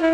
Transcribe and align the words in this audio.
Ciao 0.00 0.08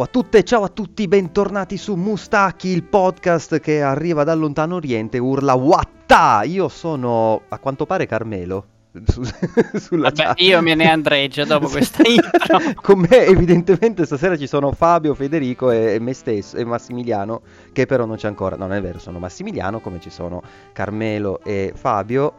a 0.00 0.06
tutte, 0.06 0.44
ciao 0.44 0.62
a 0.62 0.68
tutti, 0.68 1.06
bentornati 1.08 1.76
su 1.76 1.94
Mustachi, 1.94 2.68
il 2.68 2.84
podcast 2.84 3.60
che 3.60 3.82
arriva 3.82 4.24
dal 4.24 4.38
lontano 4.38 4.76
oriente, 4.76 5.18
urla 5.18 5.52
Watta! 5.52 6.42
Io 6.44 6.68
sono, 6.68 7.42
a 7.46 7.58
quanto 7.58 7.84
pare, 7.84 8.06
Carmelo. 8.06 8.77
Su- 9.06 9.22
sulla 9.78 10.08
Vabbè, 10.08 10.22
chat. 10.22 10.40
io 10.40 10.62
me 10.62 10.74
ne 10.74 10.90
andrei 10.90 11.28
già 11.28 11.44
dopo 11.44 11.68
questa 11.70 12.02
intro. 12.08 12.58
Con 12.80 13.00
me 13.00 13.26
evidentemente 13.26 14.04
stasera 14.06 14.36
ci 14.36 14.46
sono 14.46 14.72
Fabio, 14.72 15.14
Federico 15.14 15.70
e, 15.70 15.94
e 15.94 15.98
me 16.00 16.12
stesso 16.14 16.56
e 16.56 16.64
Massimiliano, 16.64 17.42
che 17.72 17.86
però 17.86 18.06
non 18.06 18.16
c'è 18.16 18.28
ancora. 18.28 18.56
No, 18.56 18.66
non 18.66 18.76
è 18.76 18.80
vero, 18.80 18.98
sono 18.98 19.18
Massimiliano, 19.18 19.80
come 19.80 20.00
ci 20.00 20.10
sono 20.10 20.42
Carmelo 20.72 21.40
e 21.44 21.72
Fabio. 21.74 22.32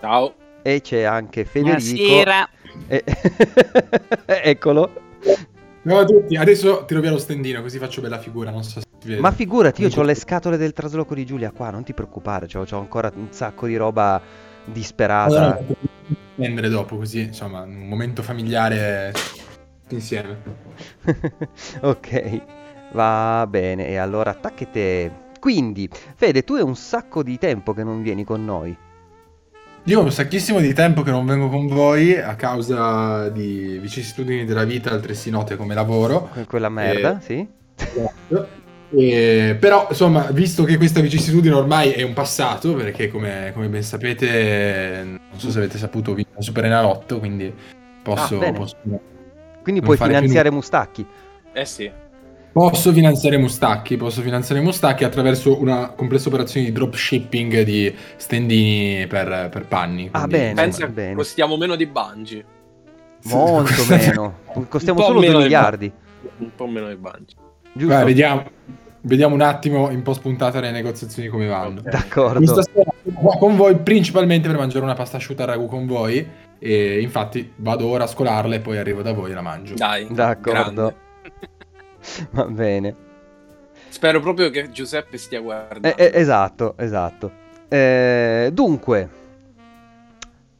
Ciao. 0.00 0.34
E 0.62 0.80
c'è 0.80 1.02
anche 1.02 1.44
Federico. 1.44 1.94
Buonasera. 1.94 2.48
E- 2.88 3.04
Eccolo. 4.26 4.90
Ciao 5.86 5.98
a 6.00 6.04
tutti, 6.04 6.34
adesso 6.36 6.84
tiro 6.84 7.00
via 7.00 7.12
lo 7.12 7.18
stendino 7.18 7.62
così 7.62 7.78
faccio 7.78 8.00
bella 8.00 8.18
figura, 8.18 8.50
non 8.50 8.64
so 8.64 8.80
se 8.80 8.86
si 8.98 9.08
vede. 9.08 9.20
Ma 9.20 9.30
figurati, 9.30 9.82
io 9.82 9.90
ho 9.94 10.02
le 10.02 10.16
scatole 10.16 10.56
del 10.56 10.72
trasloco 10.72 11.14
di 11.14 11.24
Giulia 11.24 11.52
qua, 11.52 11.70
non 11.70 11.84
ti 11.84 11.92
preoccupare, 11.92 12.48
c'ho, 12.48 12.64
c'ho 12.64 12.78
ancora 12.78 13.12
un 13.14 13.28
sacco 13.30 13.68
di 13.68 13.76
roba 13.76 14.20
disperata. 14.66 15.56
Allora, 15.56 15.60
prendere 16.34 16.68
dopo 16.68 16.96
così, 16.96 17.22
insomma, 17.22 17.62
un 17.62 17.88
momento 17.88 18.22
familiare 18.22 19.12
insieme. 19.88 20.38
ok, 21.80 22.40
va 22.92 23.46
bene, 23.48 23.88
e 23.88 23.96
allora 23.96 24.30
attacchete. 24.30 25.24
Quindi, 25.40 25.88
Fede, 26.16 26.42
tu 26.44 26.56
è 26.56 26.62
un 26.62 26.76
sacco 26.76 27.22
di 27.22 27.38
tempo 27.38 27.72
che 27.72 27.84
non 27.84 28.02
vieni 28.02 28.24
con 28.24 28.44
noi. 28.44 28.76
Io 29.84 30.00
ho 30.00 30.02
un 30.02 30.10
sacchissimo 30.10 30.58
di 30.58 30.72
tempo 30.74 31.02
che 31.02 31.12
non 31.12 31.24
vengo 31.24 31.48
con 31.48 31.68
voi 31.68 32.16
a 32.18 32.34
causa 32.34 33.28
di 33.28 33.78
vicissitudini 33.78 34.44
della 34.44 34.64
vita, 34.64 34.90
altresì 34.90 35.30
note 35.30 35.56
come 35.56 35.74
lavoro. 35.74 36.28
Que- 36.32 36.44
Quella 36.46 36.68
merda, 36.68 37.18
Eh. 37.18 37.22
sì? 37.22 37.48
E- 38.90 39.56
però, 39.58 39.86
insomma, 39.90 40.28
visto 40.30 40.64
che 40.64 40.76
questa 40.76 41.00
vicissitudine 41.00 41.54
ormai 41.54 41.90
è 41.90 42.02
un 42.02 42.12
passato, 42.12 42.74
perché 42.74 43.08
come, 43.08 43.50
come 43.54 43.68
ben 43.68 43.82
sapete, 43.82 45.02
non 45.04 45.20
so 45.38 45.50
se 45.50 45.58
avete 45.58 45.78
saputo, 45.78 46.14
vinco 46.14 46.30
il 46.38 46.44
Super 46.44 46.64
Enalotto, 46.66 47.18
quindi 47.18 47.52
posso, 48.02 48.40
Ah, 48.40 48.52
posso, 48.52 48.76
Quindi 49.62 49.80
puoi 49.80 49.96
finanziare 49.96 50.50
Mustacchi. 50.50 51.04
Eh 51.52 51.64
sì. 51.64 51.90
posso 52.52 52.92
finanziare 52.92 53.36
Mustacchi, 53.38 53.96
posso 53.96 54.22
finanziare 54.22 54.60
Mustacchi 54.60 55.04
attraverso 55.04 55.60
una 55.60 55.88
complessa 55.90 56.28
operazione 56.28 56.66
di 56.66 56.72
dropshipping 56.72 57.62
di 57.62 57.92
stendini 58.16 59.06
per, 59.08 59.48
per 59.50 59.66
panni. 59.66 60.08
Ah, 60.12 60.26
bene. 60.26 60.54
Pensa 60.54 60.86
bene. 60.86 61.14
costiamo 61.14 61.56
meno 61.56 61.74
di 61.74 61.86
Bungie. 61.86 62.44
Molto 63.24 63.84
meno. 63.90 64.38
Costiamo 64.68 65.00
solo 65.00 65.14
2 65.18 65.20
meno 65.26 65.38
del- 65.38 65.42
miliardi. 65.48 65.92
Un 66.38 66.50
po' 66.54 66.66
meno 66.68 66.88
di 66.88 66.96
Bungie. 66.96 67.36
Giusto? 67.76 67.86
Guarda, 67.86 68.04
vediamo, 68.04 68.50
vediamo 69.02 69.34
un 69.34 69.42
attimo 69.42 69.90
in 69.90 70.02
post 70.02 70.22
puntata 70.22 70.60
le 70.60 70.70
negoziazioni 70.70 71.28
come 71.28 71.46
vanno. 71.46 71.82
D'accordo. 71.82 72.38
Questa 72.38 72.62
sera 72.62 72.90
sono 73.02 73.18
qua 73.20 73.36
con 73.36 73.56
voi 73.56 73.76
principalmente 73.76 74.48
per 74.48 74.56
mangiare 74.56 74.84
una 74.84 74.94
pasta 74.94 75.18
asciutta 75.18 75.42
al 75.42 75.50
ragù 75.50 75.66
con 75.66 75.86
voi 75.86 76.26
e 76.58 77.00
infatti 77.00 77.52
vado 77.56 77.86
ora 77.86 78.04
a 78.04 78.06
scolarla 78.06 78.54
e 78.54 78.60
poi 78.60 78.78
arrivo 78.78 79.02
da 79.02 79.12
voi 79.12 79.30
e 79.30 79.34
la 79.34 79.42
mangio. 79.42 79.74
Dai. 79.74 80.08
D'accordo. 80.10 80.94
Va 82.30 82.44
bene. 82.44 83.04
Spero 83.88 84.20
proprio 84.20 84.50
che 84.50 84.70
Giuseppe 84.70 85.18
stia 85.18 85.40
guardando. 85.40 85.88
Eh, 85.88 85.94
eh, 85.96 86.10
esatto, 86.14 86.74
esatto. 86.78 87.44
Eh, 87.68 88.50
dunque, 88.52 89.08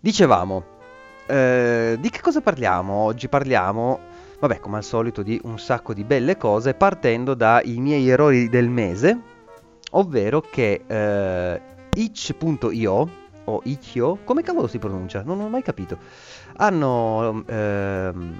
dicevamo, 0.00 0.64
eh, 1.26 1.96
di 1.98 2.10
che 2.10 2.20
cosa 2.20 2.40
parliamo 2.40 2.94
oggi? 2.94 3.28
Parliamo, 3.28 3.98
vabbè, 4.38 4.60
come 4.60 4.76
al 4.76 4.84
solito, 4.84 5.22
di 5.22 5.40
un 5.44 5.58
sacco 5.58 5.94
di 5.94 6.04
belle 6.04 6.36
cose, 6.36 6.74
partendo 6.74 7.34
dai 7.34 7.76
miei 7.78 8.08
errori 8.08 8.48
del 8.48 8.68
mese, 8.68 9.18
ovvero 9.90 10.40
che 10.40 10.82
eh, 10.86 11.60
itch.io, 11.94 13.08
o 13.44 13.60
itch.io, 13.62 14.18
come 14.24 14.42
cavolo 14.42 14.66
si 14.66 14.78
pronuncia? 14.78 15.22
Non 15.24 15.40
ho 15.40 15.48
mai 15.48 15.62
capito. 15.62 15.98
Hanno 16.56 17.44
ehm, 17.46 18.34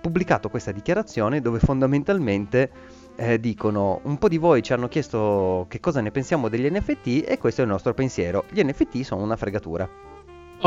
pubblicato 0.00 0.48
questa 0.48 0.72
dichiarazione 0.72 1.40
dove 1.40 1.58
fondamentalmente 1.58 2.70
eh, 3.16 3.40
dicono 3.40 4.00
un 4.04 4.18
po' 4.18 4.28
di 4.28 4.38
voi 4.38 4.62
ci 4.62 4.72
hanno 4.72 4.88
chiesto 4.88 5.66
che 5.68 5.80
cosa 5.80 6.00
ne 6.00 6.10
pensiamo 6.10 6.48
degli 6.48 6.70
NFT 6.70 7.24
e 7.26 7.38
questo 7.38 7.62
è 7.62 7.64
il 7.64 7.70
nostro 7.70 7.94
pensiero. 7.94 8.44
Gli 8.50 8.62
NFT 8.62 9.00
sono 9.02 9.22
una 9.22 9.36
fregatura. 9.36 10.15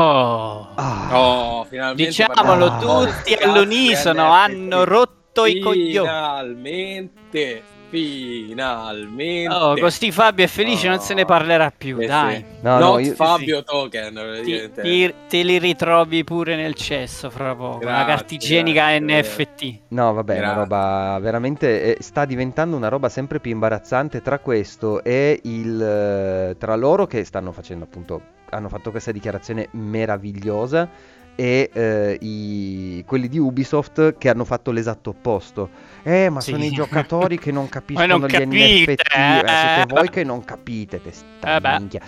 Oh. 0.02 0.68
Ah, 0.76 1.08
Oh, 1.12 1.64
finalmente 1.64 2.04
Diciamolo 2.06 2.68
di 2.68 2.78
tutti 2.78 3.34
cazzi 3.34 3.42
all'unisono, 3.44 4.22
NFT. 4.22 4.32
hanno 4.32 4.84
rotto 4.84 5.44
i 5.46 5.60
coglioni. 5.60 6.08
Finalmente, 6.08 7.62
finalmente. 7.90 9.52
Oh, 9.54 9.76
così 9.76 10.10
Fabio 10.12 10.44
è 10.44 10.48
felice, 10.48 10.88
non 10.88 11.00
se 11.00 11.12
ne 11.14 11.24
parlerà 11.24 11.72
più, 11.76 11.98
Eh 11.98 12.02
sì. 12.02 12.06
dai. 12.06 12.44
no, 12.62 12.78
Not 12.78 12.80
no, 12.80 12.98
io- 13.00 13.14
Fabio 13.14 13.62
Token. 13.62 14.40
Ti, 14.44 14.70
ti- 14.80 15.14
te 15.28 15.42
li 15.42 15.58
ritrovi 15.58 16.24
pure 16.24 16.56
nel 16.56 16.74
cesso 16.74 17.28
fra 17.30 17.54
poco. 17.54 17.78
una 17.84 18.04
Grazie, 18.04 18.06
carta 18.06 18.34
igienica 18.34 18.96
grazie. 18.98 19.20
NFT. 19.20 19.78
No, 19.88 20.12
vabbè, 20.14 20.32
una 20.38 20.40
Grazie. 20.40 20.58
roba 20.60 21.18
veramente 21.20 21.96
eh, 21.96 22.02
sta 22.02 22.24
diventando 22.24 22.76
una 22.76 22.88
roba 22.88 23.08
sempre 23.08 23.40
più 23.40 23.50
imbarazzante 23.50 24.22
tra 24.22 24.38
questo 24.38 25.02
e 25.04 25.40
il 25.44 25.82
eh, 25.82 26.56
tra 26.58 26.74
loro 26.76 27.06
che 27.06 27.24
stanno 27.24 27.52
facendo 27.52 27.84
appunto 27.84 28.20
hanno 28.50 28.68
fatto 28.68 28.90
questa 28.90 29.12
dichiarazione 29.12 29.68
meravigliosa 29.72 30.88
e 31.36 31.70
eh, 31.72 32.18
i- 32.20 33.04
quelli 33.06 33.28
di 33.28 33.38
Ubisoft 33.38 34.16
che 34.18 34.28
hanno 34.28 34.44
fatto 34.44 34.70
l'esatto 34.72 35.10
opposto. 35.10 35.70
Eh, 36.02 36.28
ma 36.28 36.40
Sì. 36.40 36.50
sono 36.50 36.64
i 36.64 36.70
giocatori 36.70 37.38
che 37.38 37.50
non 37.52 37.68
capiscono 37.70 38.18
non 38.18 38.28
gli 38.28 38.32
capite, 38.32 38.46
NFT, 38.46 38.88
eh, 38.90 39.46
siete 39.46 39.80
eh. 39.80 39.86
voi 39.88 40.10
che 40.10 40.24
non 40.24 40.44
capite, 40.44 41.00
testa 41.00 41.56
Eh 41.56 41.78
minchia. 41.78 42.02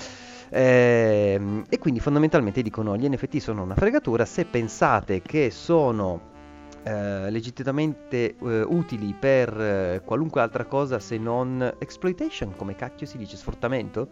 Ehm, 0.54 1.64
e 1.68 1.78
quindi 1.78 1.98
fondamentalmente 2.00 2.60
dicono 2.60 2.94
gli 2.96 3.08
NFT 3.08 3.38
sono 3.38 3.62
una 3.62 3.74
fregatura 3.74 4.26
se 4.26 4.44
pensate 4.44 5.22
che 5.22 5.50
sono 5.50 6.30
eh, 6.82 7.30
legittimamente 7.30 8.34
eh, 8.36 8.62
utili 8.62 9.14
per 9.18 9.48
eh, 9.58 10.02
qualunque 10.04 10.42
altra 10.42 10.64
cosa 10.66 10.98
se 10.98 11.16
non 11.16 11.74
exploitation, 11.78 12.54
come 12.56 12.74
cacchio 12.76 13.06
si 13.06 13.16
dice, 13.16 13.36
sfruttamento? 13.36 14.08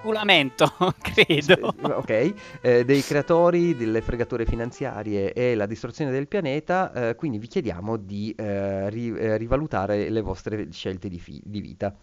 Culamento, 0.00 0.72
credo. 1.02 1.74
Ok, 1.82 2.32
eh, 2.62 2.84
dei 2.84 3.02
creatori 3.02 3.74
delle 3.76 4.00
fregature 4.00 4.46
finanziarie 4.46 5.32
e 5.32 5.54
la 5.56 5.66
distruzione 5.66 6.10
del 6.12 6.28
pianeta, 6.28 6.92
eh, 7.10 7.14
quindi 7.16 7.38
vi 7.38 7.48
chiediamo 7.48 7.96
di 7.96 8.32
eh, 8.36 8.88
ri- 8.90 9.14
eh, 9.16 9.36
rivalutare 9.36 10.08
le 10.08 10.20
vostre 10.20 10.68
scelte 10.70 11.08
di, 11.08 11.18
fi- 11.18 11.42
di 11.44 11.60
vita. 11.60 11.94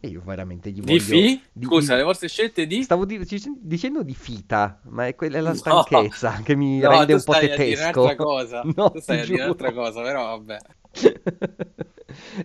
E 0.00 0.08
io 0.08 0.22
veramente 0.24 0.70
gli 0.70 0.80
voglio... 0.80 0.92
Di 0.92 1.00
fi? 1.00 1.42
di- 1.50 1.64
Scusa, 1.66 1.92
di- 1.94 1.98
le 1.98 2.04
vostre 2.04 2.28
scelte 2.28 2.66
di? 2.66 2.82
Stavo 2.82 3.04
di- 3.04 3.18
dic- 3.18 3.50
dicendo 3.58 4.02
di 4.02 4.14
fita, 4.14 4.80
ma 4.90 5.06
è 5.06 5.14
quella 5.16 5.38
è 5.38 5.40
la 5.40 5.48
No. 5.50 5.54
stanchezza 5.56 6.40
che 6.44 6.54
mi 6.54 6.78
No, 6.78 6.90
rende 6.90 7.14
un 7.14 7.22
po' 7.24 7.32
tedesco. 7.32 8.02
un'altra 8.02 8.14
cosa. 8.24 8.62
No, 8.76 8.90
tu 8.92 9.00
stai 9.00 9.20
a 9.20 9.24
dire 9.24 9.42
un'altra 9.42 9.72
cosa, 9.72 10.02
però 10.02 10.38
vabbè. 10.38 10.58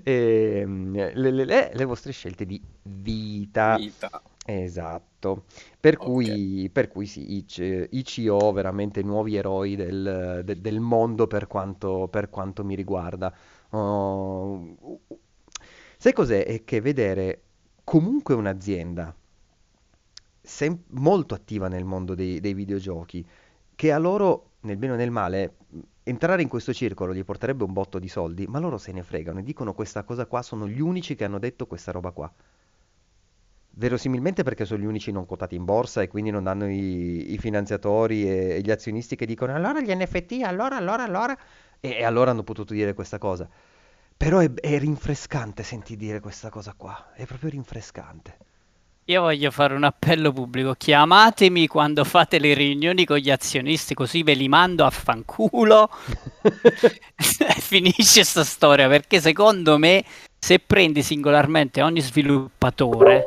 Ehm, 0.03 0.91
le, 0.93 1.31
le- 1.31 1.45
le- 1.45 1.71
le 1.73 1.85
vostre 1.85 2.11
scelte 2.11 2.45
di 2.45 2.61
vita. 2.83 3.75
Vita. 3.77 4.21
Esatto. 4.45 5.45
Per 5.79 5.95
Ok. 5.95 6.03
cui, 6.03 6.69
per 6.71 6.87
cui 6.89 7.05
sì, 7.05 7.37
Ic- 7.37 7.87
ICO 7.91 8.51
veramente 8.51 9.01
nuovi 9.01 9.35
eroi 9.35 9.75
del, 9.75 10.41
de- 10.43 10.59
del 10.59 10.79
mondo 10.81 11.27
per 11.27 11.47
quanto, 11.47 12.07
per 12.09 12.29
quanto 12.29 12.63
mi 12.65 12.75
riguarda. 12.75 13.33
Oh, 13.69 14.75
sai 15.97 16.13
cos'è? 16.13 16.45
È 16.45 16.63
che 16.63 16.81
vedere 16.81 17.41
comunque 17.83 18.33
un'azienda 18.35 19.15
sem- 20.41 20.83
molto 20.89 21.33
attiva 21.33 21.67
nel 21.67 21.85
mondo 21.85 22.15
dei, 22.15 22.39
dei 22.39 22.53
videogiochi, 22.53 23.25
che 23.75 23.91
a 23.91 23.97
loro, 23.97 24.51
nel 24.61 24.77
bene 24.77 24.93
o 24.93 24.95
nel 24.95 25.11
male, 25.11 25.55
mh, 25.69 25.79
entrare 26.03 26.41
in 26.41 26.47
questo 26.49 26.73
circolo 26.73 27.13
gli 27.13 27.23
porterebbe 27.23 27.63
un 27.63 27.73
botto 27.73 27.99
di 27.99 28.07
soldi, 28.07 28.45
ma 28.47 28.59
loro 28.59 28.77
se 28.77 28.91
ne 28.91 29.03
fregano 29.03 29.39
e 29.39 29.43
dicono 29.43 29.73
questa 29.73 30.03
cosa 30.03 30.25
qua, 30.25 30.41
sono 30.41 30.67
gli 30.67 30.79
unici 30.81 31.15
che 31.15 31.23
hanno 31.25 31.39
detto 31.39 31.65
questa 31.67 31.91
roba 31.91 32.11
qua. 32.11 32.31
Verosimilmente 33.75 34.43
perché 34.43 34.65
sono 34.65 34.83
gli 34.83 34.85
unici 34.85 35.11
non 35.11 35.25
quotati 35.25 35.55
in 35.55 35.65
borsa 35.65 36.03
e 36.03 36.07
quindi 36.07 36.29
non 36.29 36.45
hanno 36.45 36.69
i, 36.69 37.33
i 37.33 37.37
finanziatori 37.39 38.29
e, 38.29 38.55
e 38.55 38.61
gli 38.61 38.69
azionisti 38.69 39.15
che 39.15 39.25
dicono 39.25 39.55
allora 39.55 39.81
gli 39.81 39.91
NFT, 39.91 40.41
allora, 40.43 40.77
allora, 40.77 41.03
allora, 41.03 41.37
e, 41.79 41.89
e 41.89 42.03
allora 42.03 42.29
hanno 42.31 42.43
potuto 42.43 42.73
dire 42.73 42.93
questa 42.93 43.17
cosa. 43.17 43.49
Però 44.15 44.37
è, 44.37 44.51
è 44.53 44.77
rinfrescante 44.77 45.63
sentire 45.63 45.99
dire 45.99 46.19
questa 46.19 46.51
cosa 46.51 46.75
qua, 46.77 47.13
è 47.15 47.25
proprio 47.25 47.49
rinfrescante. 47.49 48.37
Io 49.05 49.21
voglio 49.21 49.49
fare 49.49 49.73
un 49.73 49.83
appello 49.83 50.31
pubblico. 50.31 50.75
Chiamatemi 50.77 51.67
quando 51.67 52.03
fate 52.05 52.39
le 52.39 52.53
riunioni 52.53 53.05
con 53.05 53.17
gli 53.17 53.31
azionisti, 53.31 53.95
così 53.95 54.21
ve 54.21 54.33
li 54.33 54.47
mando 54.47 54.85
a 54.85 54.91
fanculo. 54.91 55.89
Finisce 57.17 58.23
sta 58.23 58.43
storia 58.43 58.87
perché 58.87 59.19
secondo 59.19 59.79
me 59.79 60.05
se 60.37 60.59
prendi 60.59 61.01
singolarmente 61.01 61.81
ogni 61.81 62.01
sviluppatore 62.01 63.25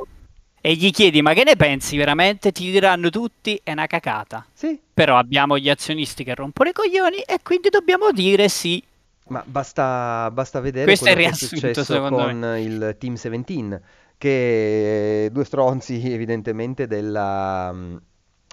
e 0.67 0.75
gli 0.75 0.91
chiedi 0.91 1.23
ma 1.23 1.33
che 1.33 1.45
ne 1.45 1.55
pensi 1.55 1.97
veramente, 1.97 2.51
ti 2.51 2.69
diranno 2.73 3.09
tutti 3.09 3.61
è 3.63 3.71
una 3.71 3.87
cacata. 3.87 4.45
Sì, 4.53 4.77
Però 4.93 5.17
abbiamo 5.17 5.57
gli 5.59 5.69
azionisti 5.69 6.25
che 6.25 6.35
rompono 6.35 6.71
i 6.71 6.73
coglioni 6.73 7.19
e 7.19 7.39
quindi 7.41 7.69
dobbiamo 7.69 8.11
dire 8.11 8.49
sì. 8.49 8.83
ma 9.29 9.45
basta, 9.47 10.29
basta 10.33 10.59
vedere 10.59 10.87
Questo 10.87 11.07
è 11.07 11.13
quello 11.13 11.29
il 11.29 11.37
che 11.37 11.45
è 11.45 11.49
successo 11.49 12.09
con 12.09 12.57
il 12.59 12.97
Team 12.99 13.15
17, 13.15 13.83
che 14.19 15.29
due 15.31 15.45
stronzi 15.45 16.03
evidentemente 16.13 16.89
della... 16.89 17.73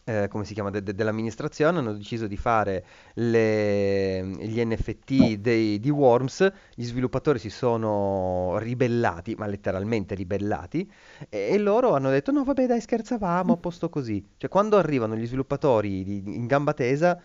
eh, 0.05 0.27
come 0.29 0.45
si 0.45 0.53
chiama, 0.53 0.69
de- 0.69 0.83
de- 0.83 0.93
dell'amministrazione 0.95 1.79
hanno 1.79 1.93
deciso 1.93 2.27
di 2.27 2.37
fare 2.37 2.85
le- 3.15 4.25
gli 4.39 4.59
NFT 4.63 5.35
dei- 5.37 5.79
di 5.79 5.89
Worms, 5.89 6.51
gli 6.75 6.83
sviluppatori 6.83 7.39
si 7.39 7.49
sono 7.49 8.57
ribellati, 8.59 9.35
ma 9.35 9.45
letteralmente 9.47 10.15
ribellati, 10.15 10.89
e, 11.29 11.49
e 11.51 11.57
loro 11.57 11.93
hanno 11.95 12.09
detto 12.09 12.31
no 12.31 12.43
vabbè 12.43 12.65
dai 12.67 12.81
scherzavamo, 12.81 13.53
a 13.53 13.57
posto 13.57 13.89
così. 13.89 14.23
Cioè 14.37 14.49
quando 14.49 14.77
arrivano 14.77 15.15
gli 15.15 15.25
sviluppatori 15.25 16.03
di- 16.03 16.23
in 16.35 16.47
gamba 16.47 16.73
tesa, 16.73 17.19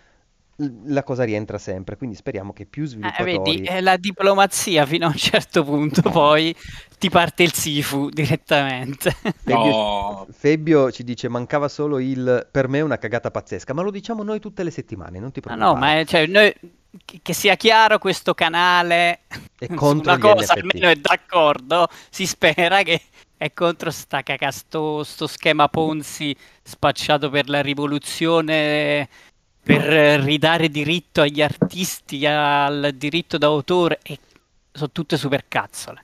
la 0.87 1.03
cosa 1.05 1.25
rientra 1.25 1.59
sempre, 1.59 1.97
quindi 1.97 2.17
speriamo 2.17 2.53
che 2.53 2.67
più 2.67 2.85
Eh, 3.01 3.23
vedi, 3.23 3.57
sviluppatori... 3.57 3.63
è 3.63 3.81
la 3.81 3.97
diplomazia 3.97 4.85
fino 4.85 5.07
a 5.07 5.11
un 5.11 5.15
certo 5.17 5.63
punto, 5.63 6.03
poi 6.11 6.55
ti 6.99 7.09
parte 7.11 7.43
il 7.45 7.53
Sifu 7.53 8.09
direttamente. 8.11 9.11
Febbio, 9.13 9.55
No. 9.65 10.27
Febbio 10.31 10.91
ci 10.91 11.05
dice 11.05 11.29
mancava 11.29 11.69
solo 11.69 11.99
il 11.99 12.47
per 12.51 12.69
me 12.69 12.79
è 12.79 12.83
una 12.83 12.99
cagata 12.99 13.31
pazzesca, 13.31 13.73
ma 13.73 13.83
lo 13.83 13.91
diciamo 13.91 14.23
noi 14.23 14.41
tutte 14.41 14.63
le 14.63 14.71
settimane, 14.71 15.19
non 15.19 15.33
ti 15.33 15.41
Ma 15.45 15.55
no, 15.55 15.57
preoccupare. 15.75 15.95
ma 15.95 16.01
è- 16.01 16.05
cioè, 16.05 16.27
noi- 16.27 16.55
che 17.23 17.33
sia 17.35 17.55
chiaro 17.55 17.99
questo 17.99 18.35
canale 18.35 19.21
È 19.59 19.67
su 19.67 19.75
contro 19.77 20.13
una 20.13 20.19
cosa 20.21 20.55
NFT. 20.55 20.59
almeno 20.59 20.89
è 20.89 20.97
d'accordo, 20.97 21.89
si 22.11 22.27
spera 22.27 22.83
che 22.83 23.01
è 23.37 23.53
contro 23.53 23.91
sta 23.91 24.23
caca, 24.23 24.51
sto, 24.51 25.05
sto 25.05 25.27
schema 25.29 25.69
Ponzi 25.69 26.35
spacciato 26.63 27.31
per 27.31 27.49
la 27.49 27.61
rivoluzione 27.61 29.09
per 29.63 29.83
ridare 30.23 30.71
diritto 30.71 31.21
agli 31.21 31.43
artisti 31.43 32.25
al 32.25 32.93
diritto 32.95 33.37
d'autore 33.37 34.01
e 34.03 34.19
sono 34.73 34.91
tutte 34.91 35.17
supercazzole. 35.19 36.03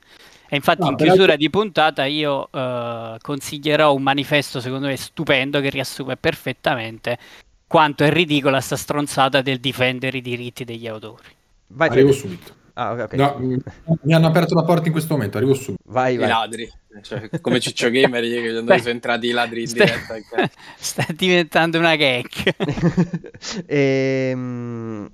E 0.55 0.57
infatti 0.57 0.83
No, 0.83 0.91
in 0.91 0.97
però- 0.97 1.11
chiusura 1.13 1.37
di 1.37 1.51
puntata 1.51 2.05
io 2.05 2.49
eh, 2.53 3.17
consiglierò 3.21 3.93
un 3.93 4.03
manifesto 4.03 4.61
secondo 4.61 4.87
me 4.87 4.97
stupendo 4.97 5.61
che 5.61 5.69
riassume 5.69 6.17
perfettamente 6.17 7.19
quanto 7.67 8.05
è 8.05 8.11
ridicola 8.13 8.61
sta 8.61 8.77
stronzata 8.77 9.43
del 9.43 9.59
difendere 9.59 10.19
i 10.19 10.21
diritti 10.21 10.65
degli 10.65 10.87
autori. 10.87 11.25
Vai, 11.69 11.89
Arrivo 11.89 12.13
Fede. 12.13 12.19
subito. 12.21 12.55
Ah, 12.75 12.93
ok, 12.93 13.01
ok. 13.03 13.13
No, 13.15 13.37
mi 14.03 14.15
hanno 14.15 14.27
aperto 14.29 14.55
la 14.55 14.63
porta 14.65 14.87
in 14.87 14.93
questo 14.93 15.15
momento, 15.15 15.37
arrivo 15.39 15.55
subito. 15.55 15.83
Vai, 15.87 16.15
I 16.15 16.17
vai. 16.19 16.29
ladri. 16.29 16.71
Cioè, 17.03 17.29
come 17.41 17.59
Ciccio 17.59 17.91
Gamer 17.91 18.23
che 18.23 18.53
sono 18.77 18.91
entrati 18.91 19.27
i 19.27 19.31
ladri 19.33 19.63
in 19.63 19.67
sta- 19.69 19.85
diretta. 19.85 20.15
ok. 20.43 20.51
sta 20.77 21.07
diventando 21.17 21.79
una 21.79 21.97
gag. 21.97 22.29
Ehm, 23.67 25.11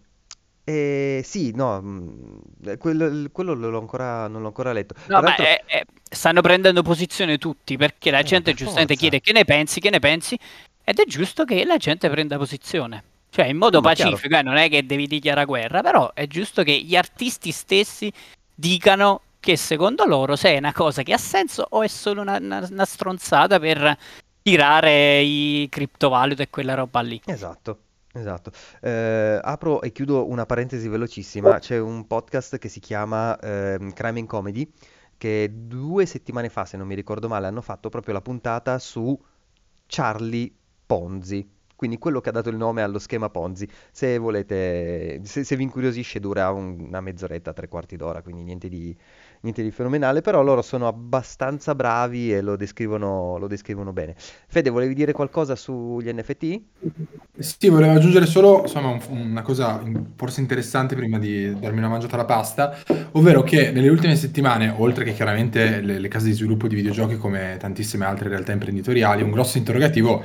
eh, 0.70 1.22
sì, 1.24 1.52
no, 1.54 1.80
mm, 1.82 2.74
quello, 2.78 3.28
quello 3.32 3.54
l'ho 3.54 3.78
ancora, 3.78 4.28
non 4.28 4.40
l'ho 4.42 4.48
ancora 4.48 4.72
letto. 4.72 4.94
No, 4.98 5.04
Tra 5.06 5.16
ma 5.20 5.26
l'altro- 5.28 5.44
è- 5.44 5.62
è- 5.66 5.84
stanno 6.08 6.40
prendendo 6.40 6.82
posizione 6.82 7.38
tutti 7.38 7.76
perché 7.76 8.10
la 8.10 8.18
Eh, 8.20 8.24
gente 8.24 8.50
per 8.50 8.54
giustamente 8.54 8.94
forza. 8.94 9.00
chiede 9.08 9.20
che 9.20 9.32
ne 9.32 9.44
pensi, 9.44 9.80
che 9.80 9.90
ne 9.90 9.98
pensi, 9.98 10.38
ed 10.84 10.98
è 10.98 11.04
giusto 11.06 11.44
che 11.44 11.64
la 11.64 11.76
gente 11.76 12.08
prenda 12.08 12.36
posizione. 12.36 13.02
Cioè, 13.30 13.46
in 13.46 13.56
modo 13.58 13.80
No, 13.80 13.86
ma 13.88 13.94
chiaro. 13.94 14.10
pacifico, 14.12 14.36
eh, 14.36 14.42
non 14.42 14.56
è 14.56 14.68
che 14.68 14.84
devi 14.84 15.06
dichiarare 15.06 15.46
guerra, 15.46 15.82
però 15.82 16.12
è 16.14 16.26
giusto 16.26 16.62
che 16.64 16.72
gli 16.80 16.96
artisti 16.96 17.50
stessi 17.52 18.12
dicano 18.54 19.20
che 19.40 19.56
secondo 19.56 20.04
loro 20.04 20.36
se 20.36 20.52
è 20.54 20.58
una 20.58 20.72
cosa 20.72 21.02
che 21.02 21.12
ha 21.12 21.18
senso 21.18 21.64
o 21.70 21.82
è 21.82 21.88
solo 21.88 22.20
una, 22.22 22.36
una- 22.38 22.66
una 22.70 22.84
stronzata 22.84 23.58
per 23.60 23.96
tirare 24.42 25.20
i 25.20 25.66
criptovalute 25.70 26.42
e 26.44 26.50
quella 26.50 26.74
roba 26.74 27.00
lì. 27.00 27.20
Esatto, 27.24 27.78
esatto. 28.12 28.50
Eh, 28.80 29.38
apro 29.42 29.82
e 29.82 29.92
chiudo 29.92 30.28
una 30.28 30.46
parentesi 30.46 30.88
velocissima. 30.88 31.58
C'è 31.58 31.78
un 31.78 32.06
podcast 32.06 32.58
che 32.58 32.68
si 32.68 32.80
chiama 32.80 33.38
ehm, 33.38 33.92
Crime 33.92 34.20
and 34.20 34.28
Comedy, 34.28 34.70
che 35.16 35.50
due 35.52 36.06
settimane 36.06 36.48
fa, 36.48 36.64
se 36.64 36.76
non 36.76 36.86
mi 36.86 36.94
ricordo 36.94 37.28
male, 37.28 37.46
hanno 37.46 37.62
fatto 37.62 37.88
proprio 37.88 38.14
la 38.14 38.22
puntata 38.22 38.78
su 38.78 39.18
Charlie 39.86 40.52
Ponzi. 40.86 41.59
Quindi 41.80 41.96
quello 41.96 42.20
che 42.20 42.28
ha 42.28 42.32
dato 42.32 42.50
il 42.50 42.58
nome 42.58 42.82
allo 42.82 42.98
schema 42.98 43.30
Ponzi. 43.30 43.66
Se 43.90 44.18
volete, 44.18 45.18
se, 45.24 45.44
se 45.44 45.56
vi 45.56 45.62
incuriosisce, 45.62 46.20
dura 46.20 46.50
un- 46.50 46.78
una 46.88 47.00
mezz'oretta, 47.00 47.54
tre 47.54 47.68
quarti 47.68 47.96
d'ora, 47.96 48.20
quindi 48.20 48.42
niente 48.42 48.68
di, 48.68 48.94
niente 49.40 49.62
di 49.62 49.70
fenomenale. 49.70 50.20
Però 50.20 50.42
loro 50.42 50.60
sono 50.60 50.86
abbastanza 50.86 51.74
bravi 51.74 52.34
e 52.34 52.42
lo 52.42 52.56
descrivono, 52.56 53.38
lo 53.38 53.46
descrivono 53.46 53.94
bene. 53.94 54.14
Fede, 54.18 54.68
volevi 54.68 54.92
dire 54.92 55.12
qualcosa 55.12 55.56
sugli 55.56 56.12
NFT? 56.12 56.60
Sì, 57.38 57.70
volevo 57.70 57.94
aggiungere 57.94 58.26
solo 58.26 58.60
insomma, 58.60 58.90
un- 58.90 59.00
una 59.30 59.40
cosa 59.40 59.82
forse 60.16 60.42
interessante 60.42 60.94
prima 60.94 61.18
di 61.18 61.58
darmi 61.58 61.78
una 61.78 61.88
mangiata 61.88 62.16
alla 62.16 62.26
pasta, 62.26 62.76
ovvero 63.12 63.42
che 63.42 63.70
nelle 63.70 63.88
ultime 63.88 64.16
settimane, 64.16 64.74
oltre 64.76 65.04
che 65.04 65.14
chiaramente 65.14 65.80
le, 65.80 65.98
le 65.98 66.08
case 66.08 66.26
di 66.26 66.32
sviluppo 66.32 66.68
di 66.68 66.74
videogiochi 66.74 67.16
come 67.16 67.56
tantissime 67.58 68.04
altre 68.04 68.28
realtà 68.28 68.52
imprenditoriali, 68.52 69.22
un 69.22 69.30
grosso 69.30 69.56
interrogativo 69.56 70.22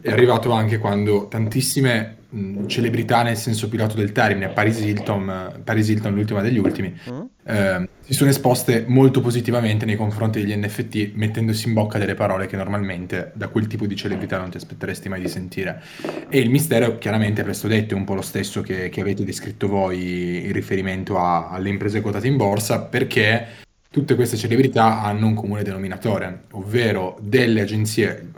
è 0.00 0.10
arrivato 0.10 0.50
anche 0.52 0.78
quando 0.78 1.28
tantissime 1.28 2.16
mh, 2.28 2.66
celebrità 2.66 3.22
nel 3.22 3.36
senso 3.36 3.68
più 3.68 3.78
lato 3.78 3.96
del 3.96 4.12
termine, 4.12 4.48
Paris 4.48 4.80
Hilton, 4.80 5.52
eh, 5.56 5.58
Paris 5.60 5.88
Hilton 5.88 6.14
l'ultima 6.14 6.42
degli 6.42 6.58
ultimi, 6.58 6.94
Mm? 7.10 7.20
eh, 7.44 7.88
si 8.00 8.14
sono 8.14 8.30
esposte 8.30 8.84
molto 8.86 9.20
positivamente 9.20 9.84
nei 9.84 9.96
confronti 9.96 10.40
degli 10.40 10.54
NFT, 10.56 11.12
mettendosi 11.14 11.66
in 11.68 11.74
bocca 11.74 11.98
delle 11.98 12.14
parole 12.14 12.46
che 12.46 12.56
normalmente 12.56 13.32
da 13.34 13.48
quel 13.48 13.66
tipo 13.66 13.86
di 13.86 13.96
celebrità 13.96 14.38
non 14.38 14.50
ti 14.50 14.56
aspetteresti 14.56 15.08
mai 15.08 15.20
di 15.20 15.28
sentire. 15.28 15.82
E 16.28 16.38
il 16.38 16.50
mistero, 16.50 16.98
chiaramente, 16.98 17.42
presto 17.42 17.66
detto, 17.68 17.94
è 17.94 17.96
un 17.96 18.04
po' 18.04 18.14
lo 18.14 18.22
stesso 18.22 18.60
che, 18.60 18.88
che 18.90 19.00
avete 19.00 19.24
descritto 19.24 19.66
voi 19.68 20.44
in 20.46 20.52
riferimento 20.52 21.18
a- 21.18 21.48
alle 21.48 21.68
imprese 21.68 22.00
quotate 22.00 22.26
in 22.28 22.36
borsa, 22.36 22.80
perché 22.82 23.46
tutte 23.90 24.14
queste 24.14 24.36
celebrità 24.36 25.02
hanno 25.02 25.26
un 25.26 25.34
comune 25.34 25.62
denominatore, 25.62 26.42
ovvero 26.52 27.16
delle 27.20 27.62
agenzie, 27.62 28.30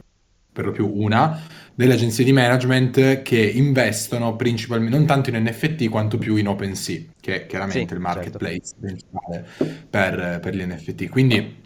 per 0.59 0.67
lo 0.67 0.73
più 0.73 0.91
una, 0.93 1.41
delle 1.73 1.95
agenzie 1.95 2.25
di 2.25 2.33
management 2.33 3.23
che 3.23 3.39
investono 3.41 4.35
principalmente, 4.35 4.97
non 4.97 5.07
tanto 5.07 5.31
in 5.31 5.37
NFT 5.41 5.89
quanto 5.89 6.19
più 6.19 6.35
in 6.35 6.49
OpenSea, 6.49 7.03
che 7.21 7.35
è 7.43 7.47
chiaramente 7.47 7.79
Sì, 7.79 7.85
il 7.85 7.89
certo. 7.89 8.03
marketplace 8.03 8.75
principale 8.81 9.47
per, 9.89 10.41
per 10.43 10.57
gli 10.57 10.63
NFT. 10.65 11.09
Quindi, 11.09 11.61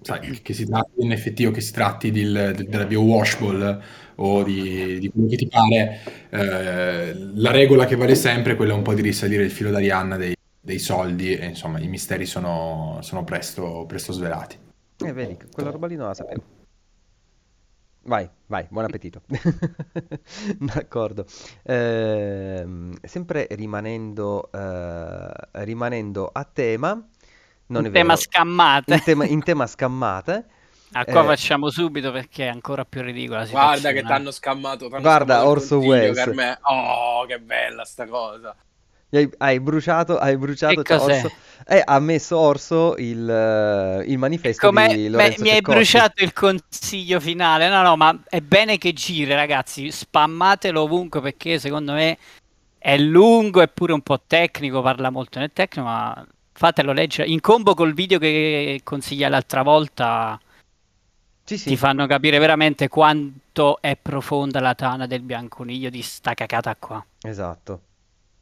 sai, 0.00 0.40
che 0.40 0.54
si 0.54 0.64
tratti 0.66 0.90
di 0.96 1.06
NFT 1.06 1.44
o 1.46 1.50
che 1.50 1.60
si 1.60 1.72
tratti 1.72 2.10
del- 2.10 2.52
del- 2.56 2.66
della 2.66 2.86
bio-washball 2.86 3.82
o 4.14 4.42
di, 4.42 4.98
di 5.00 5.10
quello 5.10 5.28
che 5.28 5.36
ti 5.36 5.48
pare, 5.48 6.00
eh, 6.30 7.14
la 7.34 7.50
regola 7.50 7.84
che 7.84 7.96
vale 7.96 8.14
sempre 8.14 8.52
è 8.52 8.56
quella 8.56 8.72
un 8.72 8.80
po' 8.80 8.94
di 8.94 9.02
risalire 9.02 9.42
il 9.44 9.50
filo 9.50 9.70
d'Arianna 9.70 10.16
dei, 10.16 10.34
dei 10.58 10.78
soldi 10.78 11.34
e 11.36 11.44
insomma 11.44 11.78
i 11.78 11.88
misteri 11.88 12.24
sono, 12.24 13.00
sono 13.02 13.22
presto, 13.24 13.84
presto 13.86 14.12
svelati. 14.12 14.56
Eh, 15.04 15.12
vedi, 15.12 15.36
quella 15.52 15.68
roba 15.70 15.86
lì 15.86 15.96
non 15.96 16.06
la 16.06 16.14
sapevo. 16.14 16.53
Vai, 18.06 18.28
vai, 18.46 18.66
buon 18.68 18.84
appetito. 18.84 19.22
D'accordo. 20.58 21.24
Ehm, 21.62 22.94
sempre 23.02 23.46
rimanendo, 23.50 24.50
eh, 24.52 25.32
rimanendo 25.64 26.28
a 26.32 26.44
tema, 26.44 26.90
non 27.66 27.84
Un 27.84 27.88
è 27.88 27.92
tema 27.92 28.14
vero, 28.14 28.20
scammate. 28.20 28.94
in 28.94 29.02
tema, 29.02 29.24
in 29.24 29.42
tema 29.42 29.66
scammate, 29.66 30.46
Ah, 30.96 31.04
qua 31.06 31.22
eh, 31.22 31.26
facciamo 31.26 31.70
subito 31.70 32.12
perché 32.12 32.44
è 32.44 32.48
ancora 32.48 32.84
più 32.84 33.02
ridicola 33.02 33.40
la 33.40 33.46
Guarda 33.46 33.90
che 33.90 34.02
t'hanno 34.02 34.30
scammato. 34.30 34.88
t'hanno 34.88 35.00
Guarda, 35.02 35.34
scammato 35.34 35.50
Orso 35.50 35.78
Welles. 35.78 36.58
Oh, 36.62 37.24
che 37.26 37.40
bella 37.40 37.84
sta 37.84 38.06
cosa. 38.06 38.54
Hai, 39.16 39.30
hai 39.38 39.60
bruciato, 39.60 40.18
hai 40.18 40.36
bruciato, 40.36 40.82
cioè? 40.82 40.98
Orso, 40.98 41.32
eh, 41.66 41.82
ha 41.84 41.98
messo 41.98 42.38
Orso 42.38 42.96
il, 42.96 43.28
eh, 43.28 44.04
il 44.06 44.18
manifesto 44.18 44.68
di 44.68 44.74
Beh, 44.74 45.08
Lorenzo 45.08 45.42
mi 45.42 45.50
hai 45.50 45.60
bruciato 45.60 46.22
il 46.22 46.32
consiglio 46.32 47.20
finale. 47.20 47.68
No, 47.68 47.82
no, 47.82 47.96
ma 47.96 48.18
è 48.28 48.40
bene 48.40 48.78
che 48.78 48.92
giri, 48.92 49.32
ragazzi. 49.32 49.90
Spammatelo 49.90 50.82
ovunque 50.82 51.20
perché 51.20 51.58
secondo 51.58 51.92
me 51.92 52.18
è 52.78 52.96
lungo 52.98 53.62
e 53.62 53.68
pure 53.68 53.92
un 53.92 54.02
po' 54.02 54.20
tecnico. 54.26 54.82
Parla 54.82 55.10
molto 55.10 55.38
nel 55.38 55.52
tecnico, 55.52 55.86
ma 55.88 56.26
fatelo 56.52 56.92
leggere. 56.92 57.28
In 57.28 57.40
combo 57.40 57.74
col 57.74 57.94
video 57.94 58.18
che 58.18 58.80
consiglia 58.84 59.28
l'altra 59.28 59.62
volta, 59.62 60.38
Sì, 61.44 61.58
sì. 61.58 61.68
ti 61.68 61.76
fanno 61.76 62.06
capire 62.06 62.38
veramente 62.38 62.88
quanto 62.88 63.78
è 63.80 63.96
profonda 64.00 64.60
la 64.60 64.74
tana 64.74 65.06
del 65.06 65.20
bianconiglio 65.20 65.90
di 65.90 66.00
sta 66.02 66.34
cacata 66.34 66.74
qua. 66.76 67.04
Esatto, 67.22 67.80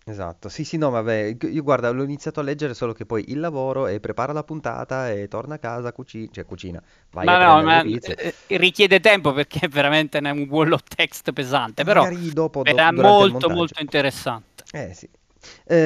esatto. 0.04 0.48
Sì, 0.48 0.64
sì, 0.64 0.76
no, 0.78 0.90
vabbè, 0.90 1.36
io 1.42 1.62
guarda, 1.62 1.90
l'ho 1.90 2.02
iniziato 2.04 2.40
a 2.40 2.42
leggere 2.42 2.74
solo 2.74 2.92
che 2.92 3.06
poi 3.06 3.30
il 3.30 3.40
lavoro 3.40 3.86
e 3.86 4.00
prepara 4.00 4.32
la 4.32 4.44
puntata 4.44 5.10
e 5.10 5.28
torna 5.28 5.54
a 5.56 5.58
casa, 5.58 5.92
cucina, 5.92 6.28
cioè 6.32 6.44
cucina, 6.44 6.82
vai 7.10 7.32
a 7.32 7.36
Ma 7.36 7.38
no, 7.38 7.62
prendere 7.62 7.68
ma 7.68 7.80
le 7.80 7.80
pizze. 7.80 8.16
eh, 8.16 8.36
richiede 8.58 8.98
tempo 9.00 9.32
perché 9.32 9.60
è 9.60 9.68
veramente 9.68 10.18
un 10.18 10.46
wall 10.50 10.72
of 10.72 10.82
text 10.88 11.32
pesante, 11.32 11.84
però 11.84 12.08
Magari 12.08 12.32
dopo, 12.32 12.64
do- 12.64 12.80
era 12.80 12.90
durante 12.90 13.22
il 13.22 13.28
molto 13.28 13.48
montaggio. 13.48 13.50
molto 13.50 13.80
interessante. 13.80 14.64
Eh 14.70 14.94
sì. 14.94 15.08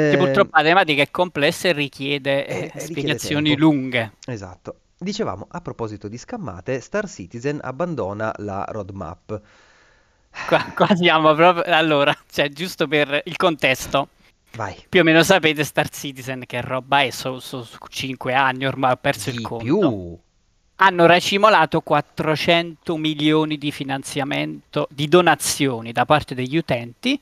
Che 0.06 0.16
Eh, 0.16 0.16
purtroppo 0.16 0.56
la 0.56 0.62
tematica 0.64 1.02
è 1.02 1.10
complessa 1.10 1.68
e 1.68 1.72
richiede 1.72 2.46
eh, 2.46 2.70
eh, 2.74 2.86
richiede 2.86 3.18
spiegazioni 3.18 3.54
tempo. 3.54 3.56
lunghe. 3.56 4.12
Esatto, 4.24 4.80
Dicevamo, 4.98 5.46
a 5.50 5.60
proposito 5.60 6.08
di 6.08 6.16
scammate, 6.18 6.80
Star 6.80 7.06
Citizen 7.08 7.58
abbandona 7.62 8.32
la 8.38 8.64
roadmap. 8.70 9.40
Qua, 10.46 10.64
qua 10.74 10.94
siamo 10.94 11.34
proprio... 11.34 11.64
Allora, 11.74 12.16
cioè, 12.30 12.48
giusto 12.50 12.86
per 12.86 13.22
il 13.24 13.36
contesto. 13.36 14.08
Vai. 14.52 14.74
Più 14.88 15.00
o 15.00 15.02
meno 15.04 15.22
sapete 15.22 15.64
Star 15.64 15.88
Citizen 15.88 16.44
che 16.46 16.60
roba 16.60 17.02
è, 17.02 17.10
su, 17.10 17.38
su 17.38 17.64
5 17.88 18.32
anni 18.32 18.64
ormai 18.66 18.92
ho 18.92 18.96
perso 18.96 19.30
il 19.30 19.36
Di 19.36 19.42
conto. 19.42 19.64
più. 19.64 20.18
Hanno 20.76 21.06
racimolato 21.06 21.80
400 21.80 22.96
milioni 22.96 23.56
di 23.58 23.70
finanziamento, 23.72 24.88
di 24.90 25.08
donazioni 25.08 25.92
da 25.92 26.04
parte 26.04 26.34
degli 26.34 26.56
utenti 26.56 27.18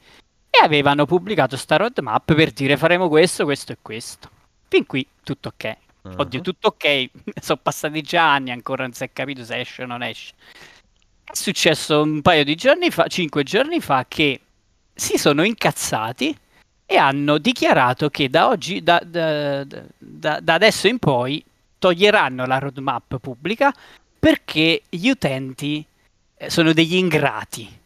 e 0.50 0.64
avevano 0.64 1.06
pubblicato 1.06 1.56
sta 1.56 1.76
roadmap 1.76 2.34
per 2.34 2.50
dire 2.52 2.76
faremo 2.76 3.08
questo, 3.08 3.44
questo 3.44 3.72
e 3.72 3.78
questo. 3.80 4.28
Fin 4.68 4.86
qui 4.86 5.06
tutto 5.22 5.48
ok. 5.48 5.76
Oddio, 6.16 6.38
Mhm. 6.38 6.44
tutto 6.44 6.68
ok, 6.68 7.10
sono 7.40 7.58
passati 7.62 8.02
già 8.02 8.32
anni, 8.34 8.50
ancora 8.50 8.82
non 8.82 8.92
si 8.92 9.04
è 9.04 9.10
capito 9.12 9.42
se 9.44 9.58
esce 9.60 9.82
o 9.84 9.86
non 9.86 10.02
esce. 10.02 10.34
È 11.24 11.34
successo 11.34 12.02
un 12.02 12.22
paio 12.22 12.44
di 12.44 12.54
giorni 12.54 12.90
fa, 12.90 13.06
cinque 13.06 13.42
giorni 13.42 13.80
fa, 13.80 14.04
che 14.06 14.40
si 14.94 15.16
sono 15.18 15.42
incazzati 15.42 16.36
e 16.86 16.96
hanno 16.96 17.38
dichiarato 17.38 18.10
che 18.10 18.28
da 18.28 18.48
oggi, 18.48 18.82
da, 18.82 19.00
da- 19.04 19.64
da- 19.64 20.40
da 20.40 20.54
adesso 20.54 20.86
in 20.86 20.98
poi, 20.98 21.42
toglieranno 21.78 22.46
la 22.46 22.58
roadmap 22.58 23.18
pubblica 23.18 23.72
perché 24.18 24.82
gli 24.88 25.08
utenti 25.08 25.84
eh, 26.36 26.50
sono 26.50 26.72
degli 26.72 26.94
ingrati. 26.94 27.80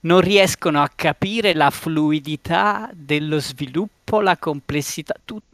Non 0.00 0.20
riescono 0.20 0.80
a 0.82 0.90
capire 0.94 1.54
la 1.54 1.70
fluidità 1.70 2.88
dello 2.92 3.38
sviluppo, 3.40 4.20
la 4.20 4.36
complessità, 4.36 5.14
tutto. 5.24 5.46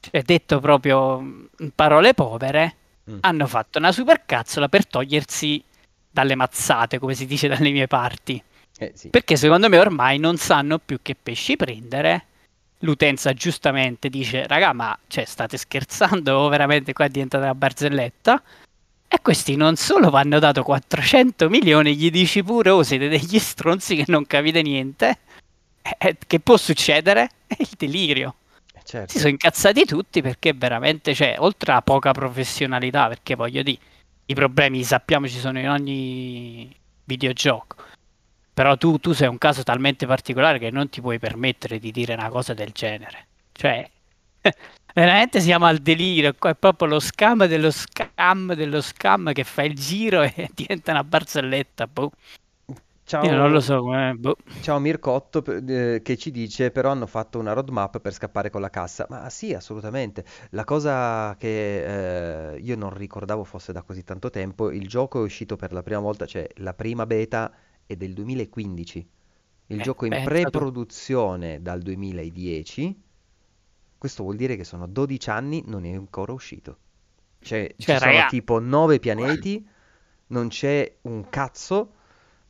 Cioè, 0.00 0.22
detto 0.22 0.60
proprio 0.60 1.18
in 1.58 1.70
parole 1.74 2.14
povere, 2.14 2.76
Mm. 3.10 3.16
hanno 3.22 3.48
fatto 3.48 3.78
una 3.78 3.90
supercazzola 3.90 4.68
per 4.68 4.86
togliersi 4.86 5.60
dalle 6.12 6.34
mazzate, 6.34 6.98
come 6.98 7.14
si 7.14 7.26
dice 7.26 7.48
dalle 7.48 7.70
mie 7.70 7.86
parti. 7.88 8.42
Eh, 8.78 8.92
sì. 8.94 9.08
Perché 9.08 9.36
secondo 9.36 9.68
me 9.68 9.78
ormai 9.78 10.18
non 10.18 10.36
sanno 10.36 10.78
più 10.78 10.98
che 11.02 11.16
pesci 11.20 11.56
prendere. 11.56 12.26
L'utenza 12.80 13.32
giustamente 13.32 14.08
dice, 14.08 14.46
raga, 14.46 14.72
ma 14.72 14.96
cioè, 15.06 15.24
state 15.24 15.56
scherzando 15.56 16.36
o 16.36 16.48
veramente 16.48 16.92
qua 16.92 17.04
è 17.04 17.08
diventata 17.08 17.44
una 17.44 17.54
barzelletta? 17.54 18.42
E 19.06 19.18
questi 19.20 19.56
non 19.56 19.76
solo 19.76 20.10
vanno 20.10 20.38
dato 20.38 20.62
400 20.62 21.48
milioni, 21.48 21.94
gli 21.94 22.10
dici 22.10 22.42
pure, 22.42 22.70
oh, 22.70 22.82
siete 22.82 23.08
degli 23.08 23.38
stronzi 23.38 23.94
che 23.94 24.04
non 24.08 24.26
capite 24.26 24.62
niente. 24.62 25.18
Eh, 25.82 25.96
eh, 25.98 26.16
che 26.26 26.40
può 26.40 26.56
succedere? 26.56 27.28
È 27.46 27.56
il 27.58 27.68
delirio. 27.76 28.34
Eh, 28.74 28.80
certo. 28.84 29.12
Si 29.12 29.18
sono 29.18 29.30
incazzati 29.30 29.84
tutti 29.84 30.22
perché 30.22 30.52
veramente, 30.54 31.14
cioè, 31.14 31.36
oltre 31.38 31.72
a 31.72 31.82
poca 31.82 32.12
professionalità, 32.12 33.06
perché 33.08 33.34
voglio 33.34 33.62
dire, 33.62 33.78
i 34.32 34.34
problemi 34.34 34.82
sappiamo 34.82 35.28
ci 35.28 35.38
sono 35.38 35.58
in 35.58 35.68
ogni 35.68 36.74
videogioco. 37.04 37.76
Però 38.54 38.76
tu, 38.76 38.98
tu 38.98 39.12
sei 39.12 39.28
un 39.28 39.38
caso 39.38 39.62
talmente 39.62 40.06
particolare 40.06 40.58
che 40.58 40.70
non 40.70 40.88
ti 40.88 41.00
puoi 41.00 41.18
permettere 41.18 41.78
di 41.78 41.90
dire 41.90 42.14
una 42.14 42.28
cosa 42.28 42.52
del 42.52 42.70
genere. 42.72 43.26
Cioè, 43.52 43.88
veramente 44.94 45.40
siamo 45.40 45.66
al 45.66 45.78
delirio. 45.78 46.34
Qua 46.38 46.50
è 46.50 46.54
proprio 46.54 46.88
lo 46.88 47.00
scam 47.00 47.46
dello 47.46 47.70
scam 47.70 48.54
dello 48.54 48.82
scam 48.82 49.32
che 49.32 49.44
fa 49.44 49.62
il 49.62 49.74
giro 49.74 50.22
e 50.22 50.50
diventa 50.52 50.90
una 50.90 51.04
barzelletta. 51.04 51.86
Boh. 51.86 52.10
Ciao, 53.04 53.22
Io 53.26 53.32
non 53.34 53.50
lo 53.52 53.60
so 53.60 53.80
come. 53.80 54.14
Boh. 54.14 54.36
ciao 54.58 54.78
Mircotto 54.78 55.42
eh, 55.44 56.00
che 56.02 56.16
ci 56.16 56.30
dice 56.30 56.70
però 56.70 56.90
hanno 56.90 57.06
fatto 57.06 57.38
una 57.38 57.52
roadmap 57.52 58.00
per 58.00 58.12
scappare 58.12 58.50
con 58.50 58.60
la 58.60 58.70
cassa. 58.70 59.06
Ma 59.08 59.28
sì, 59.30 59.52
assolutamente. 59.54 60.24
La 60.50 60.64
cosa 60.64 61.34
che 61.38 62.54
eh, 62.54 62.58
io 62.58 62.76
non 62.76 62.94
ricordavo 62.94 63.44
fosse 63.44 63.72
da 63.72 63.82
così 63.82 64.04
tanto 64.04 64.30
tempo, 64.30 64.70
il 64.70 64.86
gioco 64.88 65.20
è 65.20 65.22
uscito 65.22 65.56
per 65.56 65.72
la 65.72 65.82
prima 65.82 66.00
volta, 66.00 66.26
cioè 66.26 66.46
la 66.56 66.74
prima 66.74 67.06
beta 67.06 67.52
è 67.86 67.96
del 67.96 68.12
2015. 68.14 69.08
Il 69.66 69.80
Eh, 69.80 69.82
gioco 69.82 70.06
in 70.06 70.20
pensa 70.20 70.50
tu. 70.50 70.60
pre-produzione 70.60 71.60
dal 71.62 71.80
2010. 71.82 73.00
Questo 73.98 74.22
vuol 74.24 74.36
dire 74.36 74.56
che 74.56 74.64
sono 74.64 74.86
12 74.86 75.30
anni, 75.30 75.62
non 75.66 75.84
è 75.84 75.92
ancora 75.94 76.32
uscito. 76.32 76.78
Cioè, 77.40 77.74
ci 77.78 77.78
Cioè, 77.84 77.96
sono 77.96 78.22
raga. 78.22 78.24
tipo 78.24 78.58
9 78.60 78.98
pianeti, 79.00 79.66
non 80.28 80.48
c'è 80.48 80.98
un 81.02 81.28
cazzo. 81.28 81.94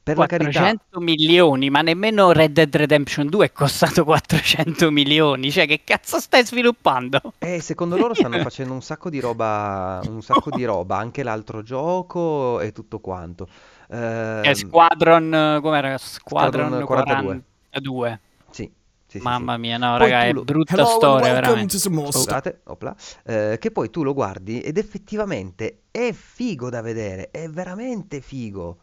Per 0.03 0.17
la 0.19 0.27
carità, 0.27 0.61
400 0.61 1.01
milioni, 1.01 1.71
ma 1.71 1.81
nemmeno 1.83 2.33
Red 2.33 2.53
Dead 2.53 2.75
Redemption 2.75 3.29
2 3.29 3.47
è 3.47 3.53
costato 3.53 4.03
400 4.05 4.91
milioni. 4.91 5.51
Cioè, 5.51 5.67
che 5.67 5.83
cazzo 5.85 6.19
stai 6.21 6.45
sviluppando? 6.45 7.21
Eh, 7.39 7.61
secondo 7.61 7.97
loro 7.97 8.15
stanno 8.15 8.39
facendo 8.41 8.73
un 8.73 8.83
sacco 8.83 9.11
di 9.11 9.21
roba, 9.21 10.01
un 10.07 10.23
sacco 10.23 10.51
di 10.51 10.65
roba, 10.65 10.97
anche 10.99 11.23
l'altro 11.23 11.63
gioco 11.63 12.61
e 12.61 12.73
tutto 12.73 13.01
quanto. 13.01 13.49
È 13.87 13.95
Ehm, 13.95 14.53
Squadron, 14.53 15.35
eh, 15.35 15.61
com'era? 15.61 15.97
Squadron 15.99 16.71
Squadron 16.71 16.85
42. 16.87 17.43
42. 17.71 18.21
sì, 18.51 18.71
sì. 19.07 19.19
Mamma 19.19 19.57
mia, 19.57 19.77
no, 19.79 19.97
Poi 19.99 20.11
raga, 20.11 20.25
è 20.25 20.33
lo- 20.33 20.45
brutta 20.45 20.75
Hello 20.75 20.87
storia, 20.87 21.33
veramente. 21.33 21.79
Scusate, 21.79 22.61
opla. 22.65 22.95
Eh, 23.25 23.57
che 23.61 23.71
poi 23.71 23.91
tu 23.91 24.03
lo 24.03 24.15
guardi 24.15 24.61
ed 24.61 24.79
effettivamente 24.79 25.83
è 25.91 26.13
figo 26.13 26.71
da 26.71 26.81
vedere, 26.81 27.31
è 27.31 27.49
veramente 27.49 28.21
figo. 28.21 28.79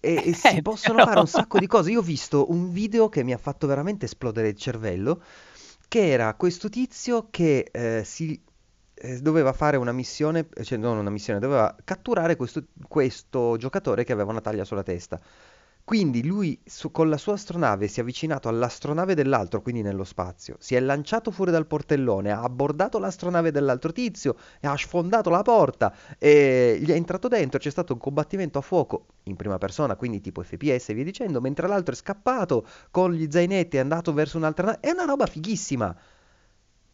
E, 0.00 0.22
e 0.28 0.32
si 0.34 0.56
Eh, 0.56 0.62
possono 0.62 1.00
però- 1.00 1.08
fare 1.08 1.20
un 1.20 1.26
sacco 1.26 1.58
di 1.58 1.66
cose. 1.66 1.90
Io 1.90 2.00
ho 2.00 2.02
visto 2.02 2.50
un 2.50 2.72
video 2.72 3.08
che 3.08 3.22
mi 3.24 3.32
ha 3.32 3.38
fatto 3.38 3.66
veramente 3.66 4.06
esplodere 4.06 4.48
il 4.48 4.56
cervello, 4.56 5.22
che 5.88 6.08
era 6.10 6.34
questo 6.34 6.68
tizio 6.68 7.28
che 7.30 7.68
eh, 7.72 8.02
si 8.04 8.40
eh, 8.94 9.18
doveva 9.20 9.52
fare 9.52 9.76
una 9.76 9.92
missione, 9.92 10.48
cioè 10.62 10.78
non 10.78 10.98
una 10.98 11.10
missione, 11.10 11.40
doveva 11.40 11.74
catturare 11.84 12.36
questo, 12.36 12.64
questo 12.88 13.56
giocatore 13.56 14.04
che 14.04 14.12
aveva 14.12 14.30
una 14.30 14.40
taglia 14.40 14.64
sulla 14.64 14.82
testa. 14.82 15.20
Quindi 15.90 16.24
lui 16.24 16.56
su- 16.64 16.92
con 16.92 17.08
la 17.08 17.16
sua 17.16 17.32
astronave 17.32 17.88
si 17.88 17.98
è 17.98 18.02
avvicinato 18.02 18.48
all'astronave 18.48 19.16
dell'altro, 19.16 19.60
quindi 19.60 19.82
nello 19.82 20.04
spazio, 20.04 20.54
si 20.60 20.76
è 20.76 20.80
lanciato 20.80 21.32
fuori 21.32 21.50
dal 21.50 21.66
portellone, 21.66 22.30
ha 22.30 22.42
abbordato 22.42 23.00
l'astronave 23.00 23.50
dell'altro 23.50 23.90
tizio 23.90 24.36
e 24.60 24.68
ha 24.68 24.76
sfondato 24.76 25.30
la 25.30 25.42
porta 25.42 25.92
e 26.16 26.78
gli 26.80 26.90
è 26.90 26.94
entrato 26.94 27.26
dentro, 27.26 27.58
c'è 27.58 27.70
stato 27.70 27.92
un 27.94 27.98
combattimento 27.98 28.58
a 28.58 28.60
fuoco 28.60 29.06
in 29.24 29.34
prima 29.34 29.58
persona, 29.58 29.96
quindi 29.96 30.20
tipo 30.20 30.44
FPS 30.44 30.90
e 30.90 30.94
via 30.94 31.02
dicendo, 31.02 31.40
mentre 31.40 31.66
l'altro 31.66 31.92
è 31.92 31.96
scappato 31.96 32.64
con 32.92 33.12
gli 33.12 33.26
zainetti 33.28 33.76
è 33.76 33.80
andato 33.80 34.12
verso 34.12 34.36
un'altra 34.36 34.66
nave. 34.66 34.78
È 34.78 34.90
una 34.90 35.06
roba 35.06 35.26
fighissima. 35.26 35.92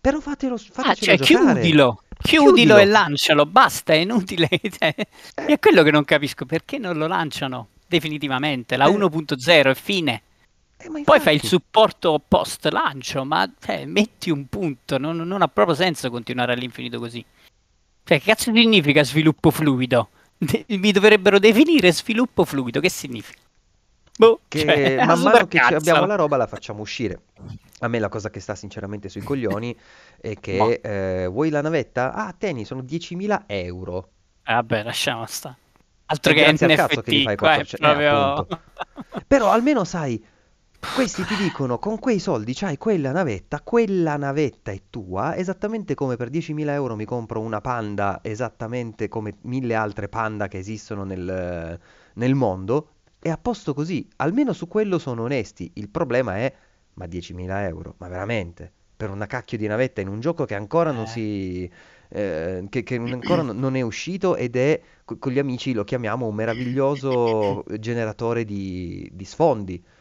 Però 0.00 0.20
fatelo, 0.20 0.54
Ah, 0.54 0.58
fatecelo 0.72 1.16
cioè, 1.18 1.26
giocare. 1.26 1.52
chiudilo. 1.60 2.00
Chiudilo 2.16 2.44
Chiudilo. 2.54 2.76
e 2.78 2.84
lancialo, 2.86 3.44
basta, 3.44 3.92
è 3.92 3.96
inutile. 3.96 4.48
Cioè, 4.48 4.94
è 5.34 5.58
quello 5.58 5.82
che 5.82 5.90
non 5.90 6.04
capisco, 6.04 6.46
perché 6.46 6.78
non 6.78 6.96
lo 6.96 7.06
lanciano 7.06 7.68
definitivamente, 7.86 8.76
la 8.76 8.86
Eh. 8.86 8.92
1.0 8.92 9.70
è 9.70 9.74
fine. 9.74 10.22
Eh, 10.76 11.02
Poi 11.04 11.20
fai 11.20 11.36
il 11.36 11.42
supporto 11.42 12.20
post 12.26 12.66
lancio, 12.70 13.24
ma 13.24 13.50
cioè, 13.60 13.86
metti 13.86 14.30
un 14.30 14.46
punto, 14.46 14.98
non, 14.98 15.16
non 15.16 15.40
ha 15.42 15.48
proprio 15.48 15.74
senso 15.74 16.10
continuare 16.10 16.52
all'infinito 16.52 16.98
così. 16.98 17.24
Cioè, 18.04 18.18
che 18.20 18.24
cazzo 18.24 18.52
significa 18.52 19.02
sviluppo 19.02 19.50
fluido? 19.50 20.10
De- 20.36 20.64
mi 20.68 20.92
dovrebbero 20.92 21.38
definire 21.38 21.92
sviluppo 21.92 22.44
fluido, 22.44 22.80
che 22.80 22.90
significa? 22.90 23.40
Boh, 24.18 24.40
che 24.48 24.60
cioè, 24.60 25.04
man 25.04 25.20
mano 25.22 25.46
che 25.46 25.58
abbiamo 25.58 26.06
la 26.06 26.14
roba 26.14 26.36
la 26.36 26.46
facciamo 26.46 26.80
uscire. 26.80 27.20
A 27.80 27.88
me 27.88 27.98
la 27.98 28.08
cosa 28.08 28.30
che 28.30 28.40
sta 28.40 28.54
sinceramente 28.54 29.08
sui 29.08 29.22
coglioni 29.22 29.76
è 30.20 30.34
che 30.40 30.80
eh, 30.82 31.26
vuoi 31.26 31.50
la 31.50 31.60
navetta? 31.62 32.12
Ah, 32.12 32.34
tieni, 32.36 32.64
sono 32.64 32.82
10.000 32.82 33.42
euro. 33.46 34.10
Vabbè, 34.44 34.82
lasciamo 34.84 35.26
stare. 35.26 35.56
Altro 36.06 36.32
che 36.32 36.42
grazie 36.42 36.66
al 36.66 36.72
NFT, 36.72 36.76
cazzo 36.76 37.00
che 37.02 37.12
gli 37.12 37.20
fai 37.22 37.36
qua 37.36 37.56
è 37.56 37.64
400 37.64 37.76
eh, 37.76 37.88
proprio... 37.94 38.12
appunto. 38.14 38.62
Però 39.26 39.50
almeno 39.50 39.84
sai, 39.84 40.24
questi 40.94 41.24
ti 41.24 41.34
dicono 41.36 41.78
con 41.78 41.98
quei 41.98 42.18
soldi 42.20 42.52
c'hai 42.54 42.76
quella 42.78 43.12
navetta, 43.12 43.60
quella 43.62 44.16
navetta 44.16 44.70
è 44.70 44.82
tua, 44.90 45.36
esattamente 45.36 45.94
come 45.94 46.16
per 46.16 46.30
10.000 46.30 46.68
euro 46.70 46.96
mi 46.96 47.04
compro 47.04 47.40
una 47.40 47.60
panda, 47.60 48.20
esattamente 48.22 49.08
come 49.08 49.36
mille 49.42 49.74
altre 49.74 50.08
panda 50.08 50.48
che 50.48 50.58
esistono 50.58 51.04
nel, 51.04 51.78
nel 52.14 52.34
mondo, 52.34 52.90
e 53.20 53.30
a 53.30 53.36
posto 53.38 53.74
così, 53.74 54.08
almeno 54.16 54.52
su 54.52 54.68
quello 54.68 54.98
sono 54.98 55.22
onesti. 55.24 55.70
Il 55.74 55.88
problema 55.88 56.36
è, 56.36 56.54
ma 56.94 57.06
10.000 57.06 57.62
euro, 57.64 57.94
ma 57.98 58.08
veramente, 58.08 58.72
per 58.96 59.10
una 59.10 59.26
cacchio 59.26 59.58
di 59.58 59.66
navetta 59.66 60.00
in 60.00 60.08
un 60.08 60.20
gioco 60.20 60.44
che 60.44 60.54
ancora 60.54 60.92
non 60.92 61.04
Eh. 61.04 61.06
si... 61.06 61.70
eh, 62.08 62.66
che, 62.68 62.82
che 62.82 62.96
ancora 62.96 63.42
non 63.42 63.76
è 63.76 63.80
uscito 63.80 64.36
ed 64.36 64.56
è, 64.56 64.80
co- 65.04 65.18
con 65.18 65.32
gli 65.32 65.38
amici 65.38 65.72
lo 65.72 65.84
chiamiamo 65.84 66.26
un 66.26 66.34
meraviglioso 66.34 67.64
generatore 67.78 68.44
di, 68.44 69.08
di 69.12 69.24
sfondi. 69.24 69.82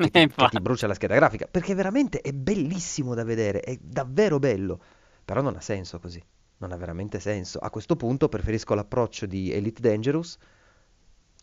Che 0.00 0.08
ti, 0.08 0.26
che 0.28 0.48
ti 0.48 0.60
brucia 0.60 0.86
la 0.86 0.94
scheda 0.94 1.14
grafica, 1.14 1.46
perché 1.46 1.74
veramente 1.74 2.22
è 2.22 2.32
bellissimo 2.32 3.14
da 3.14 3.22
vedere, 3.22 3.60
è 3.60 3.76
davvero 3.78 4.38
bello, 4.38 4.80
però 5.22 5.42
non 5.42 5.56
ha 5.56 5.60
senso 5.60 5.98
così, 5.98 6.22
non 6.56 6.72
ha 6.72 6.76
veramente 6.78 7.20
senso. 7.20 7.58
A 7.58 7.68
questo 7.68 7.96
punto 7.96 8.30
preferisco 8.30 8.72
l'approccio 8.74 9.26
di 9.26 9.52
Elite 9.52 9.82
Dangerous 9.82 10.38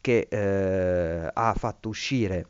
che 0.01 0.27
eh, 0.29 1.29
ha 1.32 1.53
fatto 1.53 1.89
uscire 1.89 2.48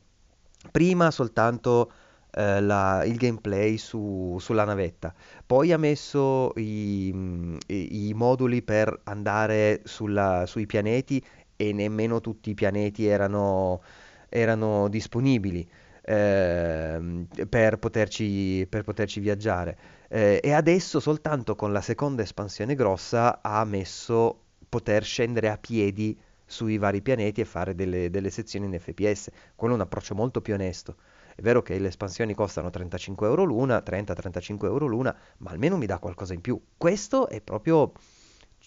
prima 0.72 1.12
soltanto 1.12 1.92
eh, 2.38 2.62
la- 2.62 3.04
il 3.06 3.18
gameplay 3.18 3.78
su- 3.78 4.38
sulla 4.40 4.64
navetta. 4.66 5.14
Poi 5.46 5.72
ha 5.72 5.78
messo 5.78 6.54
i, 6.58 7.12
mm, 7.14 7.58
i- 7.68 8.08
i 8.10 8.14
moduli 8.14 8.62
per 8.62 9.00
andare 9.06 9.82
sulla- 9.86 10.46
sui 10.46 10.66
pianeti 10.66 11.24
e 11.56 11.74
nemmeno 11.74 12.22
tutti 12.22 12.50
i 12.52 12.54
pianeti 12.54 13.06
erano, 13.08 13.82
erano 14.30 14.88
disponibili 14.90 15.68
ehm, 16.10 17.28
per 17.50 17.78
poterci, 17.80 18.66
per 18.70 18.84
poterci 18.84 19.20
viaggiare. 19.20 19.78
Eh, 20.08 20.40
e 20.42 20.54
adesso 20.54 21.00
soltanto 21.02 21.56
con 21.56 21.72
la 21.74 21.82
seconda 21.82 22.22
espansione 22.22 22.76
grossa 22.76 23.42
ha 23.42 23.64
messo 23.66 24.44
poter 24.70 25.04
scendere 25.04 25.50
a 25.50 25.58
piedi 25.58 26.18
sui 26.46 26.78
vari 26.78 27.02
pianeti 27.02 27.42
e 27.42 27.46
fare 27.46 27.76
delle, 27.76 28.10
delle 28.10 28.30
sezioni 28.30 28.68
in 28.68 28.80
FPS. 28.80 29.30
Quello 29.56 29.74
è 29.74 29.76
un 29.78 29.82
approccio 29.84 30.16
molto 30.16 30.40
più 30.42 30.54
onesto. 30.54 30.96
È 31.40 31.44
vero 31.44 31.62
che 31.62 31.78
le 31.78 31.90
espansioni 31.90 32.34
costano 32.34 32.72
35 32.72 33.28
euro 33.28 33.44
l'una, 33.44 33.84
30-35 33.86 34.66
euro 34.66 34.88
l'una, 34.88 35.16
ma 35.38 35.52
almeno 35.52 35.78
mi 35.78 35.86
dà 35.86 36.00
qualcosa 36.00 36.34
in 36.34 36.42
più. 36.42 36.60
Questo 36.76 37.30
è 37.30 37.42
proprio 37.42 37.92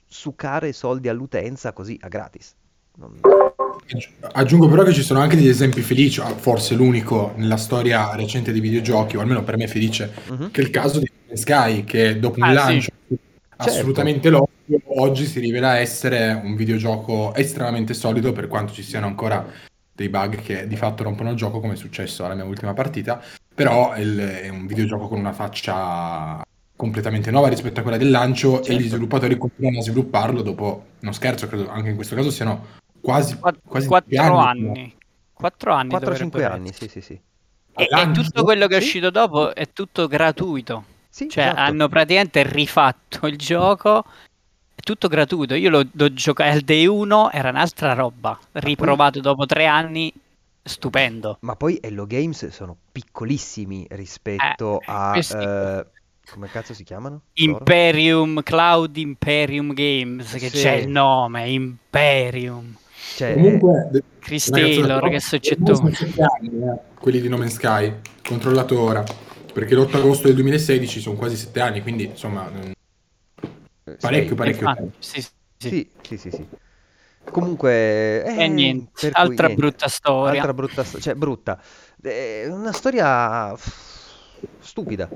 succare 0.07 0.73
soldi 0.73 1.09
all'utenza 1.09 1.73
così 1.73 1.99
a 2.01 2.07
gratis. 2.07 2.55
Non- 2.99 3.19
Aggiungo 4.35 4.69
però 4.69 4.85
che 4.85 4.93
ci 4.93 5.03
sono 5.03 5.19
anche 5.19 5.35
degli 5.35 5.49
esempi 5.49 5.81
felici, 5.81 6.21
ah, 6.21 6.27
forse 6.29 6.77
l'unico 6.77 7.33
nella 7.35 7.57
storia 7.57 8.15
recente 8.15 8.53
dei 8.53 8.61
videogiochi, 8.61 9.17
o 9.17 9.21
almeno 9.21 9.43
per 9.43 9.57
me 9.57 9.67
felice, 9.67 10.13
Mhm. 10.29 10.53
che 10.53 10.61
è 10.61 10.65
il 10.65 10.71
caso 10.71 11.01
di 11.01 11.11
Sky, 11.33 11.83
che 11.83 12.21
dopo 12.21 12.37
un 12.39 12.45
Ah, 12.45 12.51
sì. 12.51 12.55
lancio 12.55 12.91
Certo. 13.09 13.17
assolutamente 13.57 14.31
logico, 14.31 15.01
oggi 15.03 15.27
si 15.27 15.41
rivela 15.41 15.77
essere 15.79 16.41
un 16.41 16.55
videogioco 16.55 17.35
estremamente 17.35 17.95
solido, 17.95 18.31
per 18.33 18.47
quanto 18.47 18.73
ci 18.73 18.85
siano 18.85 19.07
ancora 19.07 19.45
dei 20.01 20.09
bug 20.09 20.41
che 20.41 20.67
di 20.67 20.77
fatto 20.77 21.03
rompono 21.03 21.31
il 21.31 21.37
gioco, 21.37 21.61
come 21.61 21.75
è 21.75 21.77
successo 21.77 22.25
alla 22.25 22.35
mia 22.35 22.45
ultima 22.45 22.73
partita, 22.73 23.21
però 23.55 23.95
il- 23.99 24.19
è 24.19 24.49
un 24.49 24.67
videogioco 24.67 25.09
con 25.09 25.19
una 25.19 25.33
faccia 25.33 26.43
completamente 26.75 27.31
nuova 27.31 27.49
rispetto 27.49 27.81
a 27.81 27.83
quella 27.83 27.99
del 27.99 28.11
lancio 28.11 28.61
e 28.61 28.65
Certo. 28.65 28.81
gli 28.81 28.89
sviluppatori 28.89 29.37
continuano 29.37 29.81
a 29.81 29.83
svilupparlo 29.83 30.41
dopo, 30.41 30.85
non 31.01 31.13
scherzo, 31.13 31.47
credo 31.47 31.69
anche 31.69 31.91
in 31.91 31.97
questo 31.97 32.15
caso 32.15 32.31
siano 32.31 32.79
quasi, 33.03 33.39
Qua- 33.39 33.55
quasi 33.63 33.87
quattro 33.87 34.09
dieci 34.09 34.25
anni. 34.25 34.95
Quattro 35.35 35.73
anni. 35.75 35.91
4-5 35.91 36.41
dovrebbero 36.41 36.55
anni, 36.55 36.73
sì, 36.73 36.89
sì, 36.89 37.01
sì. 37.03 37.21
E, 37.77 37.87
e 37.91 38.11
tutto 38.13 38.43
quello 38.43 38.67
che 38.67 38.77
è 38.77 38.81
Sì. 38.81 38.87
uscito 38.87 39.11
dopo 39.11 39.55
è 39.55 39.69
tutto 39.73 40.07
gratuito. 40.07 40.85
Sì, 41.11 41.29
Cioè, 41.29 41.45
esatto. 41.45 41.61
hanno 41.61 41.89
praticamente 41.89 42.43
rifatto 42.45 43.27
il 43.27 43.37
gioco. 43.37 44.05
È 44.81 44.83
tutto 44.83 45.09
gratuito. 45.09 45.53
Io 45.53 45.69
lo, 45.69 45.85
lo 45.93 46.11
giocai 46.15 46.51
al 46.53 46.63
day 46.63 46.87
1, 46.87 47.33
era 47.33 47.51
un'altra 47.51 47.93
roba. 47.93 48.39
Riprovato 48.53 49.21
dopo 49.21 49.45
tre 49.45 49.67
anni, 49.67 50.11
stupendo. 50.63 51.37
Ma 51.41 51.55
poi 51.55 51.79
Hello 51.83 52.07
Games 52.07 52.47
sono 52.49 52.75
piccolissimi 52.91 53.87
rispetto 53.91 54.81
Eh, 54.81 54.85
a... 54.87 55.11
questi- 55.13 55.37
eh, 55.37 55.87
come 56.31 56.49
cazzo 56.49 56.73
si 56.73 56.83
chiamano? 56.85 57.21
loro? 57.35 57.59
Imperium, 57.59 58.43
Cloud 58.43 58.97
Imperium 58.97 59.75
Games, 59.75 60.33
che 60.33 60.49
Sì. 60.49 60.57
c'è 60.63 60.73
il 60.77 60.89
nome, 60.89 61.51
Imperium. 61.51 62.75
Cioè, 63.17 63.35
Comunque, 63.35 63.89
de- 63.91 64.03
Chris 64.19 64.47
Taylor, 64.49 65.11
che 65.11 65.21
soggettone. 65.21 65.93
sette 65.93 66.23
anni, 66.23 66.49
eh, 66.49 66.79
quelli 66.99 67.21
di 67.21 67.29
No 67.29 67.37
Man's 67.37 67.53
Sky, 67.53 67.97
controllato 68.27 68.81
ora, 68.81 69.05
perché 69.53 69.75
l'8 69.75 69.97
agosto 69.99 70.27
del 70.29 70.37
2016 70.37 71.01
sono 71.01 71.17
quasi 71.17 71.37
sette 71.37 71.61
anni, 71.61 71.83
quindi 71.83 72.05
insomma, 72.05 72.49
mm, 72.51 72.61
eh, 72.63 72.73
parecchio, 73.99 74.35
parecchio 74.35 74.69
Ah, 74.69 74.77
sì, 74.99 75.21
sì. 75.57 75.91
Sì, 76.03 76.17
sì, 76.17 76.31
sì. 76.31 76.47
Comunque... 77.31 78.25
E 78.25 78.45
eh, 78.45 78.49
niente, 78.49 78.91
cui 78.93 79.09
altra 79.13 79.47
niente. 79.47 79.55
brutta 79.55 79.89
storia. 79.89 80.41
Altra 80.41 80.55
brutta 80.55 80.85
storia, 80.85 81.05
cioè 81.05 81.15
brutta. 81.15 81.61
È 82.01 82.47
una 82.49 82.73
storia 82.73 83.55
stupida, 84.59 85.09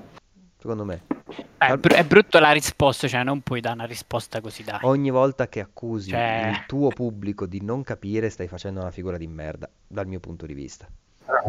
secondo 0.58 0.84
me. 0.84 1.02
Eh, 1.28 1.66
È, 1.66 1.76
br- 1.76 1.94
è 1.94 2.04
brutto 2.04 2.38
la 2.38 2.52
risposta, 2.52 3.08
cioè 3.08 3.22
non 3.22 3.40
puoi 3.40 3.60
dare 3.60 3.74
una 3.74 3.86
risposta 3.86 4.40
così, 4.40 4.62
dai. 4.62 4.80
Ogni 4.82 5.10
volta 5.10 5.48
che 5.48 5.60
accusi 5.60 6.10
Cioè- 6.10 6.48
il 6.50 6.64
tuo 6.66 6.88
pubblico 6.88 7.46
di 7.46 7.62
non 7.62 7.82
capire, 7.82 8.28
stai 8.30 8.48
facendo 8.48 8.80
una 8.80 8.90
figura 8.90 9.16
di 9.16 9.26
merda, 9.26 9.68
dal 9.86 10.06
mio 10.06 10.20
punto 10.20 10.46
di 10.46 10.54
vista. 10.54 10.86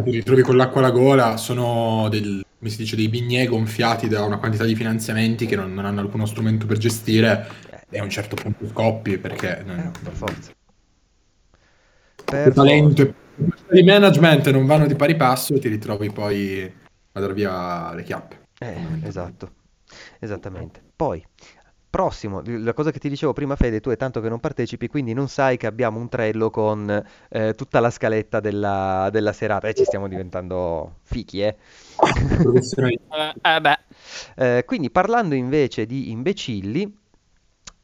Ti 0.03 0.09
ritrovi 0.09 0.41
con 0.41 0.55
l'acqua 0.55 0.79
alla 0.79 0.91
gola, 0.91 1.35
sono 1.37 2.07
del, 2.09 2.43
come 2.65 2.69
si 2.69 2.77
dice, 2.77 2.95
dei 2.95 3.09
bignè 3.09 3.45
gonfiati 3.45 4.07
da 4.07 4.23
una 4.23 4.39
quantità 4.39 4.63
di 4.63 4.73
finanziamenti 4.73 5.45
che 5.45 5.55
non, 5.55 5.71
non 5.75 5.85
hanno 5.85 5.99
alcuno 5.99 6.25
strumento 6.25 6.65
per 6.65 6.77
gestire 6.79 7.47
e 7.91 7.99
a 7.99 8.03
un 8.03 8.09
certo 8.09 8.35
punto 8.35 8.67
scoppi 8.67 9.19
perché 9.19 9.59
eh, 9.59 9.63
non- 9.63 9.91
per 10.01 10.13
forza. 10.13 10.51
il 10.51 12.25
Per 12.25 12.53
talento 12.53 13.03
forza. 13.03 13.13
e 13.69 13.77
il 13.79 13.85
management 13.85 14.49
non 14.49 14.65
vanno 14.65 14.87
di 14.87 14.95
pari 14.95 15.15
passo 15.15 15.53
e 15.53 15.59
ti 15.59 15.67
ritrovi 15.67 16.09
poi 16.11 16.63
a 16.63 17.19
dar 17.19 17.33
via 17.33 17.93
le 17.93 18.01
chiappe. 18.01 18.43
Eh, 18.57 18.99
esatto, 19.03 19.51
esattamente. 20.19 20.81
Poi, 20.95 21.23
prossimo, 21.95 22.41
la 22.45 22.73
cosa 22.73 22.91
che 22.91 22.99
ti 22.99 23.07
dicevo 23.07 23.31
prima, 23.31 23.55
Fede, 23.55 23.79
tu 23.79 23.89
è 23.89 23.95
tanto 23.95 24.19
che 24.19 24.27
non 24.27 24.41
partecipi, 24.41 24.89
quindi 24.89 25.13
non 25.13 25.29
sai 25.29 25.55
che 25.55 25.65
abbiamo 25.65 25.97
un 25.97 26.09
Trello 26.09 26.49
con 26.49 27.05
eh, 27.29 27.53
tutta 27.55 27.79
la 27.79 27.89
scaletta 27.89 28.41
della, 28.41 29.07
della 29.13 29.31
serata. 29.31 29.69
E 29.69 29.73
ci 29.73 29.85
stiamo 29.85 30.09
diventando 30.09 30.97
fichi, 31.03 31.39
eh. 31.39 31.55
Eh, 33.15 33.33
eh, 33.41 33.77
Eh, 34.35 34.63
quindi 34.65 34.89
parlando 34.89 35.35
invece 35.35 35.85
di 35.85 36.11
imbecilli, 36.11 36.97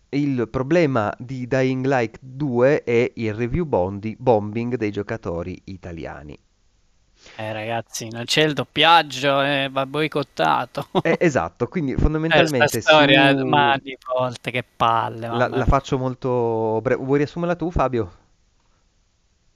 il 0.09 0.49
problema 0.49 1.13
di 1.17 1.47
Dying 1.47 1.85
Light 1.85 2.17
2 2.19 2.83
è 2.83 3.11
il 3.15 3.33
review 3.33 3.63
bondi- 3.63 4.17
bombing 4.19 4.75
dei 4.75 4.91
giocatori 4.91 5.61
italiani. 5.65 6.37
Eh, 7.37 7.53
ragazzi, 7.53 8.07
non 8.09 8.25
c'è 8.25 8.43
il 8.43 8.53
doppiaggio, 8.53 9.41
eh, 9.41 9.69
va 9.71 9.85
boicottato. 9.85 10.87
Eh, 11.03 11.17
esatto, 11.19 11.67
quindi 11.67 11.93
Eh, 11.93 11.97
fondamentalmente 11.97 12.81
storia, 12.81 13.35
su- 13.37 13.45
ma 13.45 13.77
di 13.81 13.97
volte, 14.13 14.51
che 14.51 14.63
palle. 14.75 15.27
la, 15.27 15.47
la 15.47 15.65
faccio 15.65 15.97
molto 15.97 16.79
breve. 16.81 17.03
Vuoi 17.03 17.17
riassumerla 17.19 17.55
tu, 17.55 17.71
Fabio? 17.71 18.11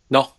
No, 0.08 0.34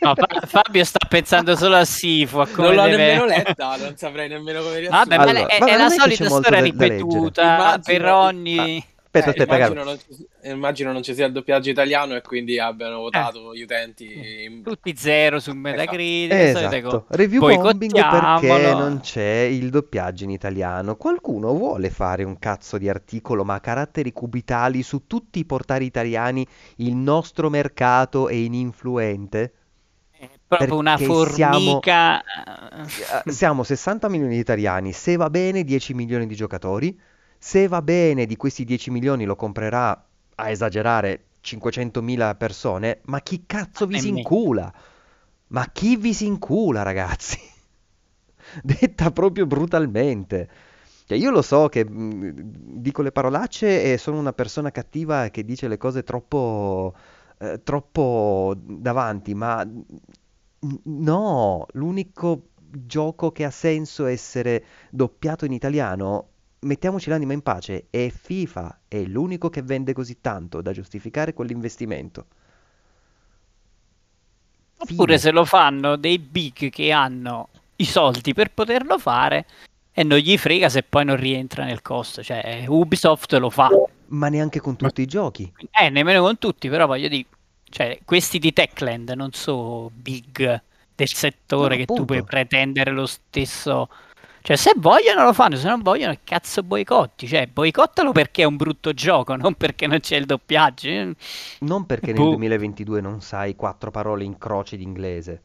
No, 0.00 0.14
Fa- 0.14 0.46
Fabio 0.46 0.82
sta 0.84 0.98
pensando 1.06 1.56
solo 1.56 1.76
a 1.76 1.84
Sifu, 1.84 2.38
a 2.38 2.46
come 2.46 2.68
non 2.68 2.76
l'ho 2.76 2.82
deve- 2.84 2.96
nemmeno 2.96 3.24
letta, 3.26 3.76
non 3.76 3.96
saprei 3.96 4.28
nemmeno 4.28 4.60
come 4.62 4.80
Vabbè, 4.82 4.88
riassumere. 4.88 5.16
ma 5.16 5.22
Allora, 5.30 5.46
è, 5.46 5.58
vabbè, 5.58 5.72
è 5.72 5.76
la 5.76 5.88
solita 5.90 6.24
storia 6.26 6.48
da- 6.50 6.56
da 6.56 6.62
ripetuta 6.62 7.42
Immagino- 7.42 7.82
per 7.82 8.04
ogni... 8.06 8.86
Aspetta, 9.18 9.26
Eh, 9.26 9.30
aspetta, 9.42 9.56
immagino, 9.56 9.84
non 9.84 9.98
ci, 9.98 10.26
immagino 10.50 10.92
non 10.92 11.02
ci 11.02 11.14
sia 11.14 11.26
il 11.26 11.32
doppiaggio 11.32 11.70
italiano 11.70 12.16
e 12.16 12.20
quindi 12.22 12.56
Eh. 12.56 12.60
abbiano 12.60 12.98
votato 12.98 13.54
gli 13.54 13.62
utenti. 13.62 14.44
in- 14.44 14.62
Tutti 14.62 14.94
zero 14.96 15.38
su 15.38 15.52
Metacritic, 15.52 16.32
Esatto, 16.36 16.80
cose. 16.82 17.04
review 17.16 17.40
bombing 17.40 17.92
perché 17.92 18.72
non 18.72 19.00
c'è 19.00 19.48
il 19.50 19.70
doppiaggio 19.70 20.24
in 20.24 20.30
italiano. 20.30 20.96
Qualcuno 20.96 21.52
vuole 21.54 21.90
fare 21.90 22.24
un 22.24 22.38
cazzo 22.38 22.76
di 22.78 22.88
articolo 22.88 23.44
ma 23.44 23.54
a 23.54 23.60
caratteri 23.60 24.12
cubitali 24.12 24.82
su 24.82 25.06
tutti 25.06 25.38
i 25.38 25.44
portali 25.44 25.84
italiani, 25.84 26.46
il 26.76 26.96
nostro 26.96 27.48
mercato 27.50 28.28
è 28.28 28.34
ininfluente? 28.34 29.52
Proprio 30.46 30.76
una 30.76 30.96
Perché 30.96 31.12
siamo- 31.32 31.54
formica... 31.58 32.22
Eh, 32.22 33.30
Siamo 33.32 33.62
60 33.62 34.08
milioni 34.08 34.34
di 34.34 34.40
italiani, 34.40 34.92
se 34.92 35.16
va 35.16 35.28
bene 35.30 35.64
10 35.64 35.94
milioni 35.94 36.26
di 36.26 36.34
giocatori, 36.34 36.98
se 37.46 37.68
va 37.68 37.82
bene 37.82 38.24
di 38.24 38.36
questi 38.36 38.64
10 38.64 38.90
milioni 38.90 39.26
lo 39.26 39.36
comprerà, 39.36 40.02
a 40.36 40.48
esagerare, 40.48 41.24
500.000 41.40 42.34
persone, 42.36 43.00
ma 43.04 43.20
chi 43.20 43.44
cazzo 43.44 43.84
vi 43.84 44.00
si 44.00 44.08
incula? 44.08 44.72
Ma 45.48 45.66
chi 45.70 45.96
vi 45.96 46.14
si 46.14 46.24
incula, 46.24 46.80
ragazzi? 46.80 47.38
Detta 48.64 49.10
proprio 49.10 49.44
brutalmente. 49.44 50.48
Cioè, 51.04 51.18
io 51.18 51.30
lo 51.30 51.42
so 51.42 51.68
che 51.68 51.84
mh, 51.84 52.80
dico 52.80 53.02
le 53.02 53.12
parolacce 53.12 53.92
e 53.92 53.98
sono 53.98 54.18
una 54.18 54.32
persona 54.32 54.70
cattiva 54.70 55.28
che 55.28 55.44
dice 55.44 55.68
le 55.68 55.76
cose 55.76 56.02
troppo, 56.02 56.94
eh, 57.36 57.60
troppo 57.62 58.54
davanti, 58.56 59.34
ma 59.34 59.62
n- 59.64 59.84
no, 60.84 61.66
l'unico 61.72 62.48
gioco 62.70 63.32
che 63.32 63.44
ha 63.44 63.50
senso 63.50 64.06
essere 64.06 64.64
doppiato 64.90 65.44
in 65.44 65.52
italiano, 65.52 66.28
mettiamoci 66.64 67.08
l'anima 67.08 67.32
in 67.32 67.42
pace, 67.42 67.86
è 67.90 68.10
FIFA, 68.10 68.80
è 68.88 69.02
l'unico 69.02 69.48
che 69.50 69.62
vende 69.62 69.92
così 69.92 70.20
tanto 70.20 70.60
da 70.60 70.72
giustificare 70.72 71.32
quell'investimento. 71.32 72.26
Oppure 74.76 75.16
Fine. 75.16 75.18
se 75.18 75.30
lo 75.30 75.44
fanno 75.44 75.96
dei 75.96 76.18
big 76.18 76.70
che 76.70 76.90
hanno 76.90 77.48
i 77.76 77.84
soldi 77.84 78.34
per 78.34 78.50
poterlo 78.52 78.98
fare 78.98 79.46
e 79.92 80.02
non 80.02 80.18
gli 80.18 80.36
frega 80.36 80.68
se 80.68 80.82
poi 80.82 81.04
non 81.04 81.16
rientra 81.16 81.64
nel 81.64 81.80
costo. 81.80 82.22
Cioè, 82.22 82.64
Ubisoft 82.66 83.32
lo 83.34 83.50
fa. 83.50 83.70
Ma 84.08 84.28
neanche 84.28 84.60
con 84.60 84.76
tutti 84.76 85.02
i 85.02 85.06
giochi. 85.06 85.50
Eh, 85.70 85.88
nemmeno 85.88 86.22
con 86.22 86.38
tutti, 86.38 86.68
però 86.68 86.86
voglio 86.86 87.08
dire, 87.08 87.26
cioè, 87.70 88.00
questi 88.04 88.38
di 88.38 88.52
Techland 88.52 89.10
non 89.10 89.32
sono 89.32 89.90
big 89.94 90.62
del 90.94 91.08
settore 91.08 91.76
No, 91.76 91.84
che 91.84 91.86
tu 91.86 92.04
puoi 92.04 92.24
pretendere 92.24 92.90
lo 92.90 93.06
stesso. 93.06 93.88
Cioè, 94.46 94.56
se 94.56 94.72
vogliono 94.76 95.24
lo 95.24 95.32
fanno, 95.32 95.56
se 95.56 95.66
non 95.68 95.80
vogliono, 95.80 96.14
cazzo 96.22 96.62
boicotti? 96.62 97.26
Cioè, 97.26 97.46
boicottalo 97.46 98.12
perché 98.12 98.42
è 98.42 98.44
un 98.44 98.56
brutto 98.56 98.92
gioco, 98.92 99.34
non 99.36 99.54
perché 99.54 99.86
non 99.86 100.00
c'è 100.00 100.16
il 100.16 100.26
doppiaggio. 100.26 100.86
Eh, 100.88 101.14
Non 101.60 101.86
perché 101.86 102.08
nel 102.12 102.16
Boh. 102.16 102.28
2022 102.30 103.00
non 103.00 103.22
sai 103.22 103.56
quattro 103.56 103.90
parole 103.90 104.22
in 104.24 104.36
croce 104.36 104.76
d'inglese. 104.76 105.40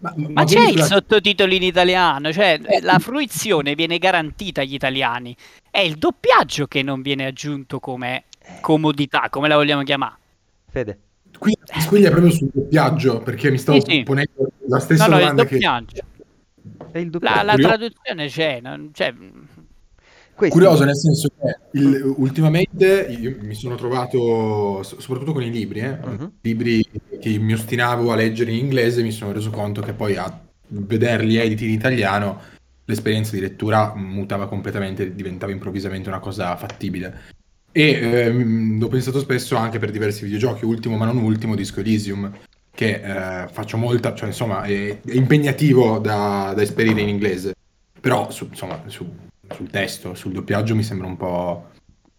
Ma, 0.00 0.12
Ma 0.14 0.44
c'è 0.44 0.56
quindi 0.56 0.72
il 0.74 0.82
sulla- 0.82 0.96
sottotitolo 0.96 1.54
in 1.54 1.62
italiano, 1.62 2.30
cioè 2.30 2.60
Eh, 2.62 2.82
la 2.82 2.98
fruizione 2.98 3.74
viene 3.74 3.96
garantita 3.96 4.60
agli 4.60 4.74
italiani. 4.74 5.34
È 5.70 5.78
il 5.80 5.96
doppiaggio 5.96 6.66
che 6.66 6.82
non 6.82 7.00
viene 7.00 7.24
aggiunto 7.24 7.80
come 7.80 8.24
comodità, 8.60 9.28
come 9.30 9.48
la 9.48 9.56
vogliamo 9.56 9.82
chiamare. 9.84 10.16
Fede. 10.68 10.98
Qui 11.38 11.56
si 11.64 11.80
squiglia 11.80 12.10
proprio 12.10 12.30
sul 12.30 12.50
doppiaggio, 12.52 13.20
perché 13.22 13.50
mi 13.50 13.56
stavo 13.56 13.80
Sì, 13.80 13.90
sì. 13.90 14.02
ponendo 14.02 14.50
la 14.68 14.80
stessa 14.80 15.04
No, 15.06 15.12
no, 15.14 15.16
il 15.16 15.20
domanda 15.22 15.44
che... 15.46 15.58
doppiaggio. 16.92 16.92
È 16.92 16.98
il 16.98 17.10
La, 17.20 17.42
la 17.42 17.54
traduzione 17.56 18.26
c'è, 18.28 18.60
non- 18.60 18.90
cioè, 18.92 19.14
Questi- 20.34 20.56
Curioso 20.56 20.84
nel 20.84 20.96
senso 20.96 21.28
che 21.36 21.56
il- 21.78 22.14
ultimamente 22.18 23.08
io 23.18 23.36
mi 23.40 23.54
sono 23.54 23.74
trovato, 23.74 24.84
so- 24.84 25.00
soprattutto 25.00 25.32
con 25.32 25.42
i 25.42 25.50
libri, 25.50 25.80
eh, 25.80 25.98
Mhm. 26.00 26.32
libri 26.42 26.84
che 27.20 27.38
mi 27.38 27.54
ostinavo 27.54 28.12
a 28.12 28.14
leggere 28.14 28.52
in 28.52 28.58
inglese, 28.58 29.02
mi 29.02 29.10
sono 29.10 29.32
reso 29.32 29.50
conto 29.50 29.80
che 29.82 29.94
poi 29.94 30.14
a 30.16 30.40
vederli 30.68 31.36
editi 31.38 31.64
in 31.64 31.72
italiano 31.72 32.40
l'esperienza 32.84 33.34
di 33.34 33.40
lettura 33.40 33.94
mutava 33.96 34.46
completamente, 34.46 35.12
diventava 35.12 35.50
improvvisamente 35.50 36.08
una 36.08 36.20
cosa 36.20 36.54
fattibile. 36.56 37.20
E 37.72 37.90
ehm, 38.00 38.78
l'ho 38.78 38.88
pensato 38.88 39.18
spesso 39.18 39.56
anche 39.56 39.80
per 39.80 39.90
diversi 39.90 40.22
videogiochi, 40.22 40.64
ultimo 40.64 40.96
ma 40.96 41.04
non 41.04 41.16
ultimo, 41.16 41.56
Disco 41.56 41.80
Elysium, 41.80 42.32
che 42.78 43.00
eh, 43.02 43.48
faccio 43.48 43.76
molta, 43.76 44.14
cioè 44.14 44.28
insomma 44.28 44.62
è, 44.62 45.00
è 45.00 45.12
impegnativo 45.14 45.98
da, 45.98 46.52
da 46.54 46.62
esperire 46.62 47.00
in 47.00 47.08
inglese, 47.08 47.54
però 48.00 48.30
su- 48.30 48.46
insomma 48.48 48.80
su- 48.86 49.12
sul 49.52 49.68
testo, 49.68 50.14
sul 50.14 50.30
doppiaggio 50.30 50.76
mi 50.76 50.84
sembra 50.84 51.08
un 51.08 51.16
po'... 51.16 51.70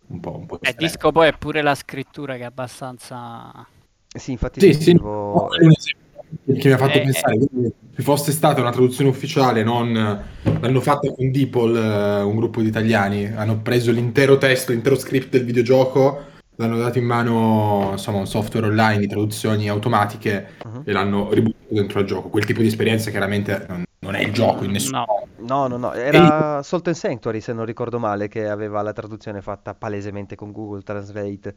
Un 0.08 0.19
po', 0.19 0.36
un 0.36 0.45
po' 0.48 0.60
eh, 0.60 0.76
disco 0.76 1.13
poi 1.13 1.30
è 1.30 1.38
pure 1.38 1.62
la 1.62 1.76
scrittura 1.76 2.36
che 2.36 2.41
è 2.41 2.45
abbastanza... 2.45 3.65
Sì, 4.13 4.32
infatti 4.32 4.60
Sì, 4.60 4.74
sì, 4.74 4.82
sentivo- 4.82 5.48
no, 5.50 5.50
esempio 5.56 6.62
che 6.62 6.67
mi 6.67 6.74
ha 6.74 6.78
fatto 6.78 6.98
Eh, 6.98 7.02
pensare 7.04 7.38
che 7.38 7.48
se 7.95 8.02
fosse 8.02 8.32
stata 8.34 8.60
una 8.60 8.72
traduzione 8.72 9.10
ufficiale, 9.10 9.63
non 9.63 9.93
l'hanno 9.93 10.82
fatta 10.82 11.10
con 11.13 11.32
Deepol, 11.32 11.74
eh, 11.74 12.22
un 12.22 12.36
gruppo 12.36 12.62
di 12.62 12.67
italiani, 12.67 13.28
hanno 13.34 13.60
preso 13.60 13.91
l'intero 13.91 14.38
testo, 14.38 14.74
l'intero 14.74 14.98
script 14.98 15.30
del 15.30 15.45
videogioco, 15.45 16.26
l'hanno 16.60 16.78
dato 16.78 16.98
in 16.98 17.06
mano 17.06 17.89
insomma 17.93 18.17
un 18.17 18.28
software 18.28 18.67
online 18.67 19.00
di 19.00 19.08
traduzioni 19.08 19.69
automatiche 19.69 20.56
Mhm. 20.65 20.82
e 20.84 20.91
l'hanno 20.91 21.32
ributtato 21.32 21.74
dentro 21.74 22.00
al 22.00 22.06
gioco. 22.06 22.28
Quel 22.30 22.43
tipo 22.45 22.60
di 22.62 22.67
esperienza 22.67 23.10
chiaramente 23.12 23.65
non, 23.69 23.84
non 24.00 24.15
è 24.15 24.22
il 24.22 24.34
gioco 24.34 24.65
in 24.65 24.72
nessun 24.72 24.91
No. 24.91 25.06
modo. 25.08 25.28
No, 25.41 25.67
no, 25.67 25.78
no, 25.78 25.93
era 25.93 26.62
Salt 26.62 26.88
and 26.88 26.98
Sanctuary 26.98 27.39
se 27.39 27.54
non 27.54 27.63
ricordo 27.63 27.98
male 27.98 28.28
che 28.28 28.50
aveva 28.50 28.82
la 28.82 28.91
traduzione 28.91 29.41
fatta 29.41 29.74
palesemente 29.74 30.36
con 30.36 30.52
Google 30.52 30.82
Translate. 30.84 31.56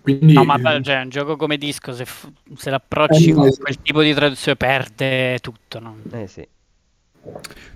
Quindi 0.00 0.32
No, 0.32 0.44
ma 0.44 0.58
cioè, 0.82 1.00
un 1.02 1.08
gioco 1.10 1.36
come 1.36 1.58
disco, 1.58 1.92
se, 1.92 2.04
f- 2.06 2.30
se 2.56 2.70
l'approcci 2.70 3.30
Eh, 3.30 3.32
con 3.34 3.46
esatto. 3.46 3.62
quel 3.62 3.82
tipo 3.82 4.02
di 4.02 4.14
traduzione 4.14 4.56
perde 4.56 5.38
tutto, 5.40 5.78
no? 5.80 5.96
Eh 6.12 6.26
sì. 6.26 6.46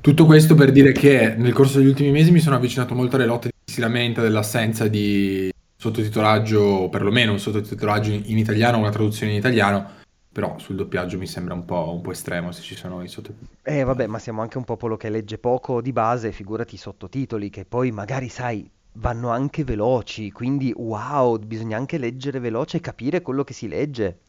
Tutto 0.01 0.25
questo 0.27 0.55
per 0.55 0.73
dire 0.73 0.93
che 0.93 1.35
nel 1.37 1.53
corso 1.55 1.79
degli 1.79 1.87
ultimi 1.89 2.11
mesi 2.11 2.31
mi 2.31 2.41
sono 2.41 2.57
avvicinato 2.57 2.95
molto 2.95 3.17
alle 3.17 3.25
lotte 3.27 3.51
si 3.69 3.81
lamenta 3.81 4.23
dell'assenza 4.23 4.89
di 4.89 5.53
sottotitolaggio, 5.77 6.59
o 6.59 6.89
perlomeno 6.89 7.33
un 7.33 7.39
sottotitolaggio 7.39 8.11
in, 8.11 8.39
italiano 8.39 8.79
una 8.79 8.91
traduzione 8.91 9.33
in 9.33 9.39
italiano, 9.39 9.91
però 10.33 10.59
sul 10.59 10.77
doppiaggio 10.77 11.19
mi 11.19 11.27
sembra 11.27 11.53
un 11.53 11.67
po', 11.67 11.93
un 11.93 12.01
po' 12.01 12.13
estremo 12.13 12.51
se 12.51 12.63
ci 12.63 12.75
sono 12.75 13.03
i 13.03 13.09
sottotitoli. 13.09 13.51
Eh 13.63 13.85
vabbè, 13.85 14.07
ma 14.07 14.19
siamo 14.19 14.41
anche 14.41 14.57
un 14.57 14.65
popolo 14.65 14.97
che 14.97 15.11
legge 15.11 15.37
poco 15.37 15.83
di 15.83 15.93
base, 15.93 16.33
figurati 16.33 16.77
i 16.77 16.79
sottotitoli 16.79 17.51
che 17.51 17.67
poi 17.67 17.91
magari, 17.93 18.31
sai, 18.31 18.69
vanno 18.95 19.29
anche 19.29 19.65
veloci, 19.65 20.33
quindi 20.33 20.73
wow, 20.75 21.39
bisogna 21.39 21.77
anche 21.77 21.99
leggere 21.99 22.41
veloce 22.41 22.79
e 22.79 22.81
capire 22.81 23.21
quello 23.21 23.45
che 23.45 23.53
si 23.53 23.69
legge. 23.69 24.21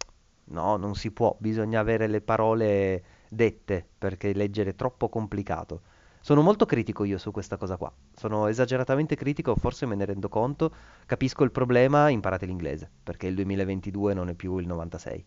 No, 0.52 0.76
non 0.76 0.96
si 0.96 1.12
può, 1.12 1.36
bisogna 1.40 1.80
avere 1.80 2.08
le 2.08 2.22
parole 2.22 3.04
dette 3.30 3.86
perché 3.98 4.34
leggere 4.34 4.72
è 4.72 4.76
troppo 4.76 5.08
complicato. 5.08 5.82
Sono 6.22 6.42
molto 6.42 6.66
critico 6.66 7.04
io 7.06 7.18
su 7.18 7.32
questa 7.32 7.58
cosa 7.58 7.78
qua. 7.78 7.92
Sono 8.16 8.48
esageratamente 8.48 9.16
critico, 9.16 9.56
forse 9.56 9.86
me 9.86 9.96
ne 9.96 10.06
rendo 10.06 10.28
conto. 10.30 10.72
Capisco 11.06 11.44
il 11.44 11.52
problema, 11.52 12.10
imparate 12.10 12.46
l'inglese, 12.46 12.90
perché 13.04 13.28
il 13.28 13.36
2022 13.36 14.14
non 14.14 14.30
è 14.30 14.34
più 14.34 14.58
il 14.58 14.68
96. 14.68 15.26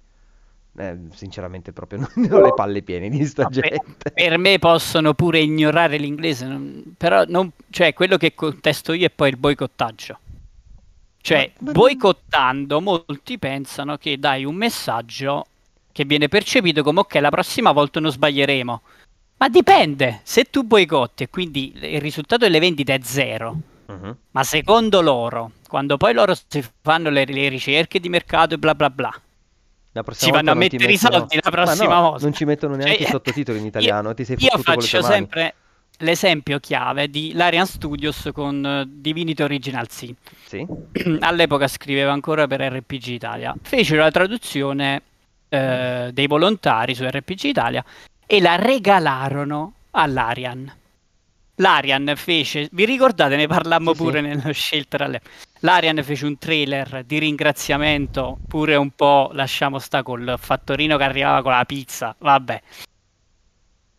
Eh, 0.75 0.97
sinceramente 1.13 1.73
proprio 1.73 2.01
non 2.17 2.33
ho 2.33 2.41
le 2.41 2.55
palle 2.55 2.83
piene 2.83 3.09
di 3.11 3.25
sta 3.27 3.43
No, 3.43 3.49
per- 3.51 3.69
gente. 3.69 4.11
Per 4.11 4.39
me 4.39 4.59
possono 4.59 5.13
pure 5.15 5.41
ignorare 5.41 5.97
l'inglese, 5.99 6.47
non- 6.47 6.95
però 6.97 7.25
non, 7.27 7.51
cioè, 7.71 7.93
quello 7.95 8.17
che 8.17 8.35
contesto 8.35 8.93
io 8.93 9.07
è 9.07 9.11
poi 9.11 9.31
il 9.31 9.37
boicottaggio. 9.37 10.19
Cioè, 11.21 11.53
Ma- 11.59 11.67
ma- 11.67 11.73
boicottando, 11.73 12.81
molti 12.81 13.39
pensano 13.39 13.97
che 13.97 14.19
dai 14.19 14.45
un 14.45 14.55
messaggio 14.57 15.47
che 15.93 16.05
viene 16.05 16.29
percepito 16.29 16.83
come 16.83 17.01
ok, 17.01 17.15
la 17.17 17.31
prossima 17.31 17.73
volta 17.73 18.01
non 18.01 18.11
sbaglieremo. 18.11 18.83
Ma 19.43 19.49
dipende, 19.49 20.21
se 20.23 20.45
tu 20.45 20.63
boicotti 20.63 21.25
e 21.25 21.29
quindi 21.29 21.73
il 21.75 22.01
risultato 22.01 22.45
delle 22.45 22.61
vendite 22.61 22.95
è 22.95 23.01
zero, 23.03 23.57
Mhm. 23.87 24.17
ma 24.31 24.45
secondo 24.45 25.01
loro, 25.01 25.51
quando 25.69 25.97
poi 25.97 26.15
loro 26.15 26.33
si 26.47 26.65
fanno 26.81 27.11
le, 27.11 27.25
le 27.25 27.49
ricerche 27.49 27.99
di 27.99 28.09
mercato 28.09 28.55
e 28.55 28.59
bla 28.59 28.77
bla 28.77 28.89
bla, 28.89 29.11
Ci 30.15 30.31
vanno 30.31 30.53
a 30.53 30.55
mettere 30.55 30.85
i 30.85 30.87
mettono- 30.93 31.19
soldi 31.19 31.35
la 31.35 31.41
Ma 31.45 31.51
prossima 31.51 31.95
no, 31.97 32.01
volta. 32.03 32.23
Non 32.25 32.33
ci 32.35 32.45
mettono 32.45 32.77
neanche 32.77 32.99
Cioè, 32.99 33.07
i 33.09 33.11
sottotitoli 33.11 33.59
in 33.59 33.65
io- 33.65 33.69
italiano, 33.71 34.15
ti 34.15 34.25
sei 34.25 34.37
Io 34.39 34.59
faccio 34.59 35.03
sempre 35.03 35.55
l'esempio 35.99 36.61
chiave 36.61 37.09
di 37.11 37.33
Larian 37.35 37.67
Studios 37.67 38.31
con 38.33 38.65
eh, 38.65 38.85
Divinity 38.89 39.43
Original 39.43 39.91
Sin. 39.91 40.15
Sì? 40.47 40.65
All'epoca 41.19 41.67
scriveva 41.67 42.13
ancora 42.13 42.47
per 42.47 42.61
RPG 42.61 43.07
Italia. 43.09 43.53
Fecero 43.61 44.03
la 44.03 44.11
traduzione 44.13 45.03
eh, 45.49 46.11
dei 46.13 46.27
volontari 46.29 46.95
su 46.95 47.05
RPG 47.05 47.43
Italia 47.43 47.85
e 48.33 48.41
la 48.41 48.57
regalarono 48.57 49.75
all'Arian. 49.91 50.75
L'Arian 51.57 52.15
fece, 52.17 52.67
vi 52.73 52.87
ricordate, 52.87 53.37
ne 53.37 53.47
parlammo 53.47 53.91
Sì, 53.91 53.97
sì. 53.99 54.03
pure 54.03 54.21
nello 54.23 54.53
shelter 54.55 55.03
all'epoca. 55.03 55.31
L'Arian 55.61 56.03
fece 56.03 56.25
un 56.25 56.39
trailer 56.39 57.05
di 57.05 57.19
ringraziamento, 57.19 58.39
pure 58.49 58.77
un 58.77 58.91
po' 58.93 59.29
lasciamo 59.35 59.79
sta 59.79 60.03
col 60.03 60.37
fattorino 60.39 60.97
che 60.97 61.05
arrivava 61.05 61.43
con 61.43 61.53
la 61.53 61.67
pizza, 61.67 62.17
vabbè. 62.19 62.63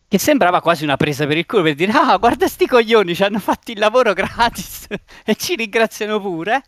Che 0.08 0.18
sembrava 0.18 0.60
quasi 0.60 0.82
una 0.82 0.96
presa 0.96 1.28
per 1.28 1.36
il 1.36 1.46
culo 1.46 1.62
per 1.62 1.76
dire: 1.76 1.92
Ah, 1.92 2.16
guarda 2.16 2.48
sti 2.48 2.66
coglioni, 2.66 3.14
ci 3.14 3.22
hanno 3.22 3.38
fatto 3.38 3.70
il 3.70 3.78
lavoro 3.78 4.14
gratis 4.14 4.88
e 5.24 5.36
ci 5.36 5.54
ringraziano 5.54 6.18
pure. 6.20 6.60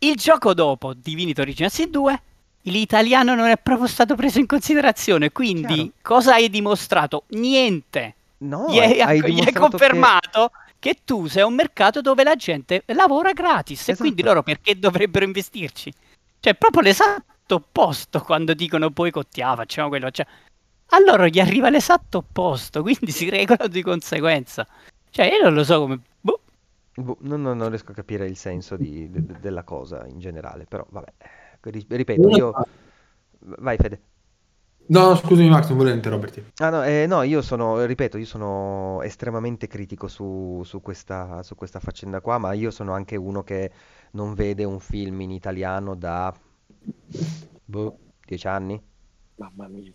Il 0.00 0.16
gioco 0.16 0.52
dopo, 0.52 0.92
Divinity 0.92 1.40
Original 1.40 1.70
Sin 1.70 1.90
2, 1.90 2.22
l'italiano 2.62 3.34
non 3.34 3.48
è 3.48 3.56
proprio 3.56 3.86
stato 3.86 4.14
preso 4.14 4.38
in 4.38 4.46
considerazione. 4.46 5.30
Quindi, 5.32 5.74
Chiaro. 5.74 5.90
cosa 6.02 6.34
hai 6.34 6.48
dimostrato? 6.50 7.24
Niente. 7.28 8.14
No, 8.38 8.66
gli, 8.70 8.78
hai, 8.78 9.00
hai 9.00 9.32
gli 9.32 9.40
hai 9.40 9.52
confermato 9.52 10.50
che... 10.80 10.96
tu 11.04 11.26
sei 11.28 11.44
un 11.44 11.54
mercato 11.54 12.00
dove 12.00 12.24
la 12.24 12.34
gente 12.34 12.82
lavora 12.86 13.32
gratis 13.32 13.78
e 13.78 13.82
Esatto. 13.92 13.98
quindi 13.98 14.22
loro 14.22 14.42
perché 14.42 14.76
dovrebbero 14.76 15.24
investirci? 15.24 15.92
Cioè, 16.40 16.54
proprio 16.56 16.82
l'esatto 16.82 17.54
opposto 17.54 18.20
quando 18.20 18.52
dicono 18.54 18.90
boicottiamo, 18.90 19.54
facciamo 19.56 19.88
quello. 19.88 20.10
Cioè, 20.10 20.26
a 20.94 20.98
loro 21.06 21.26
gli 21.28 21.38
arriva 21.38 21.70
l'esatto 21.70 22.18
opposto, 22.18 22.82
quindi 22.82 23.12
si 23.12 23.30
regolano 23.30 23.68
di 23.68 23.80
conseguenza. 23.82 24.66
Cioè, 25.08 25.26
io 25.26 25.42
non 25.44 25.54
lo 25.54 25.62
so 25.62 25.78
come. 25.78 26.00
boh. 26.20 26.40
Boh, 26.94 27.16
non, 27.20 27.40
non- 27.42 27.56
non 27.58 27.68
riesco 27.68 27.92
a 27.92 27.94
capire 27.94 28.26
il 28.26 28.36
senso 28.36 28.76
di- 28.76 29.08
de- 29.08 29.24
de- 29.24 29.38
della 29.40 29.62
cosa 29.62 30.04
in 30.08 30.18
generale, 30.18 30.64
però 30.68 30.84
vabbè, 30.90 31.12
ripeto, 31.70 32.28
io... 32.28 32.52
Vai 33.58 33.76
Fede. 33.76 34.00
No, 34.86 35.14
scusami 35.14 35.48
Max, 35.48 35.68
non 35.68 35.78
volevo 35.78 35.96
interromperti. 35.96 36.52
Ah 36.56 36.70
no, 36.70 36.84
eh, 36.84 37.06
no, 37.06 37.22
io 37.22 37.40
sono, 37.40 37.84
ripeto, 37.84 38.18
io 38.18 38.26
sono 38.26 39.00
estremamente 39.02 39.66
critico 39.66 40.08
su, 40.08 40.62
su 40.64 40.80
questa, 40.80 41.42
su 41.42 41.54
questa 41.54 41.78
faccenda 41.78 42.20
qua, 42.20 42.38
ma 42.38 42.52
io 42.52 42.70
sono 42.70 42.92
anche 42.92 43.16
uno 43.16 43.42
che 43.42 43.70
non 44.12 44.34
vede 44.34 44.64
un 44.64 44.80
film 44.80 45.20
in 45.20 45.30
italiano 45.30 45.94
da, 45.94 46.34
boh, 47.64 47.98
dieci 48.26 48.46
anni. 48.48 48.82
Mamma 49.36 49.68
mia. 49.68 49.92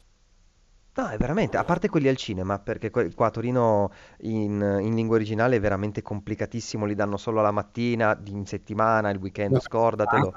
No, 0.95 1.09
è 1.09 1.17
veramente, 1.17 1.57
a 1.57 1.63
parte 1.63 1.89
quelli 1.89 2.07
al 2.07 2.17
cinema, 2.17 2.57
perché 2.57 2.89
qua 2.89 3.27
a 3.27 3.29
Torino 3.29 3.91
in, 4.21 4.79
in 4.81 4.95
lingua 4.95 5.15
originale 5.17 5.57
è 5.57 5.59
veramente 5.59 6.01
complicatissimo, 6.01 6.85
li 6.85 6.95
danno 6.95 7.17
solo 7.17 7.41
la 7.41 7.51
mattina, 7.51 8.19
in 8.25 8.47
settimana, 8.47 9.11
il 9.11 9.19
weekend, 9.19 9.59
scordatelo. 9.59 10.33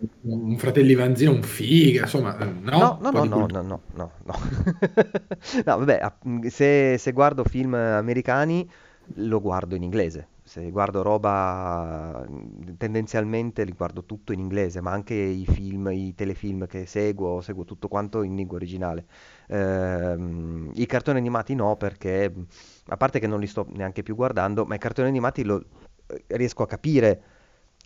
Ah, 0.00 0.06
Un 0.22 0.56
fratelli 0.58 0.94
Vanzino, 0.94 1.32
un 1.32 1.42
figa, 1.42 2.02
insomma, 2.02 2.38
eh, 2.38 2.44
no? 2.44 2.98
No, 2.98 2.98
no, 3.00 3.10
no, 3.10 3.24
no, 3.24 3.46
no, 3.48 3.62
no, 3.62 3.82
no, 3.94 4.12
no. 4.24 4.34
Vabbè, 5.64 5.98
a- 6.00 6.18
se, 6.48 6.96
se 6.98 7.12
guardo 7.12 7.42
film 7.44 7.74
americani 7.74 8.68
lo 9.14 9.40
guardo 9.40 9.74
in 9.74 9.82
inglese. 9.82 10.28
Se 10.42 10.70
guardo 10.70 11.02
roba, 11.02 12.24
tendenzialmente 12.76 13.64
li 13.64 13.72
guardo 13.72 14.04
tutto 14.04 14.32
in 14.32 14.38
inglese, 14.40 14.80
ma 14.80 14.92
anche 14.92 15.14
i 15.14 15.44
film, 15.46 15.88
i 15.92 16.14
telefilm 16.14 16.66
che 16.66 16.86
seguo, 16.86 17.40
seguo 17.40 17.64
tutto 17.64 17.88
quanto 17.88 18.22
in 18.22 18.34
lingua 18.36 18.56
originale. 18.56 19.06
Ehm, 19.48 20.70
I 20.74 20.86
cartoni 20.86 21.18
animati 21.18 21.54
no, 21.54 21.76
perché 21.76 22.32
a 22.86 22.96
parte 22.96 23.18
che 23.18 23.26
non 23.26 23.40
li 23.40 23.46
sto 23.46 23.66
neanche 23.70 24.02
più 24.02 24.14
guardando, 24.14 24.64
ma 24.64 24.74
i 24.74 24.78
cartoni 24.78 25.08
animati 25.08 25.42
lo, 25.44 25.62
riesco 26.28 26.62
a 26.62 26.66
capire 26.66 27.22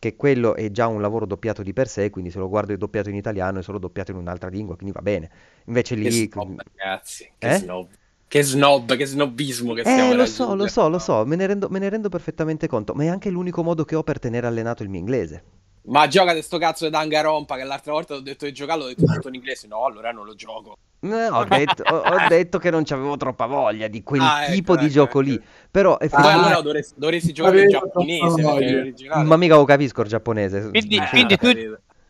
che 0.02 0.16
quello 0.16 0.56
è 0.56 0.68
già 0.72 0.88
un 0.88 1.00
lavoro 1.00 1.26
doppiato 1.26 1.62
di 1.62 1.72
per 1.72 1.86
sé, 1.86 2.10
quindi 2.10 2.30
se 2.32 2.38
lo 2.38 2.48
guardo 2.48 2.76
doppiato 2.76 3.08
in 3.08 3.14
italiano 3.14 3.60
è 3.60 3.62
solo 3.62 3.78
doppiato 3.78 4.10
in 4.10 4.16
un'altra 4.16 4.48
lingua, 4.48 4.74
quindi 4.74 4.92
va 4.92 5.00
bene. 5.00 5.30
Invece 5.66 5.94
Che 6.00 6.10
lì... 6.10 6.10
snob, 6.10 6.60
ragazzi. 6.76 7.30
Che 7.38 7.48
Eh? 7.48 7.52
snob. 7.52 7.88
Che 8.26 8.42
snob, 8.42 8.96
che 8.96 9.06
snobismo 9.06 9.74
che 9.74 9.84
stiamo 9.84 10.10
Eh, 10.10 10.14
lo 10.14 10.26
so, 10.26 10.54
lo 10.56 10.66
so, 10.66 10.88
lo 10.88 10.98
so, 10.98 11.24
me 11.24 11.36
ne 11.36 11.46
rendo, 11.46 11.68
me 11.68 11.78
ne 11.78 11.88
rendo 11.88 12.08
perfettamente 12.08 12.66
conto, 12.66 12.94
ma 12.94 13.04
è 13.04 13.06
anche 13.08 13.30
l'unico 13.30 13.62
modo 13.62 13.84
che 13.84 13.94
ho 13.94 14.02
per 14.02 14.18
tenere 14.18 14.46
allenato 14.48 14.82
il 14.82 14.88
mio 14.88 14.98
inglese. 14.98 15.44
Ma 15.84 16.06
giocate 16.06 16.42
sto 16.42 16.58
cazzo 16.58 16.84
di 16.84 16.90
Danganronpa 16.90 17.56
che 17.56 17.64
l'altra 17.64 17.92
volta 17.92 18.14
ho 18.14 18.20
detto 18.20 18.44
di 18.44 18.52
giocarlo, 18.52 18.84
ho 18.84 18.86
detto 18.86 19.04
tutto 19.04 19.28
in 19.28 19.34
inglese. 19.34 19.66
No, 19.66 19.84
allora 19.84 20.12
non 20.12 20.24
lo 20.24 20.34
gioco. 20.34 20.76
Eh, 21.00 21.28
ho 21.28 21.44
detto, 21.44 21.82
ho- 21.82 21.96
ho 22.14 22.28
detto 22.28 22.58
che 22.60 22.70
non 22.70 22.84
c'avevo 22.84 23.16
troppa 23.16 23.46
voglia 23.46 23.88
di 23.88 24.04
quel 24.04 24.20
Ah, 24.20 24.44
ecco, 24.44 24.52
tipo 24.52 24.76
di 24.76 24.84
ecco, 24.84 24.92
gioco 24.94 25.20
ecco. 25.20 25.28
lì, 25.30 25.42
però 25.68 25.96
Poi 25.96 26.06
effettivamente... 26.06 26.46
allora 26.46 26.60
dovresti, 26.60 26.94
dovresti 26.96 27.32
giocare 27.32 27.62
in 27.62 27.68
giapponese. 27.68 28.94
Ma 29.24 29.36
mica 29.36 29.56
lo 29.56 29.64
capisco 29.64 30.02
il 30.02 30.08
giapponese. 30.08 30.68
Quindi, 30.70 30.98
Ah, 30.98 31.08
quindi 31.08 31.36
tu, 31.36 31.50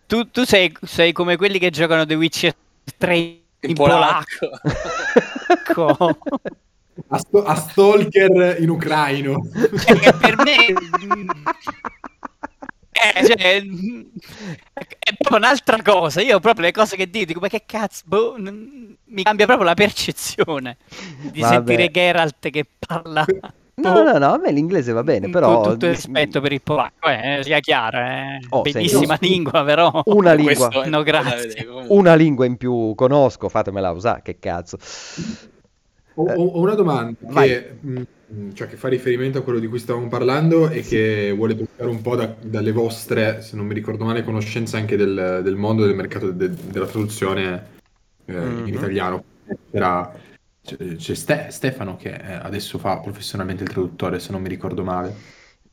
tu- 0.07 0.31
tu 0.31 0.45
sei, 0.45 0.71
sei 0.83 1.13
come 1.13 1.37
quelli 1.37 1.59
che 1.59 1.71
giocano 1.71 2.05
The 2.05 2.15
Witcher 2.15 2.55
3 2.99 3.17
in, 3.17 3.39
In 3.61 3.75
polacco. 3.75 4.51
polacco. 5.75 6.19
A, 7.09 7.17
sto- 7.17 7.43
a 7.43 7.55
Stalker 7.55 8.57
in 8.61 8.69
ucraino. 8.69 9.41
Cioè, 9.79 9.99
che 9.99 10.13
per 10.13 10.37
me 10.37 10.67
eh, 13.15 13.27
cioè, 13.27 13.63
è 14.99 15.15
proprio 15.19 15.37
un'altra 15.39 15.81
cosa. 15.83 16.21
Io 16.23 16.41
proprio 16.41 16.67
le 16.67 16.73
cose 16.73 16.97
che 16.97 17.09
dico, 17.11 17.25
dico, 17.27 17.41
ma 17.41 17.49
che 17.49 17.63
cazzo, 17.67 18.03
boh, 18.07 18.37
n- 18.39 18.95
mi 19.05 19.23
cambia 19.23 19.47
proprio 19.47 19.67
la 19.67 19.75
percezione 19.75 20.77
di 21.21 21.41
Vabbè. 21.41 21.55
sentire 21.55 21.91
Geralt 21.91 22.51
che 22.51 22.67
parla. 22.79 23.25
No, 23.75 24.03
no, 24.03 24.19
no, 24.19 24.35
a 24.35 24.39
me 24.39 24.53
l'inglese 24.53 24.93
va 24.93 25.03
bene, 25.03 25.23
Con 25.23 25.31
però... 25.31 25.61
tutto 25.63 25.87
il 25.87 25.95
rispetto 25.95 26.41
per 26.43 26.53
il 26.53 26.61
polacco, 26.61 27.09
eh, 27.09 27.41
sia 27.43 27.59
chiaro, 27.61 27.99
eh. 27.99 28.39
Oh, 28.51 28.63
senti, 28.65 28.73
bellissima 28.73 29.19
io- 29.21 29.29
lingua, 29.29 29.65
però. 29.65 30.03
Una 30.05 30.33
lingua, 30.35 30.69
Questo 30.69 30.89
No, 30.91 31.03
grazie. 31.03 31.67
una 31.89 32.15
lingua 32.15 32.45
in 32.45 32.57
più 32.59 32.95
conosco, 32.95 33.49
fatemela 33.49 33.91
usare, 33.91 34.21
che 34.23 34.39
cazzo. 34.39 34.77
Ho, 36.15 36.25
ho- 36.25 36.47
ho 36.47 36.61
una 36.61 36.75
domanda 36.75 37.17
che, 37.43 37.77
mh, 37.81 38.03
cioè, 38.55 38.67
che 38.69 38.77
fa 38.77 38.89
riferimento 38.89 39.39
a 39.39 39.43
quello 39.43 39.59
di 39.59 39.67
cui 39.67 39.79
stavamo 39.79 40.09
parlando 40.09 40.69
e 40.69 40.83
che 40.83 41.33
vuole 41.35 41.57
toccare 41.57 41.89
un 41.89 42.01
po' 42.03 42.17
da- 42.17 42.35
dalle 42.41 42.73
vostre, 42.73 43.41
se 43.43 43.57
non 43.57 43.67
mi 43.67 43.75
ricordo 43.75 44.05
male, 44.05 44.23
conoscenze 44.25 44.77
anche 44.77 44.97
del, 44.97 45.41
del 45.43 45.57
mondo 45.57 45.85
del 45.85 45.95
mercato 45.95 46.31
de- 46.31 46.51
della 46.71 46.87
traduzione 46.87 47.71
eh, 48.27 48.33
Mhm. 48.35 48.67
in 48.69 48.75
italiano. 48.75 49.25
C'era, 49.71 50.13
c'è, 50.63 50.77
c'è 50.97 51.15
Ste- 51.15 51.47
Stefano 51.51 51.97
che 51.97 52.11
eh, 52.15 52.33
adesso 52.35 52.79
fa 52.79 52.99
professionalmente 53.01 53.65
il 53.65 53.71
traduttore, 53.71 54.19
se 54.21 54.33
non 54.33 54.41
mi 54.43 54.49
ricordo 54.49 54.83
male. 54.85 55.15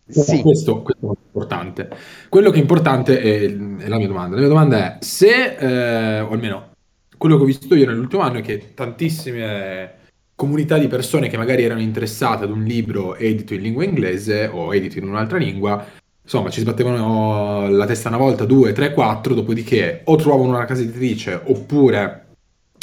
Sì, 0.07 0.41
Questo, 0.41 0.81
questo 0.81 1.11
è 1.11 1.15
importante. 1.27 1.87
Quello 2.29 2.49
che 2.49 2.57
è 2.57 2.61
importante 2.61 3.21
è, 3.21 3.43
è 3.45 3.87
la 3.87 3.97
mia 3.97 4.07
domanda. 4.07 4.33
La 4.35 4.41
mia 4.41 4.49
domanda 4.49 4.97
è 4.97 5.03
se, 5.03 5.55
eh, 5.55 6.19
o 6.21 6.31
almeno 6.31 6.71
quello 7.15 7.35
che 7.37 7.43
ho 7.43 7.45
visto 7.45 7.75
io 7.75 7.85
nell'ultimo 7.85 8.23
anno 8.23 8.39
è 8.39 8.41
che 8.41 8.73
tantissime 8.73 9.97
comunità 10.39 10.77
di 10.77 10.87
persone 10.87 11.27
che 11.27 11.35
magari 11.35 11.63
erano 11.63 11.81
interessate 11.81 12.45
ad 12.45 12.51
un 12.51 12.63
libro 12.63 13.17
edito 13.17 13.53
in 13.53 13.59
lingua 13.61 13.83
inglese 13.83 14.47
o 14.49 14.73
edito 14.73 14.97
in 14.97 15.05
un'altra 15.05 15.37
lingua, 15.37 15.85
insomma, 16.23 16.49
ci 16.49 16.61
sbattevano 16.61 17.67
la 17.67 17.85
testa 17.85 18.07
una 18.07 18.19
volta, 18.19 18.45
due, 18.45 18.71
tre, 18.71 18.93
quattro, 18.93 19.33
dopodiché 19.33 19.99
o 20.05 20.15
trovavano 20.15 20.55
una 20.55 20.63
casa 20.63 20.81
editrice 20.81 21.41
oppure 21.43 22.27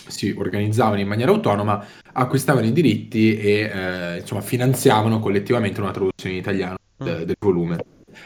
si 0.06 0.34
organizzavano 0.36 1.00
in 1.00 1.08
maniera 1.08 1.30
autonoma, 1.30 1.82
acquistavano 2.12 2.66
i 2.66 2.72
diritti 2.72 3.38
e 3.38 3.70
eh, 3.72 4.18
insomma 4.18 4.42
finanziavano 4.42 5.18
collettivamente 5.18 5.80
una 5.80 5.92
traduzione 5.92 6.34
in 6.34 6.40
italiano 6.42 6.76
de- 6.98 7.20
Mm. 7.20 7.22
del 7.22 7.36
volume. 7.38 7.78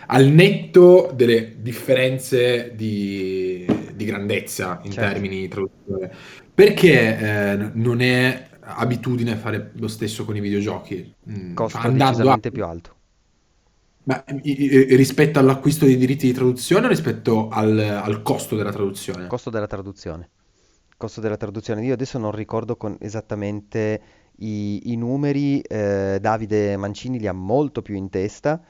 Al 0.07 0.27
netto 0.27 1.13
delle 1.15 1.55
differenze 1.61 2.73
di, 2.75 3.65
di 3.95 4.05
grandezza 4.05 4.81
in 4.83 4.91
Certo. 4.91 5.13
termini 5.13 5.41
di 5.43 5.49
traduzione, 5.49 6.11
perché 6.53 7.19
eh, 7.19 7.71
non 7.75 8.01
è 8.01 8.49
abitudine 8.77 9.37
fare 9.37 9.73
lo 9.75 9.89
stesso 9.89 10.25
con 10.25 10.37
i 10.37 10.41
videogiochi? 10.41 11.15
Mm, 11.31 11.65
cioè, 11.67 11.83
andando 11.83 12.31
a- 12.31 12.41
decisamente 12.41 12.51
più 12.51 12.65
alto. 12.65 12.97
ma, 14.05 14.25
i- 14.43 14.63
i- 14.65 14.97
rispetto 14.97 15.39
all'acquisto 15.39 15.85
dei 15.85 15.97
diritti 15.97 16.27
di 16.27 16.33
traduzione 16.33 16.87
o 16.87 16.89
rispetto 16.89 17.49
al, 17.49 17.79
al 17.79 18.23
costo 18.23 18.57
della 18.57 18.73
traduzione? 18.73 19.27
Costo 19.27 19.51
della 19.51 19.67
traduzione. 19.67 20.31
Costo 20.97 21.21
della 21.21 21.37
traduzione. 21.37 21.85
Io 21.85 21.95
adesso 21.95 22.19
non 22.19 22.33
ricordo 22.33 22.77
con 22.77 22.97
esattamente 23.01 24.01
i, 24.39 24.93
i 24.93 24.97
numeri, 24.97 25.61
eh, 25.61 26.19
Davide 26.21 26.77
Mancini 26.77 27.19
li 27.19 27.27
ha 27.27 27.33
molto 27.33 27.83
più 27.83 27.95
in 27.95 28.09
testa, 28.11 28.61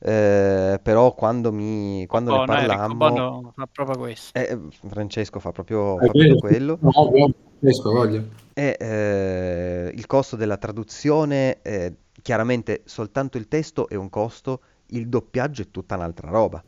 eh, 0.00 0.80
però 0.82 1.14
quando, 1.14 1.52
mi, 1.52 2.06
quando 2.06 2.30
ne 2.30 2.38
Bono, 2.38 2.52
Enrico 2.52 2.76
parlammo... 2.76 2.96
Bono 2.96 3.52
fa 3.54 3.68
proprio 3.70 3.98
questo. 3.98 4.38
eh, 4.38 4.58
Francesco 4.88 5.38
fa 5.38 5.52
proprio, 5.52 5.96
fa 5.98 6.06
proprio 6.06 6.36
quello. 6.38 6.78
No, 6.80 7.32
riesco, 7.58 7.90
voglio. 7.90 8.24
E 8.54 8.76
eh, 8.78 9.92
il 9.94 10.06
costo 10.06 10.36
della 10.36 10.56
traduzione, 10.56 11.60
eh, 11.62 11.94
chiaramente 12.22 12.82
soltanto 12.84 13.36
il 13.38 13.48
testo 13.48 13.88
è 13.88 13.94
un 13.94 14.08
costo, 14.08 14.60
il 14.86 15.08
doppiaggio 15.08 15.62
è 15.62 15.70
tutta 15.70 15.96
un'altra 15.96 16.30
roba. 16.30 16.64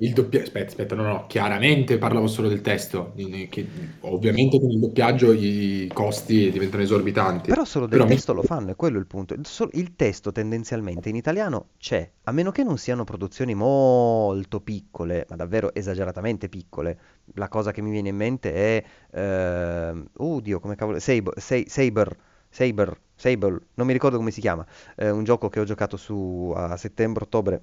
Il 0.00 0.14
doppia... 0.14 0.42
Aspetta, 0.42 0.66
aspetta, 0.68 0.94
no, 0.94 1.02
no, 1.02 1.26
chiaramente 1.26 1.98
parlavo 1.98 2.26
solo 2.26 2.48
del 2.48 2.62
testo, 2.62 3.12
che 3.14 3.68
ovviamente 4.00 4.58
con 4.58 4.70
il 4.70 4.78
doppiaggio 4.78 5.32
i 5.32 5.90
costi 5.92 6.50
diventano 6.50 6.82
esorbitanti. 6.82 7.48
Però 7.48 7.64
solo 7.66 7.86
del 7.86 7.98
Però 7.98 8.08
mi- 8.08 8.14
testo 8.14 8.32
lo 8.32 8.42
fanno, 8.42 8.70
è 8.70 8.76
quello 8.76 8.98
il 8.98 9.06
punto. 9.06 9.34
Il, 9.34 9.94
testo 9.96 10.32
tendenzialmente 10.32 11.10
in 11.10 11.16
italiano 11.16 11.70
c'è, 11.78 12.08
a 12.24 12.32
meno 12.32 12.50
che 12.50 12.62
non 12.62 12.78
siano 12.78 13.04
produzioni 13.04 13.54
molto 13.54 14.60
piccole, 14.60 15.26
ma 15.28 15.36
davvero 15.36 15.74
esageratamente 15.74 16.48
piccole. 16.48 16.98
La 17.34 17.48
cosa 17.48 17.70
che 17.72 17.82
mi 17.82 17.90
viene 17.90 18.08
in 18.08 18.16
mente 18.16 18.52
è, 18.54 18.84
ehm, 19.12 20.06
oh 20.16 20.40
Dio, 20.40 20.60
come 20.60 20.76
cavolo, 20.76 20.98
Saber, 20.98 21.34
Sa- 21.38 21.62
Saber, 21.66 22.16
Saber, 22.48 22.98
Sable, 23.16 23.58
non 23.74 23.86
mi 23.86 23.92
ricordo 23.92 24.16
come 24.16 24.30
si 24.30 24.40
chiama, 24.40 24.64
eh, 24.96 25.10
un 25.10 25.24
gioco 25.24 25.48
che 25.50 25.60
ho 25.60 25.64
giocato 25.64 25.96
su, 25.98 26.52
a 26.56 26.76
settembre-ottobre 26.76 27.62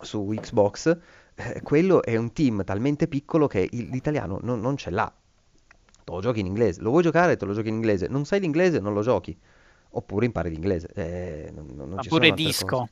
su 0.00 0.24
Xbox. 0.34 0.96
Eh, 1.54 1.62
quello 1.62 2.02
è 2.02 2.16
un 2.16 2.32
team 2.32 2.64
talmente 2.64 3.08
piccolo 3.08 3.46
che 3.46 3.68
il- 3.70 3.88
l'italiano 3.90 4.38
non, 4.42 4.60
non 4.60 4.76
ce 4.76 4.90
l'ha. 4.90 5.12
Te 6.04 6.12
lo 6.12 6.20
giochi 6.20 6.40
in 6.40 6.46
inglese, 6.46 6.80
lo 6.80 6.90
vuoi 6.90 7.02
giocare, 7.02 7.36
te 7.36 7.44
lo 7.44 7.52
giochi 7.52 7.68
in 7.68 7.74
inglese. 7.74 8.06
Non 8.08 8.24
sai 8.24 8.40
l'inglese, 8.40 8.80
non 8.80 8.92
lo 8.92 9.02
giochi. 9.02 9.36
Oppure 9.92 10.26
impari 10.26 10.50
l'inglese. 10.50 10.88
Eh, 10.94 11.50
non, 11.54 11.66
non 11.74 11.88
Ma 11.94 12.02
ci 12.02 12.08
pure 12.08 12.26
sono 12.26 12.32
altre 12.34 12.44
Disco. 12.44 12.66
cose. 12.66 12.90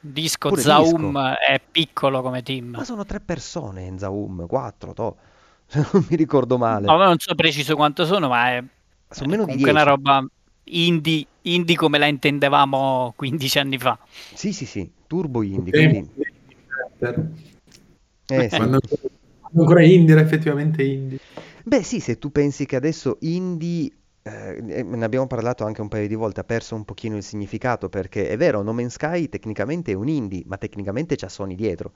Disco 0.00 0.48
Pure 0.50 0.60
Zaum 0.60 1.18
Disco. 1.18 1.38
è 1.48 1.60
piccolo 1.70 2.20
come 2.20 2.42
team. 2.42 2.70
Ma 2.76 2.84
sono 2.84 3.04
tre 3.06 3.20
persone 3.20 3.82
in 3.84 3.98
Zaum, 3.98 4.46
quattro, 4.46 4.92
to. 4.92 5.16
Se 5.66 5.78
non 5.92 6.06
mi 6.08 6.16
ricordo 6.16 6.58
male. 6.58 6.86
No, 6.86 6.96
ma 6.98 7.06
non 7.06 7.18
so 7.18 7.34
preciso 7.34 7.74
quanto 7.74 8.04
sono, 8.04 8.28
ma 8.28 8.50
è, 8.50 8.62
Sono 9.08 9.26
è 9.26 9.30
meno 9.30 9.44
di 9.44 9.52
comunque 9.52 9.70
una 9.70 9.82
10. 9.82 9.96
roba 9.96 10.26
indie, 10.64 11.26
indie 11.42 11.76
come 11.76 11.96
la 11.98 12.06
intendevamo 12.06 13.14
15 13.16 13.58
anni 13.58 13.78
fa. 13.78 13.98
Sì, 14.34 14.52
sì, 14.52 14.66
sì, 14.66 14.90
turbo 15.06 15.42
indie, 15.42 15.72
quindi... 15.72 16.10
Eh, 18.28 18.48
sì. 18.48 18.56
Quando 18.56 18.80
quando 19.54 19.60
ancora 19.60 19.82
indie, 19.82 20.14
era 20.14 20.22
effettivamente 20.22 20.82
indie. 20.82 21.18
Beh, 21.64 21.82
sì, 21.82 22.00
se 22.00 22.18
tu 22.18 22.30
pensi 22.30 22.66
che 22.66 22.76
adesso 22.76 23.18
indie, 23.20 23.90
eh, 24.22 24.62
eh, 24.66 24.82
ne 24.82 25.04
abbiamo 25.04 25.26
parlato 25.26 25.64
anche 25.64 25.80
un 25.80 25.88
paio 25.88 26.08
di 26.08 26.14
volte, 26.14 26.40
ha 26.40 26.44
perso 26.44 26.74
un 26.74 26.84
pochino 26.84 27.16
il 27.16 27.22
significato, 27.22 27.88
perché 27.88 28.28
è 28.28 28.36
vero, 28.36 28.62
No 28.62 28.72
Man's 28.72 28.94
Sky 28.94 29.28
tecnicamente 29.28 29.92
è 29.92 29.94
un 29.94 30.08
indie, 30.08 30.42
ma 30.46 30.56
tecnicamente 30.56 31.16
c'ha 31.16 31.28
Sony 31.28 31.54
dietro. 31.54 31.92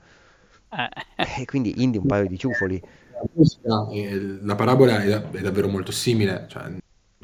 Eh, 0.71 1.41
E 1.41 1.45
quindi 1.45 1.83
indie 1.83 1.99
un 1.99 2.07
paio 2.07 2.27
di 2.27 2.37
ciufoli. 2.37 2.81
La 3.13 3.27
musica, 3.33 3.87
eh, 3.91 4.39
la 4.41 4.55
parabola 4.55 5.03
è, 5.03 5.07
è 5.07 5.41
davvero 5.41 5.67
molto 5.67 5.91
simile, 5.91 6.45
cioè, 6.47 6.71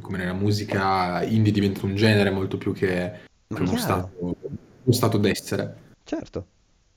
come 0.02 0.18
nella 0.18 0.34
musica 0.34 1.24
indie 1.24 1.54
diventa 1.54 1.86
un 1.86 1.96
genere 1.96 2.30
molto 2.30 2.58
più 2.58 2.74
che 2.74 3.24
uno 3.48 3.78
stato, 3.78 4.12
uno 4.20 4.94
stato 4.94 5.18
d'essere. 5.18 5.78
Certo, 6.04 6.48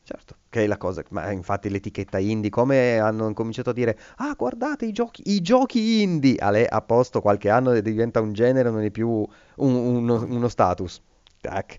certo, 0.02 0.36
che 0.50 0.64
è 0.64 0.66
la 0.66 0.76
cosa, 0.78 1.02
ma 1.10 1.30
infatti 1.30 1.68
l'etichetta 1.70 2.18
indie, 2.18 2.50
come 2.50 2.98
hanno 2.98 3.32
cominciato 3.34 3.70
a 3.70 3.72
dire, 3.72 3.98
ah 4.16 4.34
guardate 4.36 4.86
i 4.86 4.92
giochi, 4.92 5.22
i 5.26 5.40
giochi 5.42 6.02
indie, 6.02 6.36
Ale, 6.38 6.66
a 6.66 6.80
posto 6.82 7.20
qualche 7.20 7.50
anno 7.50 7.78
diventa 7.80 8.20
un 8.20 8.32
genere, 8.32 8.70
non 8.70 8.82
è 8.82 8.90
più 8.90 9.08
un- 9.08 9.74
uno, 9.74 10.24
uno 10.24 10.48
status, 10.48 11.00
tac, 11.40 11.76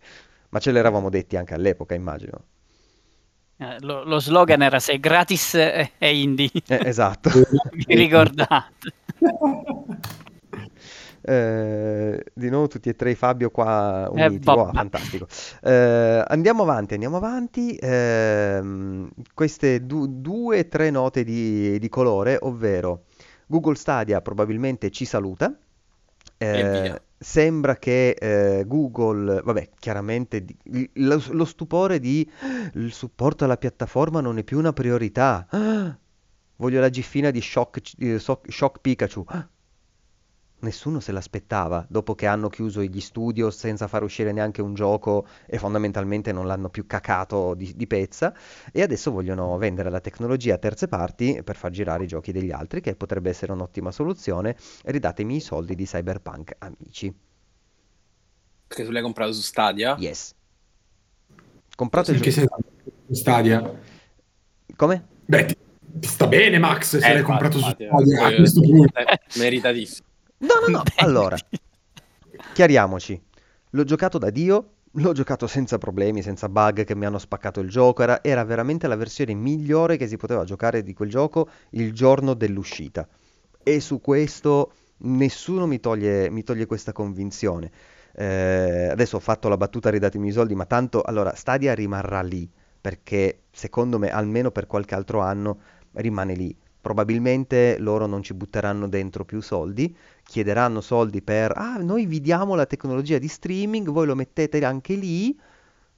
ma 0.50 0.60
ce 0.60 0.72
l'eravamo 0.72 1.10
detti 1.10 1.36
anche 1.38 1.54
all'epoca, 1.54 1.94
immagino. 1.96 2.44
eh, 3.58 3.78
lo, 3.82 4.04
lo 4.04 4.20
slogan 4.20 4.62
era 4.62 4.80
se 4.80 5.00
gratis 5.00 5.56
è 5.56 5.92
è 5.98 6.06
indie. 6.08 6.50
Eh, 6.68 6.80
esatto. 6.84 7.30
Vi 7.70 7.96
ricordate? 7.96 8.94
Eh, 11.22 12.24
di 12.34 12.50
nuovo 12.50 12.68
tutti 12.68 12.90
e 12.90 12.96
tre 12.96 13.14
Fabio 13.16 13.50
qua 13.52 14.10
Eh, 14.14 14.30
uniti, 14.30 14.50
wow, 14.50 14.66
vabbè. 14.66 14.74
fantastico. 14.74 15.28
Eh, 15.62 16.24
andiamo 16.28 16.64
avanti, 16.64 16.94
andiamo 16.94 17.18
avanti. 17.18 17.76
Ehm, 17.80 19.10
queste 19.34 19.86
du- 19.86 20.08
due, 20.22 20.68
tre 20.68 20.90
note 20.90 21.24
di, 21.24 21.78
di 21.80 21.90
colore, 21.90 22.38
ovvero 22.42 23.06
Google 23.48 23.76
Stadia 23.76 24.22
probabilmente 24.22 24.90
ci 24.92 25.06
saluta. 25.06 25.58
Eh, 26.42 27.02
sembra 27.18 27.76
che 27.78 28.12
eh, 28.12 28.64
Google, 28.66 29.42
vabbè, 29.44 29.70
chiaramente 29.78 30.46
di- 30.46 30.90
lo, 30.96 31.22
lo 31.32 31.46
stupore 31.46 32.00
di 32.00 32.30
il 32.76 32.92
supporto 32.94 33.44
alla 33.44 33.58
piattaforma 33.58 34.22
non 34.22 34.38
è 34.38 34.44
più 34.44 34.58
una 34.58 34.72
priorità. 34.74 35.46
Ah, 35.50 35.98
voglio 36.58 36.80
la 36.80 36.90
gifina 36.90 37.30
di 37.32 37.42
Shock, 37.42 37.82
eh, 38.00 38.20
Shock 38.20 38.80
Pikachu. 38.80 39.24
Ah, 39.28 39.48
Nessuno 40.62 41.00
se 41.00 41.14
l'aspettava, 41.14 41.86
dopo 41.88 42.16
che 42.16 42.26
hanno 42.28 42.50
chiuso 42.50 42.82
gli 42.82 43.00
studio 43.00 43.50
senza 43.50 43.88
far 43.88 44.04
uscire 44.04 44.34
neanche 44.34 44.62
un 44.62 44.74
gioco 44.74 45.26
e 45.46 45.58
fondamentalmente 45.58 46.34
non 46.34 46.48
l'hanno 46.48 46.70
più 46.70 46.86
cacato 46.86 47.54
di, 47.54 47.74
di 47.78 47.88
pezza, 47.88 48.34
e 48.74 48.82
adesso 48.82 49.10
vogliono 49.10 49.58
vendere 49.58 49.90
la 49.90 50.02
tecnologia 50.02 50.56
a 50.56 50.58
terze 50.58 50.90
parti 50.90 51.42
per 51.46 51.56
far 51.56 51.72
girare 51.72 52.04
i 52.04 52.08
giochi 52.08 52.34
degli 52.34 52.52
altri, 52.52 52.82
che 52.82 52.96
potrebbe 52.96 53.30
essere 53.30 53.54
un'ottima 53.54 53.90
soluzione. 53.92 54.58
Ridatemi 54.84 55.38
i 55.38 55.40
soldi 55.40 55.76
di 55.76 55.86
Cyberpunk, 55.86 56.56
amici. 56.58 57.16
Perché 58.68 58.84
tu 58.84 58.92
l'hai 58.92 59.02
comprato 59.02 59.32
su 59.32 59.42
Stadia? 59.42 59.96
Yes. 59.98 60.36
Gioco. 61.78 62.32
senso? 62.32 62.58
Stadia? 63.12 63.80
Come? 64.76 65.08
Beh, 65.26 65.46
ti, 65.46 65.56
ti 65.80 66.08
sta 66.08 66.28
bene, 66.28 66.60
Max, 66.60 66.98
se 66.98 66.98
Eh, 66.98 67.00
l'hai 67.00 67.10
infatti, 67.20 67.24
comprato 67.24 67.58
su 67.60 67.64
infatti, 67.64 67.86
Stadia 67.86 68.26
a 68.26 68.32
eh, 68.32 68.36
questo 68.36 68.60
punto. 68.62 69.00
eh, 69.00 69.20
meritatissimo. 69.38 70.08
No, 70.40 70.54
no, 70.66 70.78
no. 70.78 70.84
Allora, 70.98 71.38
chiariamoci. 72.54 73.22
L'ho 73.72 73.84
giocato 73.84 74.18
da 74.18 74.30
Dio, 74.30 74.74
l'ho 74.92 75.12
giocato 75.14 75.48
senza 75.48 75.78
problemi, 75.78 76.22
senza 76.22 76.50
bug 76.50 76.84
che 76.84 76.96
mi 76.96 77.06
hanno 77.06 77.20
spaccato 77.20 77.60
il 77.60 77.70
gioco. 77.70 78.04
Era, 78.04 78.24
era 78.24 78.44
veramente 78.44 78.88
la 78.88 78.96
versione 78.96 79.34
migliore 79.34 79.98
che 79.98 80.08
si 80.08 80.18
poteva 80.18 80.44
giocare 80.44 80.82
di 80.84 80.94
quel 80.94 81.10
gioco 81.10 81.50
il 81.72 81.94
giorno 81.94 82.34
dell'uscita. 82.34 83.08
E 83.62 83.80
su 83.80 84.02
questo 84.02 84.72
nessuno 85.00 85.68
mi 85.68 85.80
toglie, 85.80 86.30
mi 86.30 86.44
toglie 86.44 86.66
questa 86.66 86.92
convinzione. 86.92 87.72
Eh, 88.14 88.90
adesso 88.92 89.18
ho 89.18 89.20
fatto 89.20 89.48
la 89.50 89.58
battuta 89.58 89.90
ridatemi 89.90 90.30
i 90.30 90.32
soldi, 90.32 90.56
ma 90.56 90.66
tanto 90.66 91.02
allora 91.04 91.36
Stadia 91.36 91.74
rimarrà 91.74 92.22
lì 92.22 92.50
perché 92.82 93.44
secondo 93.52 94.00
me 94.00 94.10
almeno 94.10 94.52
per 94.52 94.66
qualche 94.66 94.96
altro 94.96 95.20
anno 95.20 95.60
rimane 95.94 96.34
lì. 96.34 96.56
Probabilmente 96.82 97.78
loro 97.80 98.06
non 98.06 98.24
ci 98.24 98.34
butteranno 98.34 98.88
dentro 98.88 99.26
più 99.26 99.42
soldi, 99.42 99.94
chiederanno 100.24 100.80
soldi 100.80 101.22
per, 101.22 101.52
ah, 101.56 101.78
noi 101.78 102.06
vi 102.06 102.22
diamo 102.22 102.56
la 102.56 102.66
tecnologia 102.66 103.18
di 103.18 103.28
streaming, 103.28 103.90
voi 103.90 104.06
lo 104.06 104.16
mettete 104.16 104.64
anche 104.64 104.94
lì, 104.96 105.38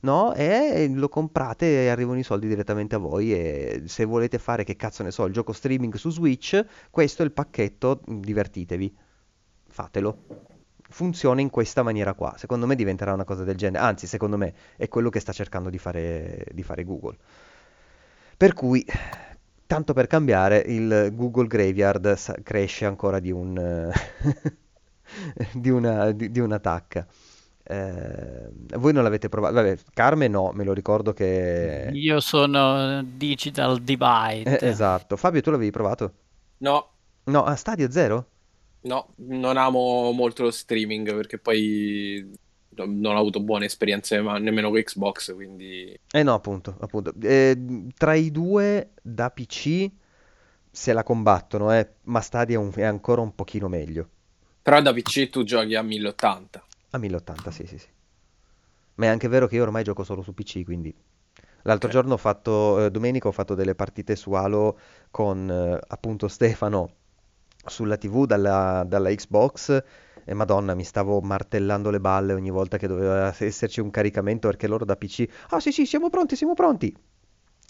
no? 0.01 0.33
E 0.33 0.89
lo 0.91 1.07
comprate 1.07 1.83
e 1.83 1.89
arrivano 1.89 2.17
i 2.17 2.23
soldi 2.23 2.47
direttamente 2.47 2.95
a 2.95 2.97
voi 2.97 3.31
e 3.33 3.83
se 3.85 4.05
volete 4.05 4.39
fare, 4.39 4.63
che 4.63 4.75
cazzo 4.75 5.03
ne 5.03 5.11
so, 5.11 5.25
il 5.25 5.33
gioco 5.33 5.53
streaming 5.53 5.93
su 5.95 6.09
Switch, 6.09 6.65
questo 6.89 7.21
è 7.21 7.25
il 7.25 7.31
pacchetto, 7.31 8.01
divertitevi, 8.05 8.95
fatelo. 9.67 10.49
Funziona 10.89 11.39
in 11.39 11.49
questa 11.49 11.83
maniera 11.83 12.13
qua. 12.13 12.33
Secondo 12.37 12.65
me 12.65 12.75
diventerà 12.75 13.13
una 13.13 13.23
cosa 13.23 13.43
del 13.43 13.55
genere, 13.55 13.83
anzi, 13.83 14.07
secondo 14.07 14.35
me 14.35 14.53
è 14.75 14.87
quello 14.87 15.09
che 15.09 15.19
sta 15.19 15.31
cercando 15.31 15.69
di 15.69 15.77
fare, 15.77 16.45
di 16.51 16.63
fare 16.63 16.83
Google. 16.83 17.17
Per 18.35 18.53
cui, 18.53 18.83
tanto 19.71 19.93
per 19.93 20.07
cambiare, 20.07 20.57
il 20.67 21.11
Google 21.13 21.47
Graveyard 21.47 22.13
sa- 22.15 22.35
cresce 22.43 22.83
ancora 22.85 23.19
di 23.19 23.31
un, 23.31 23.89
di 25.53 25.69
una, 25.69 26.11
di, 26.11 26.29
di 26.29 26.39
una 26.39 26.59
tacca. 26.59 27.07
Eh, 27.63 28.49
voi 28.77 28.91
non 28.91 29.03
l'avete 29.03 29.29
provato? 29.29 29.53
Vabbè, 29.53 29.77
Carme 29.93 30.27
no, 30.27 30.51
me 30.53 30.65
lo 30.65 30.73
ricordo 30.73 31.13
che... 31.13 31.89
Io 31.93 32.19
sono 32.19 33.01
Digital 33.03 33.79
Divide. 33.81 34.59
Eh, 34.59 34.67
esatto. 34.67 35.15
Fabio, 35.15 35.39
tu 35.41 35.51
l'avevi 35.51 35.71
provato? 35.71 36.13
No, 36.57 36.89
No, 37.23 37.43
a 37.43 37.55
Stadio 37.55 37.89
zero? 37.89 38.27
no, 38.81 39.13
non 39.17 39.57
amo 39.57 40.11
molto 40.11 40.43
lo 40.43 40.51
streaming 40.51 41.13
perché 41.15 41.37
poi 41.37 42.31
non 42.75 43.15
ho 43.15 43.19
avuto 43.19 43.39
buone 43.41 43.65
esperienze 43.65 44.21
ma 44.21 44.37
nemmeno 44.37 44.69
con 44.69 44.81
Xbox, 44.81 45.33
quindi 45.35 45.97
Eh 46.13 46.23
no, 46.23 46.33
appunto, 46.33 46.75
appunto. 46.79 47.13
Eh, 47.21 47.87
tra 47.95 48.13
i 48.15 48.31
due 48.31 48.91
da 49.01 49.29
PC 49.31 49.89
se 50.69 50.93
la 50.93 51.03
combattono, 51.03 51.73
eh, 51.73 51.95
ma 52.03 52.21
Stadia 52.21 52.57
è, 52.57 52.59
un- 52.61 52.71
è 52.75 52.83
ancora 52.83 53.21
un 53.21 53.33
pochino 53.35 53.67
meglio. 53.67 54.09
però 54.63 54.81
da 54.81 54.91
PC 54.91 55.29
tu 55.29 55.43
giochi 55.43 55.75
a 55.75 55.83
1080. 55.83 56.65
A 56.91 56.97
1080, 56.97 57.51
sì, 57.51 57.65
sì, 57.67 57.77
sì. 57.77 57.87
Ma 58.95 59.05
è 59.05 59.09
anche 59.09 59.27
vero 59.27 59.47
che 59.47 59.55
io 59.55 59.63
ormai 59.63 59.83
gioco 59.83 60.03
solo 60.03 60.21
su 60.21 60.33
PC, 60.33 60.63
quindi... 60.63 60.93
L'altro 61.63 61.89
Ok. 61.89 61.93
giorno 61.93 62.13
ho 62.15 62.17
fatto, 62.17 62.85
eh, 62.85 62.91
domenica 62.91 63.27
ho 63.27 63.31
fatto 63.31 63.55
delle 63.55 63.75
partite 63.75 64.15
su 64.15 64.31
Halo 64.33 64.79
con 65.11 65.49
eh, 65.49 65.79
appunto 65.89 66.27
Stefano 66.27 66.95
sulla 67.65 67.97
TV 67.97 68.25
dalla, 68.25 68.83
dalla 68.87 69.09
Xbox 69.13 69.83
e 70.23 70.33
Madonna, 70.33 70.75
mi 70.75 70.83
stavo 70.83 71.19
martellando 71.21 71.89
le 71.89 71.99
balle 71.99 72.33
ogni 72.33 72.51
volta 72.51 72.77
che 72.77 72.87
doveva 72.87 73.33
esserci 73.37 73.79
un 73.79 73.89
caricamento 73.89 74.47
perché 74.47 74.67
loro 74.67 74.85
da 74.85 74.95
PC... 74.95 75.27
Ah 75.49 75.59
sì 75.59 75.71
sì, 75.71 75.85
siamo 75.85 76.09
pronti, 76.09 76.35
siamo 76.35 76.53
pronti! 76.53 76.95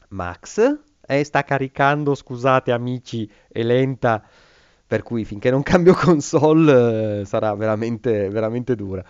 Max? 0.09 0.79
Eh, 1.05 1.23
sta 1.23 1.43
caricando, 1.43 2.15
scusate 2.15 2.71
amici, 2.71 3.29
è 3.47 3.63
lenta, 3.63 4.23
per 4.85 5.03
cui 5.03 5.25
finché 5.25 5.49
non 5.49 5.63
cambio 5.63 5.93
console 5.95 7.21
eh, 7.21 7.25
sarà 7.25 7.53
veramente, 7.55 8.29
veramente 8.29 8.75
dura. 8.75 9.03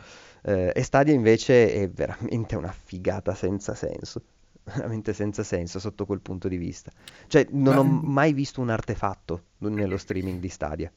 Eh, 0.43 0.71
e 0.73 0.83
Stadia 0.83 1.13
invece 1.13 1.73
è 1.73 1.89
veramente 1.89 2.55
una 2.55 2.71
figata 2.71 3.33
senza 3.35 3.75
senso, 3.75 4.21
veramente 4.63 5.13
senza 5.13 5.43
senso 5.43 5.79
sotto 5.79 6.05
quel 6.05 6.21
punto 6.21 6.47
di 6.47 6.57
vista. 6.57 6.91
Cioè, 7.27 7.47
non 7.51 7.77
ho 7.77 7.83
Ma- 7.83 8.01
mai 8.01 8.33
visto 8.33 8.61
un 8.61 8.69
artefatto 8.69 9.45
nello 9.59 9.97
streaming 9.97 10.39
di 10.39 10.49
Stadia. 10.49 10.91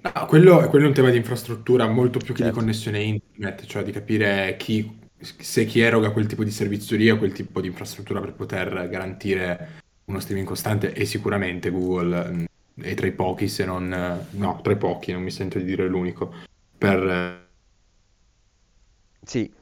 No, 0.00 0.26
quello, 0.26 0.68
quello 0.68 0.84
è 0.84 0.88
un 0.88 0.94
tema 0.94 1.10
di 1.10 1.16
infrastruttura 1.16 1.86
molto 1.88 2.18
più 2.20 2.32
che 2.34 2.42
di 2.42 2.50
Certo. 2.50 2.50
connessione 2.50 3.02
internet, 3.02 3.66
cioè 3.66 3.82
di 3.82 3.90
capire 3.92 4.56
chi, 4.56 4.98
se 5.18 5.64
chi 5.66 5.80
eroga 5.80 6.10
quel 6.10 6.26
tipo 6.26 6.44
di 6.44 6.50
servizio 6.50 6.96
lì 6.96 7.08
ha 7.08 7.16
quel 7.18 7.32
tipo 7.32 7.60
di 7.60 7.66
infrastruttura 7.68 8.20
per 8.20 8.34
poter 8.34 8.88
garantire 8.88 9.82
uno 10.06 10.20
streaming 10.20 10.46
costante 10.46 10.92
e 10.94 11.04
sicuramente 11.04 11.70
Google 11.70 12.30
mh, 12.30 12.44
è 12.82 12.94
tra 12.94 13.06
i 13.06 13.12
pochi, 13.12 13.48
se 13.48 13.64
non... 13.64 14.26
no, 14.30 14.60
tra 14.62 14.72
i 14.72 14.76
pochi, 14.78 15.12
non 15.12 15.22
mi 15.22 15.30
sento 15.30 15.58
di 15.58 15.64
dire 15.64 15.86
l'unico, 15.88 16.32
per... 16.78 17.46
Sì, 19.22 19.52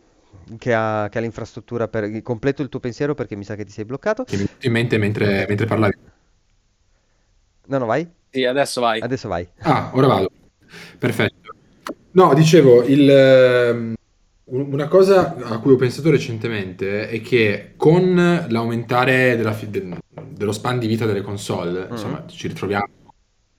che 0.58 0.72
ha, 0.74 1.08
che 1.10 1.18
ha 1.18 1.20
l'infrastruttura 1.20 1.88
per... 1.88 2.22
Completo 2.22 2.62
il 2.62 2.68
tuo 2.68 2.80
pensiero 2.80 3.14
perché 3.14 3.36
mi 3.36 3.44
sa 3.44 3.54
che 3.56 3.64
ti 3.64 3.72
sei 3.72 3.84
bloccato. 3.84 4.24
che 4.24 4.36
mi 4.36 4.42
è 4.42 4.46
venuto 4.46 4.66
in 4.66 4.72
mente 4.72 4.98
mentre, 4.98 5.44
mentre 5.48 5.66
parlavi. 5.66 5.94
No, 7.66 7.78
no, 7.78 7.86
vai. 7.86 8.08
Sì, 8.30 8.44
adesso 8.44 8.80
vai. 8.80 9.00
Adesso 9.00 9.28
vai. 9.28 9.46
Ah, 9.60 9.90
ora 9.94 10.06
vado. 10.06 10.30
Perfetto. 10.98 11.50
No, 12.12 12.32
dicevo, 12.34 12.82
il, 12.84 13.08
ehm, 13.10 13.94
un- 14.44 14.72
una 14.72 14.88
cosa 14.88 15.34
a 15.36 15.58
cui 15.58 15.72
ho 15.72 15.76
pensato 15.76 16.10
recentemente 16.10 17.08
è 17.08 17.20
che 17.20 17.72
con 17.76 18.46
l'aumentare 18.48 19.36
della 19.36 19.56
dello 20.30 20.52
span 20.52 20.78
di 20.78 20.86
vita 20.86 21.06
delle 21.06 21.22
console, 21.22 21.84
Mhm. 21.86 21.92
insomma, 21.92 22.24
ci 22.28 22.48
ritroviamo 22.48 22.86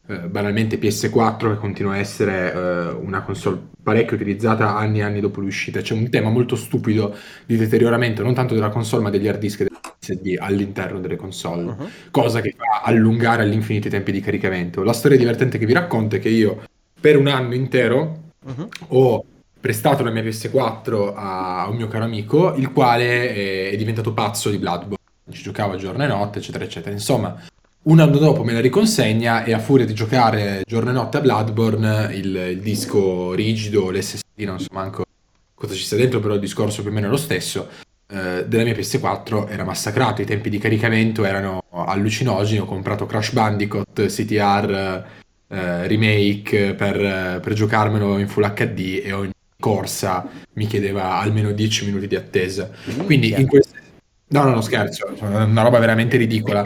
eh, 0.07 0.17
banalmente 0.27 0.77
PS4 0.79 1.51
che 1.51 1.57
continua 1.57 1.93
a 1.93 1.97
essere 1.97 2.53
eh, 2.53 2.87
una 2.91 3.21
console 3.21 3.59
parecchio 3.83 4.15
utilizzata 4.15 4.75
anni 4.75 4.99
e 4.99 5.03
anni 5.03 5.19
dopo 5.19 5.39
l'uscita. 5.41 5.81
C'è 5.81 5.93
un 5.93 6.09
tema 6.09 6.29
molto 6.29 6.55
stupido 6.55 7.15
di 7.45 7.55
deterioramento 7.57 8.23
non 8.23 8.33
tanto 8.33 8.53
della 8.53 8.69
console 8.69 9.03
ma 9.03 9.09
degli 9.09 9.27
hard 9.27 9.39
disk 9.39 9.61
e 9.61 9.67
degli 10.15 10.35
all'interno 10.39 10.99
delle 10.99 11.15
console 11.15 11.63
Mhm. 11.63 11.87
cosa 12.11 12.41
che 12.41 12.53
fa 12.57 12.81
allungare 12.83 13.43
all'infinito 13.43 13.87
i 13.87 13.91
tempi 13.91 14.11
di 14.11 14.19
caricamento. 14.21 14.83
La 14.83 14.93
storia 14.93 15.17
divertente 15.17 15.57
che 15.57 15.65
vi 15.65 15.73
racconto 15.73 16.15
è 16.15 16.19
che 16.19 16.29
io 16.29 16.63
per 16.99 17.17
un 17.17 17.27
anno 17.27 17.53
intero 17.53 18.23
Mhm. 18.45 18.67
ho 18.89 19.23
prestato 19.59 20.03
la 20.03 20.11
mia 20.11 20.21
PS4 20.23 21.13
a 21.15 21.67
un 21.69 21.75
mio 21.75 21.87
caro 21.87 22.05
amico, 22.05 22.53
il 22.55 22.71
quale 22.71 23.33
è, 23.33 23.71
è 23.71 23.75
diventato 23.75 24.13
pazzo 24.13 24.49
di 24.49 24.57
Bloodborne. 24.57 24.95
Ci 25.29 25.43
giocava 25.43 25.75
giorno 25.75 26.03
e 26.03 26.07
notte, 26.07 26.39
eccetera, 26.39 26.63
eccetera. 26.63 26.93
Insomma, 26.93 27.35
un 27.87 27.99
anno 27.99 28.17
dopo 28.17 28.43
me 28.43 28.53
la 28.53 28.59
riconsegna 28.59 29.43
e 29.43 29.53
a 29.53 29.59
furia 29.59 29.85
di 29.85 29.93
giocare 29.93 30.63
giorno 30.65 30.89
e 30.89 30.93
notte 30.93 31.17
a 31.17 31.21
Bloodborne, 31.21 32.13
il, 32.13 32.35
il 32.35 32.59
disco 32.59 33.33
rigido, 33.33 33.89
l'SSD, 33.91 34.41
non 34.41 34.59
so 34.59 34.67
manco 34.71 35.05
cosa 35.53 35.73
ci 35.73 35.83
sta 35.83 35.95
dentro, 35.95 36.19
però 36.19 36.33
il 36.33 36.39
discorso 36.39 36.81
più 36.81 36.91
o 36.91 36.93
meno 36.93 37.07
è 37.07 37.09
lo 37.09 37.17
stesso, 37.17 37.69
eh, 38.09 38.45
della 38.45 38.63
mia 38.63 38.73
PS4 38.73 39.49
era 39.49 39.63
massacrato, 39.63 40.21
i 40.21 40.25
tempi 40.25 40.49
di 40.49 40.57
caricamento 40.57 41.23
erano 41.23 41.63
allucinogeni, 41.71 42.59
ho 42.59 42.65
comprato 42.65 43.05
Crash 43.05 43.31
Bandicoot, 43.31 44.05
CTR, 44.05 45.05
eh, 45.47 45.87
remake 45.87 46.73
per, 46.75 47.39
per 47.39 47.53
giocarmelo 47.53 48.17
in 48.19 48.27
Full 48.27 48.53
HD 48.53 49.01
e 49.03 49.11
ogni 49.13 49.31
corsa 49.59 50.27
mi 50.53 50.67
chiedeva 50.67 51.19
almeno 51.19 51.51
10 51.51 51.85
minuti 51.85 52.07
di 52.07 52.15
attesa. 52.15 52.69
Quindi 53.05 53.27
Minchia. 53.27 53.37
in 53.37 53.47
questo... 53.47 53.75
No, 54.29 54.43
no, 54.43 54.49
no, 54.49 54.61
scherzo, 54.61 55.07
è 55.07 55.23
una 55.23 55.61
roba 55.61 55.79
veramente 55.79 56.17
ridicola. 56.17 56.65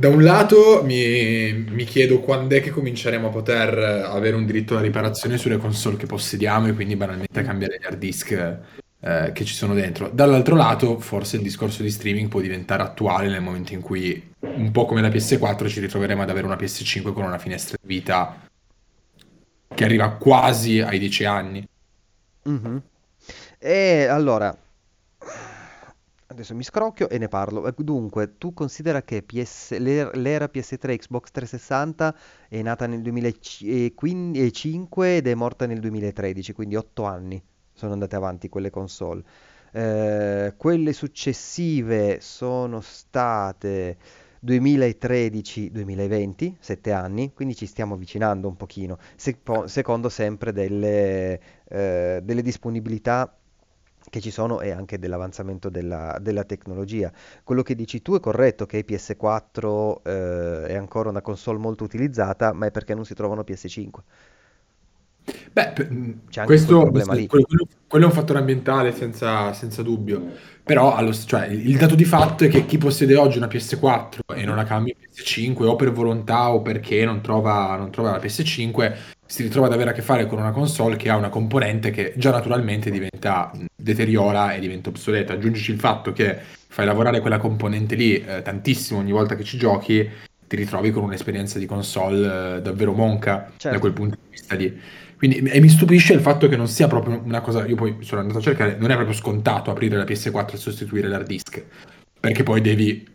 Da 0.00 0.08
un 0.08 0.22
lato 0.22 0.82
mi, 0.82 1.52
mi 1.52 1.84
chiedo 1.84 2.20
quando 2.20 2.56
è 2.56 2.62
che 2.62 2.70
cominceremo 2.70 3.26
a 3.26 3.30
poter 3.30 3.76
avere 3.78 4.34
un 4.34 4.46
diritto 4.46 4.72
alla 4.72 4.82
riparazione 4.82 5.36
sulle 5.36 5.58
console 5.58 5.98
che 5.98 6.06
possediamo 6.06 6.68
e 6.68 6.72
quindi 6.72 6.96
banalmente 6.96 7.42
cambiare 7.42 7.78
gli 7.78 7.84
hard 7.84 7.98
disk 7.98 8.30
eh, 8.98 9.30
che 9.34 9.44
ci 9.44 9.52
sono 9.52 9.74
dentro. 9.74 10.08
Dall'altro 10.08 10.56
lato, 10.56 10.98
forse 11.00 11.36
il 11.36 11.42
discorso 11.42 11.82
di 11.82 11.90
streaming 11.90 12.28
può 12.28 12.40
diventare 12.40 12.82
attuale 12.82 13.28
nel 13.28 13.42
momento 13.42 13.74
in 13.74 13.82
cui, 13.82 14.32
un 14.38 14.70
po' 14.70 14.86
come 14.86 15.02
la 15.02 15.10
PS4, 15.10 15.68
ci 15.68 15.80
ritroveremo 15.80 16.22
ad 16.22 16.30
avere 16.30 16.46
una 16.46 16.56
PS5 16.56 17.12
con 17.12 17.24
una 17.24 17.36
finestra 17.36 17.76
di 17.78 17.86
vita 17.86 18.40
che 19.68 19.84
arriva 19.84 20.12
quasi 20.12 20.80
ai 20.80 20.98
10 20.98 21.24
anni. 21.26 21.68
Mhm. 22.44 22.82
E 23.58 24.06
allora, 24.06 24.56
adesso 26.40 26.54
mi 26.54 26.62
scrocchio 26.62 27.08
e 27.08 27.18
ne 27.18 27.28
parlo. 27.28 27.66
Eh, 27.66 27.74
Dunque, 27.76 28.36
tu 28.38 28.52
considera 28.54 29.02
che 29.02 29.22
PS 29.22 29.76
l'er- 29.78 30.16
l'era 30.16 30.48
PS3 30.48 30.96
Xbox 30.96 31.30
360 31.30 32.16
è 32.48 32.62
nata 32.62 32.86
nel 32.86 33.02
2005 33.02 35.16
ed 35.16 35.26
è 35.26 35.34
morta 35.34 35.66
nel 35.66 35.80
2013, 35.80 36.52
quindi 36.52 36.76
8 36.76 37.04
anni 37.04 37.42
sono 37.72 37.92
andate 37.92 38.16
avanti 38.16 38.48
quelle 38.48 38.70
console. 38.70 39.22
Eh, 39.72 40.54
quelle 40.56 40.92
successive 40.92 42.18
sono 42.20 42.80
state 42.80 43.96
2013-2020, 44.40 46.56
7 46.58 46.92
anni, 46.92 47.32
quindi 47.34 47.54
ci 47.54 47.66
stiamo 47.66 47.94
avvicinando 47.94 48.48
un 48.48 48.56
pochino, 48.56 48.98
sepo- 49.16 49.66
secondo 49.66 50.08
sempre 50.08 50.52
delle, 50.52 51.40
eh, 51.68 52.20
delle 52.22 52.42
disponibilità 52.42 53.34
che 54.10 54.20
ci 54.20 54.30
sono 54.30 54.60
e 54.60 54.70
anche 54.70 54.98
dell'avanzamento 54.98 55.70
della, 55.70 56.18
della 56.20 56.44
tecnologia. 56.44 57.10
Quello 57.44 57.62
che 57.62 57.74
dici 57.74 58.02
tu 58.02 58.14
è 58.16 58.20
corretto 58.20 58.66
che 58.66 58.84
PS4 58.84 60.02
eh, 60.04 60.66
è 60.66 60.74
ancora 60.74 61.08
una 61.08 61.22
console 61.22 61.58
molto 61.58 61.84
utilizzata, 61.84 62.52
ma 62.52 62.66
è 62.66 62.70
perché 62.70 62.94
non 62.94 63.04
si 63.06 63.14
trovano 63.14 63.42
PS5. 63.44 64.04
Beh, 65.52 65.74
mh, 65.88 66.20
C'è 66.28 66.40
anche 66.40 66.44
questo, 66.44 66.78
problema 66.80 67.14
lì. 67.14 67.26
quello, 67.26 67.44
quello- 67.46 67.66
quello 67.86 68.04
è 68.06 68.08
un 68.08 68.14
fattore 68.14 68.38
ambientale 68.38 68.92
senza, 68.92 69.52
senza 69.52 69.82
dubbio, 69.82 70.22
però 70.62 70.94
allo- 70.94 71.12
cioè, 71.12 71.46
il 71.46 71.76
dato 71.76 71.94
di 71.94 72.04
fatto 72.04 72.44
è 72.44 72.48
che 72.48 72.64
chi 72.66 72.78
possiede 72.78 73.16
oggi 73.16 73.36
una 73.38 73.46
PS4 73.48 74.20
e 74.34 74.44
non 74.44 74.56
la 74.56 74.64
cambia 74.64 74.94
in 74.96 75.00
PS5 75.10 75.66
o 75.66 75.76
per 75.76 75.92
volontà 75.92 76.52
o 76.52 76.62
perché 76.62 77.04
non 77.04 77.20
trova, 77.20 77.76
non 77.76 77.90
trova 77.90 78.12
la 78.12 78.18
PS5 78.18 78.96
si 79.30 79.44
ritrova 79.44 79.68
ad 79.68 79.72
avere 79.72 79.90
a 79.90 79.92
che 79.92 80.02
fare 80.02 80.26
con 80.26 80.40
una 80.40 80.50
console 80.50 80.96
che 80.96 81.08
ha 81.08 81.14
una 81.14 81.28
componente 81.28 81.92
che 81.92 82.14
già 82.16 82.32
naturalmente 82.32 82.90
diventa, 82.90 83.52
deteriora 83.76 84.54
e 84.54 84.58
diventa 84.58 84.88
obsoleta. 84.88 85.34
Aggiungici 85.34 85.70
il 85.70 85.78
fatto 85.78 86.12
che 86.12 86.36
fai 86.66 86.84
lavorare 86.84 87.20
quella 87.20 87.38
componente 87.38 87.94
lì 87.94 88.16
eh, 88.16 88.42
tantissimo 88.42 88.98
ogni 88.98 89.12
volta 89.12 89.36
che 89.36 89.44
ci 89.44 89.56
giochi, 89.56 90.08
ti 90.48 90.56
ritrovi 90.56 90.90
con 90.90 91.04
un'esperienza 91.04 91.60
di 91.60 91.66
console 91.66 92.56
eh, 92.56 92.60
davvero 92.60 92.92
monca 92.92 93.46
da 93.46 93.52
Certo. 93.56 93.78
quel 93.78 93.92
punto 93.92 94.16
di 94.20 94.30
vista 94.30 94.56
lì. 94.56 94.80
Quindi, 95.16 95.38
e 95.48 95.60
mi 95.60 95.68
stupisce 95.68 96.12
il 96.12 96.20
fatto 96.20 96.48
che 96.48 96.56
non 96.56 96.66
sia 96.66 96.88
proprio 96.88 97.20
una 97.22 97.40
cosa, 97.40 97.64
io 97.66 97.76
poi 97.76 97.98
sono 98.00 98.22
andato 98.22 98.40
a 98.40 98.42
cercare, 98.42 98.78
non 98.80 98.90
è 98.90 98.94
proprio 98.94 99.14
scontato 99.14 99.70
aprire 99.70 99.96
la 99.96 100.04
PS4 100.04 100.54
e 100.54 100.56
sostituire 100.56 101.06
l'hard 101.06 101.28
disk, 101.28 101.64
perché 102.18 102.42
poi 102.42 102.60
devi 102.60 103.06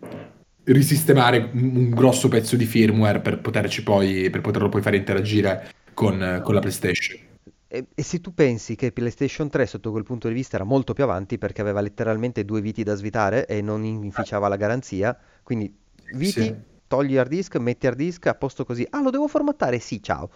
risistemare 0.63 1.49
un 1.51 1.89
grosso 1.89 2.30
pezzo 2.30 2.55
di 2.55 2.63
firmware 2.63 3.20
per 3.20 3.39
poterci 3.39 3.84
poi, 3.84 4.30
per 4.30 4.39
poterlo 4.39 4.70
poi 4.70 4.82
fare 4.82 4.95
interagire 4.95 5.68
con, 5.96 6.41
con 6.43 6.54
la 6.54 6.60
PlayStation. 6.62 7.20
E, 7.68 7.88
e 7.96 8.04
se 8.04 8.22
tu 8.22 8.34
pensi 8.34 8.76
che 8.76 8.91
PlayStation 8.91 9.50
3 9.50 9.66
sotto 9.66 9.91
quel 9.91 10.04
punto 10.04 10.28
di 10.28 10.34
vista 10.36 10.56
era 10.56 10.66
molto 10.66 10.93
più 10.93 11.04
avanti 11.04 11.38
perché 11.39 11.62
aveva 11.62 11.82
letteralmente 11.82 12.46
due 12.46 12.62
viti 12.62 12.84
da 12.84 12.96
svitare 12.96 13.48
e 13.48 13.62
non 13.62 13.84
inficiava 13.84 14.48
la 14.48 14.56
garanzia, 14.56 15.18
quindi 15.43 15.76
viti, 16.14 16.43
Sì. 16.43 16.56
togli 16.88 17.18
hard 17.18 17.30
disk, 17.30 17.56
metti 17.58 17.88
hard 17.88 17.98
disk, 17.98 18.28
a 18.28 18.36
posto 18.36 18.66
così. 18.66 18.86
Ah, 18.91 19.02
lo 19.02 19.10
devo 19.10 19.28
formattare? 19.28 19.80
Sì, 19.80 20.02
ciao. 20.02 20.30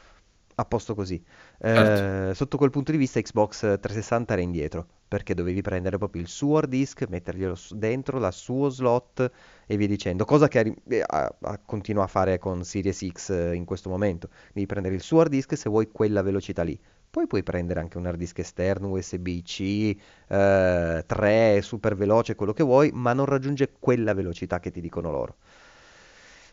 A 0.56 0.66
posto 0.66 0.94
così. 0.96 1.24
Certo. 1.72 2.04
Eh, 2.32 2.32
sotto 2.36 2.58
quel 2.58 2.70
punto 2.72 2.92
di 2.92 2.98
vista 2.98 3.22
Xbox 3.22 3.60
360 3.60 4.34
era 4.34 4.42
indietro, 4.42 4.88
perché 5.08 5.34
dovevi 5.34 5.62
prendere 5.62 5.98
proprio 5.98 6.22
il 6.22 6.28
suo 6.28 6.58
hard 6.58 6.70
disk, 6.70 7.06
metterglielo 7.08 7.56
dentro, 7.72 8.20
la 8.20 8.32
suo 8.32 8.70
slot 8.70 9.32
e 9.72 9.78
via 9.78 9.86
dicendo, 9.86 10.26
cosa 10.26 10.48
che 10.48 10.74
eh, 10.90 11.04
a- 11.06 11.60
continua 11.64 12.06
a 12.06 12.08
fare 12.08 12.40
con 12.40 12.64
Series 12.64 13.06
X 13.08 13.30
eh, 13.30 13.54
in 13.54 13.66
questo 13.66 13.88
momento. 13.88 14.30
Devi 14.52 14.66
prendere 14.66 14.96
il 14.96 15.02
suo 15.02 15.20
hard 15.20 15.30
disk 15.30 15.56
se 15.56 15.70
vuoi 15.70 15.92
quella 15.92 16.24
velocità 16.24 16.64
lì. 16.64 16.78
Poi 17.08 17.28
puoi 17.28 17.44
prendere 17.44 17.80
anche 17.80 18.00
un 18.00 18.08
hard 18.08 18.18
disk 18.18 18.40
esterno, 18.40 18.90
USB-C, 18.90 19.96
eh, 20.28 21.04
3, 21.06 21.62
super 21.62 21.96
veloce, 21.96 22.34
quello 22.34 22.52
che 22.54 22.64
vuoi, 22.64 22.90
ma 22.92 23.14
non 23.14 23.26
raggiunge 23.26 23.72
quella 23.80 24.16
velocità 24.16 24.60
che 24.60 24.72
ti 24.72 24.82
dicono 24.82 25.12
loro. 25.12 25.36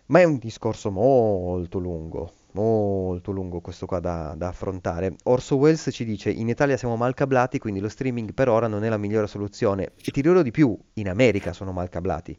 Ma 0.09 0.21
è 0.21 0.25
un 0.25 0.37
discorso 0.37 0.91
molto 0.91 1.79
lungo, 1.79 2.33
molto 2.53 3.33
lungo 3.33 3.61
questo 3.63 3.87
qua 3.87 3.99
da, 3.99 4.35
da 4.37 4.49
affrontare. 4.49 5.17
Orso 5.25 5.57
Welles 5.57 5.89
ci 5.91 6.05
dice, 6.05 6.31
in 6.31 6.49
Italia 6.51 6.77
siamo 6.77 6.97
mal 6.97 7.15
cablati, 7.15 7.59
quindi 7.59 7.81
lo 7.81 7.89
streaming 7.89 8.35
per 8.35 8.51
ora 8.51 8.67
non 8.69 8.85
è 8.85 8.91
la 8.91 8.99
migliore 8.99 9.27
soluzione. 9.27 9.93
E 9.97 10.11
ti 10.13 10.21
dirò 10.21 10.43
di 10.43 10.51
più, 10.51 10.77
in 10.95 11.09
America 11.09 11.55
sono 11.55 11.73
mal 11.73 11.89
cablati. 11.89 12.39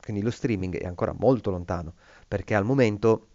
Quindi 0.00 0.22
lo 0.22 0.30
streaming 0.30 0.78
è 0.78 0.86
ancora 0.86 1.12
molto 1.16 1.50
lontano, 1.50 1.94
perché 2.28 2.54
al 2.54 2.64
momento 2.64 3.28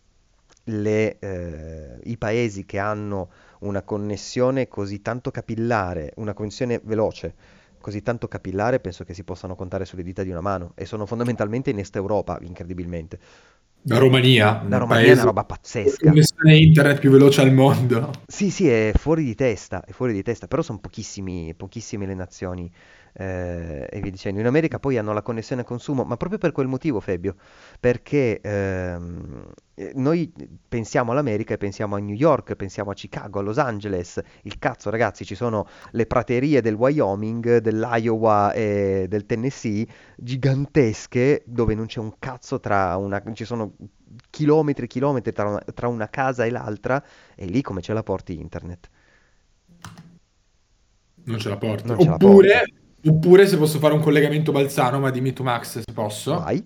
le, 0.66 1.18
eh, 1.20 2.00
i 2.04 2.18
paesi 2.18 2.66
che 2.66 2.80
hanno 2.80 3.30
una 3.60 3.82
connessione 3.82 4.68
così 4.68 5.02
tanto 5.02 5.32
capillare, 5.32 6.14
una 6.16 6.34
connessione 6.34 6.80
veloce, 6.84 7.34
così 7.80 8.02
tanto 8.02 8.28
capillare, 8.28 8.80
penso 8.80 9.04
che 9.04 9.14
si 9.14 9.24
possano 9.24 9.56
contare 9.56 9.86
sulle 9.86 10.04
dita 10.04 10.24
di 10.24 10.30
una 10.30 10.42
mano 10.42 10.72
e 10.76 10.86
sono 10.86 11.06
fondamentalmente 11.06 11.72
in 11.72 11.80
Est 11.80 11.96
Europa, 11.96 12.38
incredibilmente. 12.42 13.20
La 13.86 13.98
Romania, 13.98 14.64
La 14.68 14.78
Romania 14.78 15.10
è 15.10 15.14
una 15.14 15.24
roba 15.24 15.44
con 15.44 15.56
la 15.56 15.58
pazzesca. 15.58 16.06
connessione 16.06 16.56
internet 16.56 17.00
più 17.00 17.10
veloce 17.10 17.42
al 17.42 17.52
mondo. 17.52 18.12
Sì, 18.28 18.52
sì, 18.52 18.70
è 18.70 18.92
fuori 18.96 19.24
di 19.24 19.34
testa, 19.34 19.84
è 19.84 19.92
fuori 19.92 20.14
di 20.14 20.22
testa, 20.22 20.48
però 20.48 20.62
sono 20.62 20.80
pochissime 20.80 21.56
le 22.06 22.14
nazioni 22.14 22.72
eh, 23.14 23.88
e 23.90 24.00
via 24.00 24.12
dicendo. 24.12 24.40
In 24.40 24.46
America 24.46 24.80
poi 24.80 24.98
hanno 24.98 25.14
la 25.14 25.22
connessione 25.22 25.62
a 25.62 25.66
consumo, 25.66 26.04
ma 26.04 26.18
proprio 26.18 26.40
per 26.40 26.52
quel 26.52 26.68
motivo, 26.68 27.00
Fabio, 27.00 27.36
perché 27.80 28.40
ehm, 28.42 29.52
eh, 29.76 29.92
noi 29.96 30.32
pensiamo 30.68 31.12
all'America 31.12 31.54
e 31.54 31.58
pensiamo 31.58 31.96
a 31.96 32.00
New 32.00 32.16
York, 32.16 32.56
pensiamo 32.56 32.92
a 32.92 32.94
Chicago, 32.94 33.40
a 33.40 33.42
Los 33.42 33.58
Angeles. 33.58 34.22
Il 34.44 34.60
cazzo, 34.60 34.90
ragazzi, 34.90 35.26
ci 35.26 35.36
sono 35.36 35.68
le 35.92 36.06
praterie 36.06 36.62
del 36.62 36.76
Wyoming, 36.76 37.58
dell'Iowa 37.58 38.54
e 38.54 39.06
del 39.08 39.26
Tennessee 39.26 39.88
gigantesche 40.16 41.44
dove 41.46 41.76
non 41.76 41.88
c'è 41.88 42.00
un 42.00 42.14
cazzo 42.20 42.60
tra 42.60 42.96
una... 42.98 43.22
ci 43.34 43.46
sono 43.46 43.74
chilometri 44.30 44.86
e 44.86 44.88
chilometri 44.88 45.32
tra 45.32 45.48
una, 45.48 45.64
tra 45.74 45.88
una 45.88 46.10
casa 46.10 46.46
e 46.46 46.50
l'altra 46.50 47.04
e 47.36 47.46
lì 47.46 47.62
come 47.62 47.82
ce 47.82 47.94
la 47.94 48.04
porti 48.04 48.40
internet? 48.40 48.90
Non 51.24 51.40
ce 51.40 51.50
la 51.50 51.58
porti. 51.58 51.88
Non 51.88 52.00
ce 52.00 52.08
la 52.08 52.14
Oppure, 52.14 52.64
oppure 53.06 53.48
se 53.48 53.58
posso 53.58 53.80
fare 53.80 53.94
un 53.94 54.02
collegamento 54.02 54.52
balzano, 54.52 55.00
ma 55.00 55.10
dimmi 55.10 55.34
tu 55.34 55.44
Max 55.44 55.80
se 55.80 55.92
posso. 55.94 56.40
Vai. 56.40 56.64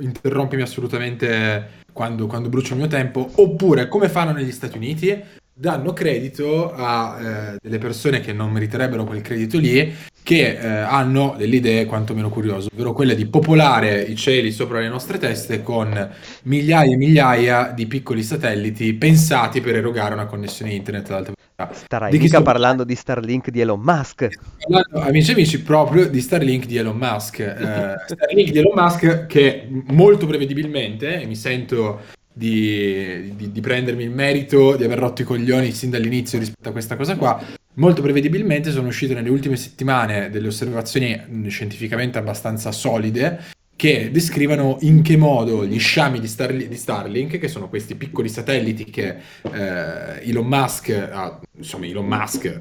Interrompimi 0.00 0.62
assolutamente 0.62 1.82
quando, 1.92 2.26
quando 2.26 2.48
brucio 2.48 2.74
il 2.74 2.80
mio 2.80 2.88
tempo. 2.88 3.30
Oppure, 3.36 3.88
come 3.88 4.08
fanno 4.08 4.32
negli 4.32 4.50
Stati 4.50 4.76
Uniti, 4.76 5.22
danno 5.52 5.92
credito 5.92 6.72
a 6.72 7.18
eh, 7.20 7.56
delle 7.62 7.78
persone 7.78 8.20
che 8.20 8.32
non 8.32 8.50
meriterebbero 8.50 9.04
quel 9.04 9.22
credito 9.22 9.58
lì, 9.58 9.94
che 10.24 10.58
eh, 10.58 10.66
hanno 10.66 11.34
delle 11.36 11.56
idee 11.56 11.84
quantomeno 11.84 12.30
curiose, 12.30 12.70
ovvero 12.72 12.94
quelle 12.94 13.14
di 13.14 13.26
popolare 13.26 14.00
i 14.00 14.16
cieli 14.16 14.50
sopra 14.52 14.80
le 14.80 14.88
nostre 14.88 15.18
teste 15.18 15.62
con 15.62 16.10
migliaia 16.44 16.94
e 16.94 16.96
migliaia 16.96 17.72
di 17.76 17.86
piccoli 17.86 18.22
satelliti 18.22 18.94
pensati 18.94 19.60
per 19.60 19.76
erogare 19.76 20.14
una 20.14 20.24
connessione 20.24 20.72
internet 20.72 21.10
ad 21.10 21.16
alta 21.16 21.32
velocità. 21.36 21.84
Starai 21.84 22.10
Di 22.10 22.16
chi 22.16 22.24
mica 22.24 22.36
sto 22.36 22.44
parlando 22.44 22.84
di 22.84 22.94
Starlink 22.94 23.50
di 23.50 23.60
Elon 23.60 23.80
Musk. 23.80 24.28
parlando, 24.66 25.06
amici 25.06 25.30
e 25.30 25.34
amici, 25.34 25.60
proprio 25.60 26.08
di 26.08 26.20
Starlink 26.22 26.64
di 26.64 26.78
Elon 26.78 26.96
Musk. 26.96 27.40
Eh, 27.40 27.94
Starlink 28.06 28.50
di 28.50 28.58
Elon 28.58 28.72
Musk 28.74 29.26
che 29.26 29.68
molto 29.88 30.26
prevedibilmente, 30.26 31.20
e 31.20 31.26
mi 31.26 31.36
sento 31.36 32.00
di, 32.36 33.32
di- 33.36 33.52
di 33.52 33.60
prendermi 33.60 34.02
il 34.02 34.10
merito 34.10 34.76
di 34.76 34.84
aver 34.84 34.98
rotto 34.98 35.22
i 35.22 35.24
coglioni 35.24 35.70
sin 35.70 35.88
dall'inizio 35.90 36.38
rispetto 36.38 36.68
a 36.68 36.72
questa 36.72 36.96
cosa 36.96 37.16
qua, 37.16 37.40
molto 37.74 38.02
prevedibilmente 38.02 38.72
sono 38.72 38.88
uscite 38.88 39.14
nelle 39.14 39.30
ultime 39.30 39.56
settimane 39.56 40.30
delle 40.30 40.48
osservazioni 40.48 41.46
scientificamente 41.48 42.18
abbastanza 42.18 42.72
solide 42.72 43.40
che 43.76 44.10
descrivono 44.12 44.78
in 44.80 45.02
che 45.02 45.16
modo 45.16 45.64
gli 45.64 45.78
sciami 45.78 46.20
di, 46.20 46.28
Starli- 46.28 46.68
di 46.68 46.76
Starlink, 46.76 47.38
che 47.38 47.48
sono 47.48 47.68
questi 47.68 47.94
piccoli 47.94 48.28
satelliti 48.28 48.84
che 48.84 49.16
eh, 49.42 50.28
Elon 50.28 50.46
Musk, 50.46 50.90
ha- 50.90 51.40
insomma 51.56 51.86
Elon 51.86 52.06
Musk, 52.06 52.60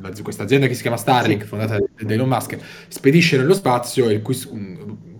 la- 0.00 0.12
questa 0.22 0.42
azienda 0.42 0.66
che 0.66 0.74
si 0.74 0.82
chiama 0.82 0.96
Starlink, 0.96 1.44
fondata 1.44 1.78
da 1.78 2.12
Elon 2.14 2.28
Musk, 2.28 2.58
spedisce 2.88 3.36
nello 3.36 3.54
spazio 3.54 4.08
e 4.08 4.14
il 4.14 4.22
cui 4.22 4.34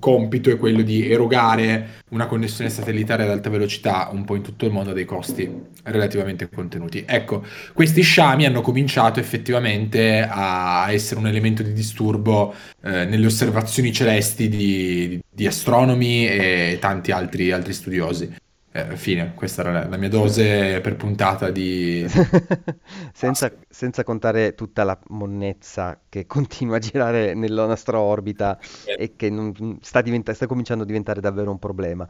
compito 0.02 0.50
è 0.50 0.56
quello 0.56 0.82
di 0.82 1.08
erogare 1.08 2.00
una 2.08 2.26
connessione 2.26 2.68
satellitare 2.68 3.22
ad 3.22 3.30
alta 3.30 3.50
velocità 3.50 4.08
un 4.10 4.24
po' 4.24 4.34
in 4.34 4.42
tutto 4.42 4.66
il 4.66 4.72
mondo 4.72 4.90
a 4.90 4.94
dei 4.94 5.04
costi 5.04 5.48
relativamente 5.84 6.48
contenuti. 6.48 7.04
Ecco, 7.06 7.44
questi 7.72 8.02
sciami 8.02 8.44
hanno 8.44 8.62
cominciato 8.62 9.20
effettivamente 9.20 10.26
a 10.28 10.90
essere 10.90 11.20
un 11.20 11.28
elemento 11.28 11.62
di 11.62 11.72
disturbo 11.72 12.52
eh, 12.82 13.04
nelle 13.04 13.26
osservazioni 13.26 13.92
celesti 13.92 14.48
di, 14.48 15.20
di 15.30 15.46
astronomi 15.46 16.26
e 16.26 16.78
tanti 16.80 17.12
altri, 17.12 17.52
altri 17.52 17.72
studiosi. 17.72 18.34
Eh, 18.74 18.96
fine, 18.96 19.34
questa 19.34 19.60
era 19.60 19.70
la, 19.72 19.86
la 19.86 19.96
mia 19.98 20.08
dose 20.08 20.80
per 20.80 20.96
puntata 20.96 21.50
di... 21.50 22.06
Senza, 23.12 23.52
senza 23.68 24.02
contare 24.02 24.54
tutta 24.54 24.82
la 24.84 24.98
monnezza 25.08 26.00
che 26.08 26.24
continua 26.26 26.76
a 26.76 26.78
girare 26.78 27.34
nella 27.34 27.66
nostra 27.66 28.00
orbita 28.00 28.58
e 28.96 29.14
che 29.14 29.28
non- 29.28 29.78
sta, 29.82 30.00
diventa- 30.00 30.32
sta 30.32 30.46
cominciando 30.46 30.84
a 30.84 30.86
diventare 30.86 31.20
davvero 31.20 31.50
un 31.50 31.58
problema. 31.58 32.08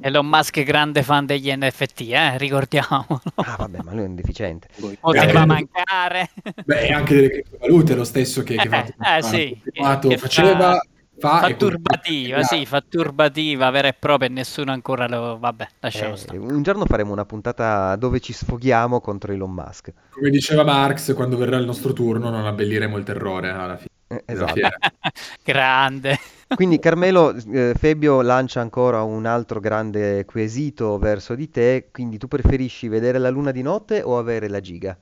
Elon 0.00 0.26
Musk 0.26 0.58
è 0.58 0.64
grande 0.64 1.02
fan 1.04 1.24
degli 1.24 1.50
NFT, 1.54 2.00
eh? 2.10 2.36
ricordiamolo. 2.38 3.22
Ah, 3.36 3.54
vabbè, 3.56 3.78
ma 3.82 3.92
lui 3.92 4.02
è 4.02 4.06
un 4.06 4.16
deficiente. 4.16 4.66
Poteva 5.00 5.42
Eh, 5.42 5.46
mancare. 5.46 6.30
Beh, 6.64 6.88
anche 6.88 7.14
delle 7.14 7.30
criptovalute, 7.30 7.94
lo 7.94 8.04
stesso 8.04 8.42
che, 8.42 8.56
che 8.56 8.62
Eh, 8.66 8.68
fa- 8.68 9.16
eh, 9.18 9.22
sì, 9.22 9.60
Fatto- 9.72 10.08
che 10.08 10.18
faceva, 10.18 10.80
fa, 11.22 11.38
Fa 11.40 11.46
e 11.46 12.44
sì, 12.44 12.66
fa 12.66 12.80
turbativa 12.80 13.70
vera 13.70 13.88
e 13.88 13.92
propria 13.94 14.28
e 14.28 14.32
nessuno 14.32 14.72
ancora 14.72 15.06
lo... 15.06 15.38
Vabbè, 15.38 15.68
lasciamo 15.80 16.14
Eh, 16.14 16.16
stare. 16.16 16.38
un 16.38 16.62
giorno 16.62 16.84
faremo 16.86 17.12
una 17.12 17.24
puntata 17.24 17.94
dove 17.96 18.20
ci 18.20 18.32
sfoghiamo 18.32 19.00
contro 19.00 19.32
Elon 19.32 19.52
Musk. 19.52 19.92
Come 20.08 20.30
diceva 20.30 20.64
Marx, 20.64 21.14
quando 21.14 21.36
verrà 21.36 21.56
il 21.56 21.64
nostro 21.66 21.92
turno 21.92 22.30
non 22.30 22.46
abbelliremo 22.46 22.96
il 22.96 23.04
terrore 23.04 23.50
alla 23.50 23.76
fine. 23.76 23.90
Eh, 24.08 24.22
esatto. 24.26 24.60
Grande. 25.42 26.18
Quindi 26.52 26.78
Carmelo, 26.78 27.34
eh, 27.34 27.74
Febio 27.76 28.20
lancia 28.20 28.60
ancora 28.60 29.02
un 29.02 29.24
altro 29.26 29.58
grande 29.60 30.24
quesito 30.26 30.98
verso 30.98 31.34
di 31.34 31.48
te, 31.50 31.88
quindi 31.90 32.18
tu 32.18 32.28
preferisci 32.28 32.88
vedere 32.88 33.18
la 33.18 33.30
luna 33.30 33.52
di 33.52 33.62
notte 33.62 34.02
o 34.02 34.18
avere 34.18 34.48
la 34.48 34.60
giga? 34.60 34.98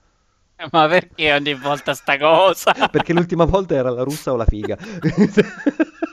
Ma 0.72 0.86
perché 0.88 1.32
ogni 1.32 1.54
volta 1.54 1.94
sta 1.94 2.18
cosa? 2.18 2.72
Perché 2.90 3.12
l'ultima 3.12 3.44
volta 3.44 3.74
era 3.74 3.90
la 3.90 4.02
russa 4.02 4.32
o 4.32 4.36
la 4.36 4.44
figa. 4.44 4.76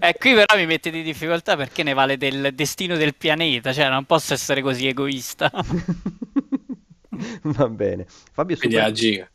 E 0.00 0.14
qui 0.18 0.34
però 0.34 0.56
mi 0.56 0.66
mette 0.66 0.90
di 0.90 1.02
difficoltà 1.02 1.56
perché 1.56 1.82
ne 1.82 1.92
vale 1.94 2.16
del 2.16 2.52
destino 2.54 2.96
del 2.96 3.14
pianeta, 3.14 3.72
cioè 3.72 3.88
non 3.88 4.04
posso 4.04 4.34
essere 4.34 4.60
così 4.62 4.86
egoista. 4.86 5.50
Va 7.42 7.68
bene. 7.68 8.06
Fabio 8.32 8.56
Quindi 8.56 8.76
super- 8.76 8.82
la 8.90 8.92
giga. 8.92 9.30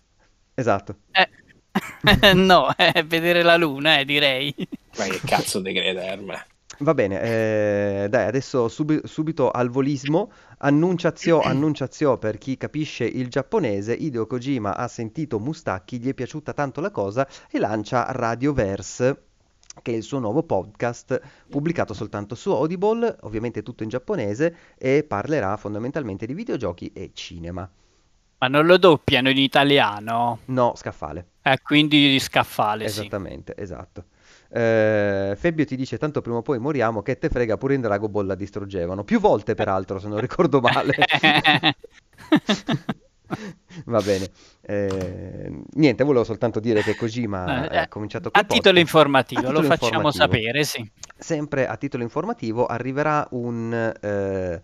Esatto. 0.54 0.98
Eh, 1.12 1.30
no, 2.34 2.72
è 2.76 3.04
vedere 3.06 3.42
la 3.44 3.58
luna, 3.58 4.00
eh, 4.00 4.06
direi. 4.06 4.54
Ma 4.98 5.06
che 5.06 5.20
cazzo 5.26 5.60
di 5.60 5.74
crede, 5.74 6.04
Erme? 6.04 6.46
Va 6.80 6.94
bene, 6.94 7.22
eh, 7.22 8.08
dai, 8.10 8.26
adesso 8.28 8.68
subi- 8.68 9.02
subito 9.06 9.50
al 9.52 9.70
volismo. 9.70 10.32
Annunciazio, 10.60 11.40
annunciazio 11.42 12.18
per 12.18 12.38
chi 12.38 12.58
capisce 12.58 13.06
il 13.06 13.30
giapponese. 13.30 13.94
Hideo 13.94 14.28
Kojima 14.28 14.76
ha 14.76 14.88
sentito 14.88 15.40
Mustacchi, 15.40 16.00
gli 16.00 16.10
è 16.10 16.14
piaciuta 16.14 16.54
tanto 16.54 16.82
la 16.82 16.92
cosa 16.92 17.28
e 17.50 17.60
lancia 17.60 18.06
Radioverse, 18.12 19.24
che 19.82 19.92
è 19.92 19.96
il 19.96 20.04
suo 20.04 20.20
nuovo 20.20 20.44
podcast 20.44 21.20
pubblicato 21.50 21.94
soltanto 21.94 22.36
su 22.36 22.52
Audible, 22.52 23.18
ovviamente 23.22 23.64
tutto 23.64 23.84
in 23.84 23.90
giapponese, 23.90 24.56
e 24.78 25.04
parlerà 25.04 25.58
fondamentalmente 25.58 26.26
di 26.26 26.34
videogiochi 26.34 26.92
e 26.94 27.12
cinema. 27.14 27.70
Ma 28.38 28.48
non 28.48 28.66
lo 28.66 28.78
doppiano 28.78 29.30
in 29.30 29.38
italiano? 29.38 30.40
No, 30.46 30.74
scaffale. 30.76 31.28
Eh, 31.42 31.60
quindi 31.62 32.10
di 32.10 32.20
scaffale, 32.20 32.88
sì. 32.90 33.00
Esattamente, 33.00 33.54
esatto. 33.58 34.06
Eh, 34.50 35.34
Febbio 35.36 35.66
ti 35.66 35.76
dice 35.76 35.98
tanto 35.98 36.22
prima 36.22 36.38
o 36.38 36.42
poi 36.42 36.60
moriamo 36.60 37.02
che 37.02 37.18
te 37.18 37.30
frega 37.30 37.58
pure 37.58 37.74
in 37.74 37.82
Dragon 37.82 38.12
Ball 38.12 38.28
la 38.28 38.36
distruggevano 38.36 39.04
più 39.04 39.20
volte 39.20 39.56
peraltro 39.56 39.98
se 39.98 40.08
non 40.08 40.20
ricordo 40.20 40.60
male 40.60 40.94
va 43.86 44.02
bene 44.02 44.30
Eh, 44.62 45.52
niente 45.74 46.04
volevo 46.04 46.24
soltanto 46.24 46.60
dire 46.60 46.82
che 46.82 46.96
Kojima 46.96 47.68
Eh, 47.70 47.78
ha 47.78 47.88
cominciato 47.88 48.30
A 48.32 48.44
titolo 48.44 48.80
informativo, 48.80 49.42
A 49.42 49.52
lo 49.52 49.60
titolo 49.62 49.68
facciamo 49.76 50.08
informativo. 50.08 50.24
sapere, 50.52 50.64
sì. 50.64 50.92
sempre 51.18 51.68
a 51.68 51.76
titolo 51.78 52.04
informativo 52.04 52.66
arriverà 52.66 53.28
un, 53.32 53.74
eh, 54.02 54.62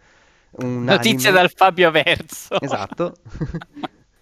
un 0.51 0.83
Notizie 0.83 1.29
anime- 1.29 1.31
dal 1.43 1.51
Fabio 1.55 1.91
Verso. 1.91 2.59
esatto 2.61 3.13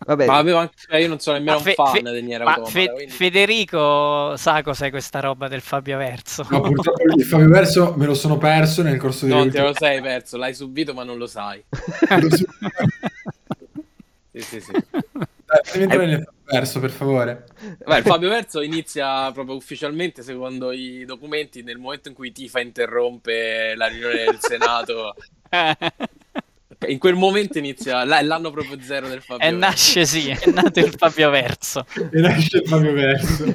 vabbè 0.07 0.25
Ma 0.25 0.37
avevo 0.37 0.57
anche... 0.59 0.75
eh, 0.89 1.01
io 1.01 1.07
non 1.09 1.19
sono 1.19 1.37
nemmeno 1.37 1.59
fe- 1.59 1.73
un 1.77 1.85
fan 1.85 2.03
fe- 2.03 2.11
di 2.13 2.21
Nier 2.21 2.43
ma 2.43 2.49
Automata, 2.51 2.71
Fe- 2.71 2.91
quindi- 2.93 3.11
Federico 3.11 4.35
sa 4.37 4.61
cos'è 4.61 4.89
questa 4.89 5.19
roba 5.19 5.47
del 5.47 5.61
Fabio 5.61 5.97
Verso. 5.97 6.45
No, 6.49 6.61
purtroppo 6.61 7.01
il 7.15 7.23
Fabio 7.25 7.47
Verso 7.49 7.93
me 7.97 8.05
lo 8.05 8.13
sono 8.13 8.37
perso 8.37 8.83
nel 8.83 8.97
corso 8.97 9.25
delle 9.25 9.37
Non 9.37 9.49
te 9.49 9.59
lo 9.61 9.73
sei 9.75 9.99
perso, 10.01 10.37
l'hai 10.37 10.53
subito 10.53 10.93
ma 10.93 11.03
non 11.03 11.17
lo 11.17 11.27
sai. 11.27 11.63
Sì, 14.41 14.41
sì, 14.41 14.61
sì. 14.61 14.71
Dai, 15.47 15.81
entrare 15.81 16.05
nel 16.05 16.23
Fabio 16.25 16.43
Verso, 16.59 16.79
per 16.81 16.89
favore. 16.91 17.45
Beh, 17.85 17.97
il 17.99 18.03
Fabio 18.03 18.29
Verso 18.29 18.61
inizia 18.61 19.31
proprio 19.31 19.55
ufficialmente, 19.55 20.21
secondo 20.21 20.71
i 20.71 21.05
documenti, 21.05 21.63
nel 21.63 21.77
momento 21.77 22.09
in 22.09 22.15
cui 22.15 22.31
Tifa 22.33 22.59
interrompe 22.59 23.73
la 23.75 23.87
riunione 23.87 24.25
del 24.25 24.37
Senato. 24.39 25.15
In 26.85 26.99
quel 26.99 27.15
momento 27.15 27.57
inizia 27.57 28.03
l'anno 28.03 28.51
proprio 28.51 28.79
zero 28.79 29.07
del 29.07 29.23
Fabio 29.23 29.47
e 29.47 29.49
Verso. 29.49 29.65
nasce, 29.65 30.05
sì, 30.05 30.29
è 30.29 30.51
nato 30.51 30.79
il 30.79 30.93
Fabio 30.95 31.31
Verso. 31.31 31.85
E 31.95 32.19
nasce 32.19 32.57
il 32.57 32.67
Fabio 32.67 32.93
Verso. 32.93 33.45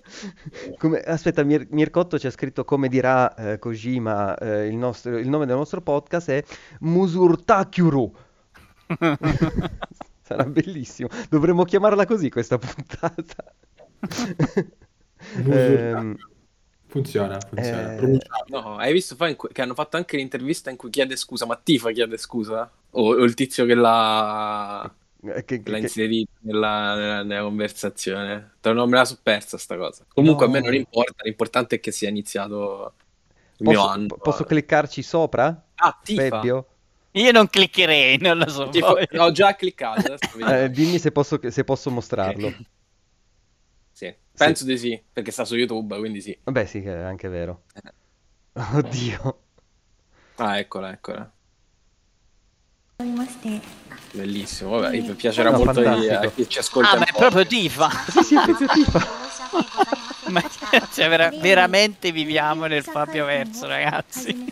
Come- 0.78 1.00
aspetta, 1.00 1.42
Mir- 1.42 1.66
Mircotto 1.70 2.18
ci 2.18 2.26
ha 2.26 2.30
scritto 2.30 2.64
come 2.64 2.88
dirà 2.88 3.34
eh, 3.34 3.58
Kojima, 3.58 4.38
eh, 4.38 4.66
il, 4.68 4.76
nostro- 4.76 5.18
il 5.18 5.28
nome 5.28 5.44
del 5.44 5.56
nostro 5.56 5.82
podcast 5.82 6.30
è 6.30 6.42
Musurtakyuru. 6.80 8.14
Sarà 10.36 10.44
bellissimo. 10.48 11.08
Dovremmo 11.28 11.64
chiamarla 11.64 12.06
così 12.06 12.28
questa 12.30 12.58
puntata. 12.58 13.44
Ehm, 15.46 16.16
Funziona, 16.86 17.40
funziona. 17.40 17.94
eh. 17.96 18.18
No, 18.48 18.76
hai 18.76 18.92
visto 18.92 19.16
cui- 19.16 19.48
che 19.52 19.62
hanno 19.62 19.74
fatto 19.74 19.96
anche 19.96 20.16
l'intervista 20.16 20.70
in 20.70 20.76
cui 20.76 20.90
chiede 20.90 21.16
scusa, 21.16 21.44
ma 21.44 21.56
Tifa 21.56 21.90
chiede 21.90 22.16
scusa? 22.18 22.70
O, 22.90 23.08
o 23.14 23.24
il 23.24 23.34
tizio 23.34 23.64
che 23.66 23.74
l'ha, 23.74 24.84
eh, 25.24 25.44
che- 25.44 25.62
che 25.62 25.70
l'ha 25.70 25.76
che- 25.78 25.82
inserito 25.82 26.30
nella, 26.42 26.94
nella- 26.94 27.22
nella 27.24 27.42
conversazione? 27.42 28.52
Non 28.62 28.88
me 28.88 28.96
la 28.98 29.04
so 29.04 29.18
persa 29.20 29.58
sta 29.58 29.76
cosa. 29.76 30.04
Comunque 30.12 30.46
No. 30.46 30.52
a 30.52 30.54
me 30.54 30.60
non 30.60 30.74
importa, 30.74 31.24
l'importante 31.24 31.76
è 31.76 31.80
che 31.80 31.90
sia 31.90 32.08
iniziato 32.08 32.92
il 33.56 33.66
mio 33.66 33.78
posso, 33.80 33.88
anno. 33.90 34.06
po- 34.06 34.16
posso 34.18 34.44
cliccarci 34.44 35.02
sopra? 35.02 35.64
Ah, 35.74 35.98
Tifa. 36.00 36.22
Febbio? 36.22 36.66
Io 37.16 37.30
non 37.30 37.48
cliccherei, 37.48 38.18
non 38.18 38.38
lo 38.38 38.48
so. 38.48 38.68
Tipo, 38.70 38.94
boh. 38.94 39.22
ho 39.22 39.30
già 39.30 39.54
cliccato. 39.54 40.16
Eh, 40.46 40.68
dimmi 40.70 40.98
se 40.98 41.12
posso, 41.12 41.38
se 41.48 41.64
posso 41.64 41.90
mostrarlo. 41.90 42.48
Okay. 42.48 42.66
Sì, 43.94 44.12
penso 44.36 44.64
sì. 44.64 44.70
di 44.70 44.76
sì, 44.76 45.02
perché 45.12 45.30
sta 45.30 45.44
su 45.44 45.54
YouTube, 45.54 45.96
quindi 45.98 46.20
sì. 46.20 46.36
Vabbè, 46.42 46.64
sì, 46.64 46.80
è 46.80 46.90
anche 46.90 47.28
vero. 47.28 47.62
Eh. 47.74 47.92
Oddio. 48.76 49.42
Ah, 50.34 50.58
eccola, 50.58 50.90
eccola. 50.90 51.32
Bellissimo, 54.10 54.70
vabbè, 54.70 55.00
mi 55.00 55.14
piacerà 55.14 55.50
no, 55.50 55.58
molto 55.58 55.80
a 55.80 56.30
chi 56.34 56.48
ci 56.48 56.58
ascolta. 56.58 56.90
Ah, 56.90 56.98
ma 56.98 57.04
è 57.04 57.12
proprio 57.12 57.46
Tifa. 57.46 57.88
sì, 58.10 58.22
sì, 58.24 58.34
è 58.34 58.42
proprio 58.42 58.66
Tifa. 58.66 59.06
ma 60.30 60.42
cioè, 60.92 61.08
vera- 61.08 61.30
veramente 61.30 62.10
viviamo 62.10 62.66
nel 62.66 62.82
Fabio 62.82 63.26
Verso, 63.26 63.68
ragazzi. 63.68 64.50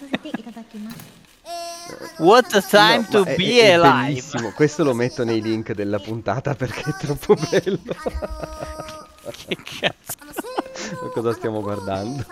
What 2.18 2.54
a 2.54 2.62
time 2.62 3.06
no, 3.10 3.24
to 3.24 3.24
be 3.36 3.60
è, 3.60 3.72
alive! 3.72 4.06
Bellissimo. 4.06 4.52
Questo 4.52 4.84
lo 4.84 4.94
metto 4.94 5.24
nei 5.24 5.40
link 5.40 5.72
della 5.72 5.98
puntata 5.98 6.54
perché 6.54 6.90
è 6.90 6.94
troppo 6.98 7.34
bello. 7.34 7.78
che 9.46 9.56
cazzo? 9.56 11.10
Cosa 11.12 11.32
stiamo 11.32 11.60
guardando? 11.60 12.24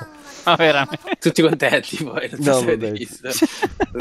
Ma 0.44 0.56
veramente. 0.56 1.16
Tutti 1.18 1.42
contenti 1.42 2.02
poi. 2.02 2.30
No, 2.38 2.60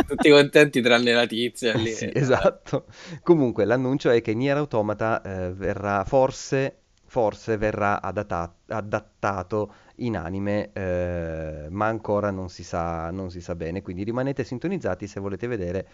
Tutti 0.08 0.30
contenti 0.30 0.82
tranne 0.82 1.14
la 1.14 1.26
tizia 1.26 1.74
lì. 1.74 1.92
Sì, 1.92 2.10
esatto. 2.14 2.86
Comunque 3.22 3.66
l'annuncio 3.66 4.10
è 4.10 4.22
che 4.22 4.34
Nier 4.34 4.58
Automata 4.58 5.22
eh, 5.22 5.54
verrà 5.54 6.04
forse 6.06 6.78
forse 7.10 7.58
verrà 7.58 8.02
adatta- 8.02 8.54
adattato 8.68 9.74
in 9.96 10.16
anime, 10.16 10.70
eh, 10.74 11.66
ma 11.70 11.88
ancora 11.88 12.30
non 12.30 12.50
si 12.50 12.64
sa, 12.64 13.10
non 13.10 13.32
si 13.32 13.42
sa 13.42 13.56
bene. 13.56 13.82
Quindi 13.82 14.04
rimanete 14.04 14.44
sintonizzati 14.44 15.08
se 15.08 15.20
volete 15.20 15.48
vedere 15.48 15.88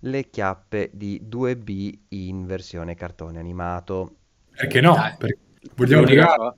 le 0.00 0.30
chiappe 0.30 0.90
di 0.92 1.20
2B 1.22 1.98
in 2.08 2.46
versione 2.46 2.94
cartone 2.94 3.38
animato. 3.38 4.16
Perché 4.56 4.80
no? 4.80 4.94
Dai. 4.94 5.14
Perché 5.18 5.38
vogliamo 5.74 6.02
L'unica, 6.02 6.56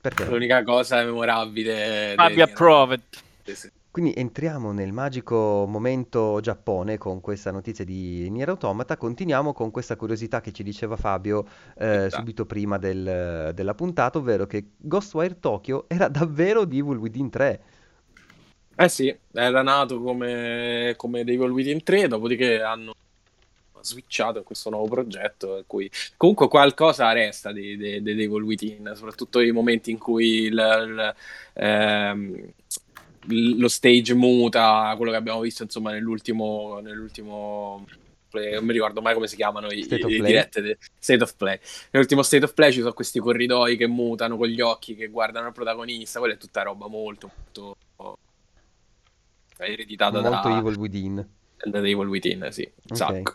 Perché 0.00 0.24
l'unica 0.26 0.62
cosa 0.62 1.02
memorabile. 1.02 2.12
Fabio 2.16 2.44
approved. 2.44 3.02
Sì, 3.44 3.54
sì. 3.56 3.70
Quindi 3.90 4.12
entriamo 4.16 4.70
nel 4.70 4.92
magico 4.92 5.66
momento 5.68 6.38
Giappone 6.40 6.96
con 6.96 7.20
questa 7.20 7.50
notizia 7.50 7.84
di 7.84 8.30
Nier 8.30 8.50
Automata. 8.50 8.96
Continuiamo 8.96 9.52
con 9.52 9.72
questa 9.72 9.96
curiosità 9.96 10.40
che 10.40 10.52
ci 10.52 10.62
diceva 10.62 10.96
Fabio 10.96 11.44
eh, 11.76 11.86
Aspetta. 11.86 12.16
subito 12.18 12.46
prima 12.46 12.78
del- 12.78 13.50
della 13.52 13.74
puntata, 13.74 14.18
ovvero 14.18 14.46
che 14.46 14.64
Ghostwire 14.76 15.40
Tokyo 15.40 15.86
era 15.88 16.06
davvero 16.06 16.64
di 16.64 16.78
Evil 16.78 16.98
Within 16.98 17.30
3. 17.30 17.60
Eh 18.76 18.88
sì, 18.88 19.14
era 19.32 19.62
nato 19.62 20.00
come, 20.00 20.94
come 20.96 21.24
Devil 21.24 21.50
Within 21.50 21.82
3, 21.82 22.06
dopodiché 22.06 22.62
hanno 22.62 22.94
switchato 23.82 24.38
in 24.38 24.44
questo 24.44 24.70
nuovo 24.70 24.86
progetto 24.88 25.56
in 25.56 25.64
cui 25.66 25.90
comunque 26.16 26.46
qualcosa 26.48 27.10
resta 27.12 27.50
di, 27.50 27.76
di- 27.76 28.02
di 28.02 28.14
Devil 28.14 28.42
Within, 28.42 28.92
soprattutto 28.94 29.40
i 29.40 29.50
momenti 29.50 29.90
in 29.90 29.98
cui 29.98 30.42
il- 30.44 30.52
il- 30.52 31.14
ehm, 31.54 32.52
lo 33.26 33.68
stage 33.68 34.14
muta, 34.14 34.92
quello 34.96 35.10
che 35.12 35.16
abbiamo 35.18 35.40
visto 35.40 35.62
insomma 35.62 35.92
nell'ultimo, 35.92 36.80
nell'ultimo 36.82 37.86
play- 38.30 38.54
non 38.54 38.64
mi 38.64 38.72
ricordo 38.72 39.02
mai 39.02 39.12
come 39.14 39.26
si 39.26 39.36
chiamano 39.36 39.66
i, 39.70 39.82
State 39.82 40.04
of 40.04 40.10
i 40.10 40.16
Play. 40.18 40.30
dirette 40.30 40.60
de- 40.62 40.78
State 40.98 41.22
of 41.22 41.34
Play. 41.36 41.58
Nell'ultimo 41.90 42.22
State 42.22 42.44
of 42.44 42.54
Play 42.54 42.72
ci 42.72 42.80
sono 42.80 42.92
questi 42.92 43.18
corridoi 43.18 43.76
che 43.76 43.86
mutano 43.86 44.36
con 44.36 44.46
gli 44.48 44.60
occhi 44.60 44.94
che 44.94 45.08
guardano 45.08 45.48
il 45.48 45.52
protagonista, 45.52 46.18
quella 46.18 46.34
è 46.34 46.38
tutta 46.38 46.62
roba 46.62 46.86
molto 46.88 47.30
molto 47.54 47.76
ereditata 49.58 50.20
Molto 50.20 50.48
da, 50.48 50.58
Evil 50.58 50.76
Within. 50.76 51.28
da 51.64 51.78
Evil 51.78 52.06
Within, 52.08 52.48
sì, 52.50 52.62
un 52.62 52.82
Ok. 52.90 52.96
sacco. 52.96 53.34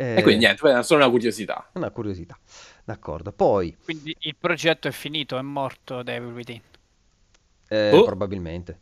Eh, 0.00 0.16
E 0.18 0.22
quindi 0.22 0.44
niente, 0.44 0.68
è 0.78 0.82
solo 0.82 1.02
una 1.02 1.10
curiosità. 1.10 1.70
Una 1.74 1.90
curiosità. 1.90 2.38
D'accordo. 2.84 3.32
Poi, 3.32 3.76
Quindi 3.82 4.14
il 4.20 4.36
progetto 4.38 4.88
è 4.88 4.92
finito, 4.92 5.36
è 5.38 5.42
morto 5.42 6.02
Devil 6.02 6.32
Within. 6.32 6.60
eh, 7.68 7.92
Oh. 7.92 8.02
probabilmente. 8.04 8.78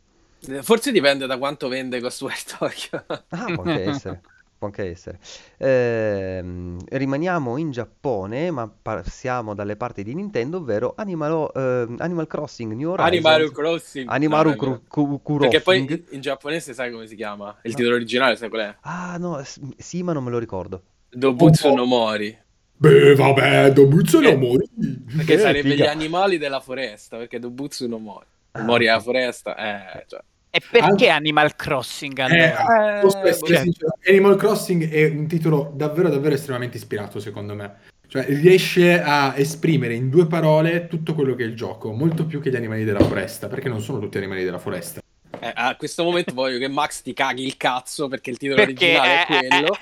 Eh, 0.47 0.61
Forse 0.63 0.91
dipende 0.91 1.25
da 1.25 1.37
quanto 1.37 1.67
vende 1.67 1.99
Ghostwire 1.99 2.35
Tokyo. 2.57 3.03
Ah, 3.29 3.45
può 3.53 3.63
anche 3.63 3.83
essere. 3.89 4.21
Può 4.57 4.67
anche 4.67 4.89
essere. 4.89 5.19
Ehm, 5.57 6.79
rimaniamo 6.89 7.57
in 7.57 7.69
Giappone, 7.71 8.49
ma 8.49 8.67
passiamo 8.67 9.53
dalle 9.53 9.75
parti 9.75 10.03
di 10.03 10.15
Nintendo, 10.15 10.57
ovvero 10.57 10.93
Animal, 10.97 11.51
ehm, 11.53 11.95
Animal 11.99 12.25
Crossing 12.27 12.73
New 12.73 12.89
Horizons. 12.89 13.25
Animal 13.25 13.51
Crossing. 13.51 14.09
Animaru 14.09 14.49
No, 14.49 14.55
Kuro- 14.87 15.21
Ku- 15.21 15.37
Perché 15.37 15.61
poi 15.61 16.03
in 16.09 16.21
giapponese 16.21 16.73
sai 16.73 16.91
come 16.91 17.05
si 17.07 17.15
chiama? 17.15 17.55
Il 17.63 17.71
No. 17.71 17.77
titolo 17.77 17.95
originale 17.95 18.35
sai 18.35 18.49
qual 18.49 18.61
è? 18.63 18.75
Ah, 18.81 19.17
no, 19.19 19.43
sì, 19.77 20.01
ma 20.03 20.13
non 20.13 20.23
me 20.23 20.31
lo 20.31 20.39
ricordo. 20.39 20.81
Dobutsu 21.09 21.73
no 21.73 21.85
Mori. 21.85 22.35
Beh, 22.79 23.15
vabbè, 23.15 23.65
Eh, 23.65 23.73
no 23.73 24.35
mori. 24.37 24.69
Perché 25.15 25.33
Eh, 25.33 25.39
sarebbe 25.39 25.71
figa. 25.71 25.85
gli 25.85 25.87
animali 25.87 26.37
della 26.37 26.59
foresta, 26.59 27.17
perché 27.17 27.39
Dobutsu 27.39 27.87
no 27.87 27.97
Mori. 27.97 28.25
Ah, 28.57 28.63
Mori 28.63 28.85
è 28.85 28.89
la 28.89 28.97
ok. 28.97 29.03
foresta, 29.03 29.55
eh, 29.55 30.05
cioè. 30.07 30.19
E 30.49 30.61
perché 30.71 30.87
Anche- 30.87 31.09
Animal 31.09 31.55
Crossing 31.55 32.17
Eh, 32.19 32.23
allora? 32.23 33.01
Eh, 33.01 33.29
essere 33.29 33.45
cioè- 33.71 34.09
Animal 34.09 34.37
Crossing 34.37 34.89
è 34.89 35.05
un 35.09 35.27
titolo 35.27 35.71
davvero 35.75 36.09
davvero 36.09 36.33
estremamente 36.35 36.77
ispirato 36.77 37.19
secondo 37.19 37.53
me. 37.53 37.73
Cioè 38.07 38.25
riesce 38.27 39.01
a 39.01 39.33
esprimere 39.35 39.93
in 39.93 40.09
due 40.09 40.25
parole 40.27 40.87
tutto 40.87 41.13
quello 41.13 41.35
che 41.35 41.43
è 41.43 41.45
il 41.45 41.55
gioco, 41.55 41.91
molto 41.91 42.25
più 42.25 42.39
che 42.39 42.49
gli 42.49 42.55
animali 42.55 42.85
della 42.85 43.01
foresta, 43.01 43.47
perché 43.47 43.67
non 43.67 43.81
sono 43.81 43.99
tutti 43.99 44.17
animali 44.17 44.45
della 44.45 44.59
foresta. 44.59 45.01
Eh, 45.39 45.51
a 45.53 45.75
questo 45.75 46.03
momento 46.03 46.33
voglio 46.33 46.57
che 46.57 46.67
Max 46.69 47.01
ti 47.03 47.13
caghi 47.13 47.45
il 47.45 47.57
cazzo 47.57 48.07
perché 48.07 48.31
il 48.31 48.37
titolo 48.37 48.63
Perché 48.65 48.97
originale 48.97 49.25
è 49.27 49.33
eh, 49.43 49.47
quello 49.49 49.77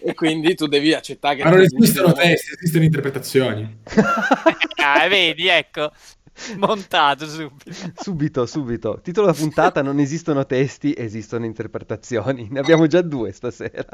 e 0.00 0.14
quindi 0.14 0.54
tu 0.54 0.66
devi 0.66 0.92
accettare 0.92 1.36
che 1.36 1.44
Ma 1.44 1.50
non 1.50 1.60
esistono 1.60 2.12
testi, 2.12 2.52
esistono 2.54 2.84
interpretazioni. 2.84 3.78
Ah, 4.82 5.06
vedi, 5.08 5.46
ecco, 5.46 5.92
montato 6.58 7.26
subito. 7.26 7.70
Subito, 7.96 8.46
subito. 8.46 9.00
Titolo 9.02 9.26
da 9.26 9.32
puntata, 9.34 9.82
non 9.82 9.98
esistono 9.98 10.44
testi, 10.46 10.94
esistono 10.96 11.44
interpretazioni. 11.44 12.48
Ne 12.50 12.60
abbiamo 12.60 12.86
già 12.86 13.02
due 13.02 13.32
stasera. 13.32 13.86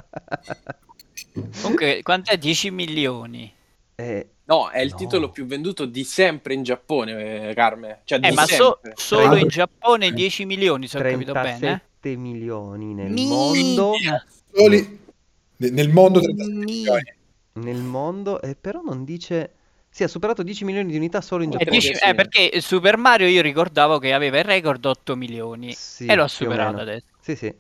Comunque, 1.61 2.01
quant'è? 2.03 2.36
10 2.38 2.70
milioni. 2.70 3.53
Eh, 3.94 4.30
No, 4.49 4.68
è 4.70 4.80
il 4.80 4.90
No. 4.90 4.97
titolo 4.97 5.30
più 5.32 5.44
venduto 5.44 5.86
di 5.86 6.05
sempre 6.05 6.55
in 6.55 6.62
Giappone, 6.62 7.49
eh, 7.49 7.55
Carme. 7.55 8.03
Cioè, 8.05 8.20
Eh, 8.22 8.28
di 8.28 8.34
ma 8.36 8.47
so- 8.47 8.78
solo 8.94 9.34
in. 9.34 9.49
Giappone 9.49 10.12
10 10.12 10.44
milioni, 10.44 10.86
se 10.86 10.99
ho 10.99 11.03
capito 11.03 11.32
bene. 11.32 11.55
eh? 11.57 11.59
37 11.59 12.16
milioni 12.16 12.94
nel 12.94 13.11
Minchia. 13.11 13.34
mondo. 13.34 13.92
Soli 14.55 14.99
ne- 15.57 15.70
nel 15.70 15.88
mondo 15.92 16.20
37 16.20 16.53
Mi- 16.59 16.64
milioni. 16.64 17.12
Nel 17.55 17.82
mondo, 17.82 18.40
eh, 18.40 18.55
però 18.55 18.82
non 18.82 19.03
dice... 19.05 19.55
Sì, 19.97 20.03
ha 20.03 20.09
superato 20.09 20.42
10 20.42 20.66
milioni 20.66 20.90
di 20.90 20.97
unità 20.99 21.22
solo 21.22 21.42
in 21.42 21.49
Eh, 21.49 21.53
Giappone. 21.57 21.70
dici- 21.70 21.94
sì. 21.94 22.05
eh, 22.05 22.14
perché 22.14 22.61
Super 22.61 22.99
Mario 22.99 23.28
io 23.28 23.40
ricordavo 23.40 23.99
che 23.99 24.12
aveva 24.12 24.36
il 24.36 24.44
record 24.44 24.84
8 24.84 25.16
milioni 25.16 25.72
Sì, 25.72 26.05
e 26.05 26.14
lo 26.14 26.24
ha 26.24 26.26
più 26.26 26.44
o 26.44 26.51
superato 26.51 26.76
adesso. 26.80 27.07
Sì, 27.18 27.34
sì, 27.34 27.55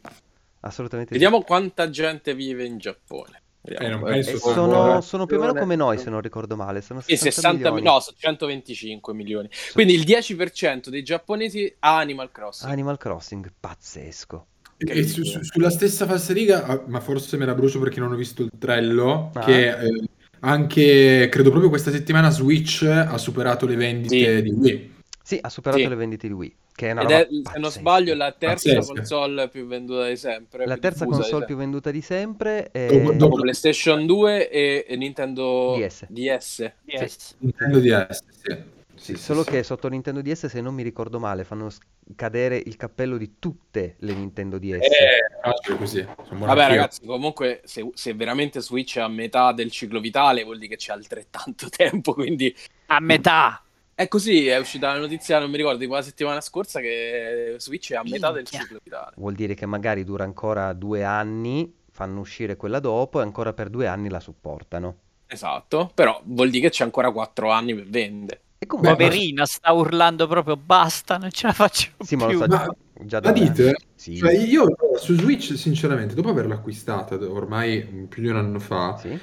assolutamente 0.60 1.14
sì. 1.14 1.18
Vediamo 1.18 1.42
quanta 1.42 1.88
gente 1.88 2.34
vive 2.34 2.66
in 2.66 2.76
Giappone. 2.76 3.40
Eh, 3.62 3.88
non 3.88 4.00
Eh, 4.06 4.10
penso 4.12 4.30
Eh, 4.32 4.36
Sono- 4.36 5.00
sono, 5.00 5.24
più 5.24 5.38
o 5.38 5.40
meno 5.40 5.54
come 5.54 5.76
noi, 5.76 5.96
se 5.96 6.10
non 6.10 6.20
ricordo 6.20 6.56
male. 6.56 6.82
Sono 6.82 7.00
Sì, 7.00 7.16
60 7.16 7.30
60 7.32 7.70
milioni. 7.72 7.82
no, 7.94 8.00
sono 8.00 8.16
125 8.20 9.14
milioni. 9.14 9.48
Quindi 9.72 9.94
il 9.94 10.04
10% 10.04 10.90
dei 10.90 11.02
giapponesi 11.02 11.74
ha 11.78 11.96
Animal 11.96 12.30
Crossing. 12.32 12.70
Animal 12.70 12.98
Crossing, 12.98 13.50
pazzesco. 13.58 14.46
E 14.76 15.04
su- 15.08 15.24
su- 15.24 15.42
sulla 15.42 15.70
stessa 15.70 16.04
falsariga, 16.04 16.66
ah, 16.66 16.82
ma 16.86 17.00
forse 17.00 17.38
me 17.38 17.46
la 17.46 17.54
brucio 17.54 17.78
perché 17.80 17.98
non 17.98 18.12
ho 18.12 18.14
visto 18.14 18.42
il 18.42 18.50
trello, 18.58 19.30
Ah. 19.32 19.40
che 19.42 19.68
eh, 19.70 20.00
anche, 20.46 21.28
credo 21.30 21.50
proprio 21.50 21.68
questa 21.68 21.90
settimana 21.90 22.30
Switch 22.30 22.82
ha 22.84 23.18
superato 23.18 23.66
le 23.66 23.76
vendite 23.76 24.36
Sì. 24.36 24.42
di 24.42 24.50
Wii. 24.50 24.94
Sì, 25.22 25.38
ha 25.42 25.48
superato 25.48 25.82
Sì. 25.82 25.88
le 25.88 25.94
vendite 25.96 26.28
di 26.28 26.32
Wii, 26.32 26.56
che 26.72 26.88
è 26.88 26.92
una 26.92 27.02
Ed 27.02 27.10
roba 27.10 27.22
è, 27.22 27.28
se 27.52 27.58
non 27.58 27.70
sbaglio, 27.72 28.14
la 28.14 28.30
terza 28.30 28.70
Pazzesca. 28.74 28.92
console 28.94 29.48
più 29.48 29.66
venduta 29.66 30.06
di 30.06 30.16
sempre. 30.16 30.66
La 30.66 30.76
terza 30.76 31.04
console 31.04 31.44
più 31.46 31.56
venduta 31.56 31.90
di 31.90 32.00
sempre 32.00 32.70
è... 32.70 32.86
Dopo- 32.86 33.12
dopo- 33.16 33.40
PlayStation 33.40 34.06
2 34.06 34.48
e, 34.48 34.84
e 34.86 34.96
Nintendo 34.96 35.74
DS. 35.78 36.06
DS. 36.08 36.72
Yes. 36.84 37.34
Nintendo 37.38 37.80
DS, 37.80 38.22
sì. 38.40 38.56
Sì, 38.96 39.14
sì, 39.14 39.22
Solo 39.22 39.42
sì. 39.44 39.50
che 39.50 39.62
sotto 39.62 39.88
Nintendo 39.88 40.22
DS, 40.22 40.46
se 40.46 40.60
non 40.60 40.74
mi 40.74 40.82
ricordo 40.82 41.18
male, 41.18 41.44
fanno 41.44 41.68
cadere 42.14 42.56
il 42.56 42.76
cappello 42.76 43.16
di 43.16 43.38
tutte 43.38 43.96
le 44.00 44.14
Nintendo 44.14 44.58
DS. 44.58 44.80
Eh, 44.84 45.40
facile 45.42 45.76
così. 45.76 46.06
Vabbè, 46.30 46.68
ragazzi, 46.68 47.04
comunque, 47.04 47.60
se, 47.64 47.88
se 47.94 48.14
veramente 48.14 48.60
Switch 48.60 48.96
è 48.96 49.00
a 49.00 49.08
metà 49.08 49.52
del 49.52 49.70
ciclo 49.70 50.00
vitale, 50.00 50.44
vuol 50.44 50.58
dire 50.58 50.70
che 50.70 50.76
c'è 50.76 50.92
altrettanto 50.92 51.68
tempo. 51.74 52.14
Quindi 52.14 52.54
A 52.86 53.00
metà. 53.00 53.62
è 53.94 54.08
così. 54.08 54.46
È 54.46 54.56
uscita 54.58 54.92
la 54.92 54.98
notizia, 54.98 55.38
non 55.38 55.50
mi 55.50 55.56
ricordo, 55.58 55.78
tipo 55.78 55.94
la 55.94 56.02
settimana 56.02 56.40
scorsa, 56.40 56.80
che 56.80 57.54
Switch 57.58 57.92
è 57.92 57.96
a 57.96 58.02
metà 58.02 58.28
del 58.30 58.42
Minchia. 58.42 58.60
ciclo 58.60 58.78
vitale. 58.82 59.12
Vuol 59.16 59.34
dire 59.34 59.54
che 59.54 59.66
magari 59.66 60.04
dura 60.04 60.24
ancora 60.24 60.72
due 60.72 61.04
anni, 61.04 61.72
fanno 61.90 62.20
uscire 62.20 62.56
quella 62.56 62.80
dopo 62.80 63.20
e 63.20 63.22
ancora 63.22 63.52
per 63.52 63.68
due 63.68 63.86
anni 63.86 64.08
la 64.08 64.20
supportano. 64.20 64.98
Esatto, 65.28 65.90
però 65.92 66.20
vuol 66.24 66.50
dire 66.50 66.68
che 66.68 66.70
c'è 66.70 66.84
ancora 66.84 67.10
4 67.10 67.50
anni 67.50 67.74
per 67.74 67.86
vendere. 67.88 68.40
E 68.58 68.66
comunque... 68.66 68.94
Beh, 68.96 69.04
ma- 69.04 69.10
Poverina, 69.10 69.44
sta 69.46 69.72
urlando 69.72 70.26
proprio 70.26 70.56
basta, 70.56 71.16
non 71.18 71.30
ce 71.30 71.46
la 71.46 71.52
faccio 71.52 71.90
Sì, 71.98 72.16
ma 72.16 72.24
lo 72.24 72.30
più. 72.30 72.38
sa 72.38 72.46
Ma- 72.46 72.74
già 73.04 73.20
da 73.20 73.30
dite? 73.32 73.74
Sì, 73.94 74.16
Cioè, 74.16 74.32
io 74.36 74.66
su 74.98 75.14
Switch, 75.14 75.56
sinceramente, 75.56 76.14
dopo 76.14 76.30
averla 76.30 76.54
acquistata 76.54 77.16
ormai 77.16 77.82
più 78.08 78.22
di 78.22 78.28
un 78.28 78.36
anno 78.36 78.58
fa, 78.58 78.96
sì. 78.96 79.18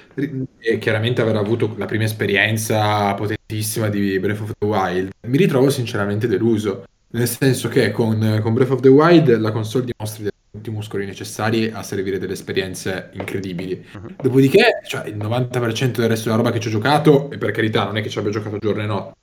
e 0.59 0.77
chiaramente 0.77 1.21
aver 1.21 1.35
avuto 1.37 1.73
la 1.77 1.85
prima 1.85 2.03
esperienza 2.03 3.13
potentissima 3.15 3.89
di 3.89 4.19
Breath 4.19 4.41
of 4.41 4.51
the 4.57 4.65
Wild, 4.65 5.09
mi 5.27 5.37
ritrovo 5.37 5.69
sinceramente 5.69 6.27
deluso. 6.27 6.83
Nel 7.13 7.27
senso 7.27 7.69
che 7.69 7.91
con, 7.91 8.39
con 8.41 8.53
Breath 8.53 8.71
of 8.71 8.79
the 8.81 8.87
Wild 8.89 9.37
la 9.37 9.51
console 9.51 9.85
dimostra 9.85 10.23
di 10.23 10.29
avere 10.29 10.31
tutti 10.51 10.69
i 10.69 10.73
muscoli 10.73 11.05
necessari 11.05 11.69
a 11.71 11.83
servire 11.83 12.17
delle 12.17 12.33
esperienze 12.33 13.09
incredibili. 13.13 13.83
Mhm. 13.93 14.15
Dopodiché, 14.21 14.79
cioè, 14.87 15.07
il 15.07 15.17
90% 15.17 16.01
del 16.01 16.09
resto 16.09 16.25
della 16.25 16.37
roba 16.41 16.51
che 16.51 16.59
ci 16.59 16.67
ho 16.69 16.71
giocato, 16.71 17.29
e 17.31 17.37
per 17.37 17.51
carità, 17.51 17.85
non 17.85 17.97
è 17.97 18.01
che 18.01 18.09
ci 18.09 18.17
abbia 18.19 18.31
giocato 18.31 18.57
giorno 18.57 18.81
e 18.81 18.85
notte, 18.87 19.13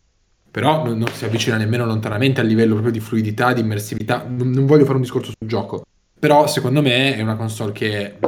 però 0.51 0.85
non, 0.85 0.99
non 0.99 1.09
si 1.09 1.25
avvicina 1.25 1.57
nemmeno 1.57 1.85
lontanamente 1.87 2.41
a 2.41 2.45
livello 2.45 2.73
proprio 2.75 2.93
di 2.93 3.01
fluidità, 3.01 3.53
di 3.53 3.61
immersività. 3.61 4.25
Non, 4.27 4.51
non 4.51 4.67
voglio 4.67 4.85
fare 4.85 4.97
un 4.97 5.03
discorso 5.03 5.33
sul 5.39 5.49
gioco, 5.49 5.83
però 6.19 6.47
secondo 6.47 6.83
me 6.83 7.15
è 7.15 7.23
una 7.23 7.37
console 7.37 7.73
che, 7.73 8.19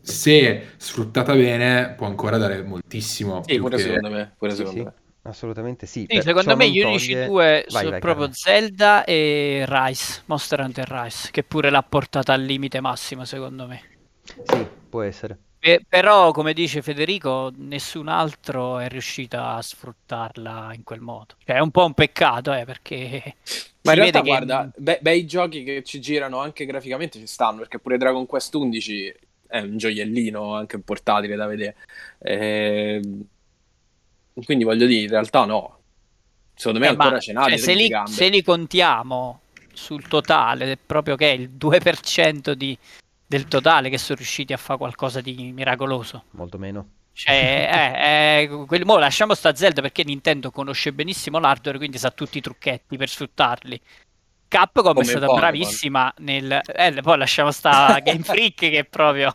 se 0.00 0.68
sfruttata 0.76 1.34
bene, 1.34 1.94
può 1.96 2.06
ancora 2.06 2.36
dare 2.38 2.62
moltissimo. 2.62 3.42
Sì, 3.46 3.58
pure 3.58 3.76
che- 3.76 3.82
secondo 3.82 4.10
me. 4.10 4.34
Pure 4.38 4.50
Sì, 4.52 4.56
secondo 4.58 4.78
sì, 4.78 4.84
me. 4.86 4.92
assolutamente 5.22 5.86
sì. 5.86 6.06
Sì, 6.08 6.20
secondo 6.22 6.56
me 6.56 6.70
gli 6.70 6.80
unici 6.80 7.12
toglie- 7.12 7.26
due 7.26 7.44
Vai, 7.44 7.64
sono 7.70 7.90
vai, 7.90 8.00
proprio 8.00 8.26
Carlo. 8.28 8.34
Zelda 8.34 9.04
e 9.04 9.64
Rise, 9.66 10.22
Monster 10.26 10.60
Hunter 10.60 10.88
Rise, 10.88 11.28
che 11.30 11.42
pure 11.42 11.70
l'ha 11.70 11.82
portata 11.82 12.32
al 12.32 12.42
limite 12.42 12.80
massimo 12.80 13.24
secondo 13.24 13.66
me. 13.66 13.82
Sì, 14.44 14.66
può 14.88 15.02
essere. 15.02 15.38
Però, 15.88 16.30
come 16.32 16.52
dice 16.52 16.82
Federico, 16.82 17.52
nessun 17.56 18.08
altro 18.08 18.78
è 18.78 18.88
riuscito 18.88 19.38
a 19.38 19.60
sfruttarla 19.60 20.72
in 20.74 20.84
quel 20.84 21.00
modo. 21.00 21.34
Cioè, 21.44 21.56
è 21.56 21.60
un 21.60 21.70
po' 21.70 21.84
un 21.84 21.94
peccato, 21.94 22.52
eh, 22.52 22.64
perché 22.64 23.34
Ma 23.82 23.92
in 23.92 23.98
realtà, 23.98 24.20
che- 24.20 24.26
guarda, 24.28 24.70
be- 24.76 24.98
bei 25.02 25.26
giochi 25.26 25.64
che 25.64 25.82
ci 25.82 26.00
girano 26.00 26.38
anche 26.38 26.64
graficamente 26.64 27.18
ci 27.18 27.26
stanno, 27.26 27.58
perché 27.58 27.78
pure 27.78 27.98
Dragon 27.98 28.24
Quest 28.26 28.54
11 28.54 29.14
è 29.46 29.60
un 29.60 29.76
gioiellino 29.76 30.54
anche 30.54 30.78
portatile 30.78 31.34
da 31.34 31.46
vedere. 31.46 31.76
Ehm, 32.20 33.26
Quindi 34.44 34.62
voglio 34.64 34.86
dire, 34.86 35.02
in 35.02 35.08
realtà 35.08 35.44
no. 35.44 35.76
Secondo 36.54 36.78
me 36.78 36.86
Eh, 36.86 36.90
ancora 36.90 37.18
ce 37.18 37.32
n'ha 37.32 37.44
cioè, 37.44 37.56
se, 37.56 37.74
li, 37.74 37.90
se 38.04 38.28
li 38.28 38.42
contiamo 38.42 39.40
sul 39.72 40.06
totale, 40.06 40.76
proprio 40.76 41.16
che 41.16 41.30
è 41.30 41.34
il 41.34 41.50
2% 41.50 42.54
di- 42.54 42.76
del 43.28 43.46
totale 43.46 43.90
che 43.90 43.98
sono 43.98 44.16
riusciti 44.16 44.54
a 44.54 44.56
fare 44.56 44.78
qualcosa 44.78 45.20
di 45.20 45.52
miracoloso. 45.52 46.24
Molto 46.30 46.56
meno. 46.58 46.88
Cioè, 47.12 47.34
eh, 48.00 48.42
eh, 48.42 48.64
quel- 48.66 48.84
mo 48.86 48.96
lasciamo 48.96 49.34
sta 49.34 49.54
Zelda 49.54 49.82
perché 49.82 50.02
Nintendo 50.04 50.50
conosce 50.50 50.92
benissimo 50.92 51.38
l'hardware, 51.38 51.76
quindi 51.76 51.98
sa 51.98 52.10
tutti 52.10 52.38
i 52.38 52.40
trucchetti 52.40 52.96
per 52.96 53.08
sfruttarli. 53.08 53.80
Capcom 54.48 54.94
Come 54.94 55.00
è 55.00 55.04
stata 55.04 55.26
Pokémon. 55.26 55.50
bravissima 55.50 56.14
nel... 56.18 56.60
Eh, 56.64 57.00
poi 57.02 57.18
lasciamo 57.18 57.50
sta 57.50 57.98
Game 58.02 58.22
Freak 58.22 58.54
che 58.54 58.86
proprio... 58.88 59.34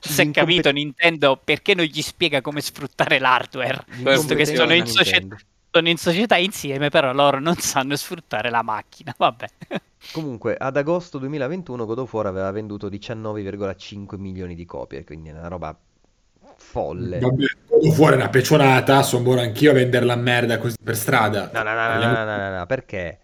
Si 0.00 0.20
è 0.20 0.30
capito 0.32 0.72
Nintendo 0.72 1.40
perché 1.42 1.76
non 1.76 1.84
gli 1.84 2.02
spiega 2.02 2.40
come 2.40 2.60
sfruttare 2.60 3.20
l'hardware. 3.20 3.84
Visto 3.98 4.34
che 4.34 4.46
sono 4.46 4.74
in, 4.74 4.84
socie- 4.86 5.20
Nintendo. 5.20 5.36
Sono 5.74 5.88
in 5.88 5.96
società 5.96 6.36
insieme, 6.36 6.90
però 6.90 7.12
loro 7.12 7.40
non 7.40 7.56
sanno 7.56 7.96
sfruttare 7.96 8.50
la 8.50 8.62
macchina. 8.62 9.14
Vabbè. 9.16 9.46
Comunque, 10.12 10.54
ad 10.56 10.76
agosto 10.76 11.16
2021 11.18 11.86
God 11.86 11.98
of 12.00 12.12
War 12.12 12.26
aveva 12.26 12.50
venduto 12.50 12.88
19,5 12.88 14.18
milioni 14.18 14.54
di 14.54 14.64
copie, 14.66 15.02
quindi 15.04 15.30
è 15.30 15.32
una 15.32 15.48
roba 15.48 15.76
folle. 16.56 17.18
Vabbè, 17.18 17.44
God 17.68 17.84
of 17.86 17.98
War 17.98 18.12
è 18.12 18.16
una 18.16 18.28
pecionata, 18.28 19.02
sono 19.02 19.22
buono 19.22 19.40
anch'io 19.40 19.70
a 19.70 19.74
venderla 19.74 20.12
a 20.12 20.16
merda 20.16 20.58
così 20.58 20.76
per 20.82 20.96
strada. 20.96 21.50
No, 21.52 21.62
no, 21.62 21.72
no, 21.74 21.88
no, 21.94 22.00
no, 22.00 22.24
no, 22.24 22.36
no, 22.36 22.58
no, 22.58 22.66
perché? 22.66 23.18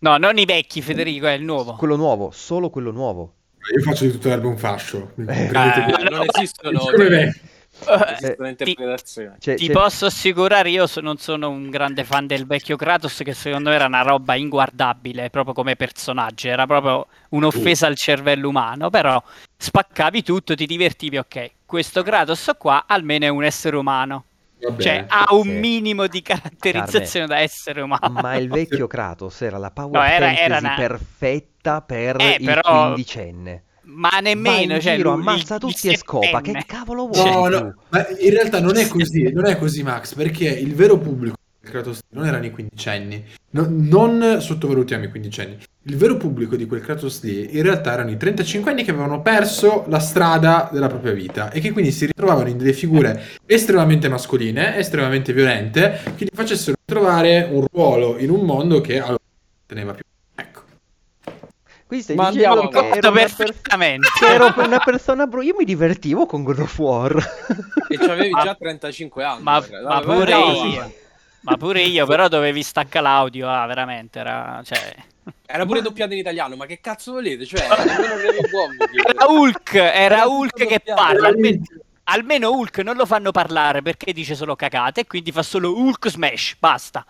No, 0.00 0.18
non 0.18 0.36
i 0.36 0.44
vecchi, 0.44 0.82
Federico, 0.82 1.26
è 1.26 1.32
il 1.32 1.42
nuovo. 1.44 1.72
Quello 1.76 1.96
nuovo, 1.96 2.30
solo 2.30 2.68
quello 2.68 2.90
nuovo. 2.90 3.32
Io 3.74 3.82
faccio 3.82 4.04
di 4.04 4.10
tutto 4.12 4.28
l'erba 4.28 4.46
un 4.48 4.58
fascio. 4.58 5.12
Eh, 5.16 5.22
Eh, 5.22 5.48
via. 5.48 5.86
non 6.10 6.26
esistono, 6.32 6.78
Come 6.80 7.08
me. 7.08 7.40
Eh, 7.78 8.12
esistono 8.14 8.54
ti- 8.54 8.70
interpretazioni. 8.70 9.36
Cioè, 9.38 9.54
Ti 9.56 9.66
c'è- 9.66 9.72
posso 9.72 10.06
assicurare, 10.06 10.70
io 10.70 10.86
so- 10.86 11.00
non 11.00 11.18
sono 11.18 11.50
un 11.50 11.68
grande 11.70 12.04
fan 12.04 12.26
del 12.26 12.46
vecchio 12.46 12.76
Kratos, 12.76 13.20
che 13.22 13.34
secondo 13.34 13.68
me 13.70 13.74
era 13.76 13.86
una 13.86 14.02
roba 14.02 14.34
inguardabile 14.34 15.30
proprio 15.30 15.54
come 15.54 15.76
personaggio, 15.76 16.48
era 16.48 16.66
proprio 16.66 17.06
un'offesa 17.30 17.86
al 17.86 17.96
cervello 17.96 18.48
umano, 18.48 18.90
però 18.90 19.22
spaccavi 19.56 20.22
tutto, 20.22 20.54
ti 20.54 20.66
divertivi, 20.66 21.18
ok. 21.18 21.50
Questo 21.66 22.02
Kratos 22.02 22.50
qua 22.58 22.84
almeno 22.86 23.24
è 23.24 23.28
un 23.28 23.44
essere 23.44 23.76
umano, 23.76 24.24
Vabbè. 24.60 24.82
cioè 24.82 25.04
ha 25.08 25.26
un 25.34 25.42
sì. 25.42 25.50
minimo 25.50 26.06
di 26.06 26.22
caratterizzazione 26.22 27.26
da 27.26 27.38
essere 27.40 27.82
umano. 27.82 28.08
Ma 28.20 28.34
il 28.36 28.48
vecchio 28.48 28.86
Kratos 28.88 29.42
era 29.42 29.58
la 29.58 29.70
power 29.70 29.92
No, 29.92 30.02
era- 30.04 30.26
fantasy 30.26 30.42
era 30.44 30.58
una- 30.58 30.74
perfetta 30.76 31.82
per 31.82 32.16
Eh, 32.20 32.36
il 32.40 32.44
però- 32.44 32.84
quindicenne. 32.86 33.62
Ma 33.86 34.18
nemmeno, 34.20 34.80
cioè, 34.80 34.96
giro, 34.96 35.14
lui- 35.14 35.20
ammazza 35.20 35.58
tutti 35.58 35.88
e 35.88 35.96
scopa. 35.96 36.40
Che 36.40 36.64
cavolo 36.66 37.06
vuoi 37.06 37.30
No, 37.30 37.48
no, 37.48 37.74
ma 37.90 38.06
in 38.18 38.30
realtà 38.30 38.60
non 38.60 38.76
è 38.76 38.86
così, 38.88 39.32
non 39.32 39.46
è 39.46 39.56
così 39.56 39.82
Max, 39.82 40.14
perché 40.14 40.48
il 40.48 40.74
vero 40.74 40.98
pubblico 40.98 41.36
di 41.60 41.70
Kratos 41.70 42.00
non 42.10 42.26
erano 42.26 42.46
i 42.46 42.50
quindicenni, 42.50 43.24
No- 43.50 43.66
non 43.70 44.38
sottovalutiamo 44.40 45.04
i 45.04 45.08
quindicenni. 45.08 45.58
Il 45.84 45.96
vero 45.96 46.16
pubblico 46.16 46.56
di 46.56 46.66
quel 46.66 46.80
Kratos 46.80 47.22
lì 47.22 47.56
in 47.56 47.62
realtà 47.62 47.92
erano 47.92 48.10
i 48.10 48.16
35 48.16 48.72
anni 48.72 48.82
che 48.82 48.90
avevano 48.90 49.22
perso 49.22 49.84
la 49.86 50.00
strada 50.00 50.68
della 50.72 50.88
propria 50.88 51.12
vita 51.12 51.52
e 51.52 51.60
che 51.60 51.70
quindi 51.70 51.92
si 51.92 52.06
ritrovavano 52.06 52.48
in 52.48 52.58
delle 52.58 52.72
figure 52.72 53.22
estremamente 53.46 54.08
mascoline, 54.08 54.76
estremamente 54.76 55.32
violente, 55.32 56.00
che 56.16 56.24
gli 56.24 56.34
facessero 56.34 56.76
trovare 56.84 57.48
un 57.52 57.64
ruolo 57.70 58.18
in 58.18 58.30
un 58.30 58.44
mondo 58.44 58.80
che 58.80 58.98
allora 58.98 59.18
teneva 59.64 59.92
più. 59.92 60.02
Qui 61.86 62.02
stai 62.02 62.16
Ma 62.16 62.30
dicendo 62.30 62.60
andiamo 62.60 62.68
che 62.68 62.98
ero 62.98 63.10
una, 63.10 63.20
per- 63.20 63.34
perfettamente. 63.36 64.08
che 64.18 64.26
ero 64.26 64.52
una 64.56 64.78
persona 64.80 65.26
bru- 65.26 65.44
Io 65.44 65.54
mi 65.56 65.64
divertivo 65.64 66.26
con 66.26 66.42
God 66.42 66.58
of 66.58 66.78
War. 66.78 67.16
E 67.88 67.96
c'avevi 67.96 68.30
Ma- 68.30 68.42
già 68.44 68.54
35 68.54 69.24
anni. 69.24 69.42
Ma, 69.42 69.64
ma 69.84 70.00
pure 70.00 70.32
andiamo 70.32 70.64
io. 70.64 70.92
Ma 71.42 71.56
pure 71.56 71.82
io, 71.82 72.06
però 72.06 72.26
dovevi 72.26 72.60
staccare 72.64 73.04
l'audio, 73.04 73.48
ah, 73.48 73.64
veramente, 73.66 74.18
era... 74.18 74.60
Cioè... 74.64 74.96
Era 75.46 75.64
pure 75.64 75.80
doppiato 75.80 76.12
in 76.12 76.18
italiano, 76.18 76.56
ma 76.56 76.66
che 76.66 76.80
cazzo 76.80 77.12
volete? 77.12 77.46
Cioè. 77.46 77.62
Era 79.06 79.26
Hulk, 79.28 79.74
era 79.74 80.26
Hulk 80.26 80.66
che 80.66 80.80
parla, 80.84 81.28
almeno, 81.28 81.62
almeno 82.04 82.50
Hulk 82.50 82.78
non 82.78 82.96
lo 82.96 83.06
fanno 83.06 83.30
parlare 83.30 83.80
perché 83.82 84.12
dice 84.12 84.34
solo 84.34 84.56
cacate 84.56 85.02
e 85.02 85.06
quindi 85.06 85.30
fa 85.30 85.42
solo 85.42 85.76
Hulk 85.78 86.08
Smash, 86.08 86.56
basta. 86.58 87.04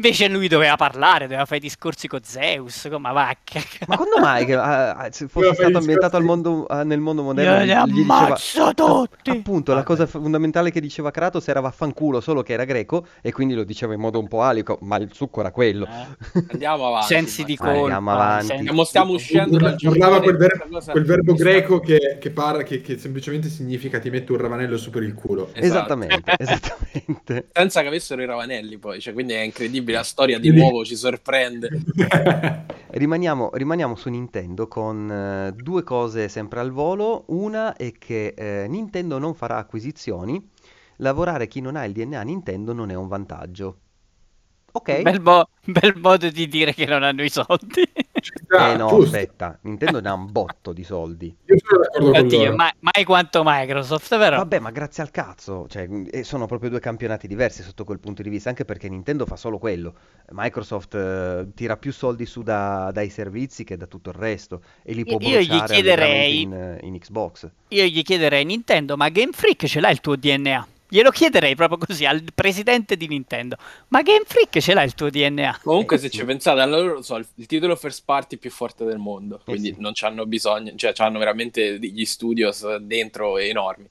Invece 0.00 0.28
lui 0.28 0.46
doveva 0.46 0.76
parlare, 0.76 1.24
doveva 1.24 1.44
fare 1.44 1.56
i 1.56 1.60
discorsi 1.60 2.06
con 2.06 2.20
Zeus, 2.22 2.86
come 2.88 3.10
vacca. 3.10 3.60
Ma 3.88 3.96
quando 3.96 4.18
mai 4.20 4.44
che 4.46 4.54
ah, 4.54 4.92
ah, 4.92 5.08
se 5.10 5.26
fosse 5.26 5.52
stato 5.54 5.76
ambientato 5.78 6.16
al 6.16 6.22
mondo, 6.22 6.66
ah, 6.66 6.84
nel 6.84 7.00
mondo 7.00 7.22
Io 7.22 7.26
moderno? 7.26 7.58
li 7.64 7.64
gli- 7.64 7.90
gli 7.90 7.94
diceva- 8.04 8.14
ammazzo 8.26 8.74
tutti. 8.74 9.30
Appunto, 9.30 9.74
la 9.74 9.82
cosa 9.82 10.06
fondamentale 10.06 10.70
che 10.70 10.80
diceva 10.80 11.10
Kratos 11.10 11.48
era 11.48 11.58
vaffanculo, 11.58 12.20
solo 12.20 12.44
che 12.44 12.52
era 12.52 12.62
greco 12.64 13.08
e 13.20 13.32
quindi 13.32 13.54
lo 13.54 13.64
diceva 13.64 13.92
in 13.92 13.98
modo 13.98 14.20
un 14.20 14.28
po' 14.28 14.40
alico, 14.42 14.78
ma 14.82 14.98
il 14.98 15.10
succo 15.12 15.40
era 15.40 15.50
quello. 15.50 15.84
Eh, 15.86 16.44
Andiamo 16.52 16.86
avanti. 16.86 17.06
sensi 17.08 17.42
di 17.42 17.56
colpa. 17.56 17.72
andiamo 17.80 18.12
avanti. 18.12 18.46
sensi- 18.46 18.62
Stiamo, 18.62 18.84
stiamo 18.84 19.12
uscendo 19.14 19.56
dal 19.58 19.76
urlava 19.82 20.20
quel, 20.22 20.36
ver- 20.36 20.50
Questa 20.58 20.68
cosa- 20.70 20.92
quel 20.92 21.04
verbo 21.06 21.34
greco 21.34 21.80
che, 21.80 22.18
che 22.20 22.30
parla, 22.30 22.62
che, 22.62 22.80
che 22.82 22.98
semplicemente 22.98 23.48
significa 23.48 23.98
ti 23.98 24.10
metto 24.10 24.32
un 24.34 24.38
ravanello 24.38 24.76
su 24.76 24.90
per 24.90 25.02
il 25.02 25.14
culo. 25.14 25.48
Esatto. 25.54 25.66
Esattamente, 25.66 26.34
esattamente. 26.38 27.48
Senza 27.52 27.80
che 27.80 27.88
avessero 27.88 28.22
i 28.22 28.26
ravanelli 28.26 28.78
poi, 28.78 29.00
cioè, 29.00 29.12
quindi 29.12 29.32
è 29.32 29.40
incredibile, 29.40 29.86
la 29.92 30.02
storia 30.02 30.38
di 30.38 30.50
nuovo 30.50 30.84
ci 30.84 30.96
sorprende. 30.96 31.68
Rimaniamo, 32.90 33.50
rimaniamo 33.52 33.96
su 33.96 34.08
Nintendo 34.08 34.66
con 34.66 35.10
eh, 35.10 35.52
due 35.52 35.82
cose 35.82 36.28
sempre 36.28 36.60
al 36.60 36.70
volo. 36.70 37.24
Una 37.28 37.76
è 37.76 37.92
che 37.92 38.28
eh, 38.28 38.66
Nintendo 38.66 39.18
non 39.18 39.34
farà 39.34 39.58
acquisizioni. 39.58 40.42
Lavorare 40.96 41.48
chi 41.48 41.60
non 41.60 41.76
ha 41.76 41.84
il 41.84 41.92
DNA 41.92 42.22
Nintendo 42.22 42.72
non 42.72 42.90
è 42.90 42.94
un 42.94 43.06
vantaggio. 43.06 43.78
Ok? 44.72 45.02
Bel, 45.02 45.20
mo- 45.20 45.48
bel 45.64 45.94
modo 45.96 46.30
di 46.30 46.48
dire 46.48 46.72
che 46.72 46.86
non 46.86 47.02
hanno 47.02 47.22
i 47.22 47.30
soldi. 47.30 47.82
Eh 48.20 48.76
no, 48.76 48.88
giusto. 48.88 49.04
aspetta, 49.16 49.58
Nintendo 49.62 50.00
ne 50.00 50.08
ha 50.08 50.12
un 50.14 50.30
botto 50.30 50.72
di 50.72 50.84
soldi. 50.84 51.34
Io 51.46 51.56
sono 51.64 51.80
d'accordo 51.82 52.10
con 52.10 52.20
Oddio, 52.20 52.44
loro. 52.44 52.56
ma- 52.56 52.74
mai 52.80 53.04
quanto 53.04 53.42
Microsoft, 53.44 54.16
però. 54.18 54.36
Vabbè, 54.38 54.58
ma 54.58 54.70
grazie 54.70 55.02
al 55.02 55.10
cazzo, 55.10 55.66
cioè, 55.68 55.88
e 56.10 56.24
sono 56.24 56.46
proprio 56.46 56.70
due 56.70 56.80
campionati 56.80 57.26
diversi 57.26 57.62
sotto 57.62 57.84
quel 57.84 57.98
punto 58.00 58.22
di 58.22 58.28
vista, 58.28 58.48
anche 58.48 58.64
perché 58.64 58.88
Nintendo 58.88 59.26
fa 59.26 59.36
solo 59.36 59.58
quello. 59.58 59.94
Microsoft 60.30 60.94
eh, 60.94 61.46
tira 61.54 61.76
più 61.76 61.92
soldi 61.92 62.26
su 62.26 62.42
da- 62.42 62.90
dai 62.92 63.10
servizi 63.10 63.64
che 63.64 63.76
da 63.76 63.86
tutto 63.86 64.10
il 64.10 64.16
resto 64.16 64.62
e 64.82 64.92
li 64.94 65.04
può 65.04 65.18
Io 65.20 65.40
gli 65.40 65.62
chiederei- 65.64 66.42
in, 66.42 66.78
in 66.82 66.98
Xbox. 66.98 67.48
Io 67.68 67.84
gli 67.84 68.02
chiederei 68.02 68.44
Nintendo, 68.44 68.96
ma 68.96 69.08
Game 69.08 69.32
Freak 69.32 69.66
ce 69.66 69.80
l'ha 69.80 69.90
il 69.90 70.00
tuo 70.00 70.16
DNA? 70.16 70.66
Glielo 70.88 71.10
chiederei 71.10 71.54
proprio 71.54 71.78
così 71.78 72.04
al 72.06 72.22
presidente 72.34 72.96
di 72.96 73.06
Nintendo. 73.08 73.56
Ma 73.88 74.02
Game 74.02 74.24
Freak 74.26 74.58
ce 74.60 74.74
l'ha 74.74 74.82
il 74.82 74.94
tuo 74.94 75.10
DNA? 75.10 75.60
Comunque, 75.62 75.98
se 75.98 76.08
ci 76.08 76.24
pensate, 76.24 76.60
allora 76.60 76.92
lo 76.94 77.02
so, 77.02 77.16
il, 77.16 77.26
il 77.36 77.46
titolo 77.46 77.76
first 77.76 78.04
party 78.04 78.36
più 78.38 78.50
forte 78.50 78.84
del 78.84 78.98
mondo, 78.98 79.42
quindi 79.44 79.70
Eh 79.70 79.74
sì. 79.74 79.80
non 79.80 79.92
hanno 80.00 80.24
bisogno, 80.26 80.72
cioè 80.76 80.92
hanno 80.96 81.18
veramente 81.18 81.78
degli 81.78 82.04
studios 82.06 82.76
dentro 82.76 83.38
enormi. 83.38 83.88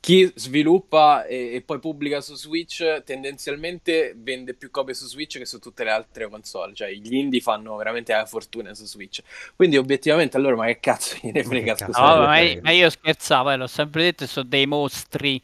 Chi 0.00 0.30
sviluppa 0.36 1.24
e, 1.26 1.54
e 1.54 1.62
poi 1.62 1.80
pubblica 1.80 2.20
su 2.20 2.36
Switch 2.36 3.02
tendenzialmente 3.02 4.14
vende 4.16 4.54
più 4.54 4.70
copie 4.70 4.94
su 4.94 5.06
Switch 5.06 5.38
che 5.38 5.46
su 5.46 5.58
tutte 5.58 5.82
le 5.82 5.90
altre 5.90 6.28
console, 6.28 6.74
cioè 6.74 6.92
gli 6.92 7.14
indie 7.14 7.40
fanno 7.40 7.74
veramente 7.76 8.12
la 8.12 8.24
fortuna 8.26 8.72
su 8.74 8.84
Switch. 8.84 9.20
Quindi 9.56 9.76
obiettivamente 9.76 10.36
allora 10.36 10.54
ma 10.56 10.66
che 10.66 10.78
cazzo 10.80 11.16
gliene 11.20 11.42
frega, 11.42 11.76
scusate. 11.76 12.14
No, 12.14 12.24
Sì, 12.24 12.26
ma, 12.26 12.36
sì. 12.44 12.60
ma 12.60 12.70
io 12.70 12.88
scherzavo, 12.90 13.50
eh, 13.50 13.56
l'ho 13.56 13.66
sempre 13.66 14.02
detto, 14.04 14.26
sono 14.26 14.48
dei 14.48 14.66
mostri. 14.66 15.42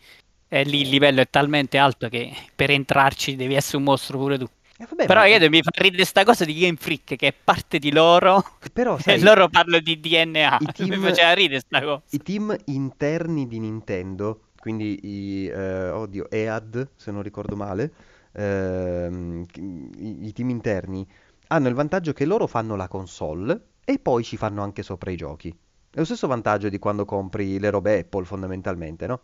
E 0.55 0.65
lì 0.65 0.83
il 0.83 0.89
livello 0.91 1.21
è 1.23 1.31
talmente 1.31 1.79
alto 1.79 2.09
che 2.11 2.31
per 2.55 2.71
entrarci 2.71 3.37
devi 3.37 3.55
essere 3.55 3.79
un 3.79 3.85
mostro 3.85 4.19
pure 4.19 4.37
tu. 4.39 4.47
Eh, 4.79 4.87
vabbè, 4.89 5.07
Però 5.07 5.21
ma- 5.21 5.27
io 5.27 5.49
mi 5.49 5.63
fa 5.63 5.71
ridere 5.73 6.05
sta 6.05 6.25
cosa 6.25 6.45
di 6.45 6.55
Game 6.55 6.77
Freak 6.77 7.17
che 7.17 7.29
è 7.29 7.33
parte 7.33 7.79
di 7.79 7.91
loro 7.91 8.43
però, 8.73 8.99
e 9.03 9.19
sai, 9.19 9.21
loro 9.21 9.49
parlano 9.49 9.81
di 9.83 9.99
DNA. 9.99 10.59
i 10.59 10.67
Mi 10.81 10.89
team- 10.91 11.01
faceva 11.01 11.33
ridere 11.33 11.61
sta 11.61 11.81
cosa. 11.81 12.03
i 12.11 12.19
team 12.23 12.55
interni 12.67 13.47
di 13.47 13.59
Nintendo, 13.59 14.49
quindi 14.59 14.99
i, 15.03 15.47
eh, 15.47 15.89
oddio, 15.91 16.29
EAD, 16.31 16.91
se 16.97 17.11
non 17.11 17.23
ricordo 17.23 17.57
male, 17.57 17.93
ehm, 18.33 19.47
i, 19.57 20.27
i 20.27 20.33
team 20.33 20.51
interni, 20.51 21.07
hanno 21.49 21.69
il 21.69 21.75
vantaggio 21.75 22.13
che 22.13 22.25
loro 22.27 22.47
fanno 22.47 22.77
la 22.77 22.89
console 22.89 23.69
e 23.85 23.99
poi 23.99 24.23
ci 24.25 24.37
fanno 24.37 24.63
anche 24.63 24.83
sopra 24.83 25.11
i 25.11 25.17
giochi. 25.17 25.49
È 25.49 25.99
lo 25.99 26.05
stesso 26.05 26.27
vantaggio 26.27 26.69
di 26.69 26.79
quando 26.79 27.05
compri 27.05 27.59
le 27.59 27.71
robe 27.71 27.99
Apple, 28.01 28.25
fondamentalmente, 28.25 29.07
no? 29.07 29.21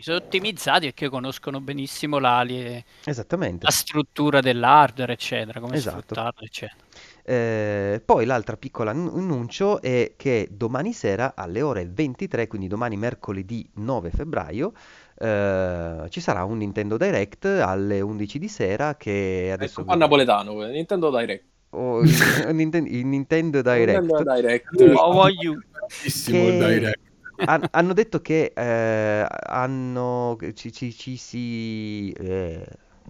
Sono 0.00 0.16
ottimizzati 0.18 0.86
perché 0.86 1.08
conoscono 1.08 1.60
benissimo 1.60 2.18
la, 2.18 2.42
li- 2.42 2.84
Esattamente. 3.04 3.64
la 3.64 3.70
struttura 3.70 4.40
dell'hardware, 4.40 5.12
eccetera, 5.12 5.60
come 5.60 5.76
Esatto. 5.76 6.00
sfruttarla, 6.00 6.40
eccetera. 6.40 6.82
Eh, 7.26 8.02
poi 8.04 8.26
l'altra 8.26 8.56
piccola 8.56 8.90
annu- 8.90 9.16
annuncio 9.16 9.80
è 9.80 10.12
che 10.16 10.48
domani 10.50 10.92
sera 10.92 11.34
alle 11.36 11.62
ore 11.62 11.86
23, 11.90 12.48
quindi 12.48 12.66
domani 12.66 12.96
mercoledì 12.96 13.66
9 13.74 14.10
febbraio, 14.10 14.72
eh, 15.16 16.06
ci 16.10 16.20
sarà 16.20 16.44
un 16.44 16.58
Nintendo 16.58 16.96
Direct 16.96 17.44
alle 17.46 18.00
11 18.00 18.38
di 18.38 18.48
sera 18.48 18.96
che 18.96 19.50
adesso... 19.52 19.80
Ecco 19.80 19.84
qua 19.88 19.96
napoletano, 19.96 20.64
eh, 20.66 20.70
Nintendo 20.72 21.10
Direct. 21.16 21.44
Oh, 21.70 22.00
il, 22.02 22.08
il 22.10 22.48
Ninten- 22.54 22.86
il 22.86 23.06
Nintendo 23.06 23.62
Direct. 23.62 24.00
Nintendo 24.00 24.34
Direct. 24.34 24.80
Oh, 24.96 25.12
voglio- 25.14 25.60
Che- 25.88 26.58
direct. 26.58 26.98
Han- 27.42 27.68
hanno 27.70 27.92
detto 27.92 28.20
che 28.20 28.52
eh, 28.54 29.26
hanno... 29.28 30.38
ci, 30.54 30.72
ci- 30.72 30.92
ci 30.92 31.16
si... 31.16 32.10
eh, 32.12 32.66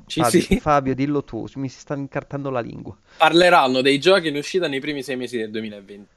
Fabio, 0.06 0.48
Fabio, 0.56 0.94
dillo 0.94 1.22
tu, 1.24 1.46
mi 1.56 1.68
si 1.68 1.78
sta 1.78 1.94
incartando 1.94 2.50
la 2.50 2.60
lingua. 2.60 2.96
Parleranno 3.16 3.80
dei 3.80 3.98
giochi 3.98 4.28
in 4.28 4.36
uscita 4.36 4.66
nei 4.68 4.80
primi 4.80 5.02
sei 5.02 5.16
mesi 5.16 5.36
del 5.36 5.50
2020. 5.50 6.12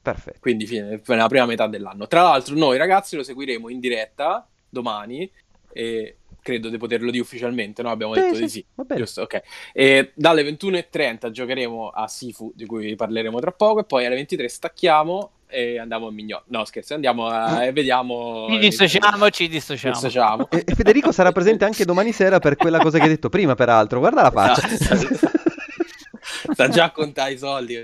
Perfetto. 0.00 0.38
quindi 0.40 0.66
fine, 0.66 1.02
nella 1.06 1.26
prima 1.28 1.44
metà 1.46 1.66
dell'anno. 1.66 2.06
Tra 2.06 2.22
l'altro, 2.22 2.54
noi 2.56 2.78
ragazzi 2.78 3.16
lo 3.16 3.22
seguiremo 3.22 3.68
in 3.68 3.80
diretta 3.80 4.46
domani 4.68 5.30
e 5.70 6.16
credo 6.40 6.70
di 6.70 6.78
poterlo 6.78 7.10
dire 7.10 7.22
ufficialmente, 7.22 7.82
no? 7.82 7.90
Abbiamo 7.90 8.14
Sì, 8.14 8.20
detto 8.20 8.34
sì, 8.36 8.42
di 8.42 8.48
sì. 8.48 8.66
va 8.74 8.84
bene. 8.84 9.00
Giusto, 9.00 9.22
ok. 9.22 9.42
E 9.74 10.12
dalle 10.14 10.42
21.30 10.42 11.30
giocheremo 11.30 11.90
a 11.90 12.08
Sifu, 12.08 12.52
di 12.54 12.64
cui 12.64 12.94
parleremo 12.96 13.38
tra 13.40 13.52
poco, 13.52 13.80
e 13.80 13.84
poi 13.84 14.06
alle 14.06 14.14
23 14.14 14.48
stacchiamo 14.48 15.30
e 15.48 15.78
andiamo 15.78 16.06
a 16.08 16.10
Mignò. 16.12 16.42
No, 16.46 16.64
scherzo, 16.64 16.94
andiamo 16.94 17.26
a... 17.26 17.64
e 17.64 17.72
vediamo... 17.72 18.46
Ci 18.50 18.58
dissociamo, 18.58 19.30
ci 19.30 19.48
dissociamo. 19.48 19.94
Dissociamo. 19.94 20.50
E 20.50 20.64
e 20.66 20.74
Federico 20.74 21.10
sarà 21.12 21.32
presente 21.32 21.64
anche 21.64 21.84
domani 21.84 22.12
sera 22.12 22.38
per 22.38 22.56
quella 22.56 22.78
cosa 22.78 22.98
che 22.98 23.04
hai 23.04 23.10
detto 23.10 23.28
prima, 23.28 23.54
peraltro. 23.54 23.98
Guarda 23.98 24.22
la 24.22 24.30
faccia. 24.30 24.68
Esatto. 24.68 25.30
Sta 26.52 26.68
già 26.68 26.84
a 26.84 26.90
contare 26.90 27.32
i 27.32 27.38
soldi. 27.38 27.74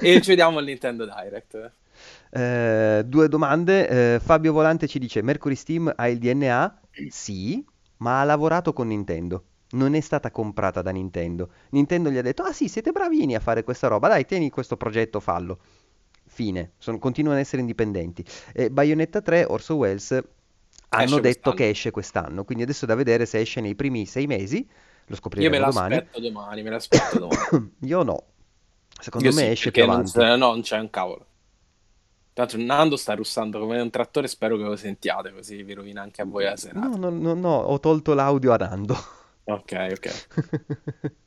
E 0.00 0.20
ci 0.20 0.28
vediamo 0.30 0.58
al 0.58 0.64
Nintendo 0.64 1.04
Direct. 1.06 1.72
Eh, 2.30 3.02
due 3.06 3.28
domande. 3.28 3.88
Eh, 4.14 4.20
Fabio 4.20 4.52
Volante 4.52 4.86
ci 4.86 4.98
dice: 4.98 5.22
Mercury 5.22 5.54
Steam 5.54 5.92
ha 5.94 6.08
il 6.08 6.18
DNA? 6.18 6.80
Sì, 7.08 7.64
ma 7.98 8.20
ha 8.20 8.24
lavorato 8.24 8.72
con 8.72 8.88
Nintendo. 8.88 9.44
non 9.70 9.94
è 9.94 10.00
stata 10.00 10.30
comprata 10.30 10.82
da 10.82 10.90
Nintendo. 10.90 11.50
Nintendo 11.70 12.10
gli 12.10 12.16
ha 12.16 12.22
detto, 12.22 12.42
ah 12.42 12.52
sì, 12.52 12.68
siete 12.68 12.92
bravini 12.92 13.34
a 13.34 13.40
fare 13.40 13.64
questa 13.64 13.88
roba, 13.88 14.08
dai, 14.08 14.24
tieni 14.24 14.50
questo 14.50 14.76
progetto, 14.76 15.20
fallo. 15.20 15.58
Fine, 16.36 16.72
Sono- 16.76 16.98
continuano 16.98 17.38
ad 17.38 17.42
essere 17.42 17.62
indipendenti. 17.62 18.22
E 18.52 18.70
Bayonetta 18.70 19.22
3, 19.22 19.44
Orso 19.48 19.76
Welles, 19.76 20.10
hanno 20.90 21.02
Esce 21.04 21.20
detto 21.20 21.52
quest'anno. 21.52 21.54
che 21.54 21.68
esce 21.70 21.90
quest'anno, 21.90 22.44
quindi 22.44 22.62
adesso 22.64 22.84
è 22.84 22.88
da 22.88 22.94
vedere 22.94 23.24
se 23.24 23.38
esce 23.40 23.60
nei 23.62 23.74
primi 23.74 24.04
sei 24.04 24.26
mesi, 24.26 24.58
lo 25.06 25.16
Io 25.38 25.50
me 25.50 25.58
scopriremo 25.58 25.58
domani. 25.64 25.94
l'aspetto 25.94 26.20
domani, 26.20 26.62
me 26.62 26.70
l'aspetto 26.70 27.18
domani. 27.18 27.72
Io 27.80 28.02
no, 28.02 28.22
secondo 29.00 29.28
Io 29.28 29.32
me 29.32 29.46
sì, 29.46 29.50
esce 29.52 29.70
più 29.70 29.84
non, 29.84 29.90
avanti. 29.90 30.10
se- 30.10 30.24
no, 30.24 30.36
non 30.36 30.60
c'è 30.60 30.78
un 30.78 30.90
cavolo. 30.90 31.26
L'altro 32.34 32.60
Nando 32.60 32.96
sta 32.96 33.14
russando 33.14 33.58
come 33.58 33.80
un 33.80 33.88
trattore, 33.90 34.28
spero 34.28 34.58
che 34.58 34.62
lo 34.64 34.76
sentiate, 34.76 35.32
così 35.32 35.62
vi 35.62 35.72
rovina 35.72 36.02
anche 36.02 36.20
a 36.20 36.26
voi 36.26 36.44
la 36.44 36.56
serata. 36.56 36.86
No, 36.86 36.96
no, 36.96 37.08
no, 37.08 37.32
no, 37.34 37.54
ho 37.56 37.80
tolto 37.80 38.12
l'audio 38.12 38.52
a 38.52 38.56
Nando. 38.56 38.94
Ok, 39.44 39.72
ok. 39.92 40.26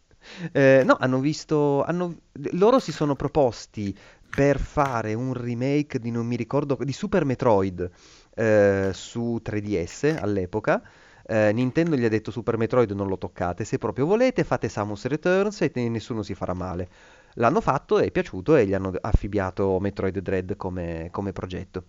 Eh, 0.51 0.83
no, 0.85 0.97
hanno 0.99 1.19
visto, 1.21 1.81
hanno- 1.81 2.13
loro 2.51 2.79
si 2.79 2.91
sono 2.91 3.15
proposti 3.15 3.97
per 4.29 4.59
fare 4.59 5.13
un 5.13 5.33
remake 5.33 5.99
di 5.99 6.11
non 6.11 6.25
mi 6.25 6.35
ricordo, 6.35 6.77
di 6.81 6.93
Super 6.93 7.25
Metroid 7.25 7.89
eh, 8.35 8.91
su 8.93 9.41
3DS 9.43 10.17
all'epoca. 10.19 10.81
Eh, 11.25 11.51
Nintendo 11.53 11.95
gli 11.95 12.05
ha 12.05 12.09
detto 12.09 12.31
Super 12.31 12.57
Metroid 12.57 12.91
non 12.91 13.07
lo 13.07 13.17
toccate, 13.17 13.63
se 13.63 13.77
proprio 13.77 14.05
volete 14.05 14.43
fate 14.43 14.69
Samus 14.69 15.05
Returns 15.05 15.61
e 15.61 15.71
nessuno 15.89 16.23
si 16.23 16.33
farà 16.33 16.53
male. 16.53 16.89
L'hanno 17.33 17.61
fatto, 17.61 17.99
è 17.99 18.09
piaciuto 18.11 18.55
e 18.55 18.65
gli 18.65 18.73
hanno 18.73 18.93
affibbiato 18.99 19.79
Metroid 19.79 20.17
Dread 20.19 20.55
come, 20.55 21.09
come 21.11 21.31
progetto. 21.31 21.83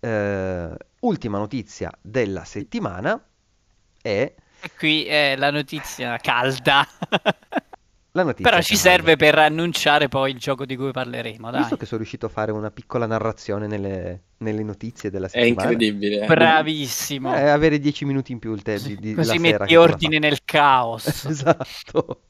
Eh, 0.00 0.76
ultima 1.00 1.38
notizia 1.38 1.90
della 2.00 2.44
settimana 2.44 3.22
è 4.00 4.34
qui 4.78 5.04
è 5.04 5.34
la 5.36 5.50
notizia 5.50 6.16
calda. 6.18 6.86
la 8.16 8.22
notizia 8.22 8.50
Però 8.50 8.62
ci 8.62 8.76
serve 8.76 9.16
per 9.16 9.38
annunciare 9.38 10.08
poi 10.08 10.30
il 10.30 10.38
gioco 10.38 10.64
di 10.64 10.76
cui 10.76 10.92
parleremo, 10.92 11.50
dai. 11.50 11.60
Visto 11.60 11.76
che 11.76 11.84
sono 11.84 11.98
riuscito 11.98 12.26
a 12.26 12.28
fare 12.28 12.52
una 12.52 12.70
piccola 12.70 13.06
narrazione 13.06 13.66
nelle, 13.66 14.22
nelle 14.38 14.62
notizie 14.62 15.10
della 15.10 15.26
È 15.26 15.40
settimana, 15.40 15.70
incredibile. 15.70 16.26
Bravissimo. 16.26 17.34
eh, 17.34 17.48
avere 17.48 17.78
10 17.80 18.04
minuti 18.04 18.30
in 18.32 18.38
più 18.38 18.52
il 18.54 18.62
te- 18.62 18.80
di, 18.80 18.96
di- 18.96 19.14
Così 19.14 19.26
la 19.26 19.38
sera 19.38 19.64
metti 19.64 19.76
ordine 19.76 20.18
nel 20.18 20.38
caos. 20.44 21.24
Esatto, 21.28 22.20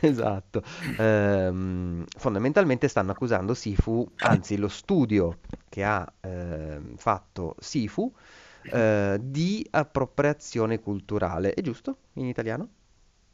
esatto. 0.00 0.62
Ehm, 0.98 2.04
fondamentalmente 2.18 2.88
stanno 2.88 3.12
accusando 3.12 3.54
Sifu, 3.54 4.06
anzi 4.18 4.56
lo 4.58 4.68
studio 4.68 5.38
che 5.68 5.84
ha 5.84 6.10
ehm, 6.20 6.96
fatto 6.96 7.54
Sifu, 7.60 8.12
eh, 8.70 9.18
di 9.22 9.66
appropriazione 9.70 10.80
culturale. 10.80 11.54
È 11.54 11.60
giusto 11.62 11.96
in 12.14 12.26
italiano? 12.26 12.68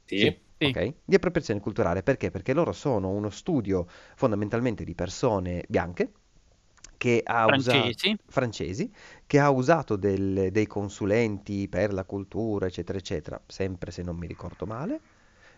Sì. 0.05 0.17
Sì. 0.19 0.41
Ok, 0.59 0.95
di 1.05 1.15
appropriazione 1.15 1.61
culturale 1.61 2.03
perché? 2.03 2.31
Perché 2.31 2.55
loro 2.55 2.73
sono 2.73 3.11
uno 3.11 3.29
studio 3.31 3.87
fondamentalmente 4.17 4.85
di 4.85 4.95
persone 4.95 5.65
bianche 5.69 6.13
che 6.97 7.21
ha 7.25 7.47
usato 7.49 7.93
Francesi. 7.93 8.17
francesi 8.27 8.91
che 9.27 9.39
ha 9.39 9.51
usato 9.51 9.97
del- 9.97 10.49
dei 10.51 10.67
consulenti 10.67 11.69
per 11.69 11.93
la 11.93 12.05
cultura, 12.05 12.67
eccetera, 12.67 12.99
eccetera, 12.99 13.41
sempre 13.47 13.91
se 13.91 14.03
non 14.03 14.17
mi 14.17 14.27
ricordo 14.27 14.65
male. 14.67 15.01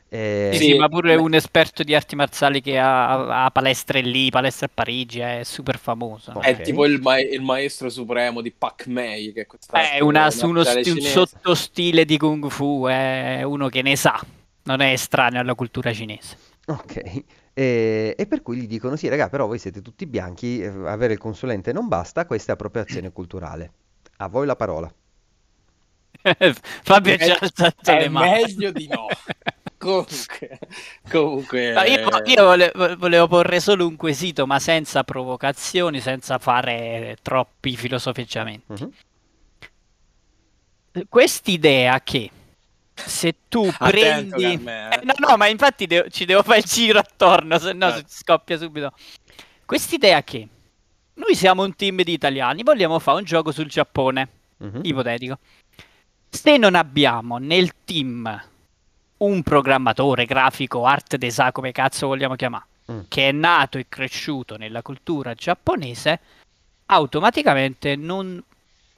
Eh, 0.08 0.50
Sì, 0.52 0.64
Sì, 0.64 0.64
sì, 0.72 0.74
ma 0.74 0.88
pure 0.88 1.14
beh. 1.14 1.20
un 1.20 1.34
esperto 1.34 1.82
di 1.84 1.94
arti 1.94 2.16
marziali 2.16 2.60
che 2.62 2.78
ha, 2.78 3.44
ha 3.44 3.50
palestre 3.50 4.00
lì, 4.00 4.30
palestre 4.30 4.66
a 4.66 4.70
Parigi, 4.72 5.20
è 5.20 5.42
super 5.44 5.78
famoso. 5.78 6.32
Ok. 6.32 6.40
È 6.40 6.60
tipo 6.62 6.84
il, 6.86 7.00
ma- 7.00 7.20
il 7.20 7.42
maestro 7.42 7.88
supremo 7.90 8.40
di 8.40 8.50
Pac 8.50 8.86
Mei, 8.86 9.32
che 9.32 9.42
è 9.42 9.46
questa 9.46 9.78
È 9.78 10.00
una- 10.00 10.24
arte 10.24 10.44
uno 10.46 10.64
sti- 10.64 10.90
un 10.90 11.00
sottostile 11.00 12.04
di 12.04 12.16
Kung 12.16 12.48
Fu, 12.48 12.86
è 12.86 13.42
uno 13.42 13.68
che 13.68 13.82
ne 13.82 13.96
sa, 13.96 14.18
non 14.68 14.80
è 14.80 14.92
estraneo 14.92 15.40
alla 15.40 15.54
cultura 15.54 15.92
cinese. 15.92 16.36
Ok, 16.66 17.22
e, 17.54 18.14
e 18.16 18.26
per 18.26 18.42
cui 18.42 18.58
gli 18.58 18.66
dicono: 18.66 18.96
Sì, 18.96 19.08
raga, 19.08 19.28
però 19.30 19.46
voi 19.46 19.58
siete 19.58 19.80
tutti 19.80 20.06
bianchi, 20.06 20.60
eh, 20.60 20.66
avere 20.66 21.14
il 21.14 21.18
consulente 21.18 21.72
non 21.72 21.88
basta, 21.88 22.26
questa 22.26 22.52
è 22.52 22.54
appropriazione 22.54 23.10
culturale. 23.10 23.72
A 24.18 24.28
voi 24.28 24.46
la 24.46 24.56
parola. 24.56 24.92
Fabio 26.82 27.16
ci 27.16 27.30
ha 27.30 27.38
alzato 27.40 27.92
le 27.94 28.08
mani. 28.08 28.30
meglio 28.42 28.70
di 28.72 28.88
no. 28.88 29.06
Comunque, 29.78 30.58
comunque 31.08 31.72
No, 31.72 31.82
io, 31.82 32.00
io 32.24 32.44
vole- 32.44 32.72
volevo 32.96 33.28
porre 33.28 33.60
solo 33.60 33.86
un 33.86 33.94
quesito, 33.94 34.44
ma 34.44 34.58
senza 34.58 35.04
provocazioni, 35.04 36.00
senza 36.00 36.38
fare 36.38 37.16
troppi 37.22 37.76
filosofeggiamenti. 37.76 38.64
Mhm. 38.72 38.90
Quest'idea 41.08 42.00
che 42.02 42.28
se 43.06 43.34
tu 43.48 43.64
Attento, 43.78 44.36
prendi... 44.36 44.44
Eh. 44.44 44.88
Eh, 44.92 45.00
no, 45.04 45.14
no, 45.18 45.36
ma 45.36 45.46
infatti 45.48 45.86
devo- 45.86 46.08
ci 46.08 46.24
devo 46.24 46.42
fare 46.42 46.58
il 46.58 46.64
giro 46.64 46.98
attorno, 46.98 47.58
se 47.58 47.72
no 47.72 47.94
Eh. 47.94 48.04
scoppia 48.06 48.56
subito. 48.58 48.92
Quest'idea 49.64 50.22
che 50.22 50.46
noi 51.14 51.34
siamo 51.34 51.62
un 51.62 51.74
team 51.76 52.02
di 52.02 52.12
italiani, 52.12 52.62
vogliamo 52.62 52.98
fare 52.98 53.18
un 53.18 53.24
gioco 53.24 53.52
sul 53.52 53.66
Giappone, 53.66 54.28
Mhm. 54.58 54.80
ipotetico. 54.84 55.38
Se 56.30 56.56
non 56.56 56.74
abbiamo 56.74 57.38
nel 57.38 57.72
team 57.84 58.42
un 59.18 59.42
programmatore 59.42 60.26
grafico, 60.26 60.84
art 60.84 61.16
design, 61.16 61.50
come 61.52 61.72
cazzo 61.72 62.06
vogliamo 62.06 62.34
chiamare, 62.36 62.64
Mm. 62.90 63.00
che 63.08 63.28
è 63.28 63.32
nato 63.32 63.78
e 63.78 63.86
cresciuto 63.88 64.56
nella 64.56 64.80
cultura 64.82 65.34
giapponese, 65.34 66.20
automaticamente 66.86 67.96
non 67.96 68.42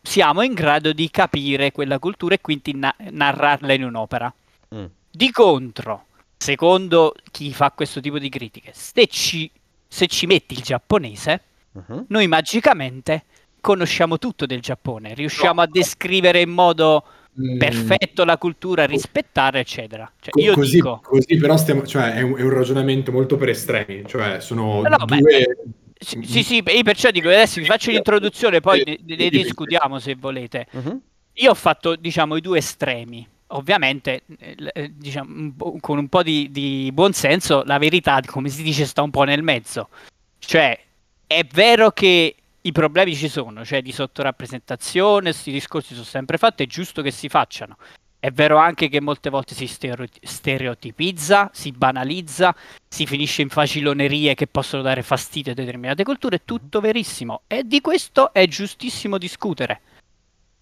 siamo 0.03 0.42
in 0.42 0.55
grado 0.55 0.92
di 0.92 1.11
capire 1.11 1.72
quella 1.72 1.98
cultura 1.98 2.34
e 2.34 2.40
quindi 2.40 2.74
na- 2.74 2.94
narrarla 3.11 3.72
in 3.72 3.84
un'opera. 3.84 4.32
Mm. 4.74 4.84
Di 5.11 5.30
contro, 5.30 6.07
secondo 6.36 7.14
chi 7.30 7.53
fa 7.53 7.70
questo 7.72 8.01
tipo 8.01 8.18
di 8.18 8.28
critiche, 8.28 8.70
se 8.74 9.07
ci, 9.07 9.51
se 9.86 10.07
ci 10.07 10.26
metti 10.26 10.55
il 10.55 10.62
giapponese, 10.62 11.42
Mhm. 11.72 12.05
noi 12.09 12.26
magicamente 12.26 13.24
conosciamo 13.61 14.18
tutto 14.18 14.46
del 14.46 14.61
Giappone, 14.61 15.14
riusciamo 15.14 15.55
No. 15.55 15.61
a 15.62 15.66
descrivere 15.66 16.40
in 16.40 16.51
modo 16.51 17.05
Mm. 17.40 17.59
perfetto 17.59 18.24
la 18.24 18.36
cultura, 18.38 18.86
rispettare, 18.86 19.61
eccetera. 19.61 20.11
Cioè, 20.20 20.42
io 20.42 20.55
così, 20.55 20.76
dico, 20.76 21.01
così 21.03 21.36
però 21.36 21.57
stiamo, 21.57 21.86
cioè, 21.86 22.14
è, 22.14 22.22
un, 22.22 22.36
è 22.36 22.42
un 22.42 22.51
ragionamento 22.51 23.12
molto 23.12 23.36
per 23.36 23.51
estremi, 23.51 24.03
cioè 24.07 24.40
sono 24.40 24.80
No, 24.82 24.88
no, 24.88 25.05
beh, 25.05 25.16
due... 25.18 25.57
sì, 26.03 26.22
sì, 26.22 26.42
sì, 26.42 26.55
io 26.64 26.82
perciò 26.82 27.11
dico 27.11 27.28
adesso 27.28 27.61
vi 27.61 27.66
faccio 27.66 27.90
l'introduzione, 27.90 28.61
poi 28.61 28.82
ne, 28.84 29.16
ne 29.16 29.28
discutiamo 29.28 29.98
se 29.98 30.14
volete. 30.14 30.66
Mhm. 30.70 31.01
Io 31.34 31.51
ho 31.51 31.55
fatto, 31.55 31.94
diciamo, 31.94 32.36
i 32.36 32.40
due 32.40 32.59
estremi. 32.59 33.26
Ovviamente, 33.48 34.22
eh, 34.38 34.57
eh, 34.72 34.92
diciamo, 34.94 35.55
con 35.80 35.98
un 35.98 36.09
po' 36.09 36.22
di, 36.22 36.51
di 36.51 36.90
buonsenso, 36.92 37.64
la 37.64 37.78
verità, 37.78 38.20
come 38.24 38.48
si 38.48 38.62
dice, 38.62 38.86
sta 38.86 39.03
un 39.03 39.11
po' 39.11 39.24
nel 39.24 39.42
mezzo. 39.42 39.90
Cioè, 40.38 40.78
è 41.26 41.44
vero 41.44 41.90
che 41.90 42.34
i 42.62 42.72
problemi 42.72 43.14
ci 43.14 43.28
sono, 43.28 43.64
cioè 43.64 43.82
di 43.82 43.92
sottorappresentazione, 43.92 45.30
questi 45.30 45.53
discorsi 45.53 45.92
sono 45.92 46.07
sempre 46.07 46.38
fatti, 46.38 46.62
è 46.62 46.66
giusto 46.66 47.03
che 47.03 47.11
si 47.11 47.28
facciano. 47.28 47.76
È 48.20 48.30
vero 48.30 48.58
anche 48.58 48.90
che 48.90 49.00
molte 49.00 49.30
volte 49.30 49.54
si 49.54 49.66
stereo- 49.66 50.06
stereotipizza, 50.20 51.50
si 51.54 51.72
banalizza, 51.72 52.54
si 52.86 53.06
finisce 53.06 53.40
in 53.40 53.48
facilonerie 53.48 54.34
che 54.34 54.46
possono 54.46 54.82
dare 54.82 55.02
fastidio 55.02 55.52
a 55.52 55.54
determinate 55.54 56.04
culture, 56.04 56.36
è 56.36 56.42
tutto 56.44 56.80
verissimo. 56.80 57.40
E 57.46 57.64
di 57.64 57.80
questo 57.80 58.34
è 58.34 58.46
giustissimo 58.46 59.16
discutere. 59.16 59.80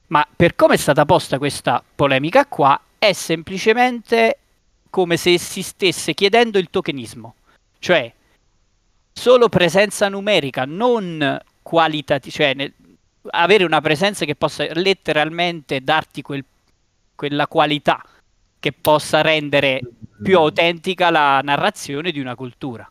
Ma 0.06 0.24
per 0.36 0.54
come 0.54 0.74
è 0.74 0.78
stata 0.78 1.04
posta 1.04 1.38
questa 1.38 1.82
polemica 1.94 2.46
qua, 2.46 2.80
è 2.96 3.12
semplicemente 3.12 4.38
come 4.88 5.16
se 5.16 5.36
si 5.36 5.62
stesse 5.62 6.14
chiedendo 6.14 6.58
il 6.58 6.70
tokenismo. 6.70 7.34
Cioè, 7.80 8.12
solo 9.12 9.48
presenza 9.48 10.08
numerica, 10.08 10.64
non 10.64 11.40
qualitativa, 11.60 12.32
cioè 12.32 12.54
ne- 12.54 12.72
avere 13.30 13.64
una 13.64 13.80
presenza 13.80 14.24
che 14.24 14.36
possa 14.36 14.64
letteralmente 14.74 15.82
darti 15.82 16.22
quel- 16.22 16.44
quella 17.18 17.48
qualità 17.48 18.00
che 18.60 18.72
possa 18.72 19.22
rendere 19.22 19.80
più 20.22 20.36
autentica 20.36 21.10
la 21.10 21.40
narrazione 21.42 22.12
di 22.12 22.20
una 22.20 22.36
cultura. 22.36 22.88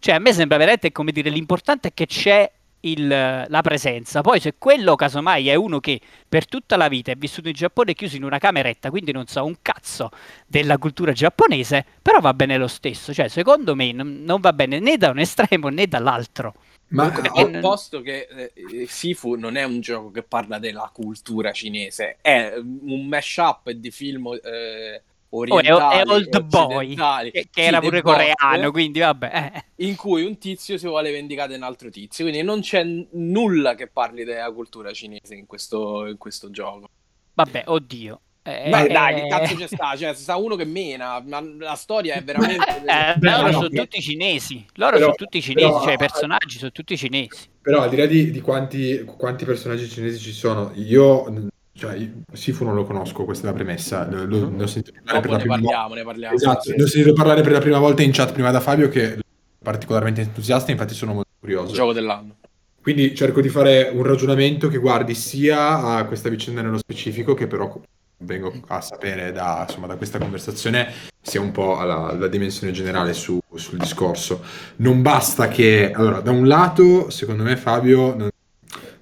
Cioè, 0.00 0.16
a 0.16 0.18
me 0.18 0.32
sembra 0.32 0.56
veramente 0.58 0.90
come 0.90 1.12
dire, 1.12 1.30
l'importante 1.30 1.88
è 1.88 1.94
che 1.94 2.06
c'è 2.06 2.50
il- 2.80 3.06
la 3.48 3.60
presenza. 3.62 4.20
Poi, 4.20 4.40
se 4.40 4.54
quello 4.58 4.96
casomai 4.96 5.48
è 5.48 5.54
uno 5.54 5.78
che 5.78 6.00
per 6.28 6.46
tutta 6.46 6.76
la 6.76 6.88
vita 6.88 7.12
è 7.12 7.16
vissuto 7.16 7.46
in 7.48 7.54
Giappone 7.54 7.94
chiuso 7.94 8.16
in 8.16 8.24
una 8.24 8.38
cameretta, 8.38 8.90
quindi 8.90 9.12
non 9.12 9.26
sa 9.26 9.42
un 9.44 9.56
cazzo 9.62 10.10
della 10.46 10.76
cultura 10.78 11.12
giapponese, 11.12 11.84
però 12.02 12.18
va 12.18 12.34
bene 12.34 12.56
lo 12.58 12.68
stesso. 12.68 13.14
Cioè, 13.14 13.28
secondo 13.28 13.76
me 13.76 13.92
non, 13.92 14.22
non 14.24 14.40
va 14.40 14.52
bene 14.52 14.80
né 14.80 14.96
da 14.96 15.10
un 15.10 15.20
estremo 15.20 15.68
né 15.68 15.86
dall'altro. 15.86 16.54
Ma 16.88 17.10
Comunque, 17.10 17.60
posto 17.60 18.00
che 18.00 18.28
eh, 18.54 18.86
Sifu 18.86 19.34
non 19.34 19.56
è 19.56 19.64
un 19.64 19.80
gioco 19.80 20.10
che 20.12 20.22
parla 20.22 20.58
della 20.58 20.88
cultura 20.92 21.50
cinese, 21.50 22.18
è 22.20 22.54
un 22.56 23.06
mashup 23.06 23.70
di 23.70 23.90
film 23.90 24.38
eh, 24.42 25.02
Oh, 25.28 25.44
è, 25.44 25.52
orientali 25.52 25.98
è 25.98 26.12
Old 26.12 26.42
Boy, 26.44 26.94
che, 27.30 27.48
che 27.50 27.62
era 27.62 27.80
pure 27.80 28.00
coreano, 28.00 28.70
quindi 28.70 29.00
vabbè. 29.00 29.52
eh. 29.76 29.84
in 29.84 29.96
cui 29.96 30.24
un 30.24 30.38
tizio 30.38 30.78
si 30.78 30.86
vuole 30.86 31.10
vendicare 31.10 31.50
di 31.50 31.56
un 31.56 31.64
altro 31.64 31.90
tizio, 31.90 32.24
quindi 32.24 32.42
non 32.42 32.60
c'è 32.60 32.84
n- 32.84 33.06
nulla 33.10 33.74
che 33.74 33.88
parli 33.88 34.24
della 34.24 34.50
cultura 34.52 34.92
cinese 34.92 35.34
in 35.34 35.46
questo, 35.46 36.06
in 36.06 36.16
questo 36.16 36.50
gioco. 36.50 36.88
Vabbè, 37.34 37.64
oddio. 37.66 38.20
Eh, 38.46 38.70
Beh, 38.70 38.86
dai, 38.88 39.14
eh, 39.16 39.22
che 39.22 39.28
cazzo 39.28 39.56
ci 39.56 39.66
sta? 39.66 39.96
Cioè, 39.96 40.14
se 40.14 40.22
sta 40.22 40.36
uno 40.36 40.54
che 40.54 40.64
mena, 40.64 41.20
ma 41.26 41.40
la 41.58 41.74
storia 41.74 42.14
è 42.14 42.22
veramente... 42.24 42.64
eh, 42.86 43.16
loro 43.18 43.42
no, 43.46 43.52
sono 43.52 43.68
tutti 43.68 44.00
cinesi. 44.00 44.64
Loro 44.74 44.92
però- 44.92 45.02
sono 45.04 45.14
tutti 45.16 45.42
cinesi, 45.42 45.66
però- 45.68 45.82
cioè 45.82 45.94
i 45.94 45.96
personaggi 45.96 46.58
sono 46.58 46.70
tutti 46.70 46.96
cinesi. 46.96 47.48
Però 47.60 47.82
al 47.82 47.90
di 47.90 47.96
là 47.96 48.06
di, 48.06 48.30
di 48.30 48.40
quanti, 48.40 49.02
quanti 49.04 49.44
personaggi 49.44 49.88
cinesi 49.88 50.18
ci 50.20 50.30
sono, 50.32 50.70
io, 50.74 51.48
cioè, 51.72 51.96
io- 51.96 52.12
Sifu 52.32 52.62
non 52.64 52.74
lo 52.76 52.84
conosco, 52.84 53.24
questa 53.24 53.48
è 53.48 53.50
la 53.50 53.56
premessa, 53.56 54.08
lo- 54.08 54.24
lo- 54.24 54.48
ne 54.48 54.62
ho 54.62 54.66
sentito 54.68 55.00
parlare 55.02 55.20
per 55.20 55.30
Dopo 55.30 55.32
la 55.32 55.38
prima 55.38 55.54
parliamo, 55.54 55.94
ne 55.94 56.02
parliamo. 56.04 56.34
Esatto, 56.36 56.70
ne 56.76 56.82
ho 56.82 56.86
sentito 56.86 57.14
parlare 57.14 57.42
per 57.42 57.50
la 57.52 57.58
prima 57.60 57.78
volta 57.80 58.02
in 58.02 58.12
chat 58.12 58.32
prima 58.32 58.52
da 58.52 58.60
Fabio 58.60 58.88
che 58.88 59.14
è 59.14 59.18
particolarmente 59.60 60.20
entusiasta, 60.20 60.70
infatti 60.70 60.94
sono 60.94 61.14
molto 61.14 61.30
curioso. 61.40 61.72
Gioco 61.74 61.92
dell'anno. 61.92 62.36
Quindi 62.80 63.16
cerco 63.16 63.40
di 63.40 63.48
fare 63.48 63.90
un 63.92 64.04
ragionamento 64.04 64.68
che 64.68 64.78
guardi 64.78 65.12
sia 65.16 65.82
a 65.96 66.04
questa 66.04 66.28
vicenda 66.28 66.62
nello 66.62 66.78
specifico, 66.78 67.34
che 67.34 67.48
però 67.48 67.80
vengo 68.18 68.52
a 68.68 68.80
sapere 68.80 69.32
da, 69.32 69.64
insomma, 69.66 69.86
da 69.86 69.96
questa 69.96 70.18
conversazione, 70.18 70.92
sia 71.20 71.40
un 71.40 71.52
po' 71.52 71.78
alla, 71.78 72.08
alla 72.08 72.28
dimensione 72.28 72.72
generale 72.72 73.12
su- 73.12 73.38
sul 73.54 73.78
discorso. 73.78 74.42
Non 74.76 75.02
basta 75.02 75.48
che, 75.48 75.90
allora, 75.92 76.20
da 76.20 76.30
un 76.30 76.46
lato, 76.46 77.10
secondo 77.10 77.42
me 77.42 77.56
Fabio, 77.56 78.14
non, 78.14 78.28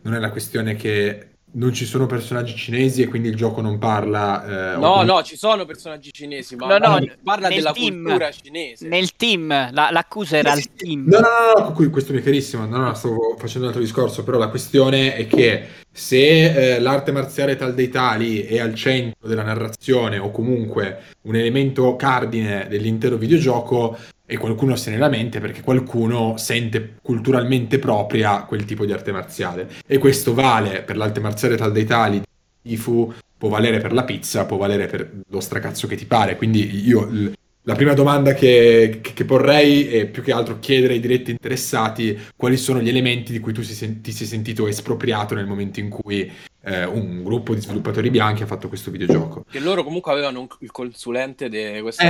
non 0.03 0.15
è 0.15 0.19
la 0.19 0.31
questione 0.31 0.75
che 0.75 1.34
non 1.57 1.73
ci 1.73 1.85
sono 1.85 2.07
personaggi 2.07 2.57
cinesi 2.57 3.03
e 3.03 3.07
quindi 3.07 3.29
il 3.29 3.37
gioco 3.37 3.61
non 3.61 3.79
parla... 3.79 4.45
eh, 4.45 4.75
o 4.75 4.79
No, 4.79 4.81
comunque- 4.91 5.05
no, 5.15 5.23
ci 5.23 5.37
sono 5.37 5.65
personaggi 5.65 6.11
cinesi, 6.13 6.57
ma 6.57 6.67
No, 6.79 6.79
no, 6.99 7.07
parla- 7.23 7.49
della 7.49 7.71
team. 7.73 8.03
cultura 8.03 8.31
cinese. 8.33 8.89
Nel 8.89 9.13
team, 9.15 9.49
la- 9.73 9.91
l'accusa 9.93 10.37
era 10.37 10.53
al 10.53 10.63
team. 10.75 11.05
No, 11.07 11.21
no, 11.21 11.27
no, 11.63 11.75
no, 11.79 11.91
questo 11.91 12.13
mi 12.13 12.19
è 12.19 12.23
chiarissimo, 12.23 12.67
no, 12.67 12.77
no, 12.79 12.95
stavo 12.95 13.37
facendo 13.39 13.63
un 13.63 13.67
altro 13.69 13.81
discorso, 13.83 14.25
però 14.25 14.37
la 14.39 14.49
questione 14.49 15.15
è 15.15 15.27
che 15.29 15.67
se 15.93 16.75
eh, 16.75 16.81
l'arte 16.81 17.13
marziale 17.13 17.55
tal 17.55 17.73
dei 17.75 17.89
tali 17.89 18.43
è 18.43 18.59
al 18.59 18.75
centro 18.75 19.29
della 19.29 19.45
narrazione 19.45 20.19
o 20.19 20.33
comunque 20.33 20.99
un 21.23 21.37
elemento 21.37 21.95
cardine 21.95 22.67
dell'intero 22.69 23.17
videogioco 23.17 23.97
e 24.35 24.37
qualcuno 24.37 24.75
se 24.75 24.91
ne 24.91 24.99
lamenta 24.99 25.39
perché 25.39 25.61
qualcuno 25.61 26.37
sente 26.37 26.97
culturalmente 27.01 27.79
propria 27.79 28.43
quel 28.43 28.65
tipo 28.65 28.85
di 28.85 28.93
arte 28.93 29.13
marziale. 29.13 29.69
E 29.87 29.99
questo 29.99 30.35
vale 30.35 30.83
per 30.83 30.97
l'arte 30.97 31.21
marziale 31.21 31.57
tal 31.57 31.71
dei 31.71 31.85
tali 31.85 32.21
Ifu, 32.63 33.13
può 33.39 33.49
valere 33.49 33.79
per 33.79 33.93
la 33.93 34.05
pizza, 34.05 34.45
può 34.45 34.57
valere 34.57 34.87
per 34.87 35.21
lo 35.29 35.41
stracazzo 35.41 35.87
che 35.87 35.97
ti 35.97 36.07
pare, 36.07 36.37
quindi 36.37 36.85
io 36.87 37.05
l- 37.05 37.33
la 37.63 37.75
prima 37.75 37.95
domanda 37.95 38.35
che- 38.35 39.01
che 39.01 39.25
porrei 39.25 39.87
è 39.87 40.07
più 40.07 40.23
che 40.23 40.33
altro 40.33 40.59
chiedere 40.59 40.95
ai 40.95 41.01
diretti 41.01 41.31
interessati 41.31 42.19
quali 42.37 42.57
sono 42.57 42.81
gli 42.81 42.89
elementi 42.89 43.33
di 43.33 43.39
cui 43.39 43.53
tu 43.53 43.63
si 43.63 43.75
sen- 43.75 44.01
ti 44.01 44.13
sei 44.13 44.27
sentito 44.27 44.67
espropriato 44.67 45.35
nel 45.35 45.47
momento 45.47 45.79
in 45.79 45.89
cui 45.91 46.31
eh, 46.65 46.85
un 46.85 47.23
gruppo 47.23 47.55
di 47.55 47.61
sviluppatori 47.61 48.11
bianchi 48.11 48.43
ha 48.43 48.47
fatto 48.47 48.69
questo 48.69 48.91
videogioco. 48.91 49.45
Che 49.51 49.59
loro 49.61 49.85
comunque 49.85 50.13
avevano 50.13 50.41
un- 50.41 50.47
il 50.61 50.71
consulente 50.71 51.49
di 51.49 51.81
questa 51.83 52.05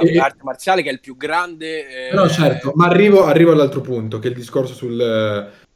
Eh, 0.00 0.14
eh, 0.14 0.18
arte 0.18 0.42
marziale 0.42 0.82
che 0.82 0.90
è 0.90 0.92
il 0.92 1.00
più 1.00 1.16
grande. 1.16 2.10
eh, 2.10 2.14
No, 2.14 2.28
certo, 2.28 2.72
ma 2.74 2.86
arrivo, 2.86 3.24
arrivo 3.24 3.52
all'altro 3.52 3.80
punto, 3.80 4.18
che 4.18 4.28
è 4.28 4.30
il 4.30 4.36
discorso 4.36 4.74
sul... 4.74 5.00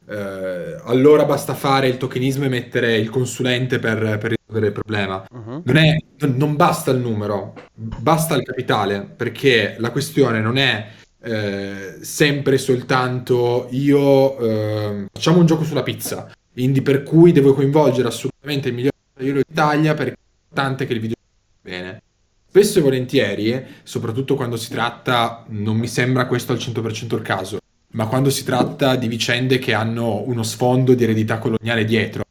eh, 0.07 0.75
allora 0.85 1.25
basta 1.25 1.53
fare 1.53 1.87
il 1.87 1.97
tokenismo 1.97 2.45
e 2.45 2.49
mettere 2.49 2.95
il 2.97 3.09
consulente 3.09 3.79
per, 3.79 3.97
per 4.17 4.35
risolvere 4.37 4.67
il 4.67 4.73
problema. 4.73 5.25
Mhm. 5.31 5.61
Non, 5.65 5.77
è- 5.77 5.95
non- 6.19 6.35
non 6.37 6.55
basta 6.55 6.91
il 6.91 6.99
numero, 6.99 7.53
basta 7.73 8.35
il 8.35 8.43
capitale, 8.43 9.01
perché 9.15 9.75
la 9.79 9.91
questione 9.91 10.39
non 10.41 10.57
è 10.57 10.87
eh, 11.23 11.97
sempre 12.01 12.57
soltanto 12.57 13.67
io 13.69 14.39
eh, 14.39 15.05
facciamo 15.13 15.37
un 15.37 15.45
gioco 15.45 15.63
sulla 15.63 15.83
pizza, 15.83 16.31
quindi 16.53 16.81
per 16.81 17.03
cui 17.03 17.31
devo 17.31 17.53
coinvolgere 17.53 18.07
assolutamente 18.07 18.69
il 18.69 18.73
miglior 18.73 18.91
tagliere 19.13 19.43
d'Italia 19.47 19.93
perché 19.93 20.11
è 20.11 20.17
importante 20.43 20.85
che 20.85 20.93
il 20.93 20.99
video 20.99 21.15
bene. 21.61 22.01
Spesso 22.47 22.79
e 22.79 22.81
volentieri, 22.81 23.65
soprattutto 23.83 24.35
quando 24.35 24.57
si 24.57 24.69
tratta, 24.69 25.45
non 25.47 25.77
mi 25.77 25.87
sembra 25.87 26.25
questo 26.25 26.51
al 26.51 26.57
100% 26.57 27.15
il 27.15 27.21
caso, 27.21 27.59
ma 27.91 28.07
quando 28.07 28.29
si 28.29 28.43
tratta 28.43 28.97
di 28.97 29.07
vicende 29.07 29.57
che 29.57 29.73
hanno 29.73 30.21
uno 30.25 30.43
sfondo 30.43 30.93
di 30.93 31.03
eredità 31.03 31.37
coloniale 31.37 31.85
dietro, 31.85 32.23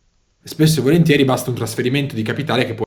spesso 0.42 0.80
e 0.80 0.82
volentieri 0.82 1.24
basta 1.24 1.48
un 1.48 1.56
trasferimento 1.56 2.14
di 2.14 2.22
capitale 2.22 2.66
che 2.66 2.74
può 2.74 2.84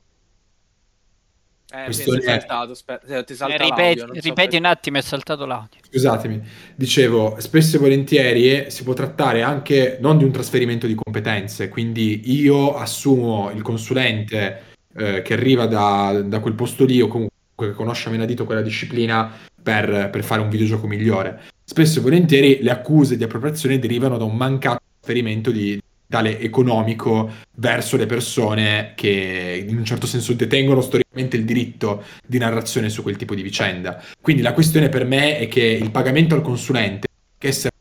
Eh, 1.76 1.92
sì, 1.92 2.04
è- 2.04 2.22
saltato, 2.22 2.72
aspetta, 2.74 3.18
eh, 3.18 3.24
ti 3.24 3.34
salta 3.34 3.56
Eh, 3.56 3.58
l'audio, 3.58 3.76
ripeti 3.76 4.00
non 4.00 4.08
so 4.08 4.14
ripeti 4.14 4.34
perché. 4.34 4.58
un 4.58 4.66
attimo, 4.66 4.98
è 5.00 5.02
saltato 5.02 5.46
l'audio. 5.48 5.80
Scusatemi, 5.90 6.42
dicevo, 6.76 7.36
spesso 7.40 7.78
e 7.78 7.80
volentieri 7.80 8.70
si 8.70 8.84
può 8.84 8.94
trattare 8.94 9.42
anche 9.42 9.98
non 10.00 10.20
di 10.20 10.24
un 10.24 10.32
trasferimento 10.32 10.86
di 10.86 10.94
competenze, 10.94 11.70
quindi 11.70 12.32
io 12.32 12.76
assumo 12.76 13.50
il 13.50 13.64
consulente 13.64 14.62
eh, 14.96 15.24
che 15.24 15.34
arriva 15.34 15.66
da, 15.66 16.22
da 16.24 16.40
quel 16.40 16.54
posto 16.54 16.86
lì 16.86 17.02
o 17.02 17.08
comunque 17.08 17.32
che 17.58 17.72
conosce 17.72 18.10
a 18.10 18.12
menadito 18.12 18.46
quella 18.46 18.62
disciplina 18.62 19.32
per, 19.62 20.10
per 20.12 20.24
fare 20.24 20.42
un 20.42 20.50
videogioco 20.50 20.86
migliore. 20.86 21.42
Spesso 21.64 21.98
e 21.98 22.02
volentieri 22.04 22.62
le 22.62 22.70
accuse 22.70 23.18
di 23.18 23.24
appropriazione 23.24 23.80
derivano 23.80 24.18
da 24.20 24.26
un 24.26 24.36
mancato 24.36 24.82
trasferimento 25.00 25.50
di 25.50 25.82
tale 26.08 26.40
economico 26.40 27.32
verso 27.56 27.98
le 27.98 28.06
persone 28.06 28.94
che 28.96 29.66
in 29.68 29.78
un 29.78 29.86
certo 29.86 30.06
senso 30.06 30.34
detengono 30.34 30.82
storicamente 30.82 31.38
il 31.38 31.46
diritto 31.46 32.04
di 32.26 32.38
narrazione 32.38 32.90
su 32.90 33.02
quel 33.02 33.18
tipo 33.18 33.36
di 33.36 33.42
vicenda. 33.42 34.02
Quindi 34.22 34.42
la 34.42 34.54
questione 34.54 34.90
per 34.90 35.06
me 35.06 35.38
è 35.38 35.48
che 35.48 35.64
il 35.64 35.92
pagamento 35.92 36.36
al 36.36 36.42
consulente 36.42 37.08
che 37.38 37.48
essere 37.48 37.72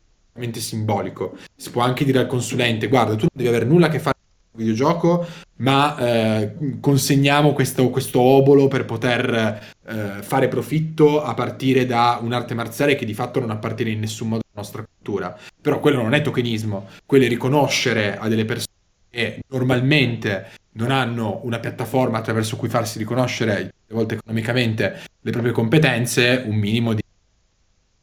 simbolico. 0.53 1.37
Si 1.55 1.69
può 1.69 1.81
anche 1.83 2.05
dire 2.05 2.19
al 2.19 2.27
consulente: 2.27 2.87
guarda, 2.87 3.13
tu 3.13 3.21
non 3.21 3.29
devi 3.33 3.49
avere 3.49 3.65
nulla 3.65 3.87
a 3.87 3.89
che 3.89 3.99
fare 3.99 4.12
videogioco, 4.55 5.25
ma 5.57 5.97
eh, 5.97 6.55
consegniamo 6.79 7.53
questo, 7.53 7.89
questo 7.89 8.19
obolo 8.19 8.67
per 8.67 8.85
poter 8.85 9.71
eh, 9.85 10.21
fare 10.21 10.47
profitto 10.47 11.21
a 11.21 11.33
partire 11.33 11.85
da 11.85 12.19
un'arte 12.21 12.53
marziale 12.53 12.95
che 12.95 13.05
di 13.05 13.13
fatto 13.13 13.39
non 13.39 13.51
appartiene 13.51 13.91
in 13.91 13.99
nessun 13.99 14.29
modo 14.29 14.41
alla 14.43 14.61
nostra 14.61 14.83
cultura. 14.83 15.37
Però 15.61 15.79
quello 15.79 16.01
non 16.01 16.13
è 16.13 16.21
tokenismo, 16.21 16.87
quello 17.05 17.25
è 17.25 17.27
riconoscere 17.27 18.17
a 18.17 18.27
delle 18.27 18.45
persone 18.45 18.71
che 19.09 19.41
normalmente 19.49 20.51
non 20.73 20.89
hanno 20.89 21.41
una 21.43 21.59
piattaforma 21.59 22.17
attraverso 22.17 22.55
cui 22.55 22.69
farsi 22.69 22.97
riconoscere, 22.97 23.73
a 23.89 23.93
volte 23.93 24.15
economicamente, 24.15 25.01
le 25.21 25.31
proprie 25.31 25.51
competenze, 25.51 26.43
un 26.47 26.55
minimo 26.55 26.93
di, 26.93 27.03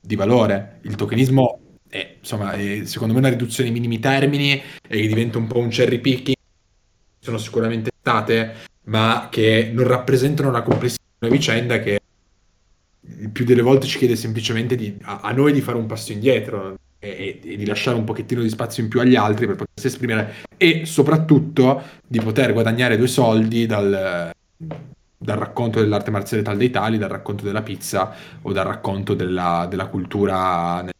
di 0.01 0.15
valore. 0.15 0.79
Il 0.83 0.95
tokenismo 0.95 1.59
è, 1.89 2.17
insomma, 2.21 2.53
è, 2.53 2.85
secondo 2.85 3.13
me 3.13 3.19
una 3.19 3.29
riduzione 3.29 3.69
ai 3.69 3.75
minimi 3.75 3.99
termini 3.99 4.63
e 4.89 5.07
diventa 5.07 5.39
un 5.39 5.49
po' 5.49 5.59
un 5.59 5.69
cherry 5.69 5.99
picking, 5.99 6.37
sono 7.31 7.39
sicuramente 7.39 7.91
state, 7.99 8.55
ma 8.85 9.29
che 9.31 9.71
non 9.73 9.87
rappresentano 9.87 10.51
la 10.51 10.63
complessità 10.63 11.03
di 11.19 11.27
una 11.27 11.37
vicenda 11.37 11.79
che 11.81 12.01
il 13.19 13.31
più 13.31 13.45
delle 13.45 13.63
volte 13.63 13.87
ci 13.87 13.99
chiede 13.99 14.17
semplicemente 14.17 14.77
di- 14.77 14.97
a, 15.03 15.21
a 15.23 15.33
noi 15.33 15.53
di 15.53 15.61
fare 15.61 15.79
un 15.79 15.87
passo 15.87 16.13
indietro 16.13 16.77
e, 16.99 17.41
e 17.43 17.57
di 17.57 17.67
lasciare 17.67 17.97
un 17.97 18.05
pochettino 18.05 18.43
di 18.43 18.49
spazio 18.49 18.83
in 18.83 18.89
più 18.89 19.01
agli 19.01 19.17
altri 19.17 19.47
per 19.47 19.57
potersi 19.57 19.87
esprimere 19.87 20.35
e 20.57 20.85
soprattutto 20.85 21.83
di 22.07 22.21
poter 22.21 22.53
guadagnare 22.53 22.97
due 22.97 23.07
soldi 23.07 23.67
dal, 23.67 24.31
dal 25.17 25.37
racconto 25.37 25.81
dell'arte 25.81 26.11
marziale 26.11 26.43
tal 26.43 26.57
dei 26.57 26.71
tali, 26.71 26.99
dal 26.99 27.09
racconto 27.09 27.45
della 27.45 27.63
pizza 27.63 28.15
o 28.43 28.53
dal 28.53 28.67
racconto 28.67 29.15
della, 29.15 29.67
della 29.69 29.87
cultura 29.87 30.83
nel- 30.83 30.93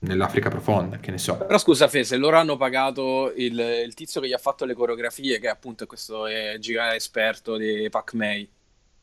nell'Africa 0.00 0.48
profonda, 0.48 0.98
che 0.98 1.10
ne 1.10 1.18
so. 1.18 1.36
Però 1.36 1.58
scusa, 1.58 1.88
Fe, 1.88 2.04
se 2.04 2.16
loro 2.16 2.36
hanno 2.36 2.56
pagato 2.56 3.32
il, 3.34 3.58
il 3.86 3.94
tizio 3.94 4.20
che 4.20 4.28
gli 4.28 4.32
ha 4.32 4.38
fatto 4.38 4.64
le 4.64 4.74
coreografie, 4.74 5.38
che 5.38 5.48
appunto 5.48 5.84
è 5.84 5.86
questo 5.86 6.26
è 6.26 6.56
giga 6.58 6.94
esperto 6.94 7.56
di 7.56 7.88
Pac 7.90 8.14
May, 8.14 8.48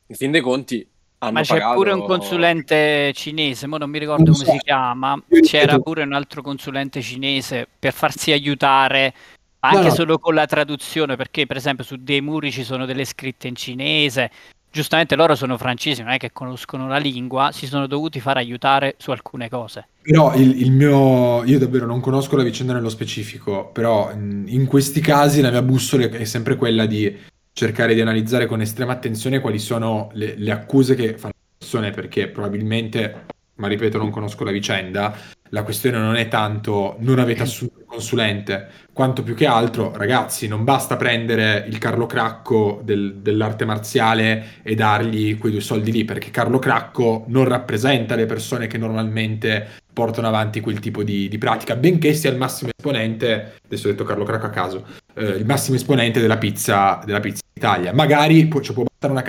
in 0.06 0.14
fin 0.14 0.30
dei 0.30 0.40
conti 0.40 0.88
hanno 1.18 1.32
Ma 1.32 1.40
c'è 1.40 1.54
pagato... 1.54 1.74
pure 1.74 1.92
un 1.92 2.04
consulente 2.04 3.12
cinese, 3.14 3.66
ma 3.66 3.78
non 3.78 3.90
mi 3.90 3.98
ricordo 3.98 4.24
Non 4.24 4.34
come 4.34 4.44
so. 4.44 4.52
si 4.52 4.58
chiama. 4.58 5.20
C'era 5.42 5.78
pure 5.78 6.02
un 6.02 6.12
altro 6.12 6.42
consulente 6.42 7.00
cinese 7.00 7.66
per 7.78 7.92
farsi 7.92 8.32
aiutare 8.32 9.14
anche 9.60 9.88
no. 9.88 9.94
solo 9.94 10.18
con 10.18 10.34
la 10.34 10.46
traduzione, 10.46 11.16
perché 11.16 11.46
per 11.46 11.56
esempio 11.56 11.84
su 11.84 11.96
dei 11.96 12.20
muri 12.20 12.52
ci 12.52 12.62
sono 12.62 12.86
delle 12.86 13.04
scritte 13.04 13.48
in 13.48 13.56
cinese. 13.56 14.30
Giustamente 14.76 15.16
loro 15.16 15.34
sono 15.34 15.56
francesi, 15.56 16.02
non 16.02 16.12
è 16.12 16.18
che 16.18 16.32
conoscono 16.32 16.86
la 16.86 16.98
lingua, 16.98 17.50
si 17.50 17.66
sono 17.66 17.86
dovuti 17.86 18.20
far 18.20 18.36
aiutare 18.36 18.96
su 18.98 19.10
alcune 19.10 19.48
cose. 19.48 19.88
Però 20.02 20.34
il, 20.34 20.60
il 20.60 20.70
mio, 20.70 21.42
io 21.44 21.58
davvero 21.58 21.86
non 21.86 22.00
conosco 22.00 22.36
la 22.36 22.42
vicenda 22.42 22.74
nello 22.74 22.90
specifico, 22.90 23.70
però 23.72 24.14
mh, 24.14 24.44
in 24.48 24.66
questi 24.66 25.00
casi 25.00 25.40
la 25.40 25.50
mia 25.50 25.62
bussola 25.62 26.04
è 26.10 26.24
sempre 26.24 26.56
quella 26.56 26.84
di 26.84 27.16
cercare 27.54 27.94
di 27.94 28.02
analizzare 28.02 28.44
con 28.44 28.60
estrema 28.60 28.92
attenzione 28.92 29.40
quali 29.40 29.58
sono 29.58 30.10
le, 30.12 30.34
le 30.36 30.50
accuse 30.50 30.94
che 30.94 31.16
fanno 31.16 31.32
le 31.38 31.54
persone, 31.56 31.90
perché 31.92 32.28
probabilmente, 32.28 33.24
ma 33.56 33.68
ripeto, 33.68 33.98
non 33.98 34.10
conosco 34.10 34.44
la 34.44 34.50
vicenda, 34.50 35.14
la 35.50 35.62
questione 35.62 35.98
non 35.98 36.16
è 36.16 36.28
tanto 36.28 36.96
non 37.00 37.18
avete 37.18 37.42
assunto 37.42 37.78
il 37.78 37.84
consulente, 37.86 38.68
quanto 38.92 39.22
più 39.22 39.34
che 39.34 39.46
altro, 39.46 39.92
ragazzi, 39.96 40.48
non 40.48 40.64
basta 40.64 40.96
prendere 40.96 41.64
il 41.68 41.78
Carlo 41.78 42.06
Cracco 42.06 42.80
del- 42.82 43.16
dell'arte 43.16 43.64
marziale 43.64 44.60
e 44.62 44.74
dargli 44.74 45.38
quei 45.38 45.52
due 45.52 45.60
soldi 45.60 45.92
lì, 45.92 46.04
perché 46.04 46.30
Carlo 46.30 46.58
Cracco 46.58 47.24
non 47.28 47.44
rappresenta 47.44 48.14
le 48.14 48.26
persone 48.26 48.66
che 48.66 48.78
normalmente 48.78 49.84
portano 49.92 50.28
avanti 50.28 50.60
quel 50.60 50.78
tipo 50.78 51.02
di, 51.02 51.28
di 51.28 51.38
pratica, 51.38 51.76
benché 51.76 52.12
sia 52.12 52.30
il 52.30 52.36
massimo 52.36 52.70
esponente, 52.76 53.54
adesso 53.64 53.86
ho 53.86 53.90
detto 53.90 54.04
Carlo 54.04 54.24
Cracco 54.24 54.46
a 54.46 54.50
caso, 54.50 54.84
eh, 55.14 55.24
il 55.24 55.46
massimo 55.46 55.76
esponente 55.76 56.20
della 56.20 56.36
pizza, 56.36 57.00
della 57.04 57.20
pizza 57.20 57.40
Italia. 57.54 57.94
Magari 57.94 58.50
ci 58.60 58.72
può 58.72 58.82
bastare 58.82 59.12
una 59.12 59.24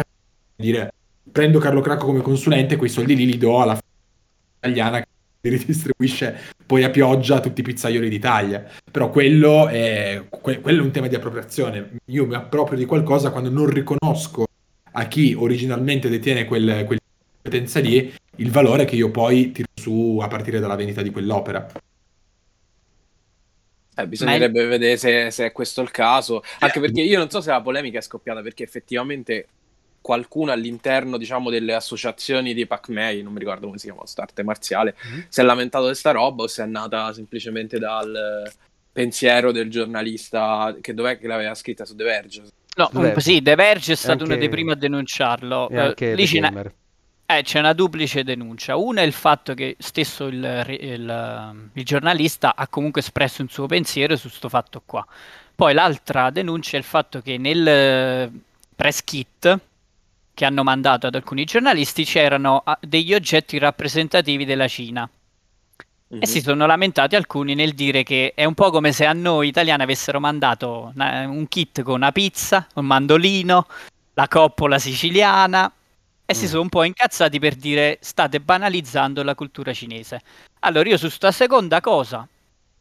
dire 0.56 0.92
prendo 1.32 1.60
Carlo 1.60 1.82
Cracco 1.82 2.08
come 2.08 2.22
consulente, 2.22 2.78
quei 2.78 2.90
soldi 2.90 3.16
lì 3.16 3.26
li 3.26 3.38
do 3.38 3.62
alla 3.62 3.76
f- 3.76 3.82
italiana 4.58 5.00
che 5.00 5.08
li 5.50 5.58
ridistribuisce 5.58 6.56
poi 6.66 6.84
a 6.84 6.90
pioggia 6.90 7.36
a 7.36 7.40
tutti 7.40 7.62
i 7.62 7.64
pizzaioli 7.64 8.10
d'Italia. 8.10 8.66
Però 8.92 9.10
quello 9.10 9.68
è, 9.68 10.24
que- 10.30 10.60
quello 10.60 10.82
è 10.82 10.86
un 10.86 10.92
tema 10.92 11.08
di 11.08 11.16
appropriazione. 11.16 11.98
Io 12.06 12.26
mi 12.26 12.36
approprio 12.36 12.78
di 12.78 12.86
qualcosa 12.86 13.32
quando 13.32 13.50
non 13.50 13.68
riconosco 13.68 14.46
a 14.92 15.06
chi 15.06 15.34
originalmente 15.38 16.10
detiene 16.10 16.46
quel, 16.46 16.84
quel 16.86 17.00
competenza 17.42 17.80
lì 17.80 18.14
il 18.38 18.52
valore 18.52 18.86
che 18.86 18.96
io 18.96 19.10
poi 19.10 19.52
tiro 19.52 19.68
su 19.74 20.20
a 20.22 20.28
partire 20.28 20.60
dalla 20.60 20.76
vendita 20.76 21.02
di 21.02 21.12
quell'opera. 21.12 21.68
Eh, 24.00 24.08
bisognerebbe 24.08 24.66
vedere 24.66 24.98
se, 24.98 25.32
se 25.32 25.46
è 25.48 25.52
questo 25.52 25.82
il 25.82 25.90
caso, 25.90 26.44
anche 26.60 26.80
perché 26.80 27.02
io 27.02 27.18
non 27.18 27.32
so 27.32 27.42
se 27.42 27.50
la 27.50 27.62
polemica 27.62 27.98
è 27.98 28.02
scoppiata 28.02 28.42
perché 28.42 28.64
effettivamente 28.64 29.48
qualcuno 30.08 30.54
all'interno, 30.54 31.18
diciamo, 31.18 31.50
delle 31.50 31.74
associazioni 31.74 32.54
di 32.54 32.66
Pac-May, 32.66 33.22
non 33.24 33.34
mi 33.34 33.40
ricordo 33.40 33.66
come 33.66 33.78
si 33.78 33.88
chiama, 33.88 34.04
arte 34.16 34.42
marziale, 34.42 34.96
Mhm. 35.04 35.26
si 35.28 35.42
è 35.42 35.44
lamentato 35.44 35.90
di 35.90 35.96
sta 35.96 36.12
roba 36.12 36.44
o 36.44 36.48
se 36.48 36.64
è 36.64 36.66
nata 36.66 37.12
semplicemente 37.12 37.78
dal 37.78 38.50
pensiero 38.94 39.52
del 39.52 39.70
giornalista 39.70 40.74
che 40.80 40.94
dov'è 40.94 41.20
che 41.20 41.28
l'aveva 41.28 41.54
scritta 41.56 41.84
su 41.84 41.94
The 41.94 42.04
Verge. 42.06 42.44
No, 42.78 42.90
Verge. 42.94 43.20
sì, 43.20 43.42
The 43.42 43.56
Verge 43.56 43.92
è 43.92 43.96
stato 43.96 44.12
Anche- 44.24 44.24
uno 44.32 44.36
dei 44.38 44.48
primi 44.50 44.72
a 44.72 44.76
denunciarlo. 44.76 45.68
E 45.70 45.76
Eh, 45.76 45.80
anche 45.80 46.26
ce 46.26 46.40
n'è- 46.40 46.48
Gamer. 46.50 46.74
Eh, 47.26 47.42
c'è 47.44 47.60
una 47.60 47.74
duplice 47.74 48.24
denuncia. 48.24 48.78
Una 48.78 49.02
è 49.02 49.04
il 49.04 49.12
fatto 49.12 49.54
che 49.54 49.76
stesso 49.78 50.28
il, 50.28 50.66
il- 50.80 51.70
il 51.74 51.84
giornalista 51.84 52.56
ha 52.56 52.66
comunque 52.70 53.02
espresso 53.02 53.42
un 53.42 53.50
suo 53.50 53.66
pensiero 53.66 54.16
su 54.16 54.30
questo 54.30 54.48
fatto 54.48 54.82
qua. 54.86 55.06
Poi 55.54 55.74
l'altra 55.74 56.30
denuncia 56.30 56.78
è 56.78 56.80
il 56.80 56.86
fatto 56.86 57.20
che 57.22 57.38
nel 57.38 57.68
eh, 57.68 58.32
press 58.74 59.04
kit 59.04 59.60
che 60.38 60.46
hanno 60.46 60.62
mandato 60.62 61.08
ad 61.08 61.16
alcuni 61.16 61.46
giornalisti 61.46 62.04
c'erano 62.04 62.62
ah, 62.64 62.78
degli 62.80 63.12
oggetti 63.12 63.58
rappresentativi 63.58 64.46
della 64.46 64.68
Cina. 64.68 65.10
Mhm. 66.10 66.20
E 66.22 66.28
si 66.28 66.42
sono 66.42 66.68
lamentati 66.68 67.16
alcuni 67.16 67.56
nel 67.56 67.74
dire 67.74 68.04
che 68.04 68.34
è 68.36 68.46
un 68.46 68.54
po' 68.54 68.70
come 68.70 68.92
se 68.92 69.08
a 69.08 69.14
noi 69.14 69.48
italiani 69.48 69.82
avessero 69.82 70.20
mandato 70.20 70.92
una- 70.94 71.28
un 71.28 71.48
kit 71.48 71.82
con 71.82 71.96
una 71.96 72.12
pizza, 72.12 72.68
un 72.76 72.86
mandolino, 72.86 73.66
la 74.14 74.28
coppola 74.28 74.78
siciliana 74.78 75.72
e 76.24 76.34
si 76.36 76.46
Mm. 76.46 76.48
sono 76.50 76.62
un 76.62 76.70
po' 76.70 76.84
incazzati 76.84 77.40
per 77.40 77.56
dire 77.56 77.98
state 78.02 78.40
banalizzando 78.40 79.24
la 79.24 79.34
cultura 79.34 79.74
cinese. 79.74 80.22
Allora 80.60 80.88
io 80.88 80.98
su 80.98 81.10
sta 81.10 81.32
seconda 81.32 81.82
cosa 81.82 82.28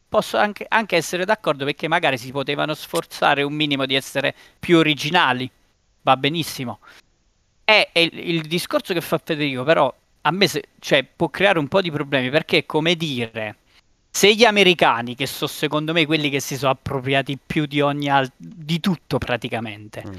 posso 0.07 0.37
anche, 0.37 0.63
anche 0.69 0.95
essere 0.95 1.25
d'accordo 1.25 1.65
perché 1.65 1.87
magari 1.87 2.19
si 2.19 2.31
potevano 2.31 2.75
sforzare 2.75 3.41
un 3.41 3.53
minimo 3.53 3.87
di 3.87 3.95
essere 3.95 4.35
più 4.59 4.77
originali, 4.77 5.49
va 6.03 6.15
benissimo. 6.17 6.77
È, 7.69 7.89
è 7.91 7.99
il, 7.99 8.43
discorso 8.43 8.93
che 8.93 9.01
fa 9.01 9.19
Federico, 9.21 9.65
però 9.65 9.93
a 10.21 10.31
me 10.31 10.47
se- 10.47 10.63
cioè, 10.79 11.03
può 11.03 11.27
creare 11.27 11.59
un 11.59 11.67
po' 11.67 11.81
di 11.81 11.91
problemi 11.91 12.29
perché 12.29 12.59
è 12.59 12.65
come 12.65 12.95
dire 12.95 13.57
se 14.09 14.33
gli 14.33 14.45
americani, 14.45 15.15
che 15.15 15.25
sono 15.27 15.49
secondo 15.49 15.91
me 15.91 16.05
quelli 16.05 16.29
che 16.29 16.39
si 16.39 16.55
sono 16.55 16.71
appropriati 16.71 17.37
più 17.45 17.65
di 17.65 17.81
ogni 17.81 18.09
al- 18.09 18.31
di 18.37 18.79
tutto 18.79 19.17
praticamente, 19.17 20.01
Mm. 20.07 20.13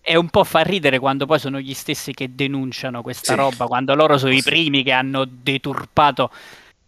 è 0.00 0.16
un 0.16 0.28
po' 0.28 0.42
fa 0.42 0.62
ridere 0.62 0.98
quando 0.98 1.24
poi 1.24 1.38
sono 1.38 1.60
gli 1.60 1.72
stessi 1.72 2.12
che 2.12 2.34
denunciano 2.34 3.00
questa 3.00 3.34
Sì. 3.34 3.38
roba, 3.38 3.66
quando 3.66 3.94
loro 3.94 4.18
sono 4.18 4.32
i 4.32 4.40
Sì. 4.40 4.48
primi 4.50 4.82
che 4.82 4.90
hanno 4.90 5.24
deturpato. 5.24 6.32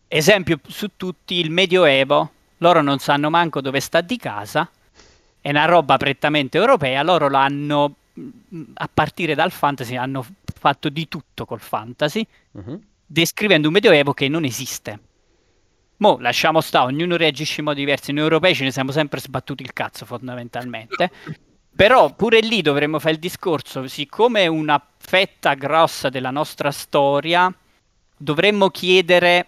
Esempio 0.09 0.59
su 0.67 0.89
tutti, 0.97 1.37
il 1.37 1.51
Medioevo, 1.51 2.31
loro 2.59 2.83
non 2.83 2.99
sanno 2.99 3.31
manco 3.31 3.61
dove 3.61 3.79
sta 3.79 4.01
di 4.01 4.17
casa, 4.17 4.69
è 5.41 5.51
una 5.51 5.67
roba 5.67 5.97
prettamente 5.99 6.59
europea, 6.59 7.03
loro 7.05 7.29
l'hanno, 7.29 7.95
a 8.75 8.91
partire 8.93 9.35
dal 9.35 9.51
fantasy, 9.51 9.97
hanno 9.97 10.25
fatto 10.55 10.89
di 10.89 11.09
tutto 11.09 11.45
col 11.47 11.61
fantasy, 11.61 12.27
Mhm. 12.53 12.81
descrivendo 13.07 13.69
un 13.69 13.75
medioevo 13.75 14.13
che 14.13 14.29
non 14.29 14.45
esiste. 14.45 14.99
Mo, 15.99 16.17
lasciamo 16.19 16.61
stare, 16.61 16.87
ognuno 16.87 17.17
reagisce 17.17 17.61
in 17.61 17.67
modi 17.67 17.81
diversi. 17.81 18.13
Noi 18.13 18.23
europei 18.25 18.55
ce 18.55 18.65
ne 18.65 18.71
siamo 18.73 18.91
sempre 18.91 19.21
sbattuti 19.21 19.63
il 19.63 19.73
cazzo, 19.73 20.07
fondamentalmente. 20.07 21.11
Però 21.75 22.13
pure 22.15 22.41
lì 22.41 22.63
dovremmo 22.63 22.99
fare 22.99 23.15
il 23.15 23.21
discorso, 23.21 23.87
siccome 23.87 24.43
è 24.43 24.47
una 24.47 24.83
fetta 24.99 25.55
grossa 25.55 26.09
della 26.09 26.31
nostra 26.31 26.71
storia, 26.71 27.53
dovremmo 28.17 28.69
chiedere 28.71 29.47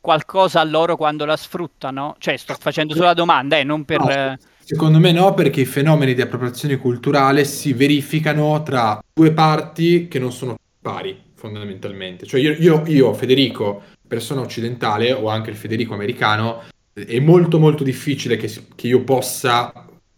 qualcosa 0.00 0.60
a 0.60 0.64
loro 0.64 0.96
quando 0.96 1.24
la 1.24 1.36
sfruttano? 1.36 2.16
Cioè, 2.18 2.36
sto 2.36 2.54
facendo 2.58 2.94
solo 2.94 3.06
la 3.06 3.14
domanda, 3.14 3.56
eh, 3.58 3.64
non 3.64 3.84
per... 3.84 4.00
No, 4.00 4.10
eh, 4.10 4.38
Secondo 4.72 5.00
me 5.00 5.10
no, 5.10 5.34
perché 5.34 5.62
i 5.62 5.64
fenomeni 5.64 6.14
di 6.14 6.20
appropriazione 6.20 6.76
culturale 6.76 7.44
si 7.44 7.72
verificano 7.72 8.62
tra 8.62 9.02
due 9.12 9.32
parti 9.32 10.06
che 10.06 10.20
non 10.20 10.30
sono 10.30 10.56
pari, 10.80 11.20
fondamentalmente. 11.34 12.24
Cioè 12.24 12.38
io, 12.38 12.52
io- 12.52 12.84
io, 12.86 13.12
Federico, 13.12 13.82
persona 14.06 14.42
occidentale, 14.42 15.10
o 15.10 15.28
anche 15.28 15.50
il 15.50 15.56
Federico 15.56 15.94
americano, 15.94 16.62
è 16.92 17.18
molto 17.18 17.58
molto 17.58 17.82
difficile 17.82 18.36
che, 18.36 18.48
che 18.76 18.86
io 18.86 19.02
possa 19.02 19.72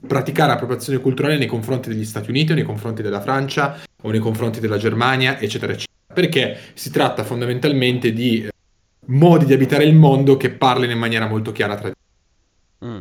praticare 0.06 0.52
appropriazione 0.52 0.98
culturale 0.98 1.38
nei 1.38 1.46
confronti 1.46 1.88
degli 1.88 2.04
Stati 2.04 2.28
Uniti 2.28 2.52
o 2.52 2.54
nei 2.54 2.64
confronti 2.64 3.00
della 3.00 3.22
Francia 3.22 3.80
o 4.02 4.10
nei 4.10 4.20
confronti 4.20 4.60
della 4.60 4.76
Germania, 4.76 5.40
eccetera, 5.40 5.72
eccetera. 5.72 6.12
Perché 6.12 6.58
si 6.74 6.90
tratta 6.90 7.24
fondamentalmente 7.24 8.12
di 8.12 8.44
eh, 8.44 8.50
modi 9.06 9.46
di 9.46 9.54
abitare 9.54 9.84
il 9.84 9.94
mondo 9.94 10.36
che 10.36 10.50
parlino 10.50 10.92
in 10.92 10.98
maniera 10.98 11.26
molto 11.26 11.52
chiara 11.52 11.74
tra 11.74 11.88
di 11.88 11.94
Mm. 12.84 13.00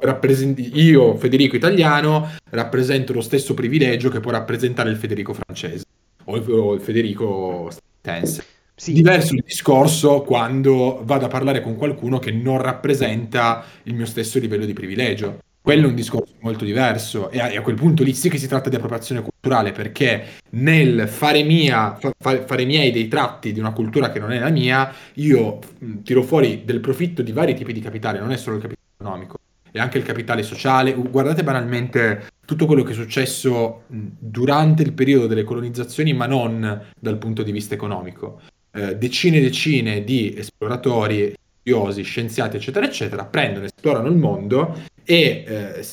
Rappresenti- 0.00 0.70
io, 0.80 1.16
Federico 1.16 1.56
italiano, 1.56 2.30
rappresento 2.50 3.12
lo 3.12 3.20
stesso 3.20 3.54
privilegio 3.54 4.08
che 4.08 4.20
può 4.20 4.30
rappresentare 4.30 4.90
il 4.90 4.96
Federico 4.96 5.34
francese 5.34 5.84
o 6.24 6.36
il, 6.36 6.50
o 6.50 6.74
il 6.74 6.80
Federico 6.80 7.68
statunitense. 7.70 8.44
Sì. 8.78 8.92
Diverso 8.92 9.34
il 9.34 9.42
discorso 9.46 10.20
quando 10.20 11.00
vado 11.02 11.24
a 11.24 11.28
parlare 11.28 11.62
con 11.62 11.76
qualcuno 11.76 12.18
che 12.18 12.30
non 12.30 12.60
rappresenta 12.60 13.64
il 13.84 13.94
mio 13.94 14.04
stesso 14.04 14.38
livello 14.38 14.66
di 14.66 14.74
privilegio. 14.74 15.38
Quello 15.62 15.86
è 15.86 15.88
un 15.88 15.94
discorso 15.94 16.34
molto 16.40 16.64
diverso 16.64 17.30
e 17.30 17.40
a, 17.40 17.50
e 17.50 17.56
a 17.56 17.62
quel 17.62 17.74
punto 17.74 18.04
lì 18.04 18.12
sì 18.12 18.28
che 18.28 18.38
si 18.38 18.46
tratta 18.46 18.68
di 18.68 18.76
appropriazione 18.76 19.22
culturale 19.22 19.72
perché 19.72 20.24
nel 20.50 21.08
fare, 21.08 21.42
mia, 21.42 21.96
fa- 21.98 22.12
fa- 22.16 22.44
fare 22.44 22.64
miei 22.66 22.92
dei 22.92 23.08
tratti 23.08 23.52
di 23.52 23.58
una 23.58 23.72
cultura 23.72 24.12
che 24.12 24.20
non 24.20 24.30
è 24.30 24.38
la 24.38 24.50
mia, 24.50 24.92
io 25.14 25.58
tiro 26.04 26.22
fuori 26.22 26.62
del 26.64 26.78
profitto 26.78 27.22
di 27.22 27.32
vari 27.32 27.54
tipi 27.54 27.72
di 27.72 27.80
capitale, 27.80 28.20
non 28.20 28.30
è 28.30 28.36
solo 28.36 28.56
il 28.56 28.62
capitale 28.62 28.86
economico, 28.96 29.38
è 29.76 29.80
anche 29.80 29.98
il 29.98 30.04
capitale 30.04 30.42
sociale. 30.42 30.94
Guardate 30.94 31.42
banalmente 31.42 32.28
tutto 32.44 32.66
quello 32.66 32.82
che 32.82 32.92
è 32.92 32.94
successo 32.94 33.82
durante 33.88 34.82
il 34.82 34.92
periodo 34.92 35.26
delle 35.26 35.44
colonizzazioni, 35.44 36.12
ma 36.12 36.26
non 36.26 36.82
dal 36.98 37.18
punto 37.18 37.42
di 37.42 37.52
vista 37.52 37.74
economico. 37.74 38.40
Eh, 38.72 38.96
decine 38.96 39.38
e 39.38 39.42
decine 39.42 40.04
di 40.04 40.34
esploratori, 40.36 41.34
studiosi, 41.60 42.02
scienziati, 42.02 42.56
eccetera, 42.56 42.86
eccetera, 42.86 43.24
prendono, 43.24 43.66
esplorano 43.66 44.08
il 44.08 44.16
mondo 44.16 44.78
e 45.04 45.44
eh, 45.46 45.86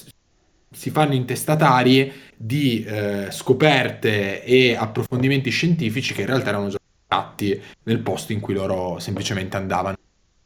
si 0.71 0.89
fanno 0.89 1.13
intestatari 1.13 2.11
di 2.35 2.83
eh, 2.83 3.27
scoperte 3.31 4.43
e 4.43 4.75
approfondimenti 4.75 5.49
scientifici 5.49 6.13
che 6.13 6.21
in 6.21 6.27
realtà 6.27 6.49
erano 6.49 6.69
già 6.69 6.77
fatti 7.07 7.59
nel 7.83 7.99
posto 7.99 8.33
in 8.33 8.39
cui 8.39 8.53
loro 8.53 8.99
semplicemente 8.99 9.57
andavano 9.57 9.95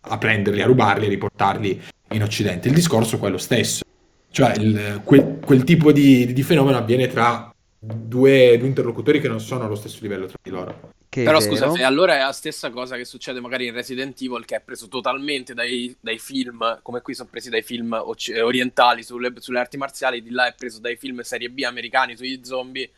a 0.07 0.17
prenderli, 0.17 0.61
a 0.61 0.65
rubarli 0.65 1.05
e 1.05 1.09
riportarli 1.09 1.81
in 2.11 2.23
Occidente. 2.23 2.67
Il 2.67 2.73
discorso 2.73 3.15
è 3.15 3.19
quello 3.19 3.37
stesso, 3.37 3.83
cioè 4.31 4.55
il- 4.57 5.01
quel, 5.03 5.39
quel 5.43 5.63
tipo 5.63 5.91
di, 5.91 6.31
di 6.33 6.43
fenomeno 6.43 6.77
avviene 6.77 7.07
tra 7.07 7.51
due, 7.79 8.57
due 8.57 8.67
interlocutori 8.67 9.19
che 9.21 9.27
non 9.27 9.39
sono 9.39 9.65
allo 9.65 9.75
stesso 9.75 9.99
livello 10.01 10.25
tra 10.25 10.37
di 10.41 10.49
loro. 10.49 10.91
Che 11.09 11.23
Però 11.23 11.39
scusa, 11.39 11.71
se 11.71 11.83
allora 11.83 12.15
è 12.15 12.19
la 12.19 12.33
stessa 12.33 12.69
cosa 12.69 12.97
che 12.97 13.05
succede 13.05 13.39
magari 13.39 13.65
in 13.67 13.73
Resident 13.73 14.21
Evil, 14.21 14.43
che 14.45 14.57
è 14.57 14.61
preso 14.61 14.87
totalmente 14.89 15.53
dai, 15.53 15.95
dai 16.01 16.17
film, 16.19 16.79
come 16.81 17.01
qui 17.01 17.13
sono 17.13 17.29
presi 17.31 17.49
dai 17.49 17.61
film 17.61 17.93
occ- 17.93 18.29
eh, 18.29 18.41
orientali 18.41 19.03
sulle, 19.03 19.31
sulle 19.37 19.59
arti 19.59 19.77
marziali, 19.77 20.21
di 20.21 20.31
là 20.31 20.47
è 20.47 20.53
preso 20.57 20.79
dai 20.79 20.97
film 20.97 21.21
serie 21.21 21.49
B 21.49 21.63
americani 21.65 22.17
sugli 22.17 22.41
zombie, 22.43 22.89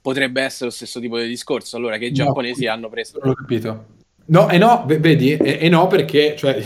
potrebbe 0.00 0.40
essere 0.40 0.66
lo 0.66 0.70
stesso 0.70 1.00
tipo 1.00 1.18
di 1.18 1.28
discorso. 1.28 1.76
Allora 1.76 1.98
che 1.98 2.06
i 2.06 2.08
No. 2.08 2.14
giapponesi 2.14 2.66
hanno 2.66 2.88
preso... 2.88 3.18
Non 3.22 3.32
ho 3.32 3.34
capito. 3.34 3.84
No, 4.30 4.48
e 4.48 4.58
no, 4.58 4.84
v- 4.86 4.98
vedi, 4.98 5.36
e, 5.36 5.58
e 5.60 5.68
no 5.68 5.86
perché 5.88 6.34
cioè, 6.36 6.56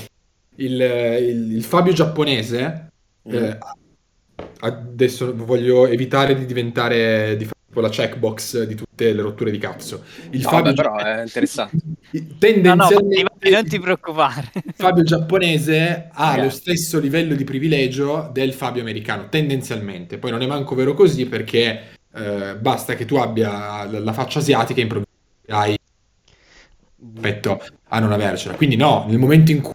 il, 0.56 0.80
il- 0.80 1.52
il 1.56 1.64
Fabio 1.64 1.92
giapponese, 1.92 2.88
Mm. 3.26 3.32
eh, 3.34 3.58
adesso 4.60 5.34
voglio 5.34 5.86
evitare 5.86 6.34
di 6.36 6.44
diventare 6.44 7.36
di 7.38 7.44
fare 7.44 7.52
tipo 7.66 7.80
la 7.80 7.88
checkbox 7.88 8.64
di 8.64 8.74
tutte 8.74 9.12
le 9.14 9.22
rotture 9.22 9.50
di 9.50 9.56
cazzo. 9.56 10.02
Il 10.30 10.42
No, 10.42 10.48
Fabio 10.50 10.74
vabbè, 10.74 10.74
però 10.74 10.96
è 10.98 11.22
interessante. 11.22 11.76
No, 12.14 12.20
no, 12.20 12.36
tendenzialmente 12.38 13.22
Matti, 13.22 13.50
non 13.50 13.66
ti 13.66 13.80
preoccupare. 13.80 14.50
il 14.62 14.74
Fabio 14.76 15.02
giapponese 15.02 16.08
ha 16.12 16.28
Ragazzi. 16.30 16.42
lo 16.42 16.50
stesso 16.50 17.00
livello 17.00 17.34
di 17.34 17.44
privilegio 17.44 18.28
del 18.32 18.52
Fabio 18.52 18.82
americano, 18.82 19.28
tendenzialmente. 19.30 20.18
Poi 20.18 20.30
non 20.30 20.42
è 20.42 20.46
manco 20.46 20.74
vero 20.74 20.92
così 20.94 21.26
perché 21.26 21.80
eh, 22.14 22.56
basta 22.60 22.94
che 22.94 23.04
tu 23.06 23.16
abbia 23.16 23.84
la, 23.90 23.98
la 23.98 24.12
faccia 24.12 24.38
asiatica 24.38 24.78
e 24.80 24.82
improvvisamente 24.82 25.12
hai 25.48 25.76
rispetto 27.12 27.60
a 27.88 27.98
non 27.98 28.12
avercela. 28.12 28.54
Quindi 28.54 28.76
no, 28.76 29.04
nel 29.08 29.18
momento 29.18 29.50
in 29.50 29.60
cui 29.60 29.72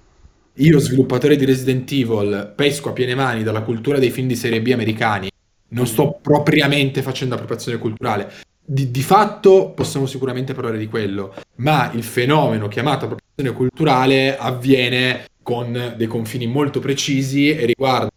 io, 0.56 0.80
sviluppatore 0.80 1.36
di 1.38 1.46
Resident 1.46 1.90
Evil, 1.92 2.54
pesco 2.56 2.90
a 2.90 2.94
piene 2.94 3.16
mani 3.16 3.44
dalla 3.44 3.62
cultura 3.62 3.98
dei 4.00 4.12
film 4.12 4.28
di 4.28 4.36
serie 4.36 4.62
B 4.62 4.70
americani, 4.74 5.30
non 5.70 5.88
sto 5.88 6.20
propriamente 6.22 7.02
facendo 7.02 7.36
appropriazione 7.36 7.78
culturale. 7.78 8.32
di, 8.72 8.92
di 8.92 9.02
fatto 9.02 9.72
possiamo 9.72 10.06
sicuramente 10.06 10.54
parlare 10.54 10.78
di 10.78 10.88
quello, 10.88 11.34
ma 11.56 11.92
il 11.94 12.04
fenomeno 12.04 12.68
chiamato 12.68 13.06
appropriazione 13.06 13.54
culturale 13.58 14.38
avviene 14.38 15.26
con 15.42 15.94
dei 15.98 16.08
confini 16.08 16.46
molto 16.46 16.80
precisi 16.80 17.50
e 17.50 17.66
riguarda 17.66 18.10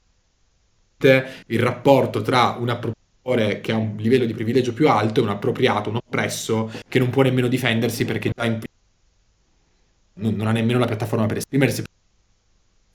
il 1.47 1.59
rapporto 1.59 2.23
tra 2.23 2.57
un 2.59 2.69
appropritore 2.69 3.61
che 3.61 3.73
ha 3.73 3.77
un 3.77 3.95
livello 3.97 4.25
di 4.25 4.35
privilegio 4.35 4.73
più 4.73 4.89
alto 4.89 5.21
e 5.21 5.23
un 5.23 5.31
appropriato, 5.31 5.89
un 5.89 5.97
oppresso 5.97 6.71
che 6.89 6.99
non 6.99 7.11
può 7.11 7.23
nemmeno 7.23 7.49
difendersi 7.49 8.05
perché 8.05 8.31
già 8.35 8.45
in- 8.45 8.61
non, 10.31 10.47
ha 10.47 10.53
nemmeno 10.53 10.79
la 10.79 10.87
piattaforma 10.87 11.27
per 11.27 11.39
esprimersi. 11.39 11.83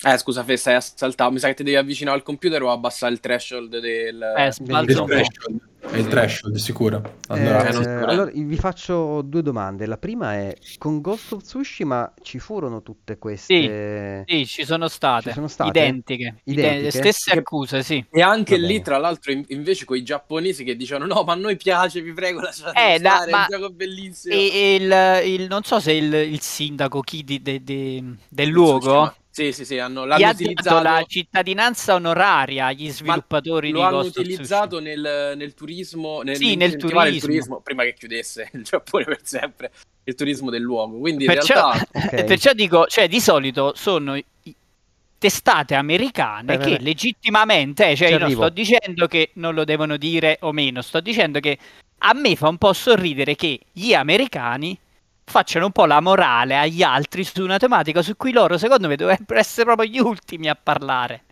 Eh, 0.03 0.17
scusa, 0.19 0.43
Fe, 0.43 0.57
stai 0.57 0.75
assaltato. 0.75 1.31
Mi 1.31 1.39
sa 1.39 1.47
che 1.47 1.55
ti 1.55 1.63
devi 1.63 1.75
avvicinare 1.75 2.15
al 2.17 2.23
computer 2.23 2.61
o 2.61 2.71
abbassare 2.71 3.13
il 3.13 3.19
threshold 3.19 3.79
del... 3.79 4.21
Eh, 4.37 4.45
Il 4.47 4.53
sbalzo 4.53 4.99
po'. 4.99 5.05
threshold, 5.07 5.59
è 5.89 5.97
il 5.97 6.07
threshold, 6.07 6.55
sicuro. 6.57 7.15
Allora, 7.29 7.67
Eh, 7.67 7.71
non 7.71 7.81
eh. 7.81 8.03
allora, 8.03 8.31
vi 8.31 8.55
faccio 8.57 9.23
due 9.23 9.41
domande. 9.41 9.87
La 9.87 9.97
prima 9.97 10.35
è, 10.35 10.55
con 10.77 11.01
Ghost 11.01 11.31
of 11.33 11.41
Tsushima 11.41 12.13
ci 12.21 12.37
furono 12.37 12.83
tutte 12.83 13.17
queste... 13.17 14.23
Sì, 14.27 14.45
ci 14.45 14.65
sono 14.65 14.87
state, 14.87 15.29
Ci 15.29 15.33
sono 15.33 15.47
state? 15.47 15.79
identiche, 15.79 16.41
Identiche? 16.43 16.77
Ide- 16.77 16.91
stesse 16.91 17.31
accuse, 17.31 17.81
sì. 17.81 18.05
E 18.11 18.21
anche 18.21 18.57
lì, 18.57 18.83
tra 18.83 18.99
l'altro, 18.99 19.31
in- 19.31 19.45
invece 19.47 19.85
con 19.85 19.97
i 19.97 20.03
giapponesi 20.03 20.63
che 20.63 20.75
dicevano 20.75 21.11
no, 21.11 21.23
ma 21.23 21.33
a 21.33 21.37
noi 21.37 21.57
piace, 21.57 22.01
vi 22.01 22.13
prego, 22.13 22.39
lasciate 22.41 22.93
Eh, 22.93 22.99
da- 22.99 23.15
stare, 23.15 23.31
ma- 23.31 23.47
è 23.47 23.55
un 23.55 23.59
gioco 23.61 23.73
bellissimo. 23.73 24.35
E, 24.35 24.51
e 24.53 24.75
il, 24.75 25.39
il- 25.41 25.47
non 25.47 25.63
so 25.63 25.79
se 25.79 25.93
il, 25.93 26.13
il 26.13 26.39
sindaco 26.41 26.99
chi 27.01 27.23
di- 27.23 27.41
de- 27.41 27.63
de- 27.63 28.03
del 28.29 28.49
luogo 28.49 29.11
Sì, 29.37 29.51
sì, 29.51 29.65
sì, 29.65 29.77
hanno, 29.77 30.05
l'hanno 30.05 30.29
utilizzato... 30.31 30.81
la 30.81 31.03
cittadinanza 31.07 31.93
onoraria 31.93 32.65
agli 32.65 32.89
sviluppatori 32.89 33.69
lo 33.69 33.77
di 33.77 33.85
hanno 33.85 33.97
Ghost 33.97 34.17
of 34.17 34.25
utilizzato 34.25 34.79
nel, 34.79 35.33
nel 35.37 35.53
turismo, 35.53 36.23
nel, 36.23 36.37
Sì, 36.37 36.55
nel 36.55 36.73
incentivare 36.73 37.09
il 37.09 37.19
turismo. 37.19 37.61
prima 37.61 37.83
che 37.83 37.93
chiudesse 37.93 38.49
il 38.53 38.63
Giappone 38.65 39.03
per 39.03 39.19
sempre, 39.21 39.71
il 40.05 40.15
turismo 40.15 40.49
del 40.49 40.63
luogo. 40.63 40.97
Quindi 40.97 41.25
in 41.25 41.33
Perciò, 41.33 41.53
realtà 41.71 41.85
Ok. 42.17 42.23
perciò 42.23 42.53
dico, 42.53 42.87
cioè 42.87 43.07
di 43.07 43.19
solito 43.19 43.73
sono 43.75 44.19
testate 45.19 45.75
americane 45.75 46.57
Beh, 46.57 46.63
che 46.63 46.77
beh. 46.77 46.81
legittimamente, 46.81 47.91
eh, 47.91 47.95
cioè 47.95 48.07
Ci 48.07 48.13
io 48.13 48.19
non 48.19 48.31
sto 48.31 48.49
dicendo 48.49 49.05
che 49.05 49.29
non 49.33 49.53
lo 49.53 49.65
devono 49.65 49.97
dire 49.97 50.39
o 50.41 50.51
meno, 50.51 50.81
sto 50.81 50.99
dicendo 50.99 51.39
che 51.39 51.59
a 51.99 52.13
me 52.15 52.35
fa 52.35 52.47
un 52.47 52.57
po' 52.57 52.73
sorridere 52.73 53.35
che 53.35 53.59
gli 53.71 53.93
americani 53.93 54.75
facciano 55.29 55.65
un 55.65 55.71
po' 55.73 55.85
la 55.85 55.99
morale 55.99 56.57
agli 56.57 56.81
altri 56.81 57.23
su 57.25 57.43
una 57.43 57.57
tematica 57.57 58.01
su 58.01 58.15
cui 58.15 58.31
loro, 58.31 58.57
secondo 58.57 58.87
me, 58.87 58.95
dovrebbero 58.95 59.37
essere 59.39 59.65
proprio 59.65 59.89
gli 59.89 59.99
ultimi 59.99 60.47
a 60.47 60.57
parlare. 60.61 61.23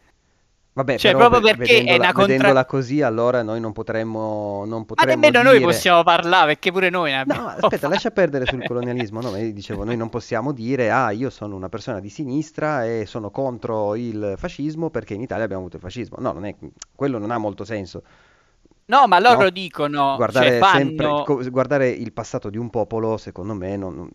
Vabbè, 0.73 0.97
Cioè, 0.97 1.15
proprio 1.15 1.39
perché 1.39 1.85
è 1.85 1.95
una 1.95 2.11
contra- 2.11 2.25
vedendola 2.25 2.65
così, 2.65 3.01
allora 3.01 3.41
noi 3.43 3.61
non 3.61 3.71
potremmo, 3.71 4.65
non 4.65 4.79
Ma 4.79 4.85
potremmo 4.85 5.21
nemmeno 5.21 5.41
noi 5.41 5.59
dire... 5.59 5.63
possiamo 5.71 6.03
parlare, 6.03 6.47
perché 6.47 6.73
pure 6.73 6.89
noi 6.89 7.11
ne 7.11 7.15
No, 7.15 7.21
abbiamo. 7.21 7.43
ma 7.45 7.53
aspetta, 7.53 7.87
lascia 7.87 8.11
perdere 8.11 8.45
sul 8.45 8.61
colonialismo. 8.65 9.21
No, 9.21 9.31
ma 9.31 9.37
dicevo, 9.37 9.85
noi 9.85 9.95
non 9.95 10.09
possiamo 10.09 10.51
dire, 10.51 10.91
ah, 10.91 11.11
io 11.11 11.29
sono 11.29 11.55
una 11.55 11.69
persona 11.69 12.01
di 12.01 12.09
sinistra 12.09 12.85
e 12.85 13.05
sono 13.05 13.31
contro 13.31 13.95
il 13.95 14.33
fascismo 14.35 14.89
perché 14.89 15.13
in 15.13 15.21
Italia 15.21 15.45
abbiamo 15.45 15.61
avuto 15.61 15.77
il 15.77 15.81
fascismo. 15.81 16.17
No, 16.19 16.33
non 16.33 16.43
è, 16.45 16.53
quello 16.93 17.19
non 17.19 17.31
ha 17.31 17.37
molto 17.37 17.63
senso. 17.63 18.03
No, 18.87 19.07
ma 19.07 19.19
loro 19.19 19.45
No? 19.45 19.49
dicono, 19.49 20.17
Guardare, 20.17 20.51
cioè 20.51 20.63
sempre, 20.63 21.05
fanno... 21.07 21.23
co- 21.23 21.43
guardare 21.49 21.89
il 21.89 22.13
passato 22.13 22.49
di 22.49 22.57
un 22.57 22.69
popolo, 22.69 23.17
secondo 23.17 23.53
me, 23.53 23.75
non, 23.77 24.09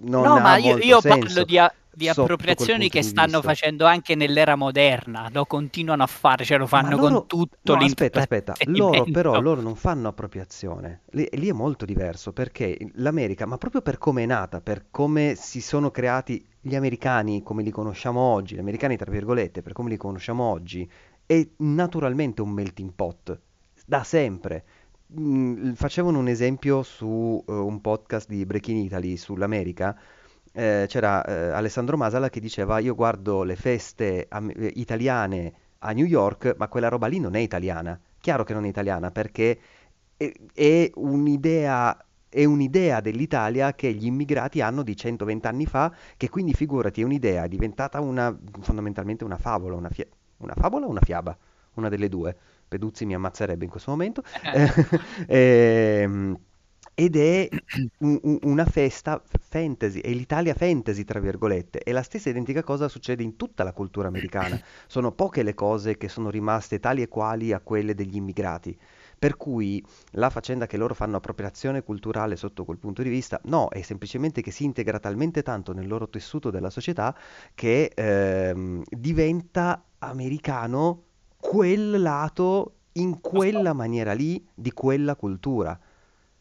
non 0.00 0.22
No, 0.22 0.38
ma 0.40 0.56
io, 0.56 0.76
io 0.78 1.02
parlo 1.02 1.44
di, 1.44 1.58
a- 1.58 1.72
di 1.90 2.08
appropriazioni 2.08 2.88
che 2.88 3.02
stanno 3.02 3.40
vista. 3.40 3.48
facendo 3.48 3.84
anche 3.86 4.14
nell'era 4.14 4.56
moderna, 4.56 5.28
lo 5.32 5.44
continuano 5.46 6.02
a 6.02 6.06
fare, 6.06 6.44
cioè 6.44 6.58
lo 6.58 6.66
fanno 6.66 6.96
loro- 6.96 6.98
con 6.98 7.26
tutto 7.26 7.74
no, 7.74 7.84
aspetta, 7.84 8.18
aspetta, 8.18 8.58
loro 8.62 9.06
però 9.06 9.38
loro 9.38 9.60
non 9.60 9.76
fanno 9.76 10.08
appropriazione. 10.08 11.02
Lì, 11.10 11.28
lì 11.32 11.48
è 11.48 11.52
molto 11.52 11.84
diverso 11.84 12.32
perché 12.32 12.76
l'America, 12.94 13.46
ma 13.46 13.56
proprio 13.58 13.82
per 13.82 13.98
come 13.98 14.22
è 14.24 14.26
nata, 14.26 14.60
per 14.60 14.86
come 14.90 15.34
si 15.36 15.60
sono 15.60 15.90
creati 15.90 16.44
gli 16.60 16.74
americani 16.74 17.42
come 17.42 17.62
li 17.62 17.70
conosciamo 17.70 18.20
oggi, 18.20 18.54
gli 18.56 18.58
americani 18.58 18.96
tra 18.96 19.10
virgolette, 19.10 19.62
per 19.62 19.72
come 19.72 19.90
li 19.90 19.96
conosciamo 19.96 20.44
oggi, 20.44 20.88
è 21.26 21.46
naturalmente 21.58 22.42
un 22.42 22.50
melting 22.50 22.92
pot, 22.94 23.40
da 23.92 24.04
sempre. 24.04 24.64
Mm, 25.20 25.72
facevano 25.74 26.18
un 26.18 26.28
esempio 26.28 26.82
su 26.82 27.42
eh, 27.46 27.52
un 27.52 27.80
podcast 27.82 28.26
di 28.28 28.46
Breaking 28.46 28.84
Italy 28.84 29.16
sull'America. 29.18 29.94
eh, 30.54 30.84
c'era 30.88 31.22
eh, 31.24 31.50
Alessandro 31.52 31.96
Masala 31.98 32.30
che 32.30 32.40
diceva: 32.40 32.78
Io 32.78 32.94
guardo 32.94 33.42
le 33.42 33.56
feste 33.56 34.26
am- 34.30 34.50
eh, 34.54 34.72
italiane 34.76 35.52
a 35.80 35.92
New 35.92 36.06
York, 36.06 36.54
ma 36.58 36.68
quella 36.68 36.88
roba 36.88 37.06
lì 37.06 37.18
non 37.20 37.34
è 37.34 37.40
italiana. 37.40 37.98
Chiaro 38.20 38.44
che 38.44 38.54
non 38.54 38.64
è 38.64 38.68
italiana 38.68 39.10
perché 39.10 39.58
è, 40.16 40.32
è 40.54 40.90
un'idea. 40.94 41.96
È 42.32 42.44
un'idea 42.46 43.00
dell'Italia 43.02 43.74
che 43.74 43.92
gli 43.92 44.06
immigrati 44.06 44.62
hanno 44.62 44.82
di 44.82 44.96
120 44.96 45.46
anni 45.46 45.66
fa, 45.66 45.94
che 46.16 46.30
quindi 46.30 46.54
figurati 46.54 47.02
è 47.02 47.04
un'idea, 47.04 47.44
è 47.44 47.48
diventata 47.48 48.00
una, 48.00 48.34
fondamentalmente 48.62 49.22
una 49.24 49.36
favola, 49.36 49.76
una, 49.76 49.90
fia- 49.90 50.06
una 50.38 50.54
favola 50.54 50.86
o 50.86 50.88
una 50.88 51.02
fiaba? 51.02 51.36
Una 51.74 51.90
delle 51.90 52.08
due. 52.08 52.34
Peduzzi 52.72 53.04
mi 53.04 53.14
ammazzerebbe 53.14 53.64
in 53.64 53.70
questo 53.70 53.90
momento. 53.90 54.22
Ehm, 55.28 56.38
ed 56.94 57.16
è 57.16 57.52
un- 57.98 58.18
un- 58.22 58.38
una 58.42 58.64
festa 58.66 59.22
fantasy, 59.40 60.00
è 60.00 60.10
l'Italia 60.10 60.54
fantasy, 60.54 61.04
tra 61.04 61.20
virgolette, 61.20 61.80
e 61.80 61.92
la 61.92 62.02
stessa 62.02 62.28
identica 62.30 62.62
cosa 62.62 62.88
succede 62.88 63.22
in 63.22 63.36
tutta 63.36 63.64
la 63.64 63.72
cultura 63.72 64.08
americana. 64.08 64.60
Sono 64.86 65.12
poche 65.12 65.42
le 65.42 65.54
cose 65.54 65.96
che 65.96 66.08
sono 66.08 66.28
rimaste 66.30 66.80
tali 66.80 67.02
e 67.02 67.08
quali 67.08 67.52
a 67.52 67.60
quelle 67.60 67.94
degli 67.94 68.16
immigrati. 68.16 68.78
Per 69.18 69.36
cui 69.36 69.82
la 70.12 70.30
faccenda 70.30 70.66
che 70.66 70.76
loro 70.76 70.94
fanno 70.94 71.16
appropriazione 71.16 71.82
culturale 71.82 72.36
sotto 72.36 72.64
quel 72.64 72.78
punto 72.78 73.02
di 73.02 73.08
vista, 73.08 73.40
no, 73.44 73.68
è 73.68 73.80
semplicemente 73.82 74.42
che 74.42 74.50
si 74.50 74.64
integra 74.64 74.98
talmente 74.98 75.42
tanto 75.42 75.72
nel 75.72 75.86
loro 75.86 76.08
tessuto 76.08 76.50
della 76.50 76.70
società 76.70 77.14
che 77.54 77.90
ehm, 77.94 78.82
diventa 78.90 79.82
americano 79.98 81.04
quel 81.42 82.00
lato 82.00 82.76
in 82.92 83.20
quella 83.20 83.72
maniera 83.72 84.12
lì 84.12 84.46
di 84.54 84.72
quella 84.72 85.16
cultura. 85.16 85.76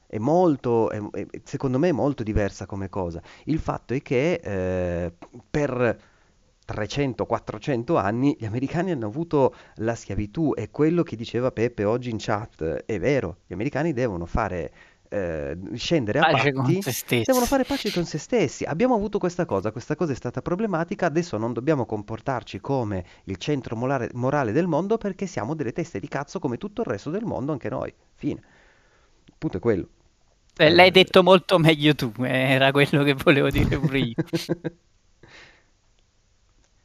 È 0.05 0.17
molto, 0.19 0.89
è- 0.91 1.01
è- 1.11 1.27
secondo 1.43 1.79
me 1.79 1.89
è 1.89 1.91
molto 1.91 2.21
diversa 2.23 2.65
come 2.67 2.87
cosa. 2.89 3.19
Il 3.45 3.57
fatto 3.59 3.93
è 3.95 4.01
che 4.01 4.33
eh, 4.43 5.13
per 5.49 5.99
300-400 6.65 7.97
anni 7.97 8.35
gli 8.39 8.45
americani 8.45 8.91
hanno 8.91 9.07
avuto 9.07 9.55
la 9.77 9.95
schiavitù 9.95 10.53
e 10.55 10.69
quello 10.69 11.01
che 11.03 11.15
diceva 11.15 11.51
Peppe 11.51 11.83
oggi 11.83 12.09
in 12.11 12.17
chat 12.19 12.63
è 12.85 12.99
vero, 12.99 13.37
gli 13.47 13.53
americani 13.53 13.93
devono 13.93 14.25
fare 14.27 14.71
eh, 15.11 15.57
scendere 15.75 16.19
a 16.19 16.25
Pace 16.25 16.53
con 16.53 16.63
patti 16.63 16.81
se 16.81 16.91
stessi. 16.93 17.23
Devono 17.23 17.45
fare 17.45 17.65
pace 17.65 17.91
con 17.91 18.05
se 18.05 18.17
stessi. 18.17 18.63
Abbiamo 18.63 18.95
avuto 18.95 19.17
questa 19.19 19.45
cosa, 19.45 19.71
questa 19.71 19.95
cosa 19.95 20.13
è 20.13 20.15
stata 20.15 20.41
problematica, 20.41 21.05
adesso 21.07 21.38
non 21.38 21.53
dobbiamo 21.53 21.85
comportarci 21.85 22.59
come 22.61 23.05
il 23.25 23.38
centro 23.38 23.75
molare- 23.75 24.09
morale 24.13 24.51
del 24.53 24.67
mondo 24.67 24.97
perché 24.97 25.27
siamo 25.27 25.55
delle 25.55 25.73
teste 25.73 25.99
di 25.99 26.07
cazzo 26.07 26.39
come 26.39 26.57
tutto 26.57 26.81
il 26.81 26.88
resto 26.88 27.09
del 27.09 27.23
mondo, 27.25 27.51
anche 27.51 27.69
noi. 27.69 27.93
Fine. 28.15 28.41
Il 29.25 29.33
punto 29.38 29.57
è 29.57 29.59
quello. 29.59 29.89
Eh, 30.57 30.69
L'hai 30.69 30.88
Eh, 30.88 30.91
detto 30.91 31.23
molto 31.23 31.57
meglio 31.59 31.95
tu, 31.95 32.11
eh, 32.19 32.29
era 32.53 32.71
quello 32.71 33.03
che 33.03 33.13
volevo 33.15 33.49
dire 33.49 33.77
pure 33.79 33.99
io. 33.99 34.15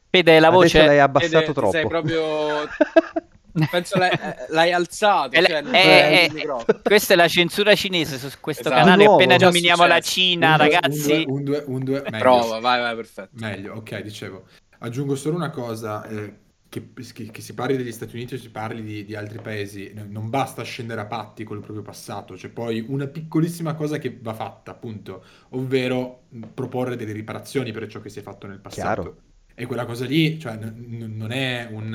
Fede, 0.09 0.39
la 0.39 0.49
Adesso 0.49 0.51
voce... 0.51 0.83
l'hai 0.83 0.99
Vede, 1.13 1.37
abbassato 1.37 1.53
ti 1.53 1.53
troppo. 1.53 1.71
sei 1.71 1.85
proprio... 1.87 2.73
Penso 3.69 3.97
l'hai, 3.97 4.11
eh, 4.11 4.35
l'hai 4.49 4.71
alzato, 4.71 5.35
Eh, 5.35 5.43
cioè 5.45 5.63
eh, 5.73 6.25
il 6.27 6.33
microfono. 6.33 6.79
questa 6.83 7.13
è 7.13 7.17
la 7.17 7.27
censura 7.27 7.75
cinese 7.75 8.17
su 8.17 8.29
questo 8.39 8.63
Esatto. 8.67 8.75
canale. 8.83 9.03
Nuovo. 9.03 9.17
Appena 9.19 9.37
Già 9.37 9.45
nominiamo 9.45 9.85
la 9.85 9.95
successo. 9.95 10.11
Cina, 10.19 10.49
Un 10.51 10.55
due, 10.57 10.65
ragazzi. 10.69 11.23
Un 11.27 11.43
due, 11.43 11.63
un 11.67 11.83
due, 11.83 12.03
un. 12.05 12.17
Prova, 12.19 12.59
vai, 12.59 12.81
vai, 12.81 12.95
perfetto. 12.95 13.29
Meglio, 13.33 13.73
ok, 13.75 14.01
dicevo. 14.01 14.45
Aggiungo 14.79 15.15
solo 15.15 15.35
una 15.35 15.49
cosa, 15.49 16.05
eh, 16.07 16.33
che, 16.69 16.89
che- 17.13 17.31
che 17.31 17.41
si 17.41 17.53
parli 17.53 17.77
degli 17.77 17.91
Stati 17.91 18.15
Uniti 18.15 18.35
o 18.35 18.37
si 18.37 18.49
parli 18.49 18.83
di, 18.83 19.05
di 19.05 19.15
altri 19.15 19.39
paesi, 19.39 19.91
non 20.09 20.29
basta 20.29 20.61
scendere 20.63 21.01
a 21.01 21.05
patti 21.05 21.43
con 21.45 21.55
il 21.57 21.63
proprio 21.63 21.83
passato, 21.83 22.33
c'è 22.35 22.49
poi 22.49 22.83
una 22.87 23.07
piccolissima 23.07 23.73
cosa 23.73 23.97
che 23.97 24.17
va 24.21 24.33
fatta, 24.33 24.71
appunto, 24.71 25.23
ovvero 25.51 26.23
proporre 26.53 26.95
delle 26.95 27.13
riparazioni 27.13 27.71
per 27.71 27.87
ciò 27.87 28.01
che 28.01 28.09
si 28.09 28.19
è 28.19 28.21
fatto 28.21 28.47
nel 28.47 28.59
passato. 28.59 29.01
Chiaro. 29.01 29.17
E 29.59 29.65
quella 29.65 29.85
cosa 29.85 30.05
lì, 30.05 30.39
cioè, 30.39 30.55
n- 30.55 31.15
non 31.15 31.31
è 31.31 31.67
un, 31.71 31.91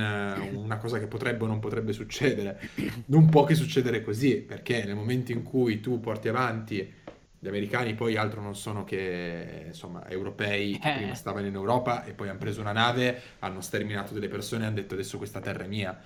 una 0.55 0.79
cosa 0.79 0.99
che 0.99 1.07
potrebbe 1.07 1.45
o 1.45 1.47
non 1.47 1.61
potrebbe 1.61 1.93
succedere. 1.93 2.59
Non 3.07 3.29
può 3.29 3.45
che 3.45 3.55
succedere 3.55 4.03
così, 4.03 4.39
perché 4.39 4.85
nel 4.85 4.97
momento 4.97 5.31
in 5.31 5.45
cui 5.45 5.79
tu 5.79 6.01
porti 6.01 6.27
avanti 6.27 6.93
gli 7.39 7.47
americani 7.47 7.95
poi 7.95 8.17
altro 8.17 8.41
non 8.41 8.57
sono 8.57 8.83
che 8.83 9.65
insomma 9.67 10.09
europei 10.09 10.77
che 10.77 10.91
Eh. 10.91 10.97
prima 10.97 11.15
stavano 11.15 11.47
in 11.47 11.55
Europa 11.55 12.05
e 12.05 12.15
poi 12.15 12.29
hanno 12.29 12.39
preso 12.39 12.61
una 12.61 12.73
nave, 12.73 13.21
hanno 13.39 13.61
sterminato 13.61 14.13
delle 14.13 14.29
persone 14.29 14.65
e 14.65 14.67
hanno 14.67 14.77
detto 14.77 14.95
adesso 14.95 15.17
questa 15.17 15.39
terra 15.39 15.63
è 15.63 15.69
mia. 15.69 15.97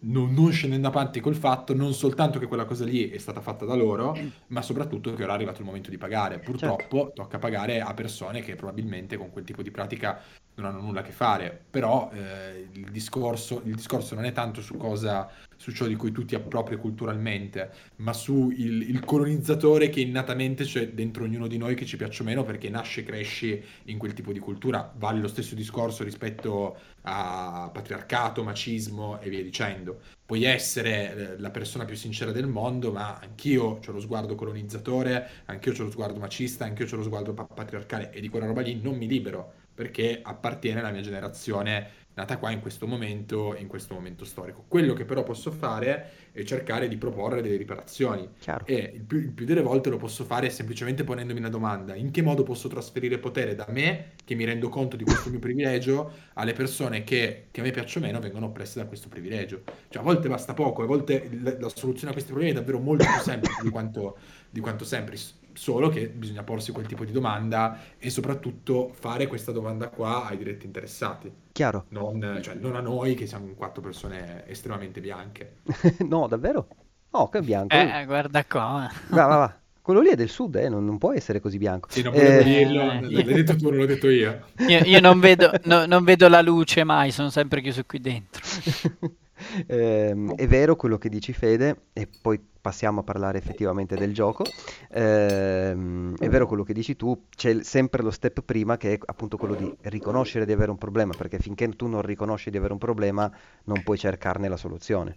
Non, 0.00 0.32
non 0.32 0.50
scendendo 0.52 0.88
avanti 0.88 1.20
col 1.20 1.34
fatto 1.34 1.74
non 1.74 1.92
soltanto 1.92 2.38
che 2.38 2.46
quella 2.46 2.64
cosa 2.64 2.84
lì 2.84 3.10
è 3.10 3.18
stata 3.18 3.40
fatta 3.40 3.64
da 3.64 3.74
loro, 3.74 4.16
ma 4.48 4.62
soprattutto 4.62 5.12
che 5.14 5.22
ora 5.22 5.32
è 5.32 5.34
arrivato 5.34 5.60
il 5.60 5.66
momento 5.66 5.90
di 5.90 5.98
pagare. 5.98 6.38
Purtroppo 6.38 7.12
tocca 7.14 7.38
pagare 7.38 7.80
a 7.80 7.92
persone 7.94 8.40
che 8.40 8.54
probabilmente 8.54 9.16
con 9.16 9.30
quel 9.30 9.44
tipo 9.44 9.62
di 9.62 9.70
pratica 9.70 10.20
non 10.54 10.66
hanno 10.66 10.80
nulla 10.80 11.00
a 11.00 11.02
che 11.02 11.12
fare, 11.12 11.58
però 11.70 12.10
eh, 12.12 12.68
il, 12.72 12.90
discorso, 12.90 13.62
il 13.64 13.74
discorso 13.74 14.14
non 14.14 14.24
è 14.24 14.32
tanto 14.32 14.60
su 14.60 14.76
cosa 14.76 15.28
su 15.60 15.72
ciò 15.72 15.86
di 15.86 15.94
cui 15.94 16.10
tu 16.10 16.24
ti 16.24 16.34
appropri 16.34 16.76
culturalmente, 16.76 17.70
ma 17.96 18.14
su 18.14 18.50
il, 18.50 18.80
il 18.88 19.04
colonizzatore 19.04 19.90
che 19.90 20.00
innatamente 20.00 20.64
c'è 20.64 20.88
dentro 20.88 21.24
ognuno 21.24 21.46
di 21.46 21.58
noi 21.58 21.74
che 21.74 21.84
ci 21.84 21.98
piaccia 21.98 22.22
o 22.22 22.24
meno 22.24 22.44
perché 22.44 22.70
nasce 22.70 23.00
e 23.00 23.04
cresci 23.04 23.62
in 23.84 23.98
quel 23.98 24.14
tipo 24.14 24.32
di 24.32 24.38
cultura. 24.38 24.90
Vale 24.96 25.20
lo 25.20 25.28
stesso 25.28 25.54
discorso 25.54 26.02
rispetto 26.02 26.78
a 27.02 27.68
patriarcato, 27.70 28.42
macismo 28.42 29.20
e 29.20 29.28
via 29.28 29.42
dicendo. 29.42 30.00
Puoi 30.24 30.44
essere 30.44 31.34
eh, 31.34 31.38
la 31.38 31.50
persona 31.50 31.84
più 31.84 31.94
sincera 31.94 32.32
del 32.32 32.46
mondo, 32.46 32.90
ma 32.90 33.18
anch'io 33.18 33.80
ho 33.86 33.92
lo 33.92 34.00
sguardo 34.00 34.34
colonizzatore, 34.36 35.28
anch'io 35.44 35.74
ho 35.78 35.82
lo 35.82 35.90
sguardo 35.90 36.18
macista, 36.18 36.64
anch'io 36.64 36.86
ho 36.90 36.96
lo 36.96 37.02
sguardo 37.02 37.34
patriarcale 37.34 38.12
e 38.12 38.22
di 38.22 38.30
quella 38.30 38.46
roba 38.46 38.62
lì 38.62 38.80
non 38.80 38.96
mi 38.96 39.06
libero 39.06 39.58
perché 39.80 40.20
appartiene 40.22 40.80
alla 40.80 40.90
mia 40.90 41.00
generazione 41.00 41.99
nata 42.14 42.38
qua 42.38 42.50
in 42.50 42.60
questo 42.60 42.86
momento, 42.86 43.54
in 43.56 43.66
questo 43.66 43.94
momento 43.94 44.24
storico. 44.24 44.64
Quello 44.66 44.92
che 44.92 45.04
però 45.04 45.22
posso 45.22 45.50
fare 45.50 46.10
è 46.32 46.42
cercare 46.42 46.88
di 46.88 46.96
proporre 46.96 47.40
delle 47.42 47.56
riparazioni 47.56 48.28
Chiaro. 48.38 48.64
e 48.66 48.92
il 48.94 49.02
più, 49.02 49.18
il 49.18 49.30
più, 49.30 49.44
delle 49.44 49.62
volte 49.62 49.90
lo 49.90 49.96
posso 49.96 50.24
fare 50.24 50.50
semplicemente 50.50 51.04
ponendomi 51.04 51.38
una 51.38 51.48
domanda, 51.48 51.94
in 51.94 52.10
che 52.10 52.22
modo 52.22 52.42
posso 52.42 52.68
trasferire 52.68 53.18
potere 53.18 53.54
da 53.54 53.66
me, 53.68 54.12
che 54.24 54.34
mi 54.34 54.44
rendo 54.44 54.68
conto 54.68 54.96
di 54.96 55.04
questo 55.04 55.30
mio 55.30 55.38
privilegio, 55.38 56.12
alle 56.34 56.52
persone 56.52 57.04
che, 57.04 57.46
che 57.50 57.60
a 57.60 57.62
me 57.62 57.70
piacciono 57.70 58.06
meno 58.06 58.20
vengono 58.20 58.46
oppresse 58.46 58.78
da 58.80 58.86
questo 58.86 59.08
privilegio. 59.08 59.62
Cioè 59.88 60.02
a 60.02 60.04
volte 60.04 60.28
basta 60.28 60.54
poco, 60.54 60.82
a 60.82 60.86
volte 60.86 61.28
la, 61.40 61.56
la 61.58 61.68
soluzione 61.68 62.10
a 62.10 62.12
questi 62.12 62.30
problemi 62.30 62.52
è 62.52 62.58
davvero 62.58 62.78
molto 62.78 63.04
più 63.04 63.22
semplice 63.22 63.62
di 63.62 63.70
quanto, 63.70 64.18
di 64.50 64.60
quanto 64.60 64.84
semplice 64.84 65.39
solo 65.60 65.90
che 65.90 66.08
bisogna 66.08 66.42
porsi 66.42 66.72
quel 66.72 66.86
tipo 66.86 67.04
di 67.04 67.12
domanda 67.12 67.80
e 67.98 68.08
soprattutto 68.08 68.90
fare 68.98 69.26
questa 69.26 69.52
domanda 69.52 69.90
qua 69.90 70.24
ai 70.24 70.38
diretti 70.38 70.64
interessati. 70.64 71.30
Chiaro. 71.52 71.84
Non, 71.88 72.38
cioè, 72.40 72.54
non 72.54 72.76
a 72.76 72.80
noi 72.80 73.14
che 73.14 73.26
siamo 73.26 73.52
quattro 73.52 73.82
persone 73.82 74.48
estremamente 74.48 75.02
bianche. 75.02 75.56
no, 76.08 76.26
davvero? 76.28 76.66
No, 77.10 77.28
che 77.28 77.38
è 77.38 77.42
bianco. 77.42 77.76
Eh, 77.76 78.04
guarda 78.06 78.42
qua. 78.46 78.90
Va, 79.08 79.26
va, 79.26 79.36
va. 79.36 79.58
Quello 79.82 80.00
lì 80.00 80.08
è 80.08 80.14
del 80.14 80.30
sud, 80.30 80.54
eh? 80.54 80.70
non, 80.70 80.82
non, 80.82 80.96
può 80.96 81.12
essere 81.12 81.40
così 81.40 81.58
bianco. 81.58 81.90
Sì, 81.90 82.00
non 82.00 82.14
volevo 82.14 82.40
eh... 82.40 82.44
dirlo, 82.44 82.84
l'hai 82.86 83.24
detto 83.24 83.56
tu, 83.56 83.68
non 83.68 83.80
l'ho 83.80 83.86
detto 83.86 84.08
io. 84.08 84.46
Io, 84.66 84.78
io 84.78 85.00
non, 85.00 85.20
vedo, 85.20 85.52
no, 85.64 85.84
non 85.84 86.04
vedo 86.04 86.26
la 86.28 86.40
luce 86.40 86.84
mai, 86.84 87.10
sono 87.10 87.28
sempre 87.28 87.60
chiuso 87.60 87.84
qui 87.84 88.00
dentro. 88.00 88.40
eh, 89.66 90.14
è 90.36 90.46
vero 90.46 90.76
quello 90.76 90.98
che 90.98 91.08
dici 91.08 91.32
Fede, 91.32 91.84
e 91.92 92.08
poi 92.20 92.40
passiamo 92.60 93.00
a 93.00 93.02
parlare 93.02 93.38
effettivamente 93.38 93.96
del 93.96 94.12
gioco. 94.12 94.44
Eh, 94.90 95.70
è 95.70 96.28
vero 96.28 96.46
quello 96.46 96.62
che 96.62 96.72
dici 96.72 96.96
tu, 96.96 97.26
c'è 97.34 97.62
sempre 97.62 98.02
lo 98.02 98.10
step 98.10 98.42
prima 98.42 98.76
che 98.76 98.94
è 98.94 98.98
appunto 99.06 99.36
quello 99.36 99.54
di 99.54 99.74
riconoscere 99.82 100.44
di 100.44 100.52
avere 100.52 100.70
un 100.70 100.78
problema, 100.78 101.14
perché 101.16 101.38
finché 101.38 101.68
tu 101.70 101.86
non 101.86 102.02
riconosci 102.02 102.50
di 102.50 102.56
avere 102.56 102.72
un 102.72 102.78
problema 102.78 103.30
non 103.64 103.82
puoi 103.82 103.98
cercarne 103.98 104.48
la 104.48 104.56
soluzione. 104.56 105.16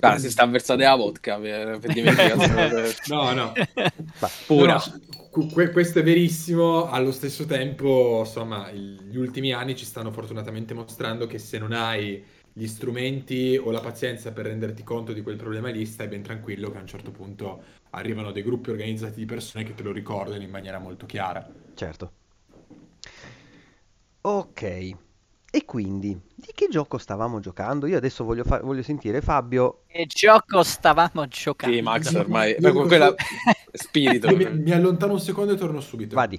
Ah, 0.00 0.18
si 0.18 0.30
sta 0.30 0.46
versando 0.46 0.84
la 0.84 0.94
vodka 0.94 1.38
per, 1.38 1.78
per 1.78 1.92
dimenticare. 1.92 2.94
no, 3.08 3.32
no. 3.32 3.52
Pura. 4.46 4.74
No, 4.74 4.82
questo 5.30 5.98
è 5.98 6.02
verissimo, 6.02 6.88
allo 6.88 7.12
stesso 7.12 7.44
tempo, 7.44 8.20
insomma, 8.24 8.70
gli 8.72 9.16
ultimi 9.16 9.52
anni 9.52 9.76
ci 9.76 9.84
stanno 9.84 10.10
fortunatamente 10.10 10.74
mostrando 10.74 11.26
che 11.26 11.38
se 11.38 11.58
non 11.58 11.72
hai 11.72 12.24
gli 12.52 12.66
strumenti 12.66 13.56
o 13.56 13.70
la 13.70 13.80
pazienza 13.80 14.32
per 14.32 14.46
renderti 14.46 14.82
conto 14.82 15.12
di 15.12 15.22
quel 15.22 15.36
problema 15.36 15.68
lì, 15.70 15.86
stai 15.86 16.08
ben 16.08 16.22
tranquillo 16.22 16.70
che 16.70 16.78
a 16.78 16.80
un 16.80 16.86
certo 16.86 17.10
punto 17.10 17.62
arrivano 17.90 18.32
dei 18.32 18.42
gruppi 18.42 18.70
organizzati 18.70 19.14
di 19.14 19.26
persone 19.26 19.64
che 19.64 19.74
te 19.74 19.82
lo 19.82 19.92
ricordano 19.92 20.42
in 20.42 20.50
maniera 20.50 20.78
molto 20.78 21.06
chiara. 21.06 21.48
Certo. 21.74 22.12
Ok. 24.22 25.07
E 25.50 25.64
quindi, 25.64 26.18
di 26.34 26.50
che 26.54 26.68
gioco 26.68 26.98
stavamo 26.98 27.40
giocando? 27.40 27.86
Io 27.86 27.96
adesso 27.96 28.22
voglio, 28.22 28.44
fa- 28.44 28.60
voglio 28.60 28.82
sentire 28.82 29.22
Fabio. 29.22 29.84
Che 29.86 30.04
gioco 30.06 30.62
stavamo 30.62 31.26
giocando? 31.26 31.74
Sì, 31.74 31.82
Max, 31.82 32.14
ormai... 32.14 32.54
Io, 32.58 32.72
quella... 32.86 33.14
Spirito. 33.72 34.34
Mi, 34.36 34.46
mi 34.50 34.70
allontano 34.72 35.14
un 35.14 35.20
secondo 35.20 35.54
e 35.54 35.56
torno 35.56 35.80
subito. 35.80 36.14
Vadi. 36.14 36.38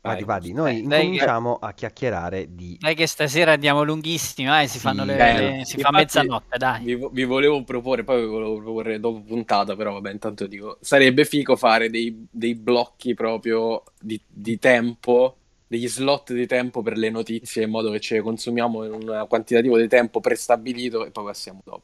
Vadi, 0.00 0.24
vadi. 0.24 0.52
Noi 0.52 0.76
eh, 0.76 0.78
incominciamo 0.78 1.58
che... 1.58 1.66
a 1.66 1.72
chiacchierare 1.72 2.54
di... 2.54 2.76
Dai 2.80 2.94
che 2.94 3.06
stasera 3.06 3.52
andiamo 3.52 3.82
lunghissimi, 3.82 4.48
eh? 4.48 4.66
si, 4.66 4.74
sì, 4.74 4.78
fanno 4.78 5.04
le... 5.04 5.16
Beh, 5.16 5.60
si 5.64 5.78
fa 5.78 5.90
mezzanotte, 5.90 6.56
dai. 6.56 6.84
Vi, 6.84 7.08
vi, 7.12 7.24
volevo 7.24 7.62
proporre, 7.64 8.04
poi 8.04 8.22
vi 8.22 8.26
volevo 8.26 8.58
proporre 8.58 9.00
dopo 9.00 9.20
puntata, 9.22 9.76
però 9.76 9.92
vabbè, 9.94 10.12
intanto 10.12 10.46
dico, 10.46 10.78
sarebbe 10.80 11.24
figo 11.24 11.56
fare 11.56 11.90
dei, 11.90 12.26
dei 12.30 12.54
blocchi 12.54 13.14
proprio 13.14 13.82
di, 14.00 14.20
di, 14.26 14.58
tempo, 14.58 15.36
degli 15.68 15.86
slot 15.86 16.32
di 16.32 16.46
tempo 16.46 16.82
per 16.82 16.96
le 16.96 17.10
notizie, 17.10 17.64
in 17.64 17.70
modo 17.70 17.90
che 17.90 18.00
ce 18.00 18.14
le 18.14 18.22
consumiamo 18.22 18.84
in 18.84 18.92
un 18.92 19.26
quantitativo 19.28 19.76
di 19.76 19.86
tempo 19.86 20.18
prestabilito 20.18 21.04
e 21.04 21.10
poi 21.10 21.24
passiamo 21.24 21.60
dopo. 21.62 21.82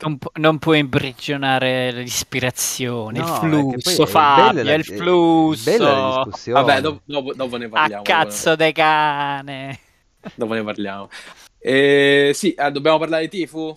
Non, 0.00 0.18
pu- 0.18 0.32
non, 0.34 0.58
puoi 0.58 0.80
imprigionare 0.80 1.92
l'ispirazione, 1.92 3.20
no, 3.20 3.24
il 3.24 3.32
flusso, 3.80 4.04
Fabio, 4.04 4.64
la, 4.64 4.74
il 4.74 4.84
flusso. 4.84 5.70
Bella 5.70 6.22
discussione. 6.24 6.60
Vabbè, 6.60 6.80
dopo, 6.80 7.00
dopo, 7.04 7.34
dopo, 7.34 7.56
ne 7.56 7.68
parliamo. 7.68 8.02
A 8.02 8.04
cazzo 8.04 8.56
de 8.56 8.72
cane. 8.72 9.78
Dopo 10.34 10.54
ne 10.54 10.64
parliamo. 10.64 11.08
Eh, 11.60 12.32
sì, 12.34 12.52
eh, 12.52 12.70
dobbiamo 12.72 12.98
parlare 12.98 13.28
di 13.28 13.38
Tifu? 13.38 13.72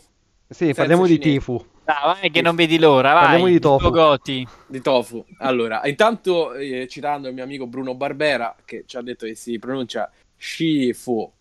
Sì, 0.50 0.66
Senza 0.66 0.74
parliamo 0.82 1.06
cinese. 1.06 1.24
di 1.24 1.30
Tifu. 1.30 1.66
Ah, 1.86 2.16
vai 2.20 2.32
che 2.32 2.42
non 2.42 2.56
vedi 2.56 2.80
l'ora, 2.80 3.14
vai. 3.14 3.24
Parliamo 3.24 3.48
di 3.48 3.60
tofu. 3.60 3.90
Goti. 3.90 4.48
Di 4.68 4.82
tofu. 4.82 5.26
Allora, 5.40 5.82
intanto 5.86 6.54
eh, 6.54 6.88
citando 6.88 7.28
il 7.28 7.34
mio 7.34 7.44
amico 7.44 7.68
Bruno 7.68 7.96
Barbera 7.96 8.56
che 8.64 8.84
ci 8.86 8.98
ha 8.98 9.02
detto 9.02 9.26
che 9.26 9.36
si 9.36 9.60
pronuncia 9.60 10.12
Shifu 10.38 11.32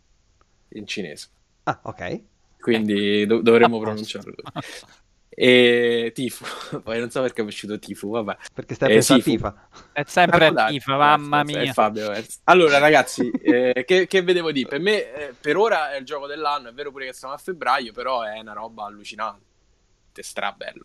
in 0.70 0.86
cinese. 0.86 1.28
Ah, 1.64 1.78
ok 1.82 2.20
quindi 2.62 3.26
do- 3.26 3.42
dovremmo 3.42 3.78
pronunciarlo. 3.78 4.34
E 5.28 6.12
Tifo, 6.14 6.80
poi 6.84 6.98
non 7.00 7.10
so 7.10 7.20
perché 7.22 7.42
è 7.42 7.44
uscito 7.44 7.78
Tifo, 7.78 8.08
vabbè. 8.08 8.36
Perché 8.54 8.74
stai 8.74 8.90
eh, 8.90 8.94
pensando 8.94 9.22
Tifa. 9.22 9.68
È 9.90 10.04
sempre 10.06 10.46
ah, 10.46 10.68
Tifa, 10.68 10.96
mamma 10.96 11.42
mia. 11.42 11.60
È 11.62 11.72
Fabio, 11.72 12.12
allora 12.44 12.78
ragazzi, 12.78 13.30
eh, 13.30 13.82
che, 13.84 14.06
che, 14.06 14.22
vedevo 14.22 14.52
di? 14.52 14.64
Per 14.64 14.78
me, 14.78 15.12
eh, 15.12 15.34
per 15.38 15.56
ora 15.56 15.92
è 15.92 15.98
il 15.98 16.04
gioco 16.04 16.26
dell'anno, 16.26 16.68
è 16.68 16.72
vero 16.72 16.92
pure 16.92 17.06
che 17.06 17.12
siamo 17.14 17.34
a 17.34 17.38
febbraio, 17.38 17.92
però 17.92 18.22
è 18.22 18.38
una 18.38 18.52
roba 18.52 18.84
allucinante, 18.84 19.51
strabello. 20.20 20.84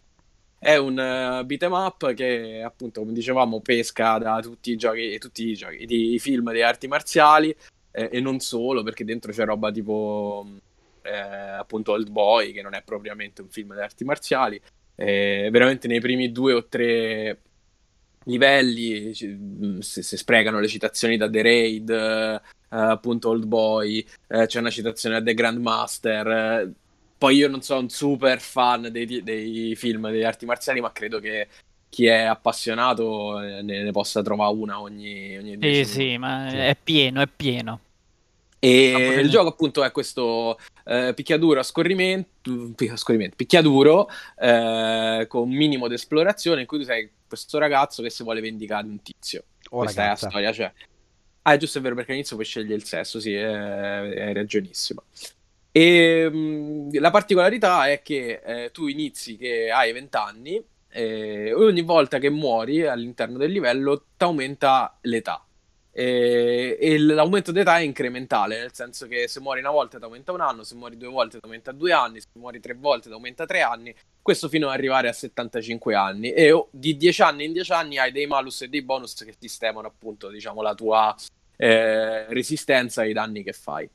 È 0.60 0.76
un 0.76 0.94
uh, 0.94 1.46
beat'em 1.46 1.74
up 1.74 2.14
che 2.14 2.64
appunto, 2.64 3.02
come 3.02 3.14
dicevamo, 3.14 3.62
pesca 3.62 4.18
da 4.18 4.40
tutti 4.42 4.72
i 4.72 4.76
giochi, 4.76 5.18
tutti 5.20 5.50
i 5.50 5.54
giochi, 5.54 5.86
i 6.14 6.20
film 6.20 6.52
di 6.52 6.62
arti 6.62 6.88
marziali 6.88 7.56
eh, 7.92 8.10
e 8.12 8.20
non 8.20 8.40
solo, 8.40 8.82
perché 8.82 9.04
dentro 9.04 9.32
c'è 9.32 9.46
roba 9.46 9.72
tipo 9.72 10.48
eh, 11.04 11.12
appunto 11.12 11.92
Old 11.92 12.10
Boy, 12.10 12.54
che 12.54 12.62
non 12.62 12.74
è 12.74 12.82
propriamente 12.84 13.42
un 13.42 13.50
film 13.50 13.74
di 13.74 13.82
arti 13.82 14.04
marziali. 14.04 14.60
Eh, 14.96 15.50
veramente 15.52 15.88
nei 15.88 16.00
primi 16.00 16.32
due 16.32 16.54
o 16.54 16.66
tre 16.66 17.40
livelli 18.24 19.14
si, 19.14 19.78
si 19.80 20.18
sprecano 20.18 20.60
le 20.60 20.68
citazioni 20.68 21.18
da 21.18 21.30
The 21.30 21.42
Raid, 21.44 21.90
eh, 21.90 22.42
appunto 22.70 23.30
Old 23.30 23.46
Boy, 23.46 24.04
eh, 24.28 24.48
c'è 24.48 24.60
una 24.60 24.72
citazione 24.72 25.20
da 25.20 25.24
The 25.24 25.34
Grandmaster. 25.36 26.74
Poi 27.18 27.36
io 27.36 27.48
non 27.48 27.62
sono 27.62 27.82
un 27.82 27.90
super 27.90 28.40
fan 28.40 28.90
dei, 28.92 29.24
dei 29.24 29.76
film 29.76 30.10
di 30.12 30.24
arti 30.24 30.46
marziali, 30.46 30.82
ma 30.82 30.92
credo 30.92 31.20
che 31.20 31.48
chi 31.90 32.06
è 32.06 32.24
appassionato 32.24 33.38
ne, 33.40 33.62
ne, 33.62 33.92
possa 33.92 34.22
trovare 34.22 34.54
una 34.54 34.80
ogni, 34.80 35.38
ogni 35.38 35.58
Sì, 35.62 35.86
sì, 35.86 36.18
ma 36.18 36.48
è 36.50 36.76
pieno, 36.82 37.22
è 37.22 37.28
pieno. 37.28 37.80
E 38.60 38.94
ah, 38.94 39.20
il 39.20 39.30
gioco 39.30 39.50
appunto 39.50 39.84
è 39.84 39.92
questo 39.92 40.60
eh, 40.86 41.14
picchiaduro 41.16 41.60
a 41.60 41.64
scorrimento, 41.64 42.74
a 42.92 42.98
scorrimento 42.98 43.36
picchiaduro 43.36 44.10
eh, 44.40 45.26
con 45.28 45.44
un 45.44 45.56
minimo 45.56 45.88
di 45.88 45.94
esplorazione 45.94 46.62
in 46.62 46.68
cui 46.68 46.80
tu 46.80 46.84
sei 46.84 47.10
questo 47.28 47.60
ragazzo 47.60 48.02
che 48.02 48.10
si 48.10 48.24
vuole 48.24 48.42
vendicare 48.42 48.84
di 48.84 48.90
un 48.90 49.02
tizio. 49.02 49.44
Oh, 49.70 49.80
Questa 49.80 50.02
ragazza. 50.02 50.22
è 50.22 50.24
la 50.24 50.30
storia, 50.30 50.54
cioè... 50.54 50.74
Ah, 51.44 51.54
è 51.54 51.58
giusto, 51.58 51.78
è 51.78 51.82
vero, 51.82 51.96
perché 51.96 52.12
all'inizio 52.12 52.36
puoi 52.36 52.48
scegliere 52.48 52.76
il 52.76 52.84
sesso, 52.84 53.20
sì, 53.20 53.34
è, 53.34 53.48
è 53.48 54.34
ragionissimo. 54.34 55.04
E 55.78 56.28
mh, 56.28 57.00
la 57.00 57.12
particolarità 57.12 57.88
è 57.88 58.02
che 58.02 58.42
eh, 58.44 58.72
tu 58.72 58.88
inizi 58.88 59.38
che 59.38 59.70
hai 59.70 59.92
20 59.92 60.18
anni 60.18 60.64
e 60.90 61.54
ogni 61.54 61.82
volta 61.82 62.18
che 62.18 62.32
muori 62.32 62.84
all'interno 62.84 63.38
del 63.38 63.52
livello 63.52 64.06
ti 64.18 64.24
aumenta 64.24 64.98
l'età 65.02 65.46
e, 65.92 66.78
e 66.80 66.98
l'aumento 66.98 67.52
d'età 67.52 67.78
è 67.78 67.82
incrementale, 67.82 68.58
nel 68.58 68.74
senso 68.74 69.06
che 69.06 69.28
se 69.28 69.40
muori 69.40 69.60
una 69.60 69.70
volta 69.70 70.00
ti 70.00 70.04
aumenta 70.04 70.32
un 70.32 70.42
anno, 70.42 70.64
se 70.64 70.74
muori 70.74 70.98
due 70.98 71.10
volte 71.10 71.38
ti 71.38 71.46
aumenta 71.46 71.72
due 71.72 71.92
anni, 71.92 72.22
se 72.22 72.28
muori 72.34 72.60
tre 72.60 72.74
volte 72.74 73.10
ti 73.10 73.14
aumenta 73.14 73.46
tre 73.46 73.62
anni, 73.62 73.94
questo 74.20 74.50
fino 74.50 74.70
ad 74.70 74.74
arrivare 74.74 75.10
a 75.10 75.14
75 75.14 75.94
anni 75.94 76.32
e 76.32 76.52
oh, 76.52 76.70
di 76.72 76.98
10 76.98 77.22
anni 77.22 77.46
in 77.46 77.54
10 77.54 77.72
anni 77.74 77.98
hai 78.00 78.12
dei 78.12 78.26
malus 78.26 78.64
e 78.64 78.68
dei 78.68 78.82
bonus 78.82 79.14
che 79.14 79.36
sistemano 79.38 79.88
appunto 79.88 80.30
diciamo 80.30 80.64
la 80.64 80.74
tua 80.74 81.16
eh, 81.56 82.26
resistenza 82.34 83.02
ai 83.02 83.14
danni 83.14 83.44
che 83.44 83.54
fai. 83.54 83.88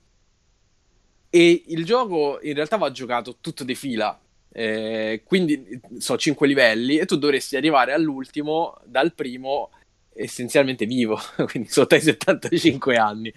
E 1.35 1.63
il 1.69 1.87
gioco 1.87 2.41
in 2.43 2.53
realtà 2.53 2.77
va 2.77 2.91
giocato 2.91 3.39
tutto 3.41 3.65
di 3.65 3.75
fila. 3.75 4.21
Eh, 4.55 5.23
quindi 5.25 5.81
so 5.97 6.19
5 6.19 6.47
livelli 6.47 6.99
e 6.99 7.07
tu 7.07 7.17
dovresti 7.17 7.57
arrivare 7.57 7.95
all'ultimo 7.95 8.77
dal 8.85 9.15
primo 9.15 9.71
essenzialmente 10.13 10.85
vivo, 10.85 11.19
quindi 11.49 11.71
sotto 11.71 11.95
ai 11.95 12.03
75 12.03 12.97
anni. 12.97 13.33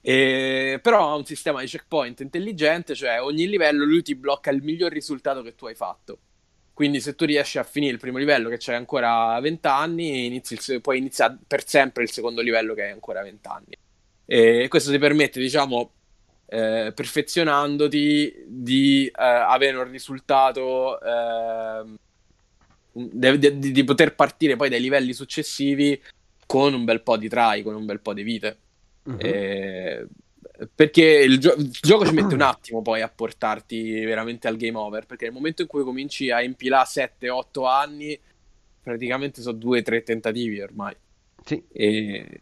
E, 0.00 0.80
però 0.82 1.10
ha 1.10 1.14
un 1.14 1.24
sistema 1.24 1.60
di 1.60 1.68
checkpoint 1.68 2.18
intelligente, 2.22 2.96
cioè 2.96 3.22
ogni 3.22 3.48
livello 3.48 3.84
lui 3.84 4.02
ti 4.02 4.16
blocca 4.16 4.50
il 4.50 4.60
miglior 4.60 4.90
risultato 4.90 5.42
che 5.42 5.54
tu 5.54 5.66
hai 5.66 5.76
fatto. 5.76 6.18
Quindi 6.74 7.00
se 7.00 7.14
tu 7.14 7.24
riesci 7.24 7.58
a 7.58 7.62
finire 7.62 7.92
il 7.92 8.00
primo 8.00 8.18
livello 8.18 8.48
che 8.48 8.56
c'hai 8.58 8.74
ancora 8.74 9.38
20 9.38 9.66
anni, 9.68 10.26
inizi 10.26 10.54
il, 10.54 10.80
puoi 10.80 10.98
iniziare 10.98 11.38
per 11.46 11.68
sempre 11.68 12.02
il 12.02 12.10
secondo 12.10 12.40
livello 12.40 12.74
che 12.74 12.82
hai 12.82 12.90
ancora 12.90 13.22
20 13.22 13.48
anni. 13.48 13.76
E 14.26 14.66
questo 14.68 14.90
ti 14.90 14.98
permette, 14.98 15.38
diciamo, 15.38 15.92
eh, 16.52 16.92
perfezionandoti 16.94 18.44
di 18.46 19.06
eh, 19.06 19.12
avere 19.14 19.78
un 19.78 19.90
risultato 19.90 21.00
eh, 21.00 21.84
di, 22.92 23.58
di, 23.58 23.72
di, 23.72 23.84
poter 23.84 24.14
partire 24.14 24.56
poi 24.56 24.68
dai 24.68 24.82
livelli 24.82 25.14
successivi 25.14 25.98
con 26.46 26.74
un 26.74 26.84
bel 26.84 27.00
po' 27.00 27.16
di 27.16 27.30
try, 27.30 27.62
con 27.62 27.74
un 27.74 27.86
bel 27.86 28.00
po' 28.00 28.12
di 28.12 28.22
vite. 28.22 28.58
Uh-huh. 29.04 30.06
perché 30.76 31.02
il, 31.02 31.38
gio- 31.40 31.54
il, 31.54 31.70
gioco 31.70 32.06
ci 32.06 32.12
mette 32.12 32.34
un 32.34 32.42
attimo 32.42 32.82
poi 32.82 33.00
a 33.00 33.08
portarti 33.08 34.04
veramente 34.04 34.46
al 34.46 34.56
game 34.56 34.76
over, 34.76 35.06
perché 35.06 35.24
nel 35.24 35.34
momento 35.34 35.62
in 35.62 35.68
cui 35.68 35.82
cominci 35.82 36.30
a 36.30 36.42
impilare 36.42 36.86
7-8 36.86 37.66
anni, 37.66 38.20
praticamente 38.82 39.40
sono 39.40 39.56
2-3 39.56 40.02
tentativi 40.02 40.60
ormai. 40.60 40.94
Sì. 41.42 41.64
E 41.72 42.40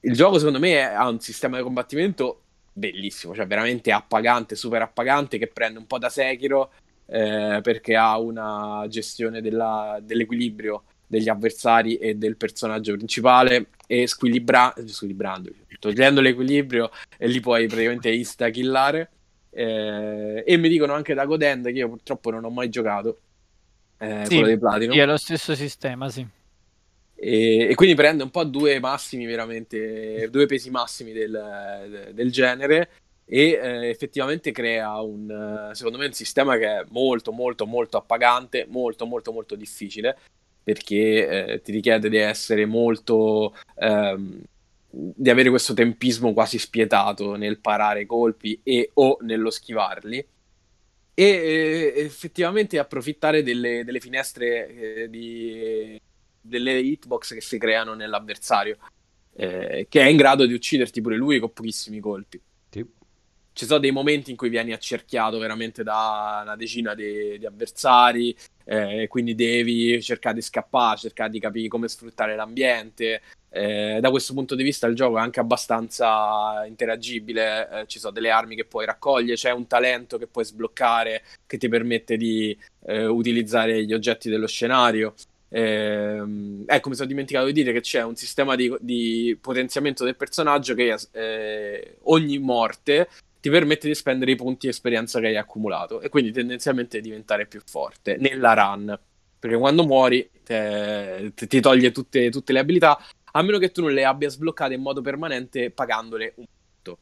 il 0.00 0.14
gioco 0.14 0.38
secondo 0.38 0.58
me 0.58 0.82
ha 0.82 1.08
un 1.08 1.20
sistema 1.20 1.56
di 1.56 1.62
combattimento 1.62 2.43
bellissimo, 2.74 3.34
cioè 3.34 3.46
veramente 3.46 3.92
appagante, 3.92 4.56
super 4.56 4.82
appagante, 4.82 5.38
che 5.38 5.46
prende 5.46 5.78
un 5.78 5.86
po' 5.86 5.98
da 5.98 6.08
Sekiro 6.08 6.72
eh, 7.06 7.60
perché 7.62 7.96
ha 7.96 8.18
una 8.18 8.84
gestione 8.88 9.40
della, 9.40 9.98
dell'equilibrio 10.02 10.84
degli 11.06 11.28
avversari 11.28 11.96
e 11.96 12.16
del 12.16 12.36
personaggio 12.36 12.94
principale 12.96 13.68
e 13.86 14.06
squilibra- 14.06 14.74
squilibrando, 14.84 15.50
togliendo 15.78 16.20
l'equilibrio 16.20 16.90
e 17.16 17.28
li 17.28 17.40
puoi 17.40 17.66
praticamente 17.66 18.10
insta-killare. 18.10 19.10
Eh, 19.50 20.42
e 20.44 20.56
mi 20.56 20.68
dicono 20.68 20.94
anche 20.94 21.14
da 21.14 21.26
Godend 21.26 21.66
che 21.66 21.78
io 21.78 21.88
purtroppo 21.88 22.30
non 22.30 22.44
ho 22.44 22.50
mai 22.50 22.68
giocato 22.70 23.20
eh, 23.98 24.24
sì, 24.24 24.34
quello 24.34 24.48
di 24.48 24.58
Platino. 24.58 24.92
Sì, 24.92 24.98
è 24.98 25.06
lo 25.06 25.16
stesso 25.16 25.54
sistema, 25.54 26.08
sì. 26.08 26.26
E, 27.26 27.68
e, 27.70 27.74
quindi 27.74 27.94
prende 27.94 28.22
un 28.22 28.30
po' 28.30 28.44
due 28.44 28.78
massimi 28.80 29.24
veramente, 29.24 30.28
due 30.30 30.44
pesi 30.44 30.68
massimi 30.70 31.12
del, 31.12 32.10
del 32.12 32.30
genere 32.30 32.90
e 33.24 33.52
eh, 33.52 33.88
effettivamente 33.88 34.52
crea 34.52 35.00
un, 35.00 35.70
secondo 35.72 35.96
me, 35.96 36.04
un 36.04 36.12
sistema 36.12 36.58
che 36.58 36.66
è 36.66 36.84
molto, 36.90 37.32
molto, 37.32 37.64
molto 37.64 37.96
appagante, 37.96 38.66
molto, 38.68 39.06
molto, 39.06 39.32
molto 39.32 39.54
difficile 39.54 40.18
perché 40.62 41.46
eh, 41.46 41.60
ti 41.62 41.72
richiede 41.72 42.10
di 42.10 42.18
essere 42.18 42.66
molto... 42.66 43.56
Ehm, 43.76 44.42
di 44.96 45.28
avere 45.28 45.50
questo 45.50 45.74
tempismo 45.74 46.32
quasi 46.32 46.56
spietato 46.56 47.34
nel 47.34 47.58
parare 47.58 48.02
i 48.02 48.06
colpi 48.06 48.60
e 48.62 48.90
o 48.94 49.16
nello 49.22 49.50
schivarli 49.50 50.24
e 51.14 51.92
effettivamente 51.96 52.78
approfittare 52.78 53.42
delle, 53.42 53.82
delle 53.82 53.98
finestre 53.98 54.68
eh, 54.68 55.10
di 55.10 56.00
delle 56.44 56.78
hitbox 56.78 57.32
che 57.32 57.40
si 57.40 57.56
creano 57.58 57.94
nell'avversario, 57.94 58.76
eh, 59.34 59.86
che 59.88 60.00
è 60.02 60.06
in 60.06 60.16
grado 60.16 60.44
di 60.44 60.52
ucciderti 60.52 61.00
pure 61.00 61.16
lui 61.16 61.38
con 61.38 61.52
pochissimi 61.52 62.00
colpi. 62.00 62.40
Sì. 62.68 62.86
Ci 63.52 63.66
sono 63.66 63.78
dei 63.78 63.92
momenti 63.92 64.30
in 64.30 64.36
cui 64.36 64.48
vieni 64.48 64.72
accerchiato 64.72 65.38
veramente 65.38 65.82
da 65.82 66.40
una 66.42 66.56
decina 66.56 66.94
di, 66.94 67.38
di 67.38 67.46
avversari, 67.46 68.36
eh, 68.64 69.06
quindi 69.08 69.34
devi 69.34 70.02
cercare 70.02 70.34
di 70.34 70.42
scappare, 70.42 70.98
cercare 70.98 71.30
di 71.30 71.38
capire 71.38 71.68
come 71.68 71.88
sfruttare 71.88 72.36
l'ambiente. 72.36 73.22
Eh, 73.48 73.98
da 74.00 74.10
questo 74.10 74.34
punto 74.34 74.56
di 74.56 74.64
vista 74.64 74.88
il 74.88 74.96
gioco 74.96 75.16
è 75.16 75.20
anche 75.20 75.38
abbastanza 75.38 76.64
interagibile, 76.66 77.68
eh, 77.70 77.86
ci 77.86 78.00
sono 78.00 78.12
delle 78.12 78.30
armi 78.30 78.56
che 78.56 78.64
puoi 78.64 78.84
raccogliere, 78.84 79.36
c'è 79.36 79.52
un 79.52 79.68
talento 79.68 80.18
che 80.18 80.26
puoi 80.26 80.44
sbloccare 80.44 81.22
che 81.46 81.56
ti 81.56 81.68
permette 81.68 82.16
di 82.16 82.58
eh, 82.86 83.06
utilizzare 83.06 83.84
gli 83.84 83.94
oggetti 83.94 84.28
dello 84.28 84.48
scenario. 84.48 85.14
Eh, 85.56 86.20
ecco, 86.66 86.88
mi 86.88 86.96
sono 86.96 87.06
dimenticato 87.06 87.46
di 87.46 87.52
dire 87.52 87.72
che 87.72 87.80
c'è 87.80 88.02
un 88.02 88.16
sistema 88.16 88.56
di, 88.56 88.74
di 88.80 89.38
potenziamento 89.40 90.02
del 90.02 90.16
personaggio 90.16 90.74
che 90.74 90.98
eh, 91.12 91.98
ogni 92.02 92.38
morte 92.38 93.08
ti 93.40 93.50
permette 93.50 93.86
di 93.86 93.94
spendere 93.94 94.32
i 94.32 94.34
punti 94.34 94.66
esperienza 94.66 95.20
che 95.20 95.28
hai 95.28 95.36
accumulato 95.36 96.00
e 96.00 96.08
quindi 96.08 96.32
tendenzialmente 96.32 97.00
diventare 97.00 97.46
più 97.46 97.60
forte 97.64 98.16
nella 98.16 98.52
run. 98.54 98.98
Perché 99.38 99.56
quando 99.56 99.84
muori 99.84 100.28
te, 100.42 101.30
te, 101.36 101.46
ti 101.46 101.60
toglie 101.60 101.92
tutte, 101.92 102.30
tutte, 102.30 102.52
le 102.52 102.58
abilità, 102.58 102.98
a 103.30 103.42
meno 103.42 103.58
che 103.58 103.70
tu 103.70 103.82
non 103.82 103.92
le 103.92 104.04
abbia 104.04 104.30
sbloccate 104.30 104.74
in 104.74 104.82
modo 104.82 105.02
permanente 105.02 105.70
pagandole 105.70 106.32
un 106.34 106.46
punto. 106.46 106.98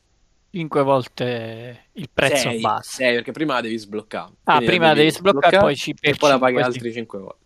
5 0.50 0.82
volte 0.82 1.86
il 1.92 2.10
prezzo 2.12 2.50
sei, 2.50 2.60
base. 2.60 2.96
6, 2.96 3.14
perché 3.14 3.32
prima 3.32 3.54
la 3.54 3.60
devi 3.62 3.78
sbloccare. 3.78 4.32
Ah, 4.44 4.58
prima 4.58 4.88
la 4.88 4.94
devi 4.94 5.10
sbloccare, 5.10 5.56
poi 5.56 5.74
ci 5.74 5.94
E 5.98 6.14
poi 6.16 6.28
la 6.28 6.38
paghi 6.38 6.60
altri 6.60 6.92
5 6.92 7.18
volte. 7.18 7.41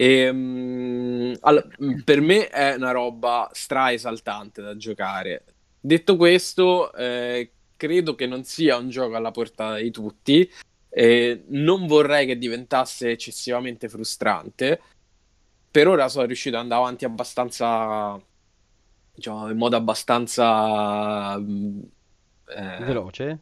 E, 0.00 0.30
um, 0.30 1.36
allora, 1.40 1.68
per 2.04 2.22
me 2.22 2.48
è 2.48 2.74
una 2.74 2.90
roba 2.90 3.50
stra 3.52 3.92
esaltante 3.92 4.62
da 4.62 4.74
giocare. 4.74 5.44
Detto 5.78 6.16
questo, 6.16 6.90
eh, 6.94 7.50
credo 7.76 8.14
che 8.14 8.26
non 8.26 8.44
sia 8.44 8.78
un 8.78 8.88
gioco 8.88 9.16
alla 9.16 9.30
portata 9.30 9.76
di 9.76 9.90
tutti. 9.90 10.50
Eh, 10.88 11.44
non 11.48 11.86
vorrei 11.86 12.24
che 12.24 12.38
diventasse 12.38 13.10
eccessivamente 13.10 13.90
frustrante. 13.90 14.80
Per 15.70 15.86
ora 15.86 16.08
sono 16.08 16.24
riuscito 16.24 16.56
ad 16.56 16.62
andare 16.62 16.80
avanti 16.80 17.04
abbastanza. 17.04 18.18
Diciamo, 19.14 19.50
in 19.50 19.58
modo 19.58 19.76
abbastanza. 19.76 21.36
Eh, 21.36 22.84
veloce? 22.84 23.38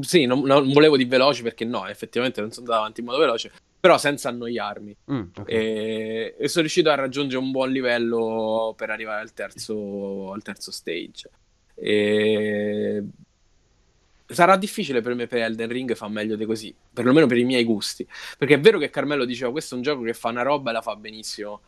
Sì, 0.00 0.26
non, 0.26 0.40
non, 0.40 0.70
volevo 0.70 0.98
dire 0.98 1.08
veloce 1.08 1.42
perché 1.42 1.64
no, 1.64 1.86
effettivamente 1.86 2.42
non 2.42 2.50
sono 2.50 2.66
andato 2.66 2.80
avanti 2.82 3.00
in 3.00 3.06
modo 3.06 3.18
veloce 3.18 3.52
però 3.82 3.98
senza 3.98 4.28
annoiarmi. 4.28 4.96
Mm, 5.10 5.22
okay. 5.36 5.54
e, 5.54 6.34
e, 6.38 6.46
sono 6.46 6.60
riuscito 6.60 6.88
a 6.90 6.94
raggiungere 6.94 7.42
un 7.42 7.50
buon 7.50 7.72
livello 7.72 8.74
per 8.76 8.90
arrivare 8.90 9.22
al 9.22 9.32
terzo, 9.32 10.30
al 10.32 10.40
terzo 10.40 10.70
stage. 10.70 11.28
E... 11.74 13.02
Sarà 14.24 14.56
difficile 14.56 15.00
per 15.00 15.16
me 15.16 15.26
per 15.26 15.40
Elden 15.40 15.68
Ring 15.68 15.94
fa 15.96 16.06
meglio 16.06 16.36
di 16.36 16.44
così, 16.44 16.72
perlomeno 16.92 17.26
per 17.26 17.38
i 17.38 17.44
miei 17.44 17.64
gusti. 17.64 18.06
Perché 18.38 18.54
è 18.54 18.60
vero 18.60 18.78
che 18.78 18.88
Carmelo 18.88 19.24
diceva 19.24 19.50
questo 19.50 19.74
è 19.74 19.78
un 19.78 19.82
gioco 19.82 20.02
che 20.02 20.14
fa 20.14 20.28
una 20.28 20.42
roba 20.42 20.70
e 20.70 20.74
la 20.74 20.80
fa 20.80 20.94
benissimo. 20.94 21.60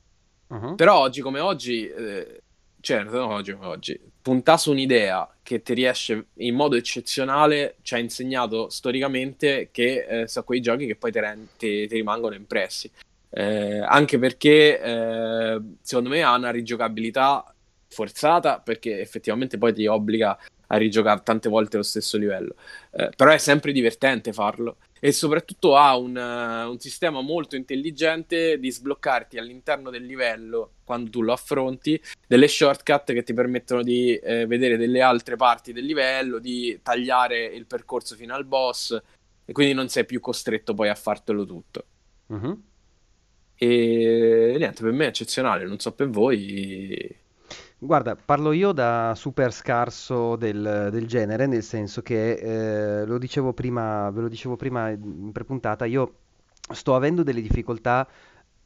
Uh-huh. 0.46 0.76
Però 0.76 0.96
oggi 0.96 1.20
come 1.20 1.40
oggi 1.40 1.88
eh, 1.88 2.42
certo, 2.78 3.26
oggi 3.26 3.54
come 3.54 3.66
oggi, 3.66 4.00
puntare 4.24 4.56
su 4.56 4.70
un'idea 4.70 5.28
che 5.42 5.60
ti 5.60 5.74
riesce 5.74 6.28
in 6.36 6.54
modo 6.54 6.76
eccezionale 6.76 7.76
ci 7.82 7.92
ha 7.92 7.98
insegnato 7.98 8.70
storicamente 8.70 9.68
che 9.70 10.06
eh, 10.08 10.28
sono 10.28 10.46
quei 10.46 10.62
giochi 10.62 10.86
che 10.86 10.96
poi 10.96 11.12
ti, 11.12 11.20
ti, 11.58 11.86
ti 11.86 11.94
rimangono 11.94 12.34
impressi. 12.34 12.90
Eh, 13.28 13.80
anche 13.80 14.18
perché 14.18 14.80
eh, 14.80 15.60
secondo 15.82 16.08
me 16.08 16.22
ha 16.22 16.34
una 16.34 16.50
rigiocabilità 16.50 17.54
forzata 17.86 18.60
perché 18.60 18.98
effettivamente 18.98 19.58
poi 19.58 19.74
ti 19.74 19.86
obbliga 19.86 20.38
a 20.68 20.76
rigiocare 20.78 21.20
tante 21.22 21.50
volte 21.50 21.76
lo 21.76 21.82
stesso 21.82 22.16
livello. 22.16 22.54
Eh, 22.92 23.10
però 23.14 23.30
è 23.30 23.38
sempre 23.38 23.72
divertente 23.72 24.32
farlo 24.32 24.78
e 25.04 25.12
soprattutto 25.12 25.76
ha 25.76 25.94
un, 25.98 26.16
uh, 26.16 26.70
un, 26.70 26.78
sistema 26.78 27.20
molto 27.20 27.56
intelligente 27.56 28.58
di 28.58 28.70
sbloccarti 28.70 29.36
all'interno 29.36 29.90
del 29.90 30.06
livello 30.06 30.76
quando 30.82 31.10
tu 31.10 31.20
lo 31.20 31.34
affronti 31.34 32.00
delle 32.26 32.48
shortcut 32.48 33.12
che 33.12 33.22
ti 33.22 33.34
permettono 33.34 33.82
di 33.82 34.16
eh, 34.16 34.46
vedere 34.46 34.78
delle 34.78 35.02
altre 35.02 35.36
parti 35.36 35.74
del 35.74 35.84
livello, 35.84 36.38
di 36.38 36.80
tagliare 36.82 37.44
il 37.44 37.66
percorso 37.66 38.16
fino 38.16 38.34
al 38.34 38.46
boss 38.46 38.98
e 39.44 39.52
quindi 39.52 39.74
non 39.74 39.90
sei 39.90 40.06
più 40.06 40.20
costretto 40.20 40.72
poi 40.72 40.88
a 40.88 40.94
fartelo 40.94 41.44
tutto. 41.44 41.84
Uh-huh. 42.28 42.62
E 43.56 44.54
niente, 44.56 44.82
per 44.82 44.92
me 44.92 45.04
è 45.04 45.08
eccezionale, 45.08 45.66
non 45.66 45.78
so 45.80 45.92
per 45.92 46.08
voi. 46.08 47.14
Guarda, 47.84 48.16
parlo 48.16 48.52
io 48.52 48.72
da 48.72 49.12
super 49.14 49.52
scarso 49.52 50.36
del, 50.36 50.88
del 50.90 51.06
genere, 51.06 51.46
nel 51.46 51.62
senso 51.62 52.00
che 52.00 52.32
eh, 53.02 53.04
lo 53.04 53.18
dicevo 53.18 53.52
prima, 53.52 54.10
ve 54.10 54.22
lo 54.22 54.28
dicevo 54.28 54.56
prima 54.56 54.88
in 54.88 55.30
prepuntata, 55.32 55.84
io 55.84 56.14
sto 56.72 56.94
avendo 56.94 57.22
delle 57.22 57.42
difficoltà 57.42 58.08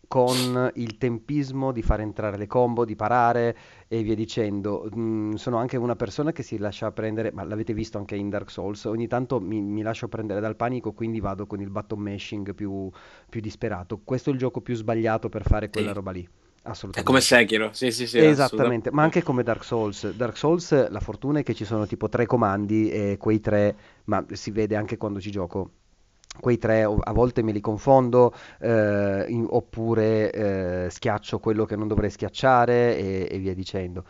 con 0.06 0.70
il 0.76 0.98
tempismo 0.98 1.72
di 1.72 1.82
fare 1.82 2.04
entrare 2.04 2.36
le 2.36 2.46
combo, 2.46 2.84
di 2.84 2.94
parare 2.94 3.56
e 3.88 4.04
via 4.04 4.14
dicendo. 4.14 4.88
Mm, 4.96 5.34
sono 5.34 5.56
anche 5.56 5.76
una 5.76 5.96
persona 5.96 6.30
che 6.30 6.44
si 6.44 6.56
lascia 6.56 6.92
prendere, 6.92 7.32
ma 7.32 7.42
l'avete 7.42 7.74
visto 7.74 7.98
anche 7.98 8.14
in 8.14 8.28
Dark 8.28 8.50
Souls, 8.50 8.84
ogni 8.84 9.08
tanto 9.08 9.40
mi, 9.40 9.60
mi 9.60 9.82
lascio 9.82 10.06
prendere 10.06 10.38
dal 10.38 10.54
panico, 10.54 10.92
quindi 10.92 11.18
vado 11.18 11.44
con 11.44 11.60
il 11.60 11.70
button 11.70 11.98
mashing 11.98 12.54
più, 12.54 12.88
più 13.28 13.40
disperato. 13.40 14.00
Questo 14.04 14.30
è 14.30 14.32
il 14.32 14.38
gioco 14.38 14.60
più 14.60 14.76
sbagliato 14.76 15.28
per 15.28 15.42
fare 15.42 15.70
quella 15.70 15.88
sì. 15.88 15.94
roba 15.94 16.10
lì 16.12 16.28
È 16.68 16.70
assolutamente. 16.70 17.02
come 17.02 17.20
Sekiro, 17.20 17.70
sì, 17.72 17.90
sì, 17.90 18.06
sì. 18.06 18.18
Esattamente, 18.18 18.90
ma 18.90 19.02
anche 19.02 19.22
come 19.22 19.42
Dark 19.42 19.64
Souls. 19.64 20.10
Dark 20.12 20.36
Souls, 20.36 20.90
la 20.90 21.00
fortuna 21.00 21.40
è 21.40 21.42
che 21.42 21.54
ci 21.54 21.64
sono 21.64 21.86
tipo 21.86 22.08
tre 22.08 22.26
comandi 22.26 22.90
e 22.90 23.16
quei 23.18 23.40
tre, 23.40 23.74
ma 24.04 24.24
si 24.32 24.50
vede 24.50 24.76
anche 24.76 24.96
quando 24.96 25.20
ci 25.20 25.30
gioco. 25.30 25.70
Quei 26.40 26.58
tre 26.58 26.82
a 26.82 27.12
volte 27.12 27.42
me 27.42 27.52
li 27.52 27.60
confondo, 27.60 28.32
eh, 28.60 29.24
in- 29.28 29.46
oppure 29.48 30.30
eh, 30.30 30.90
schiaccio 30.90 31.38
quello 31.40 31.64
che 31.64 31.74
non 31.74 31.88
dovrei 31.88 32.10
schiacciare 32.10 32.96
e, 32.96 33.28
e 33.30 33.38
via 33.38 33.54
dicendo. 33.54 34.04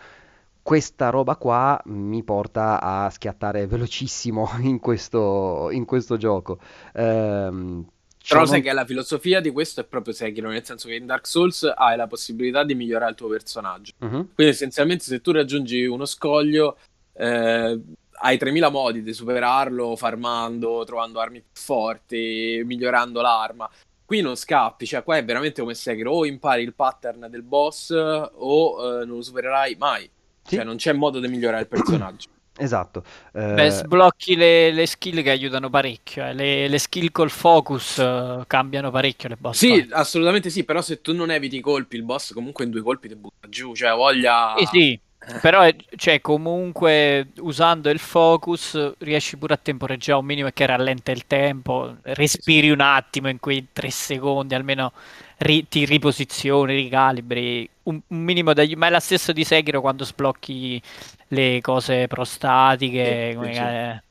Questa 0.61 1.09
roba 1.11 1.37
qua 1.37 1.81
mi 1.87 2.23
porta 2.25 2.81
a 2.81 3.09
schiattare 3.09 3.67
velocissimo 3.67 4.51
in 4.61 4.81
questo, 4.81 5.69
in 5.71 5.85
questo 5.87 6.17
gioco. 6.17 6.59
Ciò 6.93 7.98
Però 8.29 8.45
sai 8.45 8.61
che 8.61 8.73
la 8.73 8.85
filosofia 8.85 9.41
di 9.41 9.51
questo 9.51 9.81
è 9.81 9.85
proprio 9.85 10.13
Sekiro, 10.13 10.51
nel 10.51 10.65
senso 10.65 10.89
che 10.89 10.97
in 10.97 11.07
Dark 11.07 11.27
Souls 11.27 11.63
hai 11.75 11.97
la 11.97 12.07
possibilità 12.07 12.63
di 12.63 12.75
migliorare 12.75 13.11
il 13.11 13.17
tuo 13.17 13.29
personaggio. 13.29 13.93
Mhm. 13.99 14.29
Quindi 14.35 14.53
essenzialmente 14.53 15.05
se 15.05 15.21
tu 15.21 15.33
raggiungi 15.33 15.87
uno 15.87 16.05
scoglio, 16.05 16.77
eh, 17.15 17.81
hai 18.21 18.39
3000 18.39 18.69
modi 18.69 19.03
di 19.03 19.13
superarlo 19.15 19.97
farmando, 19.97 20.85
trovando 20.85 21.21
armi 21.21 21.41
più 21.41 21.63
forti, 21.63 22.61
migliorando 22.65 23.21
l'arma. 23.23 23.69
Qui 24.05 24.21
non 24.21 24.37
scappi, 24.37 24.87
cioè 24.87 25.03
qua 25.03 25.17
è 25.17 25.25
veramente 25.25 25.61
come 25.61 25.75
Sekiro, 25.75 26.13
o 26.13 26.27
impari 26.27 26.63
il 26.63 26.75
pattern 26.75 27.29
del 27.31 27.43
boss 27.43 27.91
o 27.91 29.01
eh, 29.01 29.05
non 29.05 29.17
lo 29.17 29.23
supererai 29.23 29.77
mai. 29.79 30.09
Sì. 30.43 30.57
Cioè 30.57 30.65
non 30.65 30.77
c'è 30.77 30.93
modo 30.93 31.19
di 31.21 31.29
migliorare 31.29 31.63
il 31.63 31.69
personaggio. 31.69 32.29
Esatto. 32.61 33.05
Eh, 33.33 33.41
Beh, 33.51 33.71
sblocchi 33.71 34.37
le, 34.37 34.71
le 34.73 34.87
skill 34.87 35.23
che 35.23 35.31
aiutano 35.31 35.71
parecchio. 35.71 36.25
eh. 36.27 36.33
Le, 36.35 36.69
le 36.69 36.79
skill 36.79 37.11
col 37.11 37.31
focus 37.31 37.99
eh, 37.99 38.45
cambiano 38.47 38.91
parecchio 38.91 39.29
le 39.29 39.37
boss 39.37 39.65
Sì, 39.65 39.67
fight. 39.67 39.89
assolutamente 39.91 40.51
sì, 40.51 40.65
però 40.65 40.81
se 40.83 41.01
tu 41.01 41.13
non 41.15 41.31
eviti 41.31 41.57
i 41.57 41.61
colpi, 41.61 41.97
il 41.97 42.05
boss 42.05 42.33
comunque 42.33 42.65
in 42.65 42.71
due 42.71 42.83
colpi 42.83 43.09
ti 43.09 43.17
butta 43.17 43.49
giù, 43.49 43.75
cioè 43.75 43.95
voglia... 43.95 44.55
Sì, 44.55 44.67
sì, 44.67 45.01
però 45.39 45.63
è- 45.63 45.77
cioè, 45.97 46.21
comunque 46.21 47.29
usando 47.39 47.91
il 47.91 47.99
focus 48.01 48.95
riesci 48.99 49.37
pure 49.37 49.55
a 49.55 49.57
temporeggiare 49.57 50.19
un 50.19 50.25
minimo 50.27 50.49
che 50.53 50.67
rallenta 50.67 51.13
il 51.13 51.27
tempo, 51.27 51.97
respiri 52.03 52.71
un 52.71 52.81
attimo 52.81 53.29
in 53.29 53.39
quei 53.39 53.69
tre 53.73 53.91
secondi, 53.91 54.55
almeno 54.55 54.93
ri- 55.39 55.69
ti 55.69 55.85
riposizioni, 55.85 56.75
ricalibri, 56.75 57.69
un, 57.85 58.01
un 58.09 58.19
minimo 58.25 58.53
da... 58.53 58.65
ma 58.77 58.89
è 58.89 58.91
la 58.91 59.01
stessa 59.01 59.33
di 59.33 59.45
Sekiro 59.45 59.81
quando 59.81 60.05
sblocchi 60.05 60.83
le 61.29 61.61
cose 61.61 62.07
prostatiche 62.07 63.29
Sì, 63.31 63.37
come- 63.37 63.55
sì. 63.55 63.61
eh, 63.61 64.03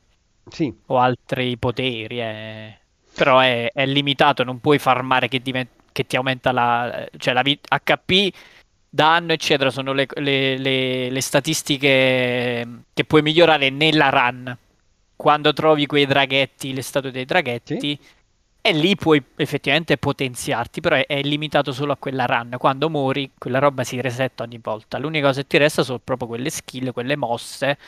sì, 0.50 0.74
o 0.86 0.98
altri 0.98 1.56
poteri, 1.58 2.20
eh. 2.20 2.78
però 3.14 3.38
è, 3.40 3.70
è 3.72 3.84
limitato, 3.86 4.44
non 4.44 4.60
puoi 4.60 4.78
farmare 4.78 5.28
che, 5.28 5.40
diven- 5.42 5.68
che 5.92 6.06
ti 6.06 6.16
aumenta 6.16 6.52
la, 6.52 7.06
cioè 7.16 7.34
la 7.34 7.42
vi- 7.42 7.58
HP, 7.60 8.32
danno, 8.88 9.32
eccetera, 9.32 9.70
sono 9.70 9.92
le, 9.92 10.06
le- 10.14 10.56
le- 10.58 11.10
le 11.10 11.20
statistiche 11.20 12.66
che 12.94 13.04
puoi 13.04 13.22
migliorare 13.22 13.70
nella 13.70 14.08
run. 14.10 14.56
Quando 15.16 15.52
trovi 15.52 15.86
quei 15.86 16.06
draghetti, 16.06 16.72
le 16.72 16.82
statue 16.82 17.10
dei 17.10 17.24
draghetti, 17.24 17.98
e 18.68 18.72
lì 18.72 18.94
puoi 18.96 19.22
effettivamente 19.36 19.96
potenziarti, 19.96 20.80
però 20.80 20.96
è, 20.96 21.22
limitato 21.22 21.72
solo 21.72 21.92
a 21.92 21.96
quella 21.96 22.26
run. 22.26 22.56
Quando 22.58 22.90
muori, 22.90 23.30
quella 23.38 23.58
roba 23.58 23.82
si 23.84 24.00
resetta 24.00 24.42
ogni 24.42 24.58
volta. 24.62 24.98
L'unica 24.98 25.28
cosa 25.28 25.40
che 25.40 25.46
ti 25.46 25.56
resta 25.56 25.82
sono 25.82 25.98
proprio 25.98 26.28
quelle 26.28 26.50
skill, 26.50 26.92
quelle 26.92 27.16
mosse 27.16 27.78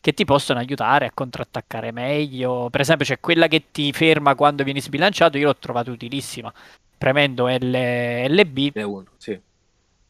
che 0.00 0.14
ti 0.14 0.24
possono 0.24 0.58
aiutare 0.58 1.06
a 1.06 1.10
contrattaccare 1.14 1.92
meglio. 1.92 2.68
Per 2.70 2.80
esempio, 2.80 3.06
c'è 3.06 3.20
quella 3.20 3.46
che 3.46 3.70
ti 3.70 3.92
ferma 3.92 4.34
quando 4.34 4.64
vieni 4.64 4.80
sbilanciato, 4.80 5.38
io 5.38 5.46
l'ho 5.46 5.56
trovata 5.56 5.90
utilissima. 5.90 6.52
Premendo 6.98 7.46
L- 7.46 8.26
LB, 8.28 8.72
È 8.72 8.82
uno, 8.82 9.06
sì. 9.16 9.38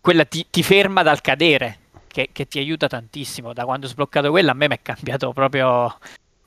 quella 0.00 0.24
ti, 0.24 0.46
ti 0.48 0.62
ferma 0.62 1.02
dal 1.02 1.20
cadere, 1.20 1.78
che, 2.06 2.30
che 2.32 2.48
ti 2.48 2.58
aiuta 2.58 2.86
tantissimo. 2.86 3.52
Da 3.52 3.64
quando 3.64 3.86
ho 3.86 3.88
sbloccato 3.88 4.30
quella, 4.30 4.52
a 4.52 4.54
me 4.54 4.68
mi 4.68 4.74
è 4.76 4.80
cambiato 4.82 5.32
proprio. 5.32 5.98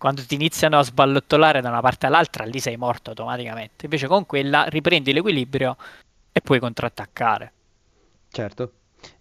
Quando 0.05 0.23
ti 0.23 0.35
iniziano 0.35 0.77
a 0.77 0.83
sballottolare 0.83 1.61
da 1.61 1.69
una 1.69 1.81
parte 1.81 2.05
all'altra, 2.05 2.45
lì 2.45 2.59
sei 2.59 2.77
morto 2.77 3.09
automaticamente. 3.09 3.85
Invece 3.85 4.05
con 4.05 4.27
quella 4.27 4.65
riprendi 4.65 5.11
l'equilibrio 5.11 5.77
e 6.31 6.41
puoi 6.41 6.59
contrattaccare. 6.59 7.51
certo. 8.29 8.71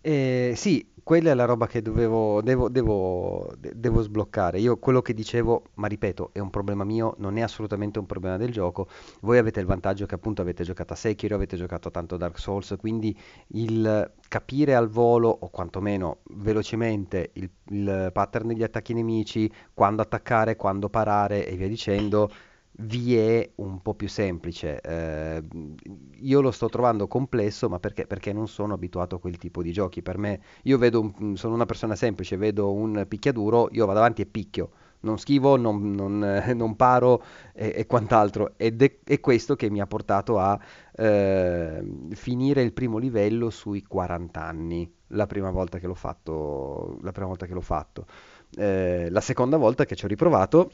Eh, 0.03 0.53
sì, 0.55 0.87
quella 1.05 1.31
è 1.31 1.35
la 1.35 1.45
roba 1.45 1.67
che 1.67 1.83
dovevo, 1.83 2.41
devo, 2.41 2.71
devo, 2.71 3.53
de- 3.59 3.73
devo 3.77 4.01
sbloccare. 4.01 4.59
Io 4.59 4.79
quello 4.79 5.03
che 5.03 5.13
dicevo, 5.13 5.65
ma 5.75 5.87
ripeto, 5.87 6.31
è 6.33 6.39
un 6.39 6.49
problema 6.49 6.83
mio, 6.83 7.15
non 7.19 7.37
è 7.37 7.43
assolutamente 7.43 7.99
un 7.99 8.07
problema 8.07 8.39
del 8.39 8.51
gioco. 8.51 8.89
Voi 9.21 9.37
avete 9.37 9.61
il 9.61 9.67
vantaggio 9.67 10.07
che 10.07 10.15
appunto 10.15 10.41
avete 10.41 10.65
giocato 10.65 10.95
a 10.95 10.97
Sekiro, 10.97 11.35
avete 11.35 11.57
giocato 11.57 11.91
tanto 11.91 12.17
Dark 12.17 12.39
Souls, 12.39 12.75
quindi 12.79 13.17
il 13.49 14.13
capire 14.27 14.75
al 14.75 14.89
volo, 14.89 15.29
o 15.29 15.51
quantomeno 15.51 16.21
velocemente, 16.31 17.31
il, 17.35 17.51
il 17.69 18.11
pattern 18.11 18.49
degli 18.49 18.63
attacchi 18.63 18.95
nemici, 18.95 19.53
quando 19.75 20.01
attaccare, 20.01 20.57
quando 20.57 20.89
parare 20.89 21.47
e 21.47 21.55
via 21.55 21.69
dicendo, 21.69 22.31
vi 22.79 23.17
è 23.17 23.53
un 23.57 23.81
po' 23.83 23.95
più 23.95 24.09
semplice. 24.09 24.81
Eh, 24.81 25.43
io 26.21 26.41
lo 26.41 26.51
sto 26.51 26.69
trovando 26.69 27.07
complesso, 27.07 27.69
ma 27.69 27.79
perché? 27.79 28.07
Perché 28.07 28.33
non 28.33 28.49
sono 28.49 28.75
abituato 28.75 29.17
a 29.17 29.21
quel 29.21 29.37
tipo 29.39 29.63
di 29.63 29.73
giochi. 29.73 30.03
Per 30.03 30.19
me, 30.19 30.41
io 30.65 30.79
un- 31.01 31.37
sono 31.37 31.55
una 31.55 31.67
persona 31.67 31.95
semplice, 31.97 32.37
vedo 32.37 32.73
un 32.73 33.05
picchiaduro, 33.09 33.69
io 33.73 33.87
vado 33.87 33.99
avanti 34.01 34.23
e 34.23 34.27
picchio. 34.27 34.71
Non 35.01 35.19
schivo, 35.19 35.57
non, 35.57 35.91
non, 35.93 36.19
non 36.57 36.77
paro 36.77 37.23
e, 37.53 37.73
e 37.77 37.87
quant'altro. 37.87 38.55
Ed 38.57 38.83
è, 38.83 38.99
è 39.05 39.21
questo 39.21 39.55
che 39.57 39.71
mi 39.71 39.81
ha 39.81 39.87
portato 39.87 40.39
a 40.39 40.59
eh, 40.97 41.83
finire 42.13 42.63
il 42.63 42.73
primo 42.73 42.99
livello 42.99 43.51
sui 43.51 43.83
40 43.83 44.43
anni, 44.43 44.91
la 45.09 45.27
prima 45.27 45.51
volta 45.51 45.79
che 45.79 45.87
l'ho 45.87 45.95
fatto. 45.95 46.99
La 47.03 47.13
prima 47.13 47.29
volta 47.29 47.47
che 47.47 47.53
l'ho 47.55 47.61
fatto. 47.61 48.07
Eh, 48.57 49.09
la 49.11 49.21
seconda 49.21 49.57
volta 49.57 49.85
che 49.85 49.95
ci 49.97 50.05
ho 50.05 50.09
riprovato 50.09 50.71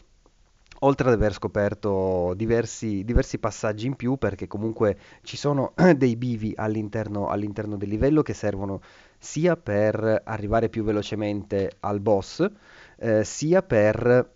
oltre 0.80 1.08
ad 1.08 1.14
aver 1.14 1.32
scoperto 1.32 2.32
diversi, 2.36 3.04
diversi 3.04 3.38
passaggi 3.38 3.86
in 3.86 3.96
più, 3.96 4.16
perché 4.16 4.46
comunque 4.46 4.96
ci 5.22 5.36
sono 5.36 5.74
dei 5.96 6.16
bivi 6.16 6.52
all'interno, 6.56 7.28
all'interno 7.28 7.76
del 7.76 7.88
livello 7.88 8.22
che 8.22 8.34
servono 8.34 8.80
sia 9.18 9.56
per 9.56 10.22
arrivare 10.24 10.68
più 10.68 10.82
velocemente 10.84 11.72
al 11.80 12.00
boss, 12.00 12.48
eh, 12.96 13.24
sia 13.24 13.62
per 13.62 14.34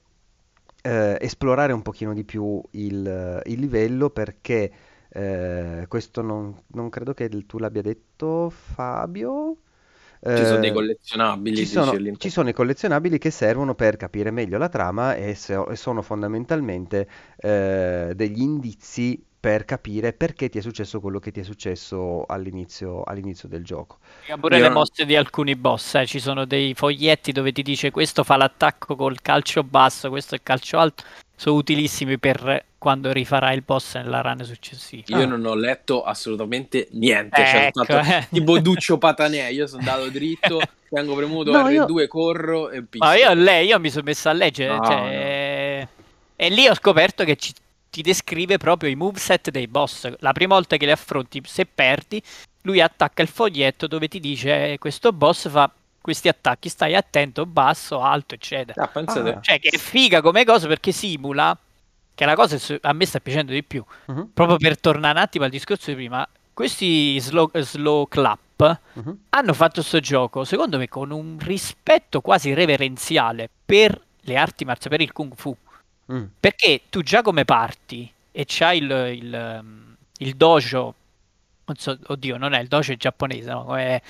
eh, 0.83 1.19
esplorare 1.21 1.73
un 1.73 1.83
pochino 1.83 2.13
di 2.13 2.25
più 2.25 2.61
il, 2.73 3.43
il 3.45 3.59
livello, 3.59 4.11
perché 4.11 4.71
eh, 5.09 5.87
questo 5.89 6.21
non, 6.23 6.55
non 6.69 6.89
credo 6.91 7.15
che 7.15 7.29
tu 7.47 7.59
l'abbia 7.59 7.83
detto, 7.83 8.51
Fabio. 8.51 9.57
Ci 10.33 10.45
sono 10.45 10.59
dei 10.59 10.71
Eh, 10.71 10.73
collezionabili, 10.73 11.57
ci 11.57 11.67
sono, 11.67 12.03
ci 12.17 12.31
sono 12.31 12.49
i 12.49 12.53
collezionabili 12.53 13.19
che 13.19 13.31
servono 13.31 13.75
per 13.75 13.97
capire 13.97 14.31
meglio 14.31 14.59
la 14.59 14.69
trama 14.69 15.15
e, 15.15 15.35
se- 15.35 15.63
e 15.69 15.77
sono 15.77 16.03
fondamentalmente 16.03 17.09
eh, 17.37 18.13
degli 18.15 18.41
indizi 18.41 19.23
per 19.45 19.67
capire 19.67 20.15
perché 20.15 20.49
ti 20.49 20.57
è 20.57 20.63
successo 20.63 21.01
quello 21.01 21.19
che 21.19 21.31
ti 21.31 21.41
è 21.41 21.43
successo 21.43 22.25
all'inizio, 22.27 23.03
all'inizio 23.05 23.47
del 23.47 23.63
gioco. 23.63 23.99
Pure 24.41 24.57
Io 24.57 24.63
le 24.63 24.69
non- 24.69 24.79
mosse 24.79 25.05
di 25.05 25.15
alcuni 25.17 25.55
boss, 25.55 25.97
eh, 25.97 26.07
Ci 26.07 26.19
sono 26.19 26.47
dei 26.47 26.73
foglietti 26.73 27.31
dove 27.31 27.53
ti 27.53 27.63
dice 27.63 27.91
questo 27.91 28.25
fa 28.25 28.39
l'attacco 28.39 28.97
col 28.97 29.21
calcio 29.21 29.63
basso, 29.63 30.09
questo 30.09 30.35
è 30.35 30.39
il 30.39 30.45
calcio 30.45 30.79
alto. 30.79 31.03
Sono 31.37 31.57
utilissimi 31.57 32.19
per 32.19 32.65
quando 32.79 33.13
rifarai 33.13 33.55
il 33.55 33.63
boss 33.63 33.97
nella 33.97 34.23
run 34.23 34.43
successiva. 34.45 35.19
Io 35.19 35.25
Ah. 35.25 35.27
non 35.27 35.45
ho 35.45 35.55
letto 35.55 36.05
assolutamente 36.05 36.89
niente, 36.93 37.45
cioè, 37.45 37.65
Ecco, 37.67 37.85
sono 37.85 38.03
stato 38.03 38.17
eh. 38.25 38.27
tipo 38.31 38.59
Duccio 38.61 38.97
Patanè, 38.97 39.49
io 39.49 39.67
sono 39.67 39.81
andato 39.81 40.09
dritto, 40.09 40.59
tengo 40.89 41.15
premuto 41.15 41.51
No, 41.53 41.69
io- 41.69 41.85
R2, 41.85 42.07
corro 42.07 42.71
e 42.71 42.81
picchio. 42.83 43.07
Ma 43.07 43.15
io, 43.15 43.35
lei, 43.35 43.67
io 43.67 43.79
mi 43.79 43.91
sono 43.91 44.05
messo 44.05 44.31
a 44.31 44.33
leggere, 44.33 44.75
No, 44.75 44.85
cioè, 44.87 45.87
e 46.37 46.49
lì 46.49 46.67
ho 46.67 46.75
scoperto 46.75 47.25
che 47.25 47.37
ci- 47.37 47.53
ti 47.95 48.03
descrive 48.03 48.57
proprio 48.57 48.91
i 48.91 48.97
moveset 48.97 49.51
dei 49.51 49.69
boss. 49.69 50.13
La 50.19 50.33
prima 50.33 50.55
volta 50.55 50.77
che 50.77 50.85
li 50.85 50.91
affronti, 50.91 51.41
se 51.45 51.65
perdi, 51.65 52.21
lui 52.63 52.81
attacca 52.81 53.23
il 53.23 53.29
foglietto 53.29 53.87
dove 53.87 54.09
ti 54.09 54.19
dice 54.19 54.73
"Eh, 54.73 54.79
questo 54.79 55.13
boss 55.13 55.49
fa 55.49 55.71
questi 56.01 56.27
attacchi, 56.27 56.69
stai 56.69 56.97
attento, 56.97 57.47
basso, 57.47 58.01
alto, 58.01 58.35
eccetera. 58.35 58.83
Ah, 58.83 58.89
pensate. 58.89 59.31
Ah. 59.31 59.41
Cioè, 59.41 59.61
che 59.61 59.69
è 59.69 59.79
figa 59.79 60.21
come 60.21 60.45
cosa 60.45 60.67
perché 60.67 60.91
simula, 60.91 61.57
che 62.15 62.25
è 62.25 62.27
la 62.27 62.35
cosa 62.35 62.57
che 62.57 62.79
a 62.83 62.93
me 62.93 63.07
sta 63.07 63.21
piacendo 63.21 63.53
di 63.53 63.63
più. 63.63 63.83
Mhm, 64.07 64.31
Proprio 64.35 64.57
per 64.57 64.79
tornare 64.79 65.17
un 65.17 65.25
attimo 65.25 65.45
al 65.45 65.51
discorso 65.51 65.91
di 65.91 65.97
prima, 65.97 66.29
questi 66.53 67.19
slow, 67.21 67.49
slow 67.55 68.09
clap 68.09 68.81
mhm. 68.95 69.19
hanno 69.31 69.53
fatto 69.55 69.75
questo 69.81 70.01
gioco, 70.01 70.45
secondo 70.45 70.79
me, 70.79 70.89
con 70.89 71.13
un 71.13 71.39
rispetto 71.41 72.21
quasi 72.21 72.53
reverenziale 72.55 73.49
per 73.65 73.99
le 74.21 74.37
arti 74.37 74.65
marziali, 74.65 74.97
per 74.97 75.07
il 75.07 75.13
kung 75.13 75.33
fu. 75.37 75.57
Mm. 76.13 76.25
Perché 76.41 76.83
tu 76.91 77.03
già 77.03 77.23
come 77.23 77.45
parti 77.45 78.11
e 78.31 78.45
c'hai 78.47 78.79
il, 78.79 78.91
il, 79.23 79.65
il 80.19 80.35
dojo, 80.37 80.95
non 81.65 81.77
so, 81.77 81.99
oddio, 82.09 82.37
non 82.37 82.53
è 82.53 82.61
il 82.61 82.69
dojo 82.69 82.93
è 82.93 82.97
giapponese, 82.97 83.51
no? 83.51 83.65
Come, 83.65 84.03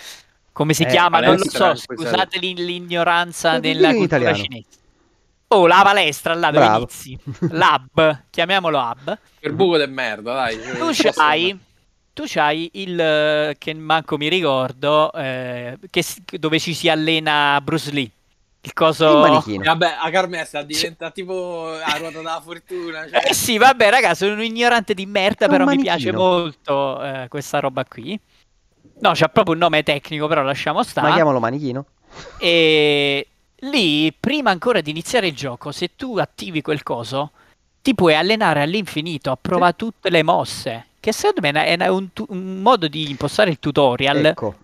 come 0.52 0.74
si 0.74 0.82
Eh, 0.82 0.86
chiama? 0.86 1.20
Non 1.20 1.36
lo 1.36 1.48
so, 1.48 1.74
scusate 1.76 2.38
l'in- 2.38 2.64
l'ignoranza 2.64 3.56
Eh, 3.56 3.60
della 3.60 3.88
cultura 3.94 4.04
italiano. 4.22 4.36
cinese. 4.36 4.66
Oh, 5.48 5.66
la 5.68 5.82
palestra 5.84 6.34
là 6.34 6.50
dove 6.50 6.64
Bravo. 6.64 6.78
inizi. 6.78 7.18
L'hub, 7.50 8.22
chiamiamolo 8.30 8.78
hub. 8.78 9.18
Per 9.38 9.52
buco 9.52 9.76
de 9.76 9.86
merda, 9.86 10.34
dai. 10.34 10.58
Tu 10.78 10.90
c'hai 10.92 11.58
tu 12.12 12.22
c'hai 12.26 12.70
il 12.74 12.98
eh, 12.98 13.56
che 13.58 13.74
manco 13.74 14.16
mi 14.16 14.28
ricordo, 14.28 15.12
eh, 15.12 15.78
che 15.90 16.02
si- 16.02 16.22
dove 16.38 16.58
ci 16.60 16.72
si 16.72 16.88
allena 16.88 17.60
Bruce 17.60 17.90
Lee. 17.90 18.10
Il 18.64 18.72
coso. 18.72 19.10
Il 19.12 19.30
manichino. 19.30 19.62
Vabbè, 19.62 19.96
a 20.00 20.10
Carmessa 20.10 20.62
diventa 20.62 21.10
tipo 21.10 21.68
la 21.78 21.94
ruota 21.98 22.16
della 22.16 22.40
fortuna. 22.42 23.06
Cioè... 23.08 23.28
Eh 23.28 23.34
sì, 23.34 23.58
vabbè, 23.58 23.90
raga, 23.90 24.14
sono 24.14 24.32
un 24.32 24.42
ignorante 24.42 24.94
di 24.94 25.04
merda, 25.04 25.46
però 25.48 25.64
mi 25.66 25.76
manichino. 25.76 25.94
piace 25.96 26.12
molto 26.12 27.02
eh, 27.02 27.26
questa 27.28 27.60
roba 27.60 27.84
qui. 27.84 28.18
No, 29.00 29.10
c'ha 29.14 29.28
proprio 29.28 29.54
un 29.54 29.60
nome 29.60 29.82
tecnico, 29.82 30.26
però 30.28 30.42
lasciamo 30.42 30.78
Ma 30.78 30.84
stare. 30.84 31.12
chiamalo 31.12 31.40
manichino. 31.40 31.84
E 32.38 33.26
lì, 33.56 34.12
prima 34.18 34.50
ancora 34.50 34.80
di 34.80 34.90
iniziare 34.90 35.26
il 35.26 35.34
gioco, 35.34 35.70
se 35.70 35.90
tu 35.96 36.16
attivi 36.16 36.62
quel 36.62 36.82
coso, 36.82 37.32
ti 37.82 37.94
puoi 37.94 38.14
allenare 38.14 38.62
all'infinito 38.62 39.30
a 39.30 39.36
provare 39.40 39.74
tutte 39.76 40.08
le 40.08 40.22
mosse. 40.22 40.86
Che 41.00 41.12
secondo 41.12 41.40
me 41.42 41.66
è 41.76 41.86
un, 41.88 42.14
tu- 42.14 42.24
un 42.30 42.60
modo 42.62 42.88
di 42.88 43.10
impostare 43.10 43.50
il 43.50 43.58
tutorial 43.58 44.24
Ecco, 44.24 44.54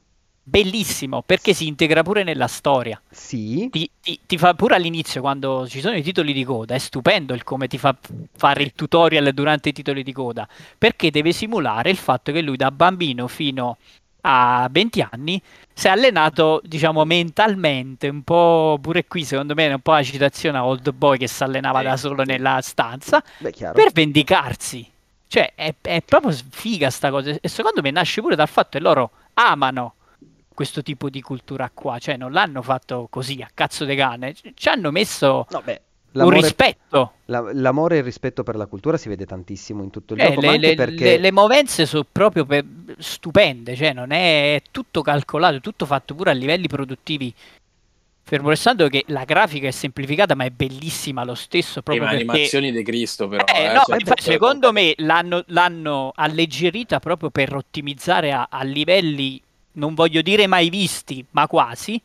bellissimo 0.51 1.23
perché 1.23 1.55
si 1.55 1.67
integra 1.67 2.03
pure 2.03 2.23
nella 2.23 2.49
storia. 2.49 3.01
sì. 3.11 3.71
Ti, 3.71 3.89
ti- 4.01 4.21
ti 4.27 4.37
fa 4.37 4.55
pure 4.55 4.75
all'inizio, 4.75 5.21
quando 5.21 5.67
ci 5.69 5.81
sono 5.81 5.95
i 5.97 6.03
titoli 6.03 6.33
di 6.33 6.43
coda, 6.45 6.75
è 6.75 6.79
stupendo 6.79 7.35
il 7.35 7.45
come 7.45 7.69
ti 7.69 7.79
fa 7.79 7.97
fare 8.37 8.63
il 8.63 8.73
tutorial 8.75 9.33
durante 9.33 9.69
i 9.69 9.73
titoli 9.73 10.03
di 10.03 10.13
coda 10.13 10.49
perché 10.77 11.11
deve 11.13 11.33
simulare 11.33 11.91
il 11.91 11.97
fatto 11.97 12.33
che 12.33 12.41
lui 12.43 12.57
da 12.57 12.73
bambino 12.73 13.29
fino 13.29 13.79
a 14.23 14.69
20 14.71 15.01
anni 15.03 15.41
si 15.73 15.87
è 15.87 15.91
allenato, 15.91 16.61
diciamo, 16.65 17.05
mentalmente, 17.05 18.09
un 18.09 18.23
po' 18.23 18.77
pure 18.83 19.07
qui, 19.07 19.25
secondo 19.25 19.55
me, 19.55 19.69
è 19.69 19.73
un 19.73 19.81
po' 19.81 19.93
la 19.93 20.03
citazione 20.03 20.59
a 20.59 20.67
Old 20.67 20.91
Boy 20.93 21.17
che 21.17 21.27
si 21.29 21.43
allenava 21.43 21.79
Sì, 21.79 21.85
da 21.85 21.97
solo 21.97 22.23
nella 22.25 22.61
stanza 22.61 23.23
Beh, 23.39 23.53
per 23.73 23.91
vendicarsi. 23.93 24.87
Cioè, 25.27 25.53
è, 25.55 25.75
è 25.81 26.03
proprio 26.03 26.37
figa 26.51 26.91
sta 26.91 27.11
cosa. 27.11 27.35
E 27.41 27.49
secondo 27.49 27.81
me 27.83 27.91
nasce 27.91 28.21
pure 28.21 28.35
dal 28.37 28.49
fatto 28.49 28.71
che 28.77 28.81
loro 28.81 29.11
amano 29.35 29.95
questo 30.61 30.83
tipo 30.83 31.09
di 31.09 31.23
cultura 31.23 31.71
qua. 31.73 31.99
Cioè, 31.99 32.19
non 32.19 32.33
l'hanno 32.33 32.61
fatto 32.61 33.07
così 33.09 33.41
a 33.41 33.49
cazzo 33.55 33.87
de 33.87 33.95
cane. 33.97 34.35
Ci- 34.35 34.69
hanno 34.69 34.91
messo 34.91 35.47
No, 35.49 35.63
beh, 35.65 35.81
un 36.13 36.29
rispetto. 36.29 37.13
la- 37.27 37.51
l'amore 37.55 37.95
e 37.95 37.99
il 38.01 38.05
rispetto 38.05 38.43
per 38.43 38.57
la 38.57 38.67
cultura 38.67 38.99
si 38.99 39.09
vede 39.09 39.25
tantissimo 39.25 39.83
in 39.83 39.89
tutto 39.89 40.13
il 40.13 40.21
Eh, 40.21 40.27
gioco, 40.27 40.41
ma 40.43 40.47
le, 40.49 40.53
anche 40.57 40.67
le- 40.69 40.75
perché... 40.75 41.05
le- 41.05 41.17
le 41.19 41.33
movenze 41.33 41.87
sono 41.87 42.05
proprio 42.13 42.45
per- 42.45 42.63
stupende. 42.99 43.75
Cioè, 43.75 43.95
non 43.95 44.11
è, 44.11 44.57
è 44.57 44.63
tutto 44.71 45.01
calcolato, 45.01 45.57
è 45.57 45.61
tutto 45.63 45.87
fatto 45.87 46.15
pure 46.15 46.29
a 46.29 46.35
livelli 46.35 46.67
produttivi. 46.69 47.33
Fermo 48.23 48.51
restando 48.51 48.87
che 48.89 49.05
la 49.09 49.25
grafica 49.25 49.67
è 49.67 49.71
semplificata, 49.71 50.35
ma 50.35 50.45
è 50.45 50.51
bellissima 50.51 51.25
lo 51.25 51.35
stesso. 51.35 51.81
Proprio 51.81 52.05
ma 52.05 52.11
perché... 52.11 52.31
animazioni 52.31 52.71
di 52.71 52.83
Cristo, 52.83 53.29
però. 53.29 53.45
Eh, 53.47 53.63
eh, 53.65 53.73
no, 53.73 53.83
cioè, 53.87 53.99
infatti, 53.99 54.23
cioè, 54.23 54.33
secondo 54.35 54.73
me 54.73 54.93
l'hanno, 54.99 55.43
l'hanno 55.47 56.13
alleggerita 56.15 57.01
proprio 57.01 57.31
per 57.31 57.55
ottimizzare 57.57 58.31
a, 58.33 58.47
a 58.51 58.63
livelli, 58.63 59.41
non 59.73 59.95
voglio 59.95 60.23
dire 60.23 60.47
mai 60.47 60.69
visti, 60.71 61.25
ma 61.31 61.47
quasi, 61.47 62.01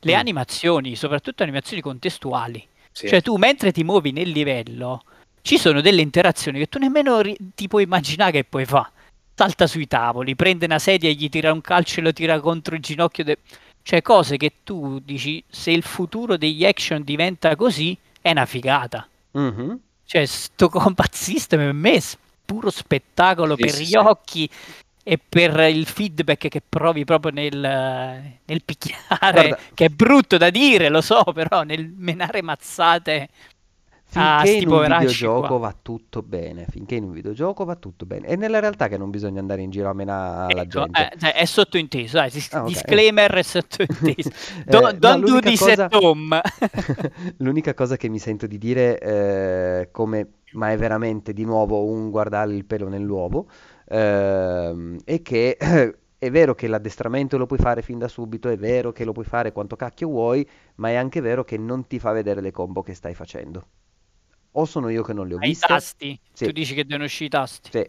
le 0.00 0.14
Mm. 0.14 0.18
animazioni, 0.18 0.96
soprattutto 0.96 1.42
animazioni 1.42 1.82
contestuali. 1.82 2.66
sì. 2.92 3.06
Cioè 3.08 3.22
tu 3.22 3.36
mentre 3.36 3.70
ti 3.72 3.84
muovi 3.84 4.10
nel 4.10 4.30
livello, 4.30 5.04
ci 5.42 5.56
sono 5.56 5.80
delle 5.80 6.02
interazioni 6.02 6.58
che 6.58 6.66
tu 6.68 6.78
nemmeno 6.78 7.20
ri- 7.20 7.36
ti 7.54 7.68
puoi 7.68 7.84
immaginare 7.84 8.32
che 8.32 8.44
puoi 8.44 8.64
fare. 8.64 8.90
Salta 9.34 9.68
sui 9.68 9.86
tavoli, 9.86 10.34
prende 10.34 10.64
una 10.64 10.80
sedia 10.80 11.08
e 11.08 11.12
gli 11.14 11.28
tira 11.28 11.52
un 11.52 11.60
calcio 11.60 12.00
e 12.00 12.02
lo 12.02 12.12
tira 12.12 12.40
contro 12.40 12.74
il 12.74 12.80
ginocchio. 12.82 13.22
de- 13.24 13.38
Cioè 13.82 14.02
cose 14.02 14.36
che 14.36 14.52
tu 14.64 14.98
dici, 14.98 15.42
se 15.48 15.70
il 15.70 15.82
futuro 15.82 16.36
degli 16.36 16.64
action 16.66 17.02
diventa 17.04 17.54
così, 17.56 17.96
è 18.20 18.30
una 18.32 18.46
figata. 18.46 19.08
Mhm. 19.32 19.78
Cioè, 20.04 20.26
sto 20.26 20.68
combat 20.70 21.14
system 21.14 21.60
per 21.60 21.72
me 21.72 21.92
è 21.94 22.02
puro 22.44 22.70
spettacolo 22.70 23.54
Sì, 23.54 23.60
per 23.62 23.74
sì, 23.74 23.84
gli 23.86 23.94
occhi 23.96 24.50
e 25.10 25.18
per 25.26 25.58
il 25.70 25.86
feedback 25.86 26.48
che 26.48 26.60
provi 26.66 27.04
proprio 27.04 27.32
nel, 27.32 27.56
nel 27.58 28.62
picchiare, 28.62 29.06
Guarda- 29.32 29.58
che 29.72 29.86
è 29.86 29.88
brutto 29.88 30.36
da 30.36 30.50
dire, 30.50 30.90
lo 30.90 31.00
so, 31.00 31.22
però 31.32 31.62
nel 31.62 31.90
menare 31.96 32.42
mazzate 32.42 33.28
a 34.12 34.40
Finché 34.40 34.46
sti 34.56 34.62
in 34.64 34.70
un 34.70 34.82
videogioco 34.82 35.46
qua. 35.46 35.56
va 35.58 35.74
tutto 35.80 36.22
bene, 36.22 36.66
finché 36.68 36.94
in 36.96 37.04
un 37.04 37.12
videogioco 37.12 37.64
va 37.64 37.74
tutto 37.76 38.04
bene. 38.06 38.26
È 38.26 38.36
nella 38.36 38.58
realtà 38.58 38.88
che 38.88 38.96
non 38.98 39.08
bisogna 39.10 39.40
andare 39.40 39.62
in 39.62 39.70
giro 39.70 39.88
a 39.88 39.94
menare 39.94 40.54
la 40.54 40.62
Ecco, 40.62 40.80
gente. 40.84 41.10
eh, 41.12 41.18
cioè, 41.18 41.34
è 41.34 41.44
sottointeso, 41.46 42.16
dai, 42.16 42.30
dis- 42.30 42.52
Ah, 42.52 42.60
ok. 42.62 42.66
disclaimer 42.68 43.32
è 43.32 43.42
sottointeso. 43.42 44.28
Eh, 44.60 44.64
Don't, 44.66 44.92
no, 44.92 44.98
don't 44.98 45.24
do 45.26 45.40
this 45.40 45.58
cosa- 45.60 45.84
at 45.84 45.94
home. 45.94 46.40
L'unica 47.38 47.74
cosa 47.74 47.96
che 47.96 48.08
mi 48.08 48.18
sento 48.18 48.46
di 48.46 48.58
dire, 48.58 48.98
eh, 48.98 49.88
come, 49.90 50.28
ma 50.52 50.70
è 50.70 50.76
veramente 50.76 51.32
di 51.32 51.44
nuovo 51.44 51.84
un 51.84 52.10
guardare 52.10 52.54
il 52.54 52.64
pelo 52.64 52.88
nell'uovo, 52.88 53.46
ehm, 53.88 54.98
è 55.04 55.22
che 55.22 55.56
è 56.18 56.30
vero 56.30 56.54
che 56.54 56.66
l'addestramento 56.68 57.38
lo 57.38 57.46
puoi 57.46 57.58
fare 57.58 57.82
fin 57.82 57.98
da 57.98 58.08
subito, 58.08 58.48
è 58.48 58.56
vero 58.56 58.92
che 58.92 59.04
lo 59.04 59.12
puoi 59.12 59.24
fare 59.24 59.52
quanto 59.52 59.76
cacchio 59.76 60.08
vuoi, 60.08 60.48
ma 60.76 60.90
è 60.90 60.94
anche 60.94 61.20
vero 61.20 61.44
che 61.44 61.56
non 61.58 61.86
ti 61.86 61.98
fa 61.98 62.12
vedere 62.12 62.40
le 62.40 62.50
combo 62.50 62.82
che 62.82 62.94
stai 62.94 63.14
facendo. 63.14 63.66
O 64.52 64.64
sono 64.66 64.88
io 64.90 65.02
che 65.02 65.12
non 65.12 65.26
le 65.28 65.34
ho 65.34 65.38
Ai 65.40 65.52
viste. 65.52 65.66
tasti, 65.72 66.20
Sì. 66.32 66.44
tu 66.46 66.52
dici 66.52 66.74
che 66.74 66.84
devono 66.84 67.04
uscire 67.04 67.26
i 67.26 67.28
tasti. 67.30 67.70
Sì, 67.70 67.88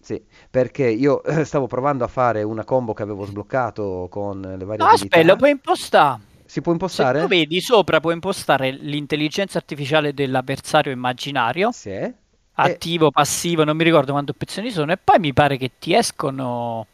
sì, 0.00 0.24
perché 0.50 0.88
io 0.88 1.22
stavo 1.44 1.66
provando 1.66 2.04
a 2.04 2.08
fare 2.08 2.42
una 2.42 2.64
combo 2.64 2.92
che 2.92 3.02
avevo 3.02 3.24
sbloccato 3.24 4.08
con 4.10 4.40
le 4.40 4.64
varie 4.64 4.84
No, 4.84 4.86
aspetta, 4.86 5.22
lo 5.22 5.36
puoi 5.36 5.50
impostare. 5.50 6.22
Si 6.44 6.60
può 6.60 6.72
Se 6.84 7.04
impostare? 7.04 7.20
tu 7.20 7.26
vedi 7.26 7.60
sopra 7.60 8.00
puoi 8.00 8.14
impostare 8.14 8.70
l'intelligenza 8.70 9.58
artificiale 9.58 10.12
dell'avversario 10.14 10.92
immaginario, 10.92 11.72
Sì. 11.72 12.14
Attivo, 12.62 13.10
passivo, 13.10 13.64
non 13.64 13.76
mi 13.76 13.84
ricordo 13.84 14.12
quante 14.12 14.32
opzioni 14.32 14.70
sono, 14.70 14.92
e 14.92 14.96
poi 14.96 15.18
mi 15.18 15.32
pare 15.32 15.56
che 15.56 15.72
ti 15.78 15.94
escono 15.94 16.86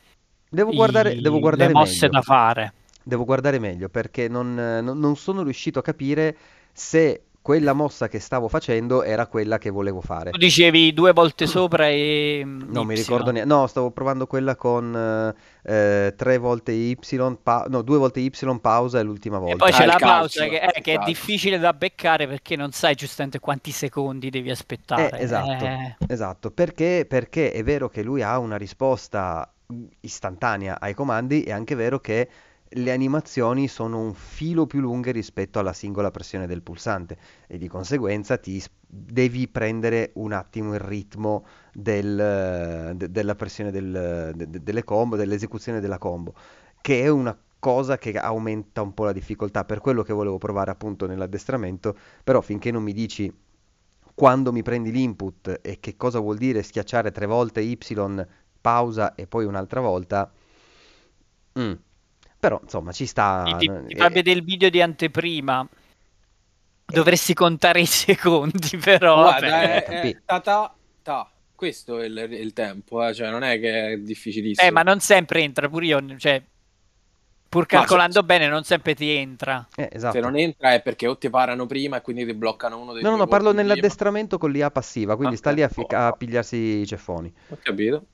Devo 0.49 0.73
i- 0.73 0.77
guardare, 0.77 1.21
devo 1.21 1.39
guardare 1.39 1.73
le 1.73 1.79
mosse 1.79 2.07
meglio. 2.07 2.13
da 2.19 2.23
fare. 2.23 2.73
Devo 3.03 3.25
guardare 3.25 3.59
meglio 3.59 3.89
perché 3.89 4.29
non- 4.29 4.55
non 4.55 5.17
sono 5.17 5.43
riuscito 5.43 5.79
a 5.79 5.83
capire 5.83 6.37
se 6.73 7.23
quella 7.49 7.73
mossa 7.73 8.09
che 8.09 8.21
stavo 8.21 8.47
facendo 8.47 9.03
era 9.03 9.27
quella 9.27 9.57
che 9.57 9.71
volevo 9.71 10.03
fare. 10.03 10.33
Tu 10.33 10.37
dicevi 10.37 10.93
due 10.93 11.15
volte 11.15 11.47
sopra 11.47 11.89
e 11.89 12.43
Non 12.45 12.85
mi 12.85 12.93
Y. 12.93 12.97
ricordo 12.99 13.31
neanche. 13.31 13.49
No, 13.49 13.67
stavo 13.67 13.91
provando 13.91 14.27
quella 14.27 14.55
con 14.55 14.95
eh, 14.95 15.35
eh, 15.63 16.15
tre 16.15 16.37
volte 16.37 16.73
Y, 16.73 16.95
pa- 17.43 17.65
no, 17.71 17.81
due 17.81 17.97
volte 17.97 18.21
Y, 18.21 18.31
pausa 18.61 18.99
e 18.99 19.03
l'ultima 19.03 19.37
E 19.39 19.41
volta. 19.41 19.57
poi 19.57 19.73
c'è 19.73 19.85
Ah, 19.85 19.87
la 19.87 19.97
calcio, 19.97 20.41
pausa 20.41 20.45
che, 20.59 20.61
eh, 20.61 20.81
che 20.83 20.93
è 20.93 20.99
difficile 21.07 21.59
da 21.59 21.73
beccare 21.73 22.27
perché 22.29 22.55
non 22.55 22.71
sai 22.73 22.95
giustamente 22.95 23.39
quanti 23.41 23.71
secondi 23.71 24.29
devi 24.29 24.51
aspettare. 24.51 25.19
Eh, 25.19 25.23
esatto, 25.23 25.65
Eh, 25.65 25.97
esatto, 26.07 26.51
perché, 26.51 27.07
perché 27.09 27.51
è 27.53 27.63
vero 27.63 27.89
che 27.89 28.03
lui 28.03 28.21
ha 28.21 28.39
una 28.39 28.59
risposta 28.59 29.51
istantanea 30.01 30.81
ai 30.81 30.93
comandi, 30.93 31.45
è 31.45 31.53
anche 31.53 31.75
vero 31.75 31.99
che 31.99 32.29
le 32.73 32.93
animazioni 32.93 33.67
sono 33.69 33.99
un 34.01 34.15
filo 34.15 34.67
più 34.67 34.81
lunghe 34.81 35.11
rispetto 35.13 35.59
alla 35.59 35.73
singola 35.73 36.11
pressione 36.11 36.47
del 36.47 36.63
pulsante 36.63 37.17
e 37.47 37.59
di 37.59 37.69
conseguenza 37.69 38.37
ti 38.39 38.63
devi 38.87 39.49
prendere 39.49 40.11
un 40.15 40.33
attimo 40.33 40.75
il 40.75 40.81
ritmo 40.81 41.45
del, 41.73 42.93
de- 42.97 43.11
della 43.11 43.35
pressione 43.35 43.71
del- 43.71 44.33
de- 44.35 44.51
de- 44.51 44.63
delle 44.63 44.85
combo, 44.85 45.17
dell'esecuzione 45.17 45.81
della 45.81 45.99
combo, 45.99 46.35
che 46.81 47.03
è 47.03 47.09
una 47.09 47.37
cosa 47.59 47.99
che 47.99 48.13
aumenta 48.19 48.83
un 48.83 48.95
po' 48.95 49.05
la 49.05 49.13
difficoltà, 49.13 49.65
per 49.65 49.81
quello 49.81 50.03
che 50.03 50.13
volevo 50.13 50.39
provare 50.39 50.71
appunto 50.71 51.07
nell'addestramento, 51.07 51.97
però 52.23 52.41
finché 52.41 52.71
non 52.71 52.83
mi 52.83 52.93
dici 52.93 53.33
quando 54.15 54.53
mi 54.53 54.63
prendi 54.63 54.91
l'input 54.93 55.61
e 55.63 55.79
che 55.81 55.97
cosa 55.97 56.19
vuol 56.19 56.37
dire 56.39 56.63
schiacciare 56.63 57.13
tre 57.13 57.27
volte 57.27 57.61
Y, 57.61 57.79
pausa 58.61 59.15
e 59.15 59.27
poi 59.27 59.45
un'altra 59.45 59.81
volta. 59.81 60.31
mm. 61.57 61.79
Però 62.41 62.61
insomma 62.63 62.93
ci 62.93 63.07
sta. 63.07 63.57
ti, 63.59 63.67
ti- 63.67 63.73
eh, 63.89 63.97
fa 63.97 64.09
vedere 64.09 64.39
il 64.39 64.45
video 64.45 64.71
di 64.71 64.81
anteprima. 64.81 65.67
Dovresti 66.91 67.35
contare 67.35 67.81
i 67.81 67.87
secondi, 67.87 68.77
però. 68.83 69.23
Guarda, 69.23 69.49
vabbè. 69.49 69.63
è, 69.63 69.77
eh, 69.77 69.85
è 69.85 69.95
capì. 69.95 70.19
ta 70.25 70.41
ta 70.41 70.75
ta. 71.03 71.31
Questo 71.55 71.99
è 71.99 72.05
il, 72.07 72.17
il 72.31 72.53
tempo, 72.53 73.05
eh, 73.05 73.13
cioè 73.13 73.31
non 73.31 73.43
è 73.43 73.59
che 73.59 73.93
è 73.93 73.97
difficilissimo. 73.99 74.67
Eh, 74.67 74.71
ma 74.71 74.83
non 74.83 75.01
sempre 75.01 75.43
entra, 75.43 75.69
pure 75.69 75.87
io, 75.87 76.17
cioè, 76.17 76.41
pur 77.49 77.63
se- 77.69 77.77
calcolando 77.77 78.23
bene, 78.23 78.47
non 78.47 78.63
sempre 78.63 78.95
ti 78.95 79.11
entra. 79.11 79.67
eh, 79.75 79.89
esatto. 79.93 80.15
Se 80.15 80.21
non 80.21 80.37
entra 80.39 80.73
è 80.75 80.81
perché 80.81 81.09
o 81.09 81.19
ti 81.19 81.29
parano 81.29 81.67
prima 81.67 81.97
e 81.97 82.01
quindi 82.01 82.25
ti 82.25 82.33
bloccano 82.33 82.79
uno 82.81 82.93
dei 82.93 83.03
No, 83.03 83.11
no, 83.11 83.17
no, 83.17 83.27
parlo 83.27 83.53
nell'addestramento 83.53 84.39
con 84.39 84.53
l'IA 84.53 84.71
passiva, 84.71 85.17
quindi 85.17 85.35
Ok. 85.35 85.41
sta 85.41 85.51
lì 85.51 85.63
a, 85.63 85.69
fi- 85.69 85.87
a 85.89 86.13
pigliarsi 86.13 86.57
i 86.57 86.87
ceffoni. 86.87 87.35
Ho 87.49 87.59
capito. 87.61 88.07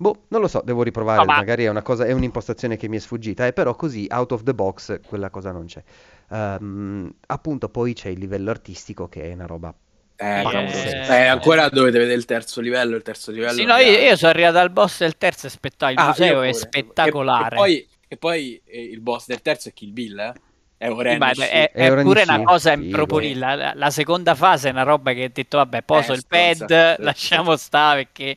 Boh. 0.00 0.26
Non 0.28 0.40
lo 0.40 0.46
so, 0.48 0.62
devo 0.64 0.82
riprovare, 0.84 1.18
No, 1.18 1.24
ma- 1.26 1.36
magari 1.36 1.64
è 1.64 1.68
una 1.68 1.82
cosa, 1.82 2.04
è 2.04 2.12
un'impostazione 2.12 2.76
che 2.76 2.88
mi 2.88 2.96
è 2.96 3.00
sfuggita, 3.00 3.46
eh, 3.46 3.52
però 3.52 3.74
così, 3.74 4.06
out 4.08 4.32
of 4.32 4.44
the 4.44 4.54
box, 4.54 5.00
quella 5.06 5.28
cosa 5.28 5.50
non 5.50 5.66
c'è. 5.66 5.82
Ehm, 6.30 7.12
appunto, 7.26 7.68
poi 7.68 7.94
c'è 7.94 8.08
il 8.08 8.18
livello 8.18 8.50
artistico 8.50 9.08
che 9.08 9.30
è 9.30 9.32
una 9.32 9.46
roba 9.46 9.74
Eh, 10.16 10.42
eh. 10.42 11.06
Eh, 11.08 11.26
ancora 11.26 11.68
dovete 11.68 11.98
vedere 11.98 12.16
il 12.16 12.24
terzo 12.24 12.60
livello. 12.60 12.96
Il 12.96 13.02
terzo 13.02 13.30
livello 13.32 13.52
Sì, 13.52 13.64
no, 13.64 13.76
io, 13.76 13.98
io 13.98 14.16
sono 14.16 14.30
arrivato 14.30 14.58
al 14.58 14.70
boss 14.70 14.98
del 14.98 15.16
terzo 15.16 15.46
e 15.46 15.50
spettacolo. 15.50 15.98
Il 16.00 16.04
Ah, 16.04 16.08
museo 16.08 16.42
è 16.42 16.52
spettacolare. 16.52 17.56
E, 17.56 17.58
e 17.58 17.60
poi, 17.60 17.88
e 18.08 18.16
poi, 18.16 18.62
eh, 18.64 18.82
il 18.82 19.00
boss 19.00 19.26
del 19.26 19.42
terzo 19.42 19.68
è 19.68 19.72
Kill 19.72 19.92
Bill, 19.92 20.18
eh? 20.18 20.32
È 20.78 20.86
Sì, 21.34 21.42
è, 21.42 21.70
È 21.72 21.90
è 21.90 22.02
pure 22.02 22.22
una 22.22 22.42
cosa 22.44 22.74
lì. 22.74 23.34
La, 23.34 23.74
la- 23.74 23.90
seconda 23.90 24.36
fase 24.36 24.68
è 24.68 24.70
una 24.70 24.84
roba 24.84 25.12
che 25.12 25.24
ho 25.24 25.30
detto, 25.32 25.56
vabbè, 25.56 25.82
poso 25.82 26.12
Eh, 26.12 26.16
il 26.16 26.24
pad, 26.28 26.98
lasciamo 27.02 27.56
stare 27.56 28.04
perché 28.04 28.36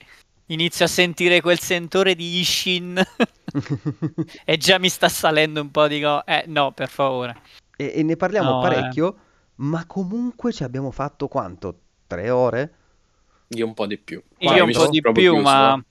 inizio 0.54 0.86
a 0.86 0.88
sentire 0.88 1.42
quel 1.42 1.60
sentore 1.60 2.16
di 2.16 2.40
Ishin 2.40 3.02
e 4.46 4.58
già 4.58 4.78
mi 4.80 4.90
sta 4.90 5.10
salendo 5.10 5.62
un 5.62 5.72
po' 5.72 5.88
di 5.88 6.02
co- 6.02 6.26
Eh, 6.26 6.44
no, 6.48 6.72
per 6.74 6.90
favore. 6.90 7.38
e, 7.78 7.92
e 7.96 8.04
ne 8.04 8.16
parliamo 8.16 8.52
No, 8.52 8.60
eh. 8.60 8.70
parecchio, 8.70 9.16
ma 9.56 9.86
comunque 9.86 10.52
ci 10.52 10.64
abbiamo 10.64 10.92
fatto 10.92 11.28
quanto? 11.28 11.80
Tre 12.08 12.30
ore? 12.30 12.74
Io 13.50 13.66
un 13.66 13.74
po' 13.74 13.86
di 13.86 13.98
più. 13.98 14.22
Io 14.40 14.48
Guarda, 14.50 14.64
un 14.64 14.72
po' 14.72 14.88
di 14.90 15.02
più, 15.02 15.12
chiuso. 15.14 15.42
ma- 15.42 15.84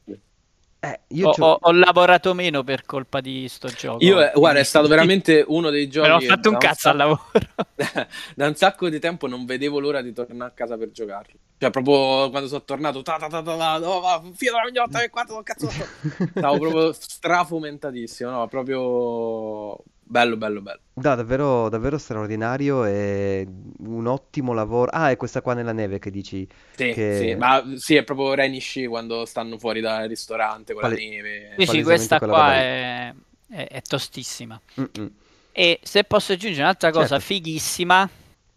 Eh, 0.82 1.00
io 1.08 1.28
Ho, 1.28 1.34
ho- 1.44 1.58
ho 1.60 1.72
lavorato 1.72 2.32
meno 2.32 2.64
per 2.64 2.86
colpa 2.86 3.20
di 3.20 3.46
sto 3.48 3.68
gioco. 3.68 4.02
Io, 4.02 4.18
eh, 4.20 4.32
guarda, 4.34 4.60
è 4.60 4.64
stato 4.64 4.88
veramente 4.88 5.44
uno 5.46 5.68
dei 5.68 5.88
giochi. 5.90 6.08
Non 6.08 6.16
ho 6.16 6.20
fatto 6.20 6.48
un 6.50 6.56
cazzo 6.56 6.88
al 6.88 6.96
sacco- 6.96 6.96
lavoro. 6.96 8.08
da 8.34 8.46
un 8.46 8.54
sacco 8.54 8.88
di 8.88 8.98
tempo 8.98 9.26
non 9.26 9.44
vedevo 9.44 9.78
l'ora 9.78 10.00
di 10.00 10.12
tornare 10.14 10.50
a 10.50 10.54
casa 10.54 10.78
per 10.78 10.90
giocarlo. 10.90 11.34
Cioè, 11.58 11.68
proprio 11.70 12.30
quando 12.30 12.48
sono 12.48 12.62
tornato, 12.64 13.02
ta 13.02 13.18
ta 13.18 13.28
ta 13.28 13.42
ta 13.42 13.56
ta, 13.56 13.78
no, 13.78 14.00
va, 14.00 14.22
fino 14.34 14.56
alla 14.56 14.64
mignotta, 14.64 15.00
che 15.00 15.10
quanto 15.10 15.38
cazzo 15.42 15.68
Stavo 16.34 16.58
proprio 16.58 16.92
strafomentatissimo, 16.94 18.30
no, 18.30 18.48
proprio 18.48 19.76
bello, 20.10 20.36
bello, 20.36 20.60
bello. 20.60 20.80
No, 20.92 21.14
davvero, 21.14 21.68
davvero 21.70 21.96
straordinario 21.96 22.84
e 22.84 23.46
un 23.78 24.06
ottimo 24.06 24.52
lavoro. 24.52 24.90
Ah, 24.90 25.10
è 25.10 25.16
questa 25.16 25.40
qua 25.40 25.54
nella 25.54 25.72
neve 25.72 25.98
che 25.98 26.10
dici. 26.10 26.46
Sì, 26.74 26.92
Che- 26.92 27.16
sì, 27.16 27.34
ma 27.36 27.64
sì, 27.76 27.94
è 27.94 28.04
proprio 28.04 28.34
Renishi 28.34 28.86
quando 28.86 29.24
stanno 29.24 29.58
fuori 29.58 29.80
dal 29.80 30.08
ristorante 30.08 30.72
con 30.74 30.82
Pale- 30.82 30.94
la 30.96 31.00
neve. 31.08 31.54
Sì, 31.56 31.66
sì, 31.66 31.82
questa 31.82 32.18
qua 32.18 32.52
è, 32.54 33.14
è- 33.48 33.66
è 33.68 33.82
tostissima. 33.82 34.60
Mm-mm. 34.78 35.10
E 35.52 35.80
se 35.82 36.04
posso 36.04 36.32
aggiungere 36.32 36.62
un'altra 36.62 36.90
cosa 36.90 37.18
Certo. 37.18 37.24
fighissima 37.24 38.08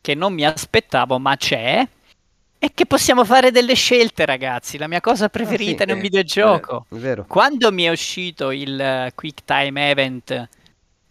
che 0.02 0.16
non 0.16 0.34
mi 0.34 0.46
aspettavo, 0.46 1.18
ma 1.20 1.36
c'è, 1.38 1.88
è 2.58 2.72
che 2.74 2.86
possiamo 2.86 3.26
fare 3.26 3.52
delle 3.52 3.74
scelte, 3.74 4.26
ragazzi. 4.26 4.78
La 4.78 4.88
mia 4.88 5.02
cosa 5.02 5.30
preferita 5.30 5.84
sì, 5.84 5.90
in 5.90 5.92
un 5.92 5.98
eh, 5.98 6.02
videogioco. 6.02 6.86
È 6.90 6.96
vero. 6.96 7.26
Quando 7.28 7.72
mi 7.72 7.84
è 7.84 7.90
uscito 7.90 8.52
il 8.52 8.80
eh, 8.80 9.12
Quick 9.16 9.44
Time 9.44 9.90
Event 9.90 10.50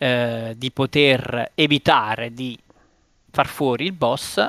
eh, 0.02 0.54
di 0.56 0.72
poter 0.72 1.52
evitare 1.54 2.34
di 2.34 2.58
far 3.30 3.46
fuori 3.46 3.84
il 3.84 3.92
boss, 3.92 4.44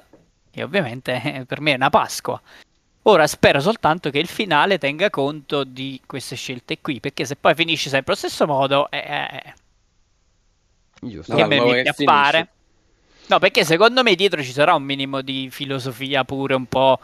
e 0.52 0.64
ovviamente 0.64 1.22
eh, 1.24 1.46
per 1.46 1.62
me 1.62 1.74
è 1.74 1.76
una 1.76 1.92
Pasqua. 1.92 2.42
Ora 3.04 3.28
spero 3.28 3.60
soltanto 3.60 4.10
che 4.10 4.18
il 4.18 4.28
finale 4.28 4.78
tenga 4.80 5.10
conto 5.12 5.64
di 5.64 6.02
queste 6.06 6.36
scelte 6.36 6.80
qui, 6.80 7.00
perché 7.00 7.26
se 7.26 7.36
poi 7.36 7.54
finisce 7.54 7.90
sempre 7.90 8.14
allo 8.14 8.22
stesso 8.22 8.48
modo, 8.48 8.90
eh, 8.90 8.98
eh, 8.98 9.54
Giusto. 11.02 11.36
che 11.36 11.42
No, 11.42 11.48
mi 11.48 11.58
appare. 11.88 11.94
finisce? 11.94 12.50
No, 13.28 13.40
perché 13.40 13.64
secondo 13.64 14.02
me 14.04 14.16
dietro 14.16 14.42
ci 14.42 14.52
sarà 14.52 14.74
un 14.74 14.84
minimo 14.84 15.22
di 15.22 15.50
filosofia 15.52 16.24
pure 16.26 16.56
un 16.56 16.66
po' 16.66 17.00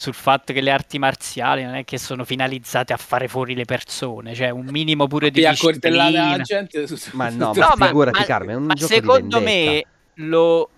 sul 0.00 0.14
fatto 0.14 0.54
che 0.54 0.62
le 0.62 0.70
arti 0.70 0.98
marziali 0.98 1.62
non 1.62 1.74
è 1.74 1.84
che 1.84 1.98
sono 1.98 2.24
finalizzate 2.24 2.94
a 2.94 2.96
fare 2.96 3.28
fuori 3.28 3.54
le 3.54 3.66
persone, 3.66 4.34
cioè 4.34 4.48
un 4.48 4.64
minimo 4.70 5.06
pure 5.06 5.30
di 5.30 5.46
disciplina. 5.46 6.36
la 6.38 6.42
gente. 6.42 6.86
su- 6.86 7.10
Ma 7.12 7.28
no, 7.28 7.52
su- 7.52 7.60
ma 7.60 7.74
No, 7.76 7.84
figurati, 7.86 8.24
Carmen, 8.24 8.54
è 8.54 8.56
un 8.58 8.64
ma 8.64 8.72
gioco 8.72 8.94
di 8.94 8.98
secondo 8.98 9.40
me 9.42 9.84
lo... 10.14 10.70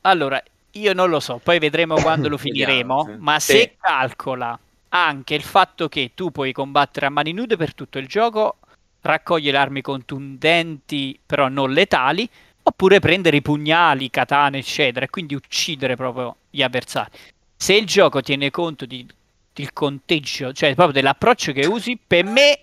Allora, 0.00 0.42
io 0.70 0.92
non 0.94 1.10
lo 1.10 1.20
so, 1.20 1.38
poi 1.42 1.58
vedremo 1.58 1.96
quando 1.96 2.30
lo 2.30 2.38
Vediamo, 2.42 3.02
finiremo, 3.02 3.04
sì. 3.04 3.16
ma 3.18 3.38
Sì. 3.38 3.52
se 3.52 3.76
calcola 3.78 4.58
anche 4.88 5.34
il 5.34 5.42
fatto 5.42 5.88
che 5.90 6.12
tu 6.14 6.30
puoi 6.30 6.52
combattere 6.52 7.04
a 7.04 7.10
mani 7.10 7.32
nude 7.32 7.58
per 7.58 7.74
tutto 7.74 7.98
il 7.98 8.06
gioco, 8.06 8.56
raccoglie 9.02 9.50
le 9.50 9.58
armi 9.58 9.82
contundenti 9.82 11.20
però 11.26 11.48
non 11.48 11.70
letali, 11.70 12.26
oppure 12.62 12.98
prendere 12.98 13.36
i 13.36 13.42
pugnali, 13.42 14.08
katane, 14.08 14.56
eccetera, 14.56 15.04
e 15.04 15.10
quindi 15.10 15.34
uccidere 15.34 15.96
proprio 15.96 16.36
gli 16.48 16.62
avversari. 16.62 17.10
Se 17.56 17.74
il 17.74 17.86
gioco 17.86 18.20
tiene 18.20 18.50
conto 18.50 18.86
di, 18.86 19.06
del 19.52 19.72
conteggio, 19.72 20.52
cioè 20.52 20.74
proprio 20.74 20.94
dell'approccio 20.94 21.52
che 21.52 21.66
usi, 21.66 21.98
per 22.04 22.24
me 22.24 22.60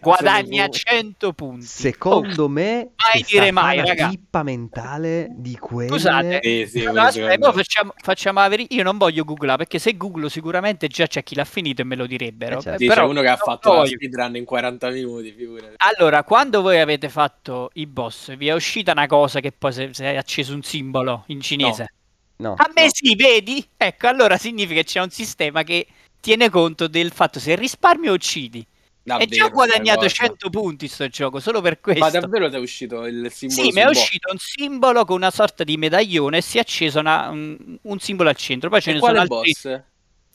guadagna 0.00 0.66
ne 0.66 0.72
fu- 0.72 0.78
100 0.78 1.32
punti. 1.32 1.64
Secondo 1.66 2.48
me 2.48 2.90
mai 2.96 3.24
dire 3.28 3.50
mai, 3.50 3.78
una 3.78 3.88
raga. 3.88 4.08
pippa 4.08 4.42
mentale 4.42 5.28
di 5.30 5.56
quelle... 5.56 5.90
Scusate, 5.90 6.40
Sì, 6.42 6.66
sì, 6.66 6.84
No, 6.84 7.00
aspetta, 7.02 7.52
facciamo, 7.52 7.92
facciamo 7.96 8.40
la 8.40 8.48
veri- 8.48 8.66
Io 8.70 8.82
non 8.82 8.96
voglio 8.96 9.24
googlare 9.24 9.58
perché 9.58 9.78
se 9.78 9.96
googlo 9.96 10.28
sicuramente 10.28 10.88
già 10.88 11.06
c'è 11.06 11.22
chi 11.22 11.34
l'ha 11.34 11.44
finito 11.44 11.82
e 11.82 11.84
me 11.84 11.96
lo 11.96 12.06
direbbero. 12.06 12.58
Eh, 12.58 12.62
certo. 12.62 12.86
Però 12.86 13.02
c'è 13.02 13.08
uno 13.08 13.20
che 13.20 13.28
ha 13.28 13.36
fatto 13.36 13.72
la 13.72 13.86
speedrun 13.86 14.36
in 14.36 14.44
40 14.44 14.90
minuti, 14.90 15.32
figurati. 15.32 15.74
Allora, 15.78 16.22
quando 16.24 16.62
voi 16.62 16.80
avete 16.80 17.08
fatto 17.08 17.70
i 17.74 17.86
boss, 17.86 18.34
vi 18.36 18.48
è 18.48 18.54
uscita 18.54 18.92
una 18.92 19.06
cosa 19.06 19.40
che 19.40 19.52
poi 19.52 19.72
si 19.72 19.88
si 19.92 20.02
è 20.04 20.16
acceso 20.16 20.54
un 20.54 20.62
simbolo 20.62 21.24
in 21.28 21.40
cinese. 21.40 21.82
No. 21.82 21.88
A 22.36 22.70
me 22.74 22.82
no. 22.84 22.88
sì, 22.92 23.14
vedi? 23.14 23.66
Ecco, 23.76 24.08
allora 24.08 24.36
significa 24.36 24.80
che 24.80 24.86
c'è 24.86 25.00
un 25.00 25.10
sistema 25.10 25.62
che 25.62 25.86
tiene 26.20 26.50
conto 26.50 26.88
del 26.88 27.12
fatto 27.12 27.38
se 27.38 27.54
risparmi 27.54 28.08
o 28.08 28.12
uccidi. 28.12 28.66
Davvero, 29.02 29.30
e 29.30 29.36
già 29.36 29.44
ho 29.44 29.50
guadagnato 29.50 30.08
sta 30.08 30.22
cosa. 30.22 30.38
100 30.38 30.50
punti 30.50 30.88
sto 30.88 31.06
gioco, 31.08 31.38
solo 31.40 31.60
per 31.60 31.80
questo. 31.80 32.02
Ma 32.02 32.10
davvero 32.10 32.48
ti 32.48 32.56
è 32.56 32.58
uscito 32.58 33.04
il 33.06 33.30
simbolo 33.30 33.62
Sì, 33.68 33.74
mi 33.74 33.80
è 33.82 33.86
uscito 33.86 34.30
un 34.32 34.38
simbolo 34.38 35.04
con 35.04 35.16
una 35.16 35.30
sorta 35.30 35.62
di 35.62 35.76
medaglione 35.76 36.38
e 36.38 36.40
si 36.40 36.56
è 36.56 36.60
acceso 36.60 37.00
una- 37.00 37.28
un, 37.28 37.78
un 37.82 37.98
simbolo 37.98 38.30
al 38.30 38.36
centro. 38.36 38.70
Poi 38.70 38.80
ce 38.80 38.90
E 38.90 38.94
ne 38.94 39.00
sono 39.00 39.20
altri. 39.20 39.52
boss? 39.52 39.80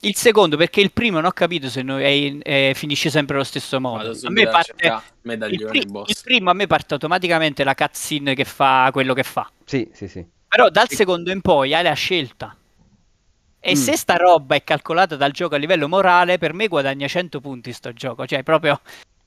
Il 0.02 0.16
secondo, 0.16 0.56
perché 0.56 0.80
il 0.82 0.92
primo 0.94 1.16
non 1.18 1.26
ho 1.26 1.32
capito 1.32 1.68
se 1.68 1.82
no- 1.82 1.98
è- 2.00 2.38
è- 2.38 2.72
finisce 2.76 3.10
sempre 3.10 3.36
allo 3.36 3.44
stesso 3.44 3.82
modo. 3.82 4.12
A 4.12 4.30
me 4.30 4.48
parte, 4.48 4.94
il, 5.50 5.66
pri- 5.66 5.80
il 6.06 6.16
primo 6.24 6.50
a 6.52 6.54
me 6.54 6.68
parte 6.68 6.94
automaticamente 6.94 7.64
la 7.64 7.76
cutscene 7.76 8.34
che 8.36 8.46
fa 8.46 8.90
quello 8.94 9.14
che 9.14 9.24
fa. 9.24 9.52
Sì, 9.66 9.90
sì, 9.92 10.08
sì. 10.08 10.26
Però 10.50 10.70
dal 10.70 10.90
secondo 10.90 11.32
in 11.32 11.42
poi 11.42 11.74
hai 11.74 11.84
la 11.84 11.94
scelta. 11.94 12.56
E 13.62 13.72
Mm. 13.72 13.76
se 13.76 13.96
sta 13.98 14.16
roba 14.16 14.56
è 14.56 14.64
calcolata 14.64 15.16
dal 15.16 15.32
gioco 15.32 15.56
a 15.56 15.58
livello 15.58 15.88
morale, 15.88 16.38
per 16.38 16.54
me 16.54 16.68
guadagna 16.68 17.08
100 17.08 17.40
punti 17.40 17.72
sto 17.74 17.94
gioco. 17.94 18.26
Cioè, 18.26 18.42
proprio 18.44 18.80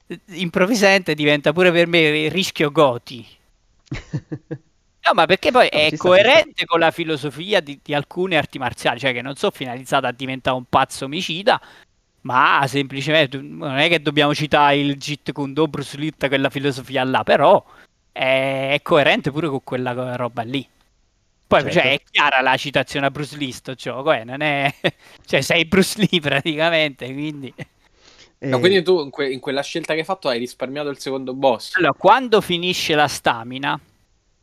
eh, 0.08 0.18
improvvisamente 0.32 1.14
diventa 1.14 1.52
pure 1.52 1.70
per 1.70 1.86
me 1.86 2.28
rischio 2.28 2.70
goti. 2.70 3.26
No, 5.04 5.14
ma 5.14 5.26
perché 5.26 5.50
poi 5.50 5.68
No, 5.72 5.78
è 5.80 5.96
coerente 5.96 6.64
con 6.64 6.78
la 6.78 6.92
filosofia 6.92 7.58
di, 7.58 7.80
di 7.82 7.92
alcune 7.92 8.36
arti 8.36 8.60
marziali, 8.60 9.00
cioè 9.00 9.12
che 9.12 9.20
non 9.20 9.34
sono 9.34 9.50
finalizzate 9.50 10.06
a 10.06 10.12
diventare 10.12 10.56
un 10.56 10.62
pazzo 10.68 11.06
omicida, 11.06 11.60
ma 12.20 12.64
semplicemente 12.68 13.36
non 13.38 13.78
è 13.78 13.88
che 13.88 14.00
dobbiamo 14.00 14.32
citare 14.32 14.76
il 14.76 14.96
Jeet 14.96 15.32
Kune 15.32 15.54
Do, 15.54 15.66
Bruce 15.66 15.96
Lee, 15.96 16.12
quella 16.16 16.50
filosofia 16.50 17.02
là, 17.02 17.24
però 17.24 17.64
è, 18.12 18.70
è 18.74 18.80
coerente 18.82 19.32
pure 19.32 19.48
con 19.48 19.64
quella 19.64 20.14
roba 20.14 20.42
lì. 20.42 20.64
Poi 21.52 21.60
Certo. 21.70 21.78
cioè, 21.80 21.92
è 21.92 22.00
chiara 22.10 22.40
la 22.40 22.56
citazione 22.56 23.06
a 23.06 23.10
Bruce 23.10 23.36
Lee 23.36 23.52
sto 23.52 23.74
gioco, 23.74 24.10
eh, 24.12 24.24
non 24.24 24.40
è... 24.40 24.72
cioè 25.26 25.40
sei 25.42 25.66
Bruce 25.66 25.98
Lee 25.98 26.20
praticamente, 26.20 27.12
quindi... 27.12 27.52
E- 27.56 27.66
No, 28.48 28.58
quindi 28.58 28.82
tu 28.82 29.00
in, 29.02 29.10
que- 29.10 29.30
in 29.30 29.38
quella 29.38 29.62
scelta 29.62 29.92
che 29.92 30.00
hai 30.00 30.04
fatto 30.06 30.28
hai 30.28 30.38
risparmiato 30.38 30.88
il 30.88 30.98
secondo 30.98 31.32
boss? 31.34 31.76
Allora, 31.76 31.92
quando 31.92 32.40
finisce 32.40 32.94
la 32.94 33.06
stamina, 33.06 33.78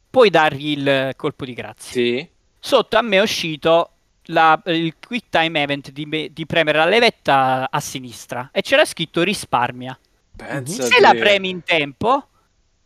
puoi 0.10 0.30
dargli 0.30 0.78
il 0.78 1.14
colpo 1.18 1.44
di 1.46 1.54
grazia. 1.54 1.92
Sì. 1.92 2.30
Sotto 2.60 2.98
a 2.98 3.02
me 3.02 3.18
è 3.18 3.22
uscito 3.22 3.90
la- 4.26 4.62
il 4.68 4.94
quick 5.06 5.30
time 5.30 5.62
event 5.64 5.92
di, 5.92 6.06
me- 6.06 6.30
di 6.32 6.46
premere 6.46 6.78
la 6.78 6.86
levetta 6.86 7.68
a 7.72 7.80
sinistra 7.80 8.50
e 8.54 8.62
c'era 8.62 8.86
scritto 8.86 9.22
risparmia. 9.24 9.98
Pensa 10.36 10.84
Se 10.84 10.96
te. 10.96 11.02
la 11.02 11.14
premi 11.16 11.50
in 11.50 11.64
tempo, 11.64 12.28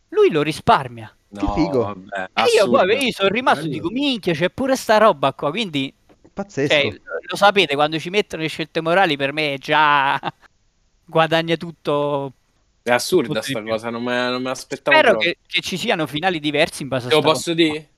lui 0.08 0.30
lo 0.30 0.42
risparmia. 0.42 1.14
No, 1.34 1.52
Che 1.52 1.60
figo. 1.60 1.78
vabbè, 1.82 2.28
E 2.32 2.42
io 2.56 2.70
poi 2.70 3.04
io 3.06 3.12
sono 3.12 3.28
rimasto 3.28 3.64
e 3.64 3.68
dico, 3.68 3.88
minchia, 3.90 4.32
c'è 4.34 4.50
pure 4.50 4.76
sta 4.76 4.98
roba 4.98 5.32
qua. 5.32 5.50
Quindi, 5.50 5.92
Pazzesco. 6.32 6.72
cioè, 6.72 7.00
lo 7.28 7.36
sapete, 7.36 7.74
quando 7.74 7.98
ci 7.98 8.08
mettono 8.10 8.42
le 8.42 8.48
scelte 8.48 8.80
morali, 8.80 9.16
per 9.16 9.32
me 9.32 9.54
è 9.54 9.58
già 9.58 10.18
guadagna 11.04 11.56
tutto. 11.56 12.32
È 12.82 12.90
assurda 12.90 13.40
sta 13.42 13.62
cosa, 13.62 13.88
non 13.90 14.02
me, 14.02 14.28
non 14.28 14.42
me 14.42 14.48
l'aspettavo 14.50 14.96
Spero 14.96 15.16
che, 15.16 15.38
che 15.46 15.60
ci 15.62 15.76
siano 15.78 16.06
finali 16.06 16.38
diversi 16.38 16.82
in 16.82 16.88
base 16.88 17.06
a 17.06 17.08
Te 17.10 17.14
lo 17.16 17.22
posso 17.22 17.54
dire? 17.54 17.88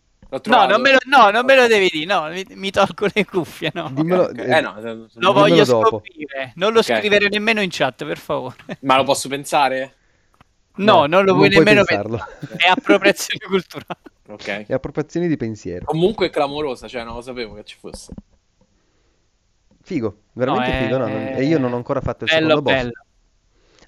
No, 0.44 0.66
non 0.66 0.80
me 0.80 0.92
lo, 0.92 0.98
no, 1.06 1.30
non 1.30 1.44
me 1.44 1.56
lo 1.56 1.66
devi 1.66 1.88
dire, 1.90 2.04
no, 2.06 2.28
mi, 2.28 2.44
mi 2.50 2.70
tolgo 2.70 3.06
le 3.12 3.24
cuffie, 3.24 3.70
no. 3.74 3.90
Dimmelo- 3.92 4.24
Ok, 4.24 4.38
Eh 4.38 4.60
no, 4.60 4.74
se- 4.80 5.04
se- 5.12 5.20
Lo 5.20 5.32
voglio 5.32 5.64
dopo. 5.64 5.86
scoprire, 5.88 6.52
non 6.56 6.72
lo 6.72 6.78
Ok. 6.80 6.84
scrivere 6.84 7.28
nemmeno 7.28 7.60
in 7.60 7.68
chat, 7.70 8.04
per 8.04 8.18
favore. 8.18 8.56
ma 8.80 8.96
lo 8.96 9.02
posso 9.04 9.28
pensare? 9.28 9.95
No, 10.76 11.06
non 11.06 11.24
lo 11.24 11.34
puoi 11.34 11.48
nemmeno 11.48 11.84
pensarlo. 11.84 12.16
pensare. 12.18 12.56
È 12.64 12.68
appropriazione 12.68 13.44
culturale. 13.46 14.00
Ok. 14.28 14.66
È 14.66 14.72
appropriazione 14.72 15.28
di 15.28 15.36
pensiero. 15.36 15.84
Comunque 15.84 16.26
è 16.26 16.30
clamorosa, 16.30 16.88
cioè 16.88 17.04
non 17.04 17.14
lo 17.14 17.20
sapevo 17.22 17.54
che 17.54 17.64
ci 17.64 17.76
fosse. 17.78 18.12
Figo, 19.82 20.22
veramente 20.32 20.68
No, 20.70 20.74
è- 20.76 20.82
figo. 20.82 20.96
no, 20.98 21.06
non- 21.06 21.26
E 21.36 21.44
io 21.44 21.58
non 21.58 21.72
ho 21.72 21.76
ancora 21.76 22.00
fatto 22.00 22.24
il 22.24 22.30
Bello, 22.30 22.48
secondo 22.48 22.62
boss. 22.70 22.74
bello. 22.82 22.92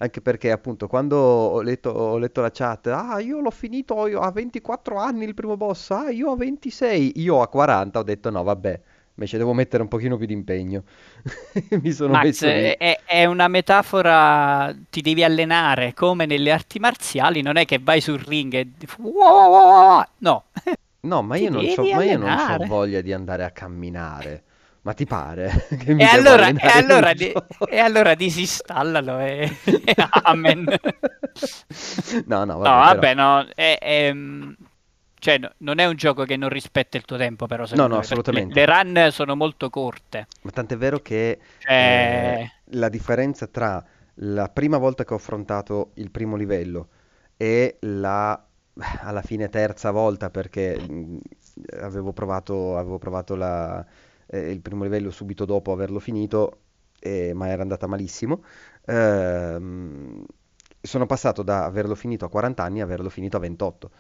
Anche 0.01 0.21
perché 0.21 0.53
appunto 0.53 0.87
quando 0.87 1.17
ho 1.17 1.61
letto, 1.61 1.91
ho 1.91 2.19
letto 2.19 2.41
la 2.41 2.53
chat, 2.53 2.87
ah 2.87 3.19
io 3.19 3.41
l'ho 3.41 3.51
finito 3.51 4.07
io 4.07 4.21
a 4.21 4.31
24 4.31 4.97
anni 4.97 5.25
il 5.25 5.35
primo 5.35 5.57
boss, 5.57 5.91
ah 5.91 6.09
io 6.11 6.31
a 6.31 6.37
26, 6.37 7.15
io 7.21 7.41
a 7.43 7.49
40 7.49 7.99
ho 7.99 8.03
detto 8.05 8.31
no 8.31 8.45
vabbè, 8.45 8.81
invece 9.19 9.37
devo 9.37 9.53
mettere 9.53 9.83
un 9.83 9.89
pochino 9.89 10.17
più 10.17 10.27
di 10.27 10.33
impegno. 10.33 10.85
Mi 11.83 11.93
sono 11.93 12.13
Max, 12.13 12.19
messo 12.19 12.51
lì. 12.51 12.77
è, 12.79 13.01
è- 13.05 13.25
una 13.27 13.49
metafora, 13.49 14.75
ti 14.89 15.01
devi 15.03 15.23
allenare 15.25 15.93
come 15.93 16.25
nelle 16.27 16.51
arti 16.53 16.79
marziali, 16.79 17.43
non 17.43 17.57
è 17.57 17.65
che 17.67 17.79
vai 17.83 18.01
sul 18.01 18.19
ring 18.21 18.55
e... 18.55 18.69
No, 20.21 20.45
No, 21.01 21.23
ma 21.23 21.37
io 21.37 21.51
non 21.51 21.67
c'ho, 21.67 21.87
devi 21.87 21.93
ma 21.93 22.05
io 22.05 22.19
non 22.19 22.37
allenare. 22.37 22.67
voglia 22.67 23.01
di 23.01 23.13
andare 23.13 23.45
a 23.45 23.51
camminare. 23.51 24.45
Ma 24.83 24.93
ti 24.95 25.07
pare 25.07 25.67
che 25.79 25.95
mi 25.95 26.03
E 26.03 26.05
allora, 26.05 26.49
e, 26.49 26.69
allora 26.69 27.13
di- 27.13 27.33
e 27.69 27.79
allora 27.79 28.15
disinstallalo 28.15 29.19
e, 29.21 29.57
e 29.65 29.95
amen. 30.25 30.65
No, 32.27 32.45
no, 32.45 32.59
No, 32.63 32.71
vabbè, 32.81 32.81
vabbè, 32.81 33.15
no, 33.15 33.47
è, 33.55 33.79
è, 33.81 34.13
cioè, 35.19 35.39
no, 35.39 35.53
non 35.59 35.79
è 35.79 35.87
un 35.87 35.97
gioco 35.97 36.25
che 36.25 36.37
non 36.37 36.49
rispetta 36.49 36.97
il 36.97 37.05
tuo 37.05 37.17
tempo, 37.17 37.47
però, 37.47 37.67
secondo 37.67 37.95
no, 37.95 37.97
me, 37.97 38.01
assolutamente. 38.01 38.55
Le, 38.55 38.67
le 38.67 38.67
run 38.67 39.09
sono 39.13 39.35
molto 39.37 39.71
corte. 39.71 40.27
Ma 40.43 40.51
tant'è 40.51 40.77
vero 40.77 41.01
che 41.01 41.39
Cioè, 41.59 41.73
eh, 41.75 42.51
la 42.73 42.89
differenza 42.89 43.47
tra 43.47 43.85
la 44.21 44.49
prima 44.49 44.79
volta 44.79 45.05
che 45.05 45.13
ho 45.13 45.17
affrontato 45.17 45.91
il 45.95 46.11
primo 46.11 46.37
livello 46.37 46.89
e 47.37 47.77
la 47.81 48.43
alla 49.01 49.23
fine 49.23 49.49
terza 49.49 49.91
volta 49.91 50.31
perché 50.31 50.79
mh, 50.79 51.19
avevo 51.81 52.13
provato, 52.13 52.77
avevo 52.77 52.99
provato 52.99 53.35
la- 53.35 53.85
eh, 54.27 54.51
il 54.51 54.61
primo 54.61 54.85
livello 54.85 55.11
subito 55.11 55.45
dopo 55.45 55.73
averlo 55.73 55.99
finito, 55.99 56.61
eh, 57.01 57.33
ma 57.35 57.49
era 57.49 57.63
andata 57.63 57.87
malissimo. 57.89 58.45
Ehm, 58.87 60.25
sono 60.81 61.07
passato 61.07 61.43
da 61.43 61.65
averlo 61.65 61.95
finito 61.95 62.25
a 62.25 62.29
40 62.29 62.63
anni 62.63 62.81
a 62.81 62.85
averlo 62.85 63.09
finito 63.11 63.37
a 63.37 63.41
28, 63.41 63.91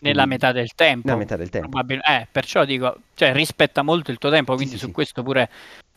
nella 0.00 0.26
metà 0.26 0.52
del 0.52 0.74
tempo. 0.74 1.06
nella 1.06 1.18
metà 1.18 1.36
del 1.36 1.50
tempo. 1.50 1.68
probabil- 1.68 2.02
eh, 2.06 2.26
perciò 2.30 2.64
dico, 2.64 2.96
cioè, 3.14 3.32
rispetta 3.32 3.82
molto 3.82 4.10
il 4.10 4.18
tuo 4.18 4.30
tempo, 4.30 4.54
quindi 4.54 4.74
sì, 4.74 4.78
su 4.78 4.86
sì. 4.86 4.92
questo 4.92 5.22
pure 5.22 5.48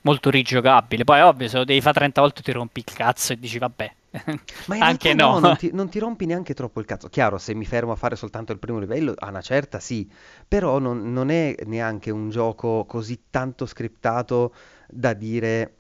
molto 0.02 0.30
rigiocabile. 0.30 1.04
Poi, 1.04 1.22
ovvio, 1.22 1.48
se 1.48 1.58
lo 1.58 1.64
devi 1.64 1.82
fare 1.82 1.96
30 1.96 2.22
volte 2.22 2.42
ti 2.42 2.52
rompi 2.52 2.80
il 2.86 2.94
cazzo 2.94 3.34
e 3.34 3.40
dici, 3.40 3.58
vabbè, 3.58 3.94
Ma 4.68 4.78
anche 4.80 5.14
no, 5.14 5.40
no. 5.40 5.48
non 5.48 5.56
ti, 5.58 5.70
non 5.72 5.90
ti 5.90 6.00
rompi 6.00 6.26
neanche 6.26 6.54
troppo 6.54 6.80
il 6.80 6.86
cazzo. 6.86 7.08
Chiaro, 7.08 7.38
se 7.38 7.54
mi 7.54 7.66
fermo 7.66 7.94
a 7.94 7.96
fare 7.96 8.16
soltanto 8.16 8.52
il 8.52 8.60
primo 8.60 8.80
livello, 8.80 9.14
a 9.18 9.30
una 9.30 9.42
certa 9.42 9.80
sì, 9.80 10.10
però 10.48 10.80
non, 10.80 11.12
non 11.14 11.30
è 11.30 11.56
neanche 11.66 12.12
un 12.12 12.30
gioco 12.30 12.86
così 12.86 13.24
tanto 13.30 13.66
scriptato 13.66 14.54
da 14.88 15.14
dire 15.14 15.76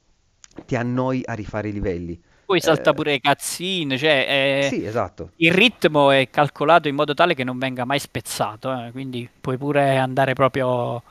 ti 0.65 0.75
annoi 0.75 1.21
a 1.25 1.33
rifare 1.33 1.69
i 1.69 1.73
livelli. 1.73 2.21
Poi 2.51 2.59
salta 2.59 2.89
Eh, 2.89 2.93
pure 2.93 3.13
i 3.13 3.21
cutscene, 3.21 3.97
cioè, 3.97 4.25
eh, 4.65 4.67
sì, 4.67 4.85
esatto. 4.85 5.29
il 5.37 5.53
ritmo 5.53 6.11
è 6.11 6.29
calcolato 6.29 6.89
in 6.89 6.95
modo 6.95 7.13
tale 7.13 7.33
che 7.33 7.45
non 7.45 7.57
venga 7.57 7.85
mai 7.85 7.97
spezzato, 7.99 8.71
eh, 8.73 8.91
quindi 8.91 9.29
puoi 9.39 9.57
pure 9.57 9.95
andare 9.97 10.33
proprio... 10.33 11.01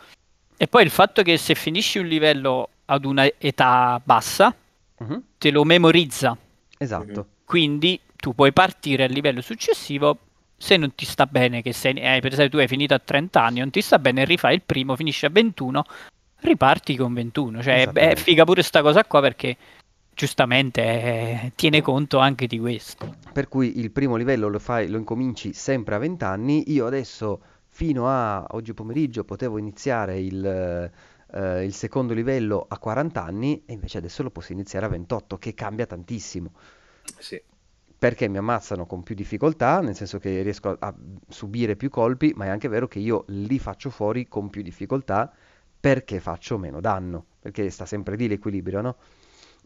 E 0.58 0.68
poi 0.68 0.82
il 0.84 0.90
fatto 0.90 1.22
che 1.22 1.38
se 1.38 1.54
finisci 1.54 1.98
un 1.98 2.06
livello 2.06 2.68
ad 2.84 3.06
una 3.06 3.26
età 3.38 3.98
bassa, 4.04 4.54
Mhm, 4.98 5.22
te 5.38 5.50
lo 5.50 5.64
memorizza, 5.64 6.36
Esatto. 6.76 7.26
quindi 7.46 7.98
tu 8.16 8.34
puoi 8.34 8.52
partire 8.52 9.04
al 9.04 9.10
livello 9.10 9.40
successivo. 9.40 10.18
Se 10.58 10.76
non 10.76 10.94
ti 10.94 11.06
sta 11.06 11.24
bene, 11.24 11.62
che 11.62 11.72
sei, 11.72 11.94
eh, 11.94 12.18
per 12.20 12.32
esempio 12.32 12.50
tu 12.50 12.56
hai 12.58 12.68
finito 12.68 12.92
a 12.92 12.98
30 13.02 13.42
anni, 13.42 13.60
non 13.60 13.70
ti 13.70 13.80
sta 13.80 13.98
bene, 13.98 14.26
rifai 14.26 14.56
il 14.56 14.60
primo, 14.60 14.94
finisci 14.94 15.24
a 15.24 15.30
21, 15.30 15.84
riparti 16.40 16.96
con 16.96 17.14
21. 17.14 17.62
Cioè, 17.62 17.88
è, 17.88 18.10
è 18.10 18.14
figa 18.16 18.44
pure 18.44 18.62
sta 18.62 18.82
cosa 18.82 19.02
qua 19.06 19.22
perché 19.22 19.56
giustamente 20.20 20.82
eh, 20.82 21.52
tiene 21.54 21.80
conto 21.80 22.18
anche 22.18 22.46
di 22.46 22.58
questo. 22.58 23.16
Per 23.32 23.48
cui 23.48 23.78
il 23.78 23.90
primo 23.90 24.16
livello 24.16 24.48
lo 24.48 24.58
fai, 24.58 24.86
lo 24.86 24.98
incominci 24.98 25.54
sempre 25.54 25.94
a 25.94 25.98
20 25.98 26.24
anni. 26.24 26.72
Io 26.72 26.84
adesso, 26.84 27.40
fino 27.68 28.06
a 28.06 28.44
oggi 28.50 28.74
pomeriggio, 28.74 29.24
potevo 29.24 29.56
iniziare 29.56 30.20
il, 30.20 30.44
eh, 30.44 31.64
il 31.64 31.72
secondo 31.72 32.12
livello 32.12 32.66
a 32.68 32.78
40 32.78 33.24
anni 33.24 33.62
e 33.64 33.72
invece 33.72 33.96
adesso 33.96 34.22
lo 34.22 34.30
posso 34.30 34.52
iniziare 34.52 34.84
a 34.84 34.90
28, 34.90 35.38
che 35.38 35.54
cambia 35.54 35.86
tantissimo. 35.86 36.52
Sì. 37.18 37.42
perché 37.98 38.28
mi 38.28 38.36
ammazzano 38.36 38.86
con 38.86 39.02
più 39.02 39.14
difficoltà, 39.14 39.80
nel 39.80 39.94
senso 39.94 40.18
che 40.18 40.42
riesco 40.42 40.68
a, 40.68 40.76
a 40.78 40.94
subire 41.28 41.76
più 41.76 41.88
colpi, 41.88 42.32
ma 42.36 42.44
è 42.44 42.48
anche 42.48 42.68
vero 42.68 42.86
che 42.88 42.98
io 42.98 43.24
li 43.28 43.58
faccio 43.58 43.90
fuori 43.90 44.28
con 44.28 44.48
più 44.48 44.62
difficoltà 44.62 45.32
perché 45.80 46.20
faccio 46.20 46.58
meno 46.58 46.80
danno, 46.80 47.24
perché 47.40 47.68
sta 47.70 47.86
sempre 47.86 48.16
lì 48.16 48.28
l'equilibrio, 48.28 48.80
no? 48.82 48.96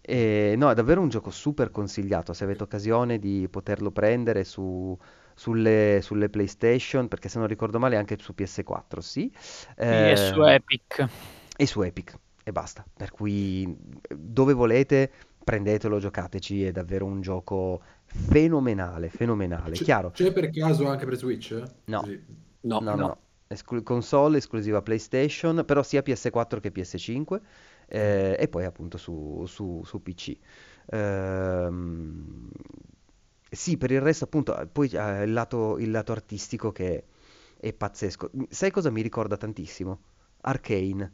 E, 0.06 0.55
no, 0.56 0.70
è 0.70 0.74
davvero 0.74 1.01
un 1.01 1.09
gioco 1.09 1.31
super 1.31 1.70
consigliato, 1.70 2.32
se 2.35 2.44
avete 2.44 2.62
occasione 2.62 3.18
di 3.18 3.48
poterlo 3.51 3.90
prendere 3.90 4.44
su, 4.44 4.97
sulle, 5.35 6.01
sulle 6.02 6.28
PlayStation, 6.28 7.09
perché 7.09 7.28
se 7.28 7.39
non 7.39 7.47
ricordo 7.48 7.78
male 7.78 7.97
anche 7.97 8.18
su 8.20 8.35
PS4, 8.35 9.01
sì, 9.01 9.32
Sì, 9.81 10.06
è 10.09 10.16
su 10.16 10.43
Eh, 10.44 10.44
Epic. 10.44 11.09
e 11.56 11.66
su 11.66 11.82
Epic, 11.82 12.18
e 12.43 12.52
basta. 12.52 12.85
Per 12.97 13.10
cui 13.10 13.76
dove 14.09 14.52
volete 14.52 15.10
prendetelo, 15.43 15.98
giocateci, 15.98 16.64
è 16.64 16.72
davvero 16.72 17.06
un 17.06 17.20
gioco 17.20 17.82
fenomenale, 18.05 19.09
fenomenale. 19.10 19.78
C'è, 19.78 19.81
Chiaro? 19.81 20.12
c'è 20.12 20.32
per 20.32 20.48
caso 20.51 20.86
anche 20.89 21.05
per 21.05 21.16
Switch? 21.16 21.62
No. 21.86 22.09
No, 22.62 22.86
No, 22.89 22.97
no, 22.97 22.97
no. 22.97 23.09
no. 23.09 23.18
Esclu- 23.47 23.82
console 23.82 24.39
esclusiva 24.39 24.82
PlayStation, 24.82 25.64
però 25.66 25.82
sia 25.82 26.02
PS4 26.02 26.60
che 26.60 26.70
PS5 26.72 27.40
eh, 27.89 28.36
e 28.39 28.48
poi 28.48 28.65
appunto 28.65 28.98
su, 28.98 29.44
su- 29.47 29.82
su 29.85 30.02
PC. 30.02 30.36
Ehm, 30.86 32.48
sì, 33.51 33.77
per 33.77 33.90
il 33.93 34.01
resto 34.01 34.24
appunto, 34.24 34.69
poi 34.73 34.89
eh, 34.89 35.23
il 35.24 35.32
lato, 35.32 35.78
il 35.78 35.90
lato 35.90 36.12
artistico 36.12 36.73
che 36.73 37.05
è 37.59 37.73
pazzesco. 37.73 38.31
Sai 38.48 38.70
cosa 38.70 38.90
mi 38.90 39.02
ricorda 39.02 39.36
tantissimo? 39.36 40.01
Arcane 40.43 41.12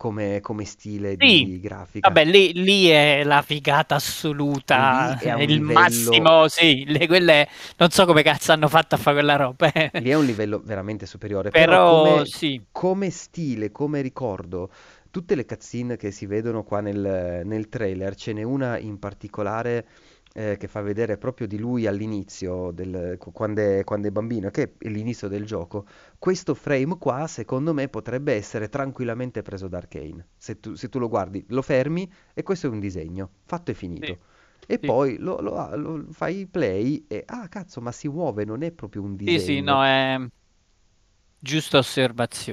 come, 0.00 0.40
come 0.40 0.64
stile 0.64 1.18
Sì, 1.22 1.46
di 1.46 1.60
grafica. 1.60 2.16
vabbè, 2.16 2.24
lì, 2.24 2.52
lì 2.54 2.86
è 2.88 3.22
la 3.24 3.42
figata 3.42 3.94
assoluta, 3.96 5.20
è 5.34 5.42
il 5.42 5.60
livello... 5.60 5.60
massimo, 5.60 6.48
sì, 6.48 6.84
le- 6.86 7.06
quelle, 7.06 7.46
non 7.76 7.90
so 7.90 8.06
come 8.06 8.22
cazzo 8.22 8.52
hanno 8.52 8.68
fatto 8.68 8.94
a 8.94 8.98
fare 8.98 9.16
quella 9.18 9.36
roba, 9.36 9.70
eh. 9.72 9.90
Lì 9.96 10.08
è 10.10 10.14
un 10.14 10.24
livello 10.24 10.60
veramente 10.64 11.04
superiore, 11.06 11.52
però 11.52 11.80
però 11.80 11.80
come, 11.80 12.24
sì, 12.24 12.64
come 12.70 13.10
stile, 13.10 13.70
come 13.70 14.00
ricordo, 14.00 14.70
tutte 15.10 15.34
le 15.34 15.44
cutscene 15.44 15.96
che 15.96 16.10
si 16.10 16.26
vedono 16.26 16.62
qua 16.64 16.80
nel, 16.80 17.42
nel 17.44 17.68
trailer, 17.68 18.14
ce 18.14 18.32
n'è 18.32 18.42
una 18.42 18.78
in 18.78 18.98
particolare 18.98 19.86
eh, 20.32 20.56
che 20.58 20.68
fa 20.68 20.80
vedere 20.80 21.18
proprio 21.18 21.46
di 21.48 21.58
lui 21.58 21.86
all'inizio, 21.86 22.70
del- 22.70 23.16
qu- 23.18 23.32
quando 23.34 23.60
è, 23.60 23.84
quando 23.84 24.06
è 24.08 24.10
bambino, 24.12 24.48
che 24.50 24.62
è 24.78 24.88
l'inizio 24.88 25.28
del 25.28 25.44
gioco. 25.44 25.86
Questo 26.20 26.54
frame 26.54 26.98
qua, 26.98 27.26
secondo 27.26 27.74
me, 27.74 27.88
potrebbe 27.88 28.34
essere 28.34 28.68
tranquillamente 28.68 29.42
preso 29.42 29.66
da 29.68 29.78
Arcane. 29.78 30.28
Se 30.36 30.60
tu, 30.60 30.74
se 30.76 30.88
tu 30.88 31.00
lo 31.00 31.08
guardi, 31.08 31.44
lo 31.48 31.62
fermi 31.62 32.08
e 32.34 32.42
questo 32.44 32.68
è 32.68 32.70
un 32.70 32.78
disegno, 32.78 33.30
fatto 33.44 33.72
e 33.72 33.74
finito. 33.74 34.18
sì, 34.18 34.18
E 34.68 34.78
sì. 34.80 34.94
poi 34.94 35.18
lo, 35.18 35.40
lo- 35.40 35.74
lo- 35.76 36.06
fai 36.12 36.46
play 36.46 37.06
e, 37.08 37.24
ah 37.26 37.48
cazzo, 37.48 37.80
ma 37.80 37.90
si 37.92 38.08
muove, 38.08 38.44
non 38.44 38.62
è 38.62 38.70
proprio 38.70 39.02
un 39.02 39.16
Sì, 39.24 39.38
sì, 39.38 39.60
disegno. 39.60 39.62
no, 39.62 39.82
è 39.84 40.18
giusta 41.42 41.76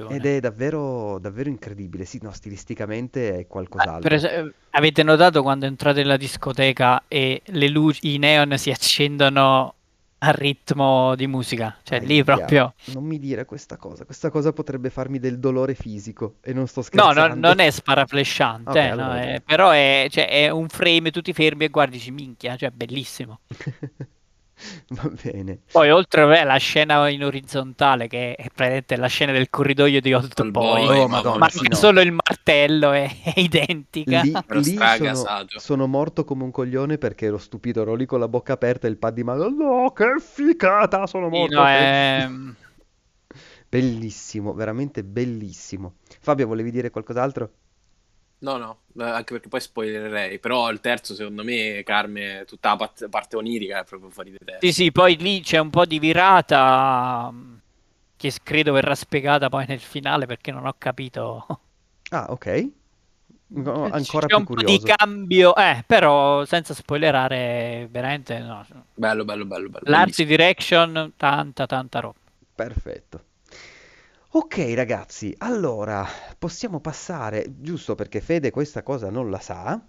Ed 0.06 0.24
osservazione. 0.24 0.26
è 0.26 0.40
davvero, 0.40 1.20
davvero 1.20 1.48
incredibile. 1.48 2.04
Sì, 2.04 2.18
no, 2.20 2.32
stilisticamente 2.32 3.38
è 3.38 3.46
qualcos'altro. 3.46 4.10
esempio, 4.12 4.54
avete 4.70 5.02
notato 5.02 5.42
quando 5.42 5.66
entrate 5.66 6.00
nella 6.00 6.16
discoteca 6.16 7.04
e 7.08 7.42
le 7.46 7.68
luci, 7.68 8.14
i 8.14 8.18
neon 8.18 8.56
si 8.58 8.70
accendono 8.70 9.74
al 10.18 10.32
ritmo 10.34 11.14
di 11.16 11.26
musica? 11.26 11.78
Cioè, 11.82 12.00
lì 12.00 12.22
Aia, 12.24 12.24
proprio... 12.24 12.74
non 12.86 13.04
mi 13.04 13.18
dire 13.18 13.44
questa 13.44 13.76
cosa. 13.76 14.04
Questa 14.04 14.30
cosa 14.30 14.52
potrebbe 14.52 14.90
farmi 14.90 15.18
del 15.18 15.38
dolore 15.38 15.74
fisico 15.74 16.38
e 16.42 16.52
non 16.52 16.66
sto 16.66 16.82
No, 16.90 17.12
no, 17.12 17.12
scherzando. 17.12 17.48
non 17.48 17.58
è 17.60 17.70
sparaflesciante, 17.70 18.70
Ok, 18.70 18.76
eh, 18.76 18.88
allora 18.88 19.06
no, 19.08 19.14
è 19.14 19.42
però 19.44 19.70
è, 19.70 20.06
cioè, 20.10 20.28
è 20.28 20.48
un 20.50 20.68
frame, 20.68 21.10
tu 21.10 21.20
ti 21.22 21.32
fermi 21.32 21.64
e 21.64 21.68
guardi, 21.68 21.96
dici, 21.98 22.10
minchia, 22.10 22.56
cioè, 22.56 22.70
bellissimo. 22.70 23.40
Va 24.90 25.08
bene. 25.22 25.60
Poi, 25.70 25.90
oltre 25.90 26.24
vabbè, 26.24 26.44
la 26.44 26.56
scena 26.56 27.08
in 27.08 27.22
orizzontale, 27.24 28.08
che 28.08 28.34
è 28.34 28.44
praticamente 28.48 28.96
la 28.96 29.06
scena 29.06 29.32
del 29.32 29.50
corridoio 29.50 30.00
di 30.00 30.12
Old 30.14 30.42
Boy, 30.50 30.86
boy, 30.86 30.98
Oh, 31.00 31.08
Madonna, 31.08 31.38
ma 31.38 31.48
sì, 31.50 31.68
no. 31.68 31.76
solo 31.76 32.00
il 32.00 32.10
martello 32.12 32.92
è, 32.92 33.08
è 33.22 33.38
identica. 33.38 34.20
Lì, 34.22 34.32
lì 34.48 34.86
sono, 34.88 35.24
sono 35.58 35.86
morto 35.86 36.24
come 36.24 36.42
un 36.42 36.50
coglione 36.50 36.96
perché 36.96 37.26
ero 37.26 37.36
stupito, 37.38 37.82
ero 37.82 37.94
lì 37.94 38.06
con 38.06 38.18
la 38.18 38.28
bocca 38.28 38.54
aperta 38.54 38.86
e 38.86 38.90
il 38.90 38.96
pad 38.96 39.14
di 39.14 39.22
mano. 39.22 39.48
No, 39.50 39.92
che 39.92 40.14
figata, 40.18 41.06
sono 41.06 41.28
Sì, 41.30 41.36
morto. 41.36 41.54
no, 41.54 41.66
è... 41.66 42.28
Bellissimo, 43.68 44.54
veramente 44.54 45.04
bellissimo. 45.04 45.96
Fabio, 46.20 46.46
volevi 46.46 46.70
dire 46.70 46.90
qualcos'altro? 46.90 47.52
No, 48.40 48.56
no, 48.56 48.82
eh, 48.96 49.02
anche 49.02 49.32
perché 49.32 49.48
poi 49.48 49.60
spoilererei. 49.60 50.38
Però 50.38 50.70
il 50.70 50.80
terzo, 50.80 51.14
secondo 51.14 51.42
me, 51.42 51.82
Carme, 51.84 52.44
tutta 52.46 52.70
la 52.70 52.76
pat- 52.76 53.08
parte 53.08 53.36
onirica 53.36 53.80
è 53.80 53.84
proprio 53.84 54.10
fuori 54.10 54.30
di 54.30 54.38
testa. 54.44 54.58
Sì, 54.60 54.72
sì, 54.72 54.92
poi 54.92 55.16
lì 55.16 55.40
c'è 55.40 55.58
un 55.58 55.70
po' 55.70 55.84
di 55.86 55.98
virata 55.98 57.30
mh, 57.30 57.60
che 58.16 58.32
credo 58.42 58.72
verrà 58.72 58.94
spiegata 58.94 59.48
poi 59.48 59.66
nel 59.66 59.80
finale 59.80 60.26
perché 60.26 60.50
non 60.52 60.66
ho 60.66 60.74
capito. 60.78 61.46
Ah, 62.10 62.26
ok. 62.30 62.46
No, 63.50 63.86
Eh, 63.86 63.90
ancora 63.90 64.26
C'è 64.26 64.34
più 64.34 64.36
un 64.36 64.46
po' 64.52 64.62
di 64.62 64.78
curioso. 64.78 64.84
cambio, 64.84 65.54
eh, 65.56 65.82
però 65.86 66.44
senza 66.44 66.74
spoilerare, 66.74 67.88
veramente 67.90 68.38
no. 68.40 68.64
Bello, 68.94 69.24
bello, 69.24 69.44
bello, 69.46 69.68
bello. 69.70 69.84
L'art 69.84 70.10
bellissimo. 70.10 70.28
direction, 70.28 71.12
tanta, 71.16 71.66
tanta 71.66 72.00
roba. 72.00 72.18
Perfetto. 72.54 73.24
Ok 74.40 74.72
ragazzi, 74.72 75.34
allora 75.38 76.06
possiamo 76.38 76.78
passare, 76.78 77.56
giusto 77.58 77.96
perché 77.96 78.20
Fede 78.20 78.52
questa 78.52 78.84
cosa 78.84 79.10
non 79.10 79.30
la 79.30 79.40
sa, 79.40 79.84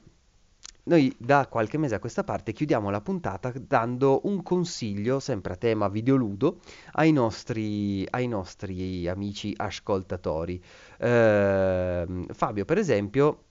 noi 0.85 1.15
da 1.19 1.45
qualche 1.47 1.77
mese 1.77 1.93
a 1.93 1.99
questa 1.99 2.23
parte 2.23 2.51
chiudiamo 2.51 2.89
la 2.89 2.99
puntata 2.99 3.53
dando 3.55 4.21
un 4.23 4.41
consiglio, 4.41 5.19
sempre 5.19 5.53
a 5.53 5.55
tema 5.55 5.87
videoludo, 5.87 6.61
ai 6.93 7.11
nostri, 7.11 8.03
ai 8.09 8.27
nostri 8.27 9.07
amici 9.07 9.53
ascoltatori. 9.55 10.59
Ehm, 10.97 12.25
Fabio, 12.33 12.65
per 12.65 12.79
esempio, 12.79 13.43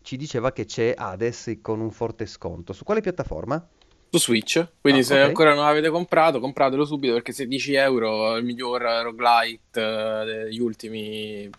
ci 0.00 0.16
diceva 0.16 0.52
che 0.52 0.64
c'è 0.64 0.94
Hades 0.96 1.58
con 1.60 1.80
un 1.80 1.90
forte 1.90 2.24
sconto. 2.24 2.72
Su 2.72 2.82
quale 2.82 3.02
piattaforma? 3.02 3.68
Su 4.10 4.18
Switch, 4.18 4.66
quindi 4.80 5.00
Ah, 5.00 5.04
se 5.04 5.14
ok. 5.20 5.26
ancora 5.26 5.54
non 5.54 5.64
l'avete 5.64 5.90
comprato, 5.90 6.40
compratelo 6.40 6.84
subito 6.84 7.12
perché 7.14 7.32
16 7.32 7.74
euro 7.74 8.34
è 8.34 8.38
il 8.38 8.44
miglior 8.44 8.80
roguelite 8.80 9.80
eh, 9.80 10.24
degli 10.24 10.58
ultimi... 10.60 11.50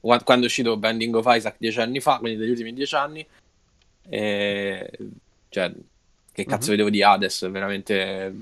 qua- 0.00 0.22
Quando 0.22 0.44
è 0.44 0.46
uscito 0.48 0.76
Binding 0.76 1.14
of 1.16 1.26
Isaac 1.28 1.56
dieci 1.58 1.80
anni 1.80 2.00
fa, 2.00 2.18
quindi 2.18 2.38
degli 2.38 2.50
ultimi 2.50 2.72
dieci 2.72 2.94
anni. 2.94 3.26
E... 4.08 4.90
Cioè, 5.50 5.72
che 6.32 6.44
cazzo 6.44 6.66
Mhm. 6.66 6.70
vedevo 6.70 6.90
di 6.90 7.02
Hades, 7.02 7.44
è 7.44 7.50
veramente 7.50 8.34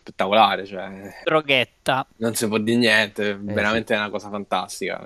spettacolare, 0.00 0.66
cioè... 0.66 1.14
Droghetta. 1.24 2.06
non 2.16 2.34
si 2.34 2.46
può 2.46 2.58
dire 2.58 2.76
niente, 2.78 3.30
Eh, 3.30 3.34
veramente 3.36 3.94
è 3.94 3.98
una 3.98 4.10
cosa 4.10 4.28
fantastica. 4.28 5.00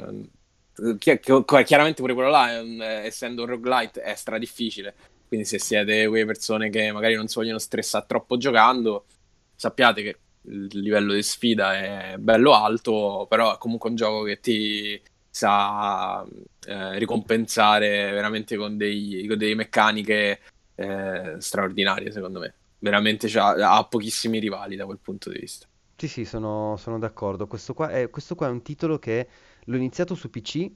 Chi- 0.98 1.20
chi- 1.20 1.44
chiaramente 1.64 2.00
pure 2.00 2.14
quello 2.14 2.30
là, 2.30 2.58
eh, 2.58 3.06
essendo 3.06 3.42
un 3.42 3.48
roguelite, 3.48 4.00
è 4.02 4.14
stra 4.16 4.38
difficile. 4.38 4.94
Quindi 5.32 5.48
se 5.48 5.58
siete 5.58 6.06
quelle 6.08 6.26
persone 6.26 6.68
che 6.68 6.92
magari 6.92 7.14
non 7.14 7.26
si 7.26 7.36
vogliono 7.36 7.58
stressare 7.58 8.04
troppo 8.06 8.36
giocando, 8.36 9.06
sappiate 9.54 10.02
che 10.02 10.18
il 10.42 10.68
livello 10.78 11.14
di 11.14 11.22
sfida 11.22 11.74
è 11.74 12.16
bello 12.18 12.52
alto, 12.52 13.24
però 13.30 13.54
è 13.54 13.56
comunque 13.56 13.88
un 13.88 13.96
gioco 13.96 14.24
che 14.24 14.40
ti 14.40 15.00
sa 15.30 16.22
eh, 16.66 16.98
ricompensare 16.98 18.10
veramente 18.10 18.58
con, 18.58 18.76
dei, 18.76 19.24
con 19.26 19.38
delle 19.38 19.54
meccaniche 19.54 20.40
eh, 20.74 21.36
straordinarie, 21.38 22.12
secondo 22.12 22.38
me. 22.38 22.54
Veramente 22.80 23.26
ha 23.38 23.86
pochissimi 23.88 24.38
rivali 24.38 24.76
da 24.76 24.84
quel 24.84 24.98
punto 25.00 25.30
di 25.30 25.38
vista. 25.38 25.66
Sì, 25.96 26.08
sì, 26.08 26.24
sono, 26.26 26.76
sono 26.76 26.98
d'accordo. 26.98 27.46
Questo 27.46 27.72
qua 27.72 27.88
è, 27.88 28.10
questo 28.10 28.34
qua 28.34 28.48
è 28.48 28.50
un 28.50 28.60
titolo 28.60 28.98
che 28.98 29.26
l'ho 29.64 29.76
iniziato 29.76 30.14
su 30.14 30.28
PC, 30.28 30.70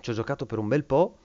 ci 0.00 0.10
ho 0.10 0.12
giocato 0.12 0.46
per 0.46 0.58
un 0.58 0.68
bel 0.68 0.84
po', 0.84 1.18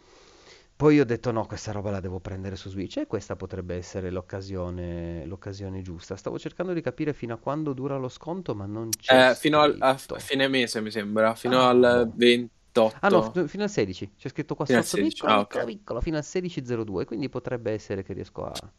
poi 0.77 0.99
ho 0.99 1.05
detto 1.05 1.31
no, 1.31 1.45
questa 1.47 1.71
roba 1.73 1.91
la 1.91 1.99
devo 1.99 2.19
prendere 2.21 2.55
su 2.55 2.69
Switch 2.69 2.97
e 2.97 3.07
questa 3.07 3.35
potrebbe 3.35 3.75
essere 3.75 4.11
l'occasione 4.11 5.25
l'occasione 5.25 5.81
giusta. 5.81 6.15
Stavo 6.15 6.39
cercando 6.39 6.73
di 6.73 6.81
capire 6.81 7.13
fino 7.13 7.33
a 7.33 7.37
quando 7.37 7.73
dura 7.73 7.97
lo 7.97 8.09
sconto, 8.09 8.55
ma 8.55 8.65
non 8.65 8.95
c'è 8.95 9.31
Eh, 9.31 9.35
fino 9.35 9.59
al, 9.61 9.75
a 9.79 9.97
fine 9.97 10.47
mese, 10.47 10.81
mi 10.81 10.91
sembra, 10.91 11.33
fino 11.35 11.61
Ah. 11.61 11.69
al 11.69 12.11
28. 12.13 12.97
Ah 13.01 13.09
no, 13.09 13.21
f- 13.21 13.47
fino 13.47 13.63
al 13.63 13.69
16, 13.69 14.13
c'è 14.17 14.29
scritto 14.29 14.55
qua 14.55 14.65
Fino 14.65 14.79
al 14.79 14.85
sotto 14.85 14.97
16, 15.01 15.07
piccolo, 15.07 15.33
ah, 15.33 15.39
ok. 15.39 15.63
piccolo, 15.63 15.65
piccolo, 15.65 16.01
fino 16.01 16.17
al 16.17 16.23
16.02, 16.23 17.05
quindi 17.05 17.29
potrebbe 17.29 17.71
essere 17.71 18.03
che 18.03 18.13
riesco 18.13 18.45
a, 18.45 18.71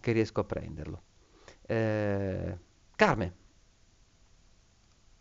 che 0.00 0.12
riesco 0.12 0.40
a 0.40 0.44
prenderlo. 0.44 1.02
Eh, 1.66 2.58
Carme, 2.96 3.34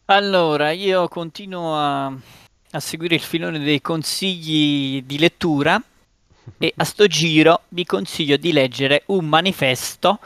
Allora, 0.06 0.72
io 0.72 1.08
continuo 1.08 1.76
a, 1.76 2.06
a 2.08 2.80
seguire 2.80 3.16
il 3.16 3.22
filone 3.22 3.60
dei 3.60 3.82
consigli 3.82 5.02
di 5.04 5.18
lettura 5.18 5.82
e 6.58 6.74
a 6.76 6.84
sto 6.84 7.08
giro 7.08 7.62
vi 7.70 7.86
consiglio 7.86 8.38
di 8.38 8.52
leggere 8.52 9.04
un 9.08 9.26
manifesto 9.26 10.20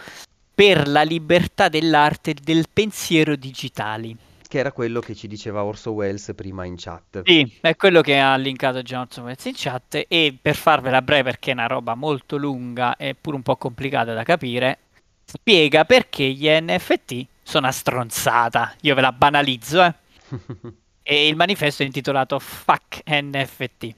per 0.53 0.87
la 0.87 1.01
libertà 1.03 1.67
dell'arte 1.69 2.31
e 2.31 2.35
del 2.41 2.65
pensiero 2.71 3.35
digitali. 3.35 4.15
che 4.47 4.59
era 4.59 4.71
quello 4.71 5.01
che 5.01 5.15
ci 5.15 5.27
diceva 5.27 5.63
Orso 5.63 5.91
Welles 5.91 6.31
prima 6.35 6.63
in 6.65 6.75
chat. 6.77 7.23
Sì, 7.25 7.57
è 7.61 7.75
quello 7.75 8.01
che 8.01 8.19
ha 8.19 8.35
linkato 8.37 8.81
Johnson 8.83 9.25
Wentz 9.25 9.45
in 9.45 9.53
chat 9.55 10.05
e 10.07 10.37
per 10.39 10.55
farvela 10.55 11.01
breve 11.01 11.31
perché 11.31 11.49
è 11.51 11.53
una 11.53 11.67
roba 11.67 11.95
molto 11.95 12.37
lunga 12.37 12.95
e 12.95 13.15
pure 13.19 13.35
un 13.35 13.41
po' 13.41 13.57
complicata 13.57 14.13
da 14.13 14.23
capire, 14.23 14.77
spiega 15.25 15.83
perché 15.83 16.23
gli 16.31 16.47
NFT 16.47 17.25
sono 17.43 17.65
una 17.65 17.73
stronzata. 17.73 18.73
Io 18.81 18.95
ve 18.95 19.01
la 19.01 19.11
banalizzo, 19.11 19.83
eh. 19.83 19.93
E 21.07 21.27
il 21.27 21.35
manifesto 21.35 21.83
è 21.83 21.85
intitolato 21.85 22.39
Fuck 22.39 23.01
NFT. 23.05 23.95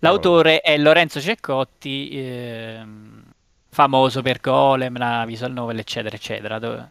L'autore 0.00 0.60
è 0.60 0.76
Lorenzo 0.78 1.20
Ceccotti, 1.20 2.10
ehm, 2.12 3.22
famoso 3.70 4.22
per 4.22 4.40
Golem, 4.40 4.96
la 4.96 5.24
visual 5.26 5.52
novel, 5.52 5.78
eccetera, 5.78 6.14
eccetera. 6.16 6.58
Dove- 6.58 6.90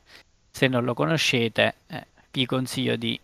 se 0.52 0.68
non 0.68 0.84
lo 0.84 0.94
conoscete, 0.94 1.76
eh, 1.88 2.06
vi 2.32 2.46
consiglio 2.46 2.96
di 2.96 3.20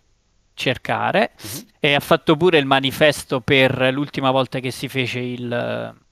cercare. 0.54 1.32
Mhm. 1.42 1.66
E 1.80 1.94
ha 1.94 2.00
fatto 2.00 2.36
pure 2.36 2.58
il 2.58 2.66
manifesto 2.66 3.40
per 3.40 3.90
l'ultima 3.92 4.30
volta 4.30 4.60
che 4.60 4.70
si 4.70 4.88
fece 4.88 5.18
il... 5.18 5.52
eh, 5.52 6.02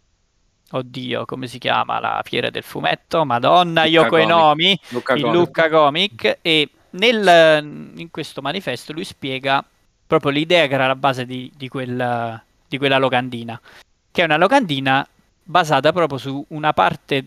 Oddio, 0.75 1.27
come 1.27 1.47
si 1.49 1.59
chiama? 1.59 2.01
La 2.01 2.23
fiera 2.25 2.49
del 2.49 2.63
fumetto? 2.63 3.25
Madonna, 3.27 3.85
Lucca 3.85 3.87
Yoko 3.87 4.09
Comic. 4.09 4.25
Enomi 4.31 4.81
Luca 4.89 5.13
il 5.15 5.21
Comic. 5.23 5.37
Lucca 5.39 5.69
Comic 5.69 6.39
e 6.41 6.69
nel- 6.91 7.93
in 7.97 8.11
questo 8.11 8.41
manifesto 8.41 8.93
lui 8.95 9.05
spiega 9.05 9.63
proprio 10.07 10.31
l'idea 10.31 10.67
che 10.67 10.75
era 10.75 10.87
la 10.87 10.97
base 10.97 11.27
di, 11.27 11.53
di 11.55 11.69
quel- 11.69 12.43
di 12.73 12.79
quella 12.79 12.97
locandina, 12.97 13.61
che 14.11 14.23
è 14.23 14.25
una 14.25 14.39
locandina 14.39 15.07
basata 15.45 15.93
proprio 15.93 16.17
su 16.19 16.43
una 16.49 16.73
parte, 16.73 17.27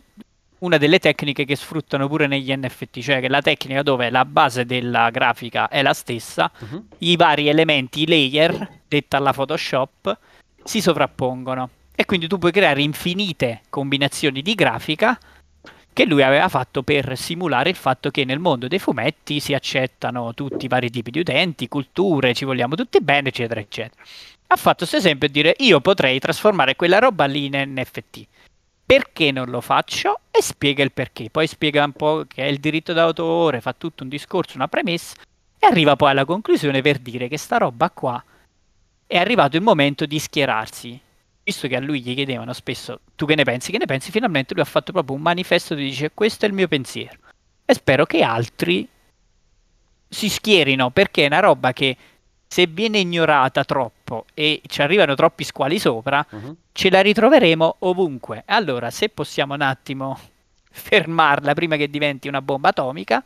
una 0.60 0.78
delle 0.78 0.98
tecniche 0.98 1.46
che 1.46 1.56
sfruttano 1.56 2.08
pure 2.08 2.26
negli 2.26 2.52
NFT, 2.52 3.00
cioè 3.02 3.20
che 3.20 3.30
la 3.30 3.42
tecnica 3.42 3.84
dove 3.84 4.10
la 4.10 4.26
base 4.26 4.66
della 4.66 5.12
grafica 5.12 5.68
è 5.68 5.84
la 5.84 5.94
stessa, 5.94 6.50
Mhm. 6.58 6.88
i 7.00 7.16
vari 7.16 7.48
elementi, 7.48 8.02
i 8.02 8.08
layer, 8.08 8.80
detta 8.88 9.18
alla 9.18 9.34
Photoshop, 9.34 10.18
si 10.64 10.82
sovrappongono. 10.82 11.70
E 11.96 12.06
quindi 12.06 12.28
tu 12.28 12.40
puoi 12.40 12.52
creare 12.52 12.82
infinite 12.82 13.62
combinazioni 13.70 14.42
di 14.42 14.56
grafica 14.56 15.18
che 15.94 16.06
lui 16.06 16.24
aveva 16.24 16.50
fatto 16.50 16.84
per 16.84 17.16
simulare 17.16 17.70
il 17.70 17.76
fatto 17.78 18.10
che 18.10 18.26
nel 18.26 18.40
mondo 18.40 18.68
dei 18.68 18.80
fumetti 18.80 19.40
si 19.40 19.54
accettano 19.54 20.34
tutti 20.34 20.66
i 20.66 20.68
vari 20.68 20.90
tipi 20.90 21.12
di 21.12 21.20
utenti, 21.20 21.70
culture, 21.70 22.34
ci 22.34 22.44
vogliamo 22.44 22.76
tutti 22.76 23.00
bene, 23.00 23.30
eccetera, 23.30 23.62
eccetera. 23.62 24.02
Ha 24.48 24.56
fatto 24.58 24.78
questo 24.80 24.98
esempio 24.98 25.28
e 25.28 25.32
dire 25.32 25.56
io 25.60 25.82
potrei 25.82 26.20
trasformare 26.20 26.76
quella 26.76 27.00
roba 27.00 27.26
lì 27.26 27.46
in 27.46 27.54
NFT. 27.54 28.28
Perché 28.86 29.32
non 29.32 29.50
lo 29.50 29.62
faccio? 29.62 30.20
E 30.30 30.42
spiega 30.44 30.84
il 30.84 30.92
perché. 30.92 31.30
Poi 31.32 31.48
spiega 31.48 31.84
un 31.84 31.94
po' 31.94 32.26
che 32.28 32.44
è 32.44 32.48
il 32.48 32.60
diritto 32.60 32.94
d'autore, 32.94 33.62
fa 33.62 33.74
tutto 33.74 34.04
un 34.04 34.10
discorso, 34.10 34.56
una 34.56 34.68
premessa 34.68 35.16
e 35.58 35.66
arriva 35.66 35.96
poi 35.96 36.12
alla 36.12 36.26
conclusione 36.26 36.82
per 36.82 37.00
dire 37.00 37.28
che 37.28 37.38
sta 37.38 37.58
roba 37.58 37.90
qua 37.90 38.24
è 39.08 39.18
arrivato 39.18 39.56
il 39.56 39.64
momento 39.64 40.06
di 40.06 40.20
schierarsi. 40.20 41.00
Visto 41.44 41.68
che 41.68 41.76
a 41.76 41.80
lui 41.80 42.02
gli 42.02 42.14
chiedevano 42.16 42.54
spesso 42.54 43.02
tu 43.16 43.26
che 43.26 43.36
ne 43.36 43.44
pensi, 43.44 43.72
che 43.72 43.78
ne 43.78 43.86
pensi, 43.86 44.12
finalmente 44.12 44.54
lui 44.54 44.64
ha 44.64 44.68
fatto 44.68 44.92
proprio 44.92 45.16
un 45.16 45.22
manifesto 45.22 45.74
dove 45.74 45.86
dice 45.86 46.12
questo 46.14 46.46
è 46.46 46.48
il 46.48 46.54
mio 46.54 46.68
pensiero. 46.68 47.18
E 47.66 47.74
spero 47.74 48.06
che 48.06 48.22
altri 48.22 48.88
si 50.08 50.30
schierino 50.30 50.92
perché 50.92 51.24
è 51.24 51.28
una 51.28 51.40
roba 51.40 51.74
che 51.74 51.98
se 52.48 52.68
viene 52.68 53.00
ignorata 53.00 53.64
troppo 53.64 53.95
e 54.34 54.61
ci 54.68 54.82
arrivano 54.82 55.15
troppi 55.15 55.44
squali 55.44 55.80
sopra, 55.80 56.26
Mhm. 56.30 56.56
ce 56.72 56.90
la 56.90 57.02
ritroveremo 57.02 57.77
ovunque. 57.80 58.44
Allora, 58.45 58.91
se 58.91 59.10
possiamo 59.10 59.53
un 59.56 59.61
attimo 59.61 60.18
fermarla 60.69 61.53
prima 61.53 61.76
che 61.76 61.90
diventi 61.90 62.27
una 62.27 62.41
bomba 62.41 62.69
atomica, 62.69 63.22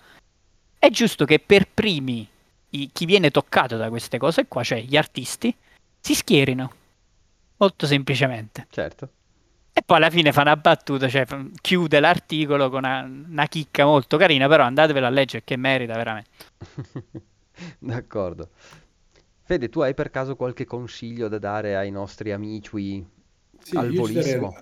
è 0.78 0.90
giusto 0.90 1.26
che 1.26 1.40
per 1.40 1.68
primi 1.68 2.26
i- 2.72 2.90
chi 2.94 3.06
viene 3.06 3.32
toccato 3.32 3.76
da 3.76 3.90
queste 3.90 4.18
cose 4.18 4.48
qua, 4.48 4.64
cioè 4.64 4.82
gli 4.82 4.96
artisti, 4.96 5.54
si 6.00 6.16
schierino. 6.16 6.72
Molto 7.58 7.86
semplicemente. 7.86 8.68
Certo. 8.70 9.10
E 9.74 9.82
poi 9.86 9.98
alla 9.98 10.10
fine 10.10 10.32
fa 10.32 10.42
una 10.42 10.56
battuta, 10.56 11.10
cioè 11.10 11.26
chiude 11.62 12.00
l'articolo 12.00 12.70
con 12.70 12.80
una, 12.86 13.02
una 13.02 13.48
chicca 13.48 13.84
molto 13.86 14.16
carina, 14.18 14.48
però 14.48 14.64
andatevelo 14.64 15.06
a 15.06 15.10
leggere 15.10 15.44
che 15.44 15.58
merita 15.58 15.94
veramente. 15.96 16.30
D'accordo. 17.80 18.50
Fede, 19.50 19.68
tu 19.70 19.80
hai 19.82 19.94
per 19.96 20.12
caso 20.12 20.36
qualche 20.36 20.66
consiglio 20.66 21.28
da 21.28 21.40
dare 21.40 21.76
ai 21.76 21.90
nostri 21.92 22.32
amici 22.32 23.06
Sì, 23.60 23.76
al 23.78 23.92
volissimo? 23.94 24.56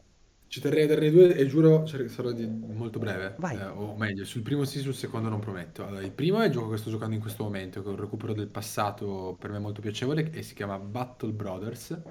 ci 0.48 0.62
terrei 0.62 0.84
a 0.84 0.88
darne 0.88 1.12
due 1.12 1.36
e 1.36 1.46
giuro 1.48 1.86
sarò 1.86 2.32
di- 2.32 2.48
molto 2.48 3.00
breve. 3.00 3.36
Vai. 3.38 3.56
Eh, 3.58 3.66
o 3.66 3.96
meglio, 3.98 4.24
sul 4.26 4.42
primo 4.42 4.64
sì, 4.64 4.80
sul 4.80 4.94
secondo 4.96 5.30
non 5.30 5.40
prometto. 5.40 5.86
Allora, 5.86 6.04
il 6.04 6.12
primo 6.12 6.40
è 6.42 6.46
il 6.46 6.52
gioco 6.52 6.70
che 6.72 6.78
sto 6.78 6.90
giocando 6.90 7.16
in 7.16 7.22
questo 7.22 7.44
momento, 7.44 7.82
che 7.82 7.88
è 7.88 7.92
un 7.92 7.98
recupero 7.98 8.34
del 8.34 8.48
passato 8.48 9.36
per 9.40 9.52
me 9.52 9.60
molto 9.60 9.82
piacevole 9.82 10.32
e 10.32 10.42
si 10.42 10.54
chiama 10.56 10.80
Battle 10.80 11.32
Brothers. 11.32 12.02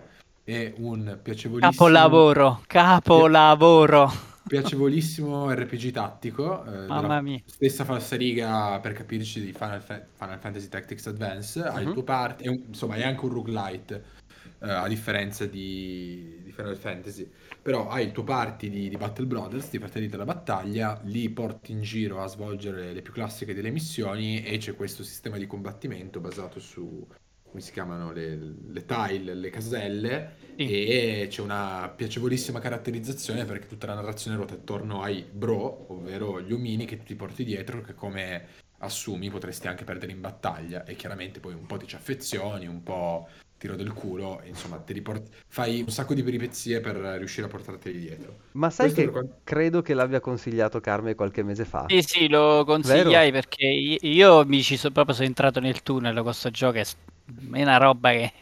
È 0.49 0.73
un 0.77 1.19
piacevolissimo... 1.23 1.73
Capolavoro, 1.73 2.63
capolavoro. 2.69 4.13
Piacevolissimo 4.47 5.51
RPG 5.53 5.91
tattico, 5.91 6.65
eh, 6.65 6.87
Mamma 6.87 7.21
mia. 7.21 7.43
stessa 7.45 7.85
falsariga 7.85 8.79
per 8.79 8.93
capirci 8.93 9.41
di 9.45 9.53
Final, 9.53 9.83
Fa- 9.83 10.07
Final 10.15 10.39
Fantasy 10.39 10.69
Tactics 10.69 11.07
Advance, 11.09 11.61
ha 11.65 11.81
il 11.81 11.89
Mhm. 11.89 11.93
tuo 11.95 12.05
part, 12.05 12.43
è 12.43 12.47
un- 12.49 12.63
insomma 12.69 12.95
è 12.95 13.03
anche 13.03 13.25
un 13.25 13.33
roguelite, 13.33 14.05
eh, 14.61 14.71
a 14.71 14.87
differenza 14.87 15.47
di, 15.47 16.41
di 16.45 16.53
Final 16.53 16.77
Fantasy, 16.77 17.29
però 17.61 17.89
hai 17.89 18.07
il 18.07 18.13
tuo 18.13 18.23
party 18.23 18.71
di, 18.71 18.89
di 18.89 18.97
Battle 18.97 19.27
Brothers, 19.27 19.69
ti 19.69 19.79
fratelli 19.81 20.07
della 20.07 20.25
battaglia, 20.25 21.01
li 21.07 21.29
porti 21.29 21.73
in 21.73 21.83
giro 21.83 22.23
a 22.23 22.29
svolgere 22.29 22.93
le 22.93 23.03
più 23.03 23.13
classiche 23.13 23.53
delle 23.53 23.71
missioni 23.73 24.45
e 24.45 24.59
c'è 24.59 24.77
questo 24.77 25.03
sistema 25.03 25.39
di 25.39 25.47
combattimento 25.49 26.21
basato 26.21 26.61
su, 26.61 27.05
come 27.49 27.61
si 27.61 27.73
chiamano, 27.73 28.13
le, 28.13 28.37
le 28.37 28.85
tile, 28.85 29.35
le 29.35 29.51
caselle, 29.51 30.37
e 30.57 31.27
c'è 31.29 31.41
una 31.43 31.93
piacevolissima 31.95 32.61
caratterizzazione 32.61 33.45
perché 33.45 33.67
tutta 33.67 33.87
la 33.87 33.95
narrazione 33.95 34.37
ruota 34.37 34.55
attorno 34.55 35.03
ai 35.03 35.23
bro, 35.23 35.87
ovvero 35.93 36.41
gli 36.41 36.53
omini 36.53 36.85
che 36.85 37.03
ti 37.03 37.15
porti 37.15 37.45
dietro, 37.45 37.81
che 37.83 37.95
come 37.95 38.65
assumi 38.79 39.31
potresti 39.31 39.69
anche 39.69 39.85
perdere 39.85 40.13
in 40.13 40.21
battaglia. 40.21 40.85
E 40.85 40.97
chiaramente 40.97 41.41
poi 41.41 41.55
un 41.55 41.67
po' 41.67 41.77
ti 41.77 41.87
ci 41.87 41.97
affezioni, 41.97 42.67
un 42.67 42.83
po' 42.83 43.29
tiro 43.59 43.75
del 43.77 43.93
culo, 43.93 44.41
e 44.43 44.49
insomma 44.49 44.77
ti 44.77 44.93
riport- 44.93 45.29
fai 45.49 45.81
un 45.81 45.89
sacco 45.91 46.15
di 46.15 46.23
peripezie 46.23 46.81
per 46.81 46.97
riuscire 46.97 47.47
a 47.47 47.51
portarteli 47.51 47.99
dietro. 47.99 48.37
Ma 48.53 48.71
sai 48.71 48.87
Questo 48.93 49.05
che 49.05 49.11
quanto- 49.11 49.37
credo 49.45 49.83
che 49.83 49.95
l'abbia 49.95 50.21
consigliato 50.21 50.81
Carme 50.81 51.15
qualche 51.15 51.43
mese 51.43 51.65
fa? 51.65 51.87
Sì, 51.89 52.03
sì, 52.03 52.29
lo 52.29 52.65
consigliai 52.65 53.33
perché 53.33 53.67
i- 53.67 53.99
io 54.03 54.45
mi 54.45 54.63
ci 54.63 54.77
sono 54.77 54.93
proprio 54.93 55.15
sono 55.15 55.27
entrato 55.29 55.61
nel 55.61 55.83
tunnel 55.83 56.15
con 56.15 56.23
questo 56.25 56.51
gioco, 56.51 56.79
è 56.79 56.85
una 57.63 57.77
roba 57.79 58.11
che... 58.11 58.33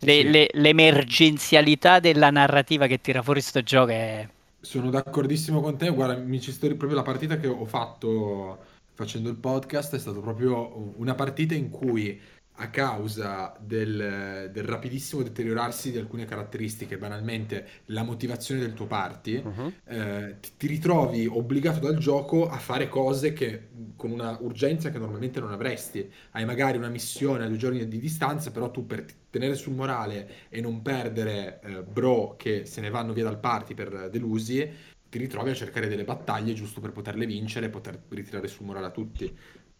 le- 0.00 0.12
Sì. 0.12 0.30
le- 0.30 0.50
l'emergenzialità 0.52 2.00
della 2.00 2.30
narrativa 2.30 2.86
che 2.86 3.00
tira 3.00 3.22
fuori 3.22 3.40
sto 3.40 3.62
gioco 3.62 3.90
è... 3.92 4.28
Sono 4.60 4.90
d'accordissimo 4.90 5.60
con 5.60 5.76
te, 5.76 5.88
guarda, 5.90 6.16
mi 6.16 6.40
ci 6.40 6.50
sto 6.50 6.66
proprio 6.68 6.94
la 6.94 7.02
partita 7.02 7.36
che 7.38 7.46
ho 7.46 7.64
fatto 7.66 8.58
facendo 8.94 9.28
il 9.28 9.36
podcast 9.36 9.94
è 9.94 9.98
stata 9.98 10.18
proprio 10.20 10.92
una 10.96 11.14
partita 11.14 11.54
in 11.54 11.68
cui 11.70 12.18
a 12.58 12.70
causa 12.70 13.54
del, 13.60 14.50
del 14.52 14.64
rapidissimo 14.64 15.22
deteriorarsi 15.22 15.90
di 15.90 15.98
alcune 15.98 16.24
caratteristiche, 16.24 16.98
banalmente 16.98 17.66
la 17.86 18.02
motivazione 18.02 18.60
del 18.60 18.72
tuo 18.74 18.86
party, 18.86 19.42
Mhm. 19.42 19.74
eh, 19.84 20.38
ti, 20.40 20.52
ti 20.56 20.66
ritrovi 20.66 21.26
obbligato 21.26 21.78
dal 21.80 21.96
gioco 21.98 22.48
a 22.48 22.58
fare 22.58 22.88
cose 22.88 23.32
che 23.32 23.68
con 23.96 24.10
una 24.10 24.36
urgenza 24.40 24.90
che 24.90 24.98
normalmente 24.98 25.40
non 25.40 25.52
avresti. 25.52 26.10
Hai 26.32 26.44
magari 26.44 26.78
una 26.78 26.88
missione 26.88 27.44
a 27.44 27.48
due 27.48 27.56
giorni 27.56 27.86
di 27.86 27.98
distanza, 27.98 28.50
però 28.50 28.70
tu 28.70 28.86
per 28.86 29.04
tenere 29.30 29.54
sul 29.54 29.74
morale 29.74 30.48
e 30.48 30.60
non 30.60 30.82
perdere 30.82 31.60
eh, 31.62 31.82
bro 31.82 32.36
che 32.36 32.64
se 32.66 32.80
ne 32.80 32.90
vanno 32.90 33.12
via 33.12 33.24
dal 33.24 33.38
party 33.38 33.74
per 33.74 34.08
delusi, 34.10 34.68
ti 35.08 35.18
ritrovi 35.18 35.50
a 35.50 35.54
cercare 35.54 35.88
delle 35.88 36.04
battaglie 36.04 36.52
giusto 36.52 36.80
per 36.80 36.92
poterle 36.92 37.26
vincere 37.26 37.66
e 37.66 37.70
poter 37.70 38.02
ritirare 38.08 38.48
sul 38.48 38.66
morale 38.66 38.86
a 38.86 38.90
tutti. 38.90 39.36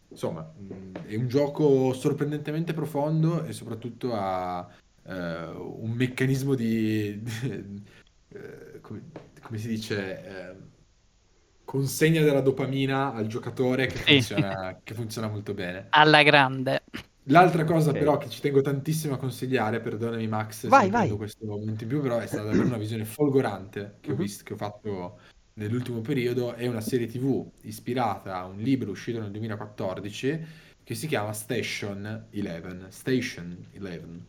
Insomma, 0.08 0.42
mh, 0.42 0.92
è 1.06 1.16
un 1.16 1.28
gioco 1.28 1.92
sorprendentemente 1.92 2.72
profondo 2.72 3.44
e 3.44 3.52
soprattutto 3.52 4.12
ha 4.14 4.66
eh, 5.02 5.44
un 5.46 5.90
meccanismo 5.90 6.54
di... 6.54 7.22
eh, 8.28 8.80
come, 8.80 9.10
come 9.42 9.58
si 9.58 9.68
dice? 9.68 10.24
eh, 10.24 10.56
consegna 11.64 12.22
della 12.22 12.40
dopamina 12.40 13.12
al 13.12 13.26
giocatore 13.26 13.86
che 13.86 13.98
funziona, 13.98 14.80
che 14.82 14.94
funziona 14.94 15.28
molto 15.28 15.52
bene. 15.54 15.88
alla 15.90 16.22
grande. 16.22 16.84
L'altra 17.28 17.64
cosa 17.64 17.90
Ok. 17.90 17.98
però 17.98 18.18
che 18.18 18.28
ci 18.28 18.40
tengo 18.40 18.60
tantissimo 18.60 19.14
a 19.14 19.16
consigliare, 19.18 19.80
perdonami 19.80 20.28
Max 20.28 20.68
se 20.68 20.68
Vai, 20.68 20.88
prendo 20.90 21.16
vai. 21.16 21.16
questo 21.16 21.44
momento 21.44 21.82
in 21.82 21.88
più, 21.88 22.00
però 22.00 22.18
è 22.18 22.26
stata 22.26 22.44
davvero 22.46 22.68
una 22.68 22.76
visione 22.78 23.04
folgorante 23.04 23.98
che 24.00 24.12
ho 24.12 24.14
Mhm. 24.14 24.20
visto, 24.20 24.44
che 24.44 24.52
ho 24.52 24.56
fatto 24.56 25.18
nell'ultimo 25.56 26.00
periodo, 26.00 26.54
è 26.54 26.66
una 26.66 26.80
serie 26.80 27.06
TV 27.06 27.46
ispirata 27.62 28.36
a 28.36 28.46
un 28.46 28.58
libro 28.58 28.90
uscito 28.90 29.20
nel 29.20 29.30
2014 29.30 30.46
che 30.82 30.94
si 30.94 31.06
chiama 31.06 31.32
Station 31.32 32.26
11. 32.30 32.86
Station 32.90 33.66
11. 33.72 34.24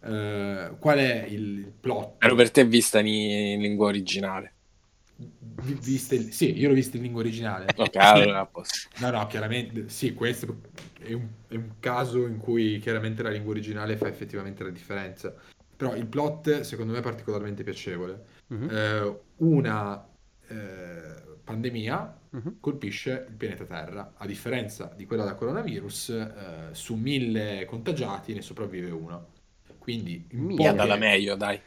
Eh, 0.00 0.70
qual 0.78 0.98
è 0.98 1.24
il 1.28 1.72
plot? 1.80 2.18
Però 2.18 2.34
per 2.34 2.50
te 2.50 2.64
vista 2.64 2.98
in, 3.00 3.06
in 3.06 3.60
lingua 3.60 3.86
originale. 3.86 4.52
Il- 5.16 6.32
Sì, 6.32 6.58
io 6.58 6.68
l'ho 6.68 6.74
visto 6.74 6.96
in 6.96 7.04
lingua 7.04 7.20
originale. 7.20 7.66
Ok, 7.76 7.96
allora 7.96 8.40
a 8.40 8.46
posto. 8.46 8.88
No, 8.98 9.10
no, 9.10 9.26
chiaramente, 9.28 9.88
sì, 9.88 10.12
questo 10.12 10.60
è 11.00 11.12
un, 11.12 11.26
è 11.48 11.54
un 11.54 11.74
caso 11.78 12.26
in 12.26 12.36
cui 12.36 12.78
chiaramente 12.80 13.22
la 13.22 13.30
lingua 13.30 13.52
originale 13.52 13.96
fa 13.96 14.08
effettivamente 14.08 14.64
la 14.64 14.70
differenza. 14.70 15.34
Però 15.76 15.94
il 15.94 16.06
plot, 16.06 16.60
secondo 16.60 16.92
me, 16.92 16.98
è 16.98 17.02
particolarmente 17.02 17.62
piacevole. 17.62 18.24
Mhm. 18.48 18.68
Eh, 18.70 19.18
una 19.36 20.08
eh, 20.48 21.38
pandemia 21.44 22.18
Mhm. 22.30 22.56
colpisce 22.60 23.26
il 23.28 23.34
pianeta 23.36 23.64
Terra. 23.64 24.14
A 24.16 24.26
differenza 24.26 24.92
di 24.96 25.04
quella 25.06 25.24
da 25.24 25.34
coronavirus, 25.34 26.08
eh, 26.10 26.68
su 26.74 26.94
mille 26.94 27.64
contagiati 27.66 28.32
ne 28.34 28.42
sopravvive 28.42 28.90
uno. 28.90 29.32
Quindi 29.78 30.26
in 30.32 30.40
Mia. 30.44 30.56
Poche- 30.56 30.68
andata 30.68 30.96
meglio, 30.96 31.34
dai. 31.36 31.60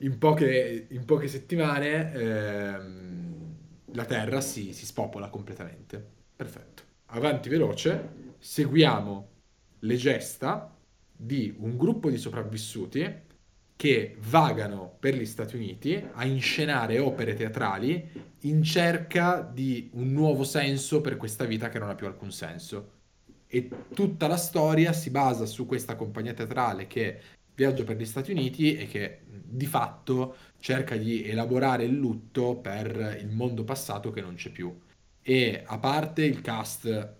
In 0.00 0.18
poche, 0.18 0.86
in 0.90 1.04
poche 1.06 1.26
settimane 1.28 2.12
ehm, 2.12 3.54
la 3.92 4.04
Terra 4.04 4.40
si, 4.42 4.72
si 4.74 4.84
spopola 4.84 5.30
completamente. 5.30 6.04
Perfetto. 6.36 6.82
Avanti 7.06 7.48
veloce, 7.48 8.34
seguiamo 8.38 9.28
le 9.80 9.96
gesta 9.96 10.74
di 11.18 11.54
un 11.58 11.76
gruppo 11.78 12.10
di 12.10 12.18
sopravvissuti 12.18 13.24
che 13.76 14.16
vagano 14.20 14.96
per 14.98 15.14
gli 15.14 15.26
Stati 15.26 15.54
Uniti 15.54 16.02
a 16.14 16.24
inscenare 16.24 16.98
opere 16.98 17.34
teatrali 17.34 18.34
in 18.40 18.62
cerca 18.62 19.42
di 19.42 19.90
un 19.92 20.12
nuovo 20.12 20.44
senso 20.44 21.02
per 21.02 21.16
questa 21.18 21.44
vita 21.44 21.68
che 21.68 21.78
non 21.78 21.90
ha 21.90 21.94
più 21.94 22.06
alcun 22.06 22.32
senso. 22.32 22.92
E 23.46 23.68
tutta 23.94 24.26
la 24.26 24.38
storia 24.38 24.92
si 24.92 25.10
basa 25.10 25.44
su 25.44 25.66
questa 25.66 25.94
compagnia 25.94 26.32
teatrale 26.32 26.86
che 26.86 27.20
viaggia 27.54 27.84
per 27.84 27.96
gli 27.96 28.06
Stati 28.06 28.32
Uniti 28.32 28.76
e 28.76 28.86
che 28.86 29.20
di 29.28 29.66
fatto 29.66 30.36
cerca 30.58 30.96
di 30.96 31.24
elaborare 31.24 31.84
il 31.84 31.94
lutto 31.94 32.56
per 32.56 33.18
il 33.20 33.28
mondo 33.28 33.62
passato 33.64 34.10
che 34.10 34.22
non 34.22 34.34
c'è 34.34 34.50
più. 34.50 34.74
E 35.22 35.62
a 35.66 35.78
parte 35.78 36.24
il 36.24 36.40
cast 36.40 37.14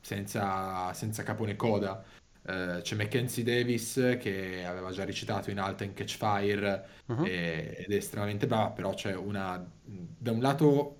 senza, 0.00 0.92
senza 0.92 1.22
capo 1.22 1.44
né 1.44 1.56
coda, 1.56 2.02
eh, 2.46 2.80
c'è 2.82 2.96
Mackenzie 2.96 3.42
Davis 3.42 4.16
che 4.20 4.64
aveva 4.64 4.90
già 4.92 5.04
recitato 5.04 5.50
in 5.50 5.58
Alta 5.58 5.84
in 5.84 5.92
Catch 5.94 6.16
Fire 6.16 6.86
Mhm. 7.08 7.24
e- 7.24 7.76
ed 7.86 7.92
è 7.92 7.96
estremamente 7.96 8.46
brava, 8.46 8.70
però 8.70 8.94
c'è 8.94 9.14
una... 9.14 9.64
Da 9.82 10.30
un 10.32 10.40
lato 10.40 10.96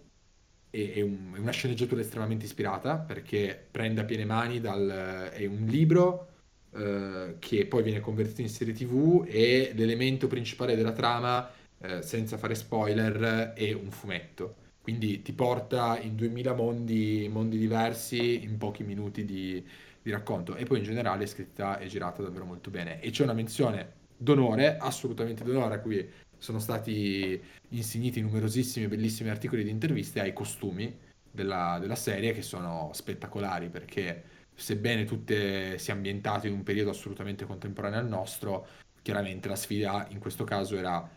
è, 0.70 0.92
è 0.94 1.00
un- 1.02 1.32
è 1.34 1.38
una 1.38 1.50
sceneggiatura 1.52 2.00
estremamente 2.00 2.44
ispirata 2.44 2.98
perché 2.98 3.68
prende 3.70 4.00
a 4.02 4.04
piene 4.04 4.24
mani 4.24 4.60
dal... 4.60 5.30
è 5.32 5.44
un 5.46 5.64
libro 5.66 6.26
eh, 6.72 7.36
che 7.38 7.66
poi 7.66 7.82
viene 7.82 8.00
convertito 8.00 8.40
in 8.42 8.48
serie 8.48 8.72
TV 8.74 9.24
e 9.28 9.72
l'elemento 9.74 10.26
principale 10.28 10.76
della 10.76 10.92
trama, 10.92 11.50
eh, 11.78 12.02
senza 12.02 12.36
fare 12.38 12.54
spoiler, 12.54 13.52
è 13.54 13.72
un 13.72 13.90
fumetto. 13.90 14.56
Quindi 14.80 15.22
ti 15.22 15.32
porta 15.32 15.98
in 16.00 16.16
2000 16.16 16.54
mondi, 16.54 17.28
mondi 17.30 17.58
diversi 17.58 18.42
in 18.44 18.56
pochi 18.58 18.82
minuti 18.84 19.24
di, 19.24 19.64
di 20.02 20.10
racconto. 20.10 20.56
E 20.56 20.64
poi 20.64 20.78
in 20.78 20.84
generale 20.84 21.24
è 21.24 21.26
scritta 21.26 21.78
e 21.78 21.86
girata 21.86 22.22
davvero 22.22 22.44
molto 22.44 22.70
bene. 22.70 23.00
E 23.00 23.10
c'è 23.10 23.22
una 23.22 23.32
menzione 23.32 23.98
d'onore, 24.16 24.76
assolutamente 24.76 25.44
d'onore, 25.44 25.74
a 25.74 25.80
cui 25.80 26.08
sono 26.38 26.58
stati 26.58 27.40
insigniti 27.68 28.20
numerosissimi 28.20 28.86
e 28.86 28.88
bellissimi 28.88 29.28
articoli 29.28 29.62
di 29.62 29.70
interviste 29.70 30.20
ai 30.20 30.32
costumi 30.32 30.96
della, 31.30 31.78
della 31.80 31.94
serie 31.94 32.32
che 32.32 32.42
sono 32.42 32.90
spettacolari 32.92 33.68
perché 33.68 34.22
sebbene 34.54 35.04
tutte 35.04 35.78
sia 35.78 35.94
ambientate 35.94 36.48
in 36.48 36.54
un 36.54 36.62
periodo 36.62 36.90
assolutamente 36.90 37.44
contemporaneo 37.44 37.98
al 37.98 38.08
nostro, 38.08 38.66
chiaramente 39.02 39.48
la 39.48 39.56
sfida 39.56 40.06
in 40.10 40.18
questo 40.18 40.44
caso 40.44 40.76
era 40.76 41.08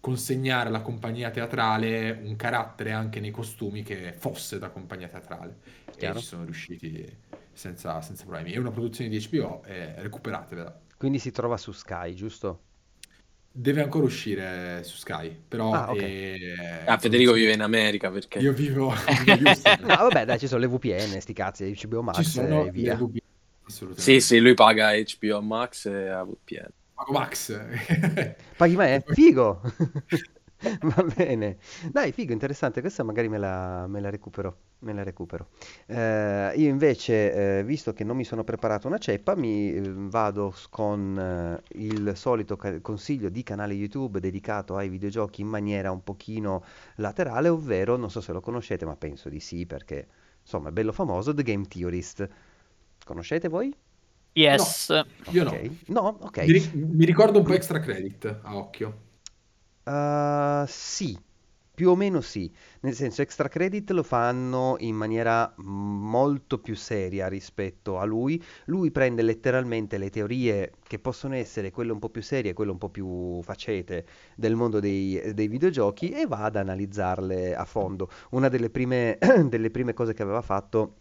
consegnare 0.00 0.68
alla 0.68 0.82
compagnia 0.82 1.30
teatrale 1.30 2.10
un 2.10 2.36
carattere 2.36 2.92
anche 2.92 3.20
nei 3.20 3.30
costumi 3.30 3.82
che 3.82 4.12
fosse 4.12 4.58
da 4.58 4.68
compagnia 4.68 5.08
teatrale 5.08 5.56
Chiaro. 5.96 6.18
e 6.18 6.20
ci 6.20 6.26
sono 6.26 6.44
riusciti 6.44 7.16
senza, 7.54 8.00
senza 8.00 8.24
problemi. 8.24 8.52
È 8.52 8.58
una 8.58 8.70
produzione 8.70 9.10
di 9.10 9.18
HBO 9.30 9.62
e 9.64 9.94
recuperatevela. 10.02 10.80
Quindi 10.96 11.18
si 11.18 11.30
trova 11.30 11.56
su 11.56 11.72
Sky, 11.72 12.14
giusto? 12.14 12.62
Deve 13.56 13.82
ancora 13.82 14.04
uscire 14.04 14.82
su 14.82 14.96
Sky, 14.96 15.32
però 15.46 15.72
Ah, 15.74 15.92
ok. 15.92 16.02
è- 16.02 16.84
Ah, 16.88 16.98
Federico 16.98 17.32
vive 17.32 17.52
in 17.52 17.62
America 17.62 18.10
perché... 18.10 18.40
Io 18.40 18.52
vivo. 18.52 18.92
No, 19.80 19.94
vabbè, 19.96 20.24
dai, 20.24 20.38
ci 20.40 20.48
sono 20.48 20.60
le 20.60 20.66
VPN, 20.66 21.20
sti 21.20 21.32
cazzi, 21.32 21.72
HBO 21.82 22.02
Max 22.02 22.16
Ci 22.16 22.30
sono 22.30 22.66
e 22.66 22.70
via. 22.72 22.94
le 22.94 23.04
VPN, 23.04 23.18
assolutamente. 23.68 24.20
Sì, 24.20 24.26
sì, 24.26 24.40
lui 24.40 24.54
paga 24.54 24.90
HBO 24.92 25.40
Max 25.40 25.86
e 25.86 26.08
a 26.08 26.24
VPN. 26.24 26.68
Pago 26.96 27.12
Max. 27.12 27.52
Paghi 28.58 28.76
me? 28.76 29.02
Figo! 29.14 29.60
Va 30.82 31.02
bene. 31.16 31.58
Dai, 31.90 32.12
figo, 32.12 32.32
interessante. 32.32 32.80
Questa 32.80 33.02
magari 33.02 33.28
me 33.28 33.38
la, 33.38 33.86
me 33.86 34.00
la 34.00 34.10
recupero. 34.10 34.56
Me 34.80 34.92
la 34.92 35.02
recupero. 35.02 35.48
Eh, 35.86 36.52
io 36.56 36.68
invece, 36.68 37.58
eh, 37.58 37.64
visto 37.64 37.92
che 37.92 38.04
non 38.04 38.16
mi 38.16 38.24
sono 38.24 38.44
preparato 38.44 38.86
una 38.86 38.98
ceppa, 38.98 39.34
mi 39.34 39.74
eh, 39.74 39.82
vado 39.84 40.54
con 40.70 41.18
eh, 41.18 41.62
il 41.78 42.12
solito 42.16 42.56
ca- 42.56 42.80
consiglio 42.80 43.28
di 43.30 43.42
canale 43.42 43.74
YouTube 43.74 44.20
dedicato 44.20 44.76
ai 44.76 44.88
videogiochi 44.88 45.40
in 45.40 45.48
maniera 45.48 45.90
un 45.90 46.02
pochino 46.02 46.64
laterale, 46.96 47.48
ovvero, 47.48 47.96
non 47.96 48.10
so 48.10 48.20
se 48.20 48.32
lo 48.32 48.40
conoscete, 48.40 48.84
ma 48.84 48.96
penso 48.96 49.28
di 49.28 49.40
sì, 49.40 49.64
perché 49.66 50.06
insomma 50.42 50.68
è 50.68 50.72
bello 50.72 50.92
famoso, 50.92 51.32
The 51.32 51.42
Game 51.42 51.66
Theorist. 51.66 52.28
Conoscete 53.04 53.48
voi? 53.48 53.74
Yes. 54.34 54.88
Io 55.30 55.44
no. 55.44 55.50
Ok. 55.50 55.70
No? 55.88 56.18
Ok. 56.20 56.38
Mi 56.74 57.04
ricordo 57.04 57.38
un 57.38 57.44
po' 57.44 57.54
extra 57.54 57.80
credit 57.80 58.40
a 58.42 58.56
occhio. 58.56 59.03
Uh, 59.84 60.64
sì, 60.66 61.18
Più 61.74 61.90
o 61.90 61.96
meno 61.96 62.20
sì, 62.20 62.52
nel 62.82 62.94
senso 62.94 63.22
extra 63.22 63.48
credit 63.48 63.90
lo 63.92 64.04
fanno 64.04 64.76
in 64.80 64.96
maniera 64.96 65.52
molto 65.58 66.60
più 66.60 66.76
seria 66.76 67.28
rispetto 67.28 67.98
a 67.98 68.04
lui. 68.04 68.42
Lui 68.66 68.92
prende 68.92 69.22
letteralmente 69.22 69.98
le 69.98 70.10
teorie 70.10 70.72
che 70.84 71.00
possono 71.00 71.34
essere 71.34 71.72
quelle 71.72 71.92
un 71.92 71.98
po' 71.98 72.10
più 72.10 72.22
serie 72.22 72.54
quelle 72.54 72.70
un 72.72 72.78
po' 72.78 72.90
più 72.90 73.42
facete 73.42 74.06
del 74.36 74.56
mondo 74.56 74.80
dei, 74.80 75.34
dei 75.34 75.48
videogiochi 75.48 76.10
e 76.10 76.26
va 76.26 76.44
ad 76.44 76.56
analizzarle 76.56 77.56
a 77.56 77.64
fondo. 77.64 78.08
Una 78.30 78.48
delle 78.48 78.70
prime, 78.70 79.18
delle 79.48 79.70
prime 79.70 79.94
cose 79.94 80.14
che 80.14 80.22
aveva 80.22 80.42
fatto 80.42 80.98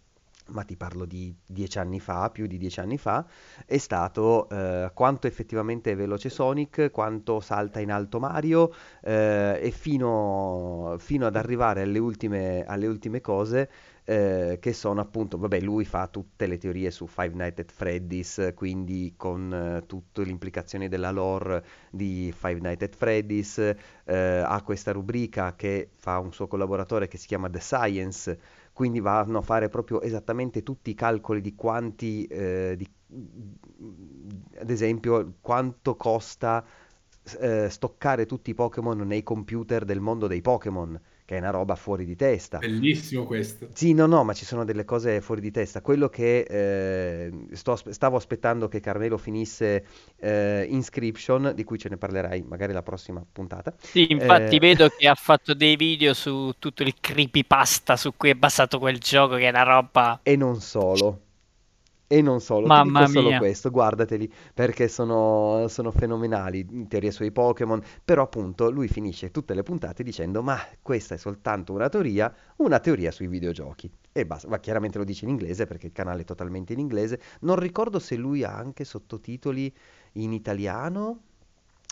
ma 0.48 0.64
ti 0.64 0.76
parlo 0.76 1.06
di 1.06 1.34
dieci 1.46 1.80
anni 1.80 2.00
fa, 2.00 2.30
più 2.30 2.48
di 2.48 2.58
dieci 2.58 2.80
anni 2.80 2.98
fa, 2.98 3.26
è 3.66 3.78
stato 3.78 4.50
eh, 4.50 4.92
quanto 4.94 5.28
effettivamente 5.28 5.92
è 5.92 5.96
veloce 5.96 6.30
Sonic, 6.30 6.92
quanto 6.92 7.40
salta 7.40 7.80
in 7.80 7.92
alto 7.92 8.20
Mario 8.20 8.74
eh, 9.02 9.60
e 9.62 9.72
fino, 9.72 10.96
fino 11.00 11.26
ad 11.26 11.36
arrivare 11.36 11.84
alle 11.84 12.00
ultime, 12.00 12.64
alle 12.66 12.88
ultime 12.88 13.22
cose 13.22 13.70
eh, 14.06 14.58
che 14.60 14.74
sono 14.74 15.02
appunto, 15.02 15.38
vabbè, 15.38 15.62
lui 15.62 15.86
fa 15.86 16.08
tutte 16.08 16.46
le 16.46 16.58
teorie 16.58 16.92
su 16.92 17.08
Five 17.08 17.34
Nights 17.34 17.60
at 17.60 17.72
Freddy's, 17.72 18.52
quindi 18.56 19.14
con 19.16 19.54
eh, 19.54 19.86
tutte 19.86 20.24
le 20.24 20.32
implicazioni 20.32 20.90
della 20.90 21.12
lore 21.12 21.64
di 21.90 22.34
Five 22.36 22.60
Nights 22.60 22.84
at 22.84 22.96
Freddy's, 22.96 23.58
eh, 24.06 24.44
ha 24.46 24.62
questa 24.62 24.92
rubrica 24.92 25.56
che 25.56 25.92
fa 25.96 26.20
un 26.20 26.34
suo 26.34 26.48
collaboratore 26.48 27.08
che 27.08 27.18
si 27.18 27.28
chiama 27.28 27.50
The 27.50 27.60
Science, 27.60 28.40
quindi 28.74 29.00
vanno 29.00 29.38
a 29.38 29.42
fare 29.42 29.70
proprio 29.70 30.02
esattamente 30.02 30.64
tutti 30.64 30.90
i 30.90 30.96
calcoli 30.96 31.42
di 31.42 31.56
quanti, 31.56 32.26
eh, 32.26 32.76
di, 32.76 32.90
ad 34.60 34.70
esempio, 34.70 35.36
quanto 35.40 35.96
costa 35.96 36.66
eh, 37.40 37.70
stoccare 37.70 38.26
tutti 38.26 38.50
i 38.50 38.54
Pokémon 38.56 38.98
nei 38.98 39.24
computer 39.24 39.86
del 39.86 40.00
mondo 40.00 40.28
dei 40.28 40.42
Pokémon 40.42 41.00
che 41.26 41.36
è 41.36 41.40
una 41.40 41.52
roba 41.52 41.76
fuori 41.76 42.06
di 42.06 42.16
testa. 42.16 42.58
Bellissimo 42.58 43.26
questo. 43.26 43.70
Sì, 43.74 43.94
no, 43.94 44.06
no, 44.06 44.24
ma 44.24 44.34
ci 44.34 44.46
sono 44.46 44.66
delle 44.66 44.86
cose 44.86 45.22
fuori 45.22 45.42
di 45.42 45.52
testa. 45.52 45.82
Quello 45.82 46.10
che 46.10 46.40
eh, 46.42 47.32
sto, 47.54 47.76
stavo 47.76 48.18
aspettando 48.18 48.68
che 48.68 48.80
Carmelo 48.80 49.18
finisse 49.18 49.86
eh, 50.18 50.66
Inscription, 50.70 51.54
di 51.56 51.64
cui 51.64 51.78
ce 51.78 51.90
ne 51.90 51.98
parlerai 51.98 52.44
magari 52.44 52.74
la 52.74 52.84
prossima 52.84 53.26
puntata. 53.30 53.74
Sì, 53.80 54.12
infatti 54.12 54.56
Eh, 54.56 54.60
vedo 54.60 54.90
che 54.90 55.08
ha 55.08 55.16
fatto 55.16 55.54
dei 55.54 55.76
video 55.76 56.14
su 56.14 56.54
tutto 56.60 56.84
il 56.84 56.94
creepypasta 57.00 57.96
su 57.96 58.14
cui 58.16 58.30
è 58.30 58.36
basato 58.36 58.80
quel 58.80 58.98
gioco, 59.00 59.36
che 59.36 59.46
è 59.48 59.50
una 59.50 59.64
roba... 59.64 60.20
E 60.24 60.36
non 60.36 60.60
solo. 60.62 61.23
E 62.08 62.22
non 62.22 62.42
solo, 62.42 62.68
Mamma 62.68 63.06
dico 63.06 63.12
solo 63.12 63.30
mia. 63.30 63.38
questo, 63.40 63.72
guardateli 63.72 64.32
perché 64.54 64.88
sono, 64.88 65.66
sono 65.68 65.90
fenomenali, 65.92 66.66
in 66.70 66.88
teoria 66.88 67.12
sui 67.12 67.32
Pokémon, 67.32 67.82
però 68.06 68.24
appunto 68.24 68.70
lui 68.70 68.88
finisce 68.88 69.32
tutte 69.32 69.54
le 69.56 69.64
puntate 69.64 70.04
dicendo 70.04 70.44
ma 70.44 70.60
questa 70.82 71.16
è 71.16 71.18
soltanto 71.18 71.74
una 71.74 71.90
teoria, 71.90 72.32
una 72.58 72.80
teoria 72.80 73.10
sui 73.10 73.28
videogiochi. 73.28 73.90
E 74.12 74.26
basta, 74.28 74.48
ma 74.48 74.60
chiaramente 74.60 75.00
lo 75.00 75.04
dice 75.06 75.26
in 75.26 75.32
inglese 75.32 75.66
perché 75.66 75.88
il 75.88 75.92
canale 75.92 76.22
è 76.22 76.26
totalmente 76.26 76.74
in 76.74 76.80
inglese, 76.80 77.20
non 77.42 77.56
ricordo 77.56 77.98
se 77.98 78.16
lui 78.16 78.44
ha 78.44 78.56
anche 78.56 78.84
sottotitoli 78.84 79.74
in 80.14 80.34
italiano, 80.34 81.22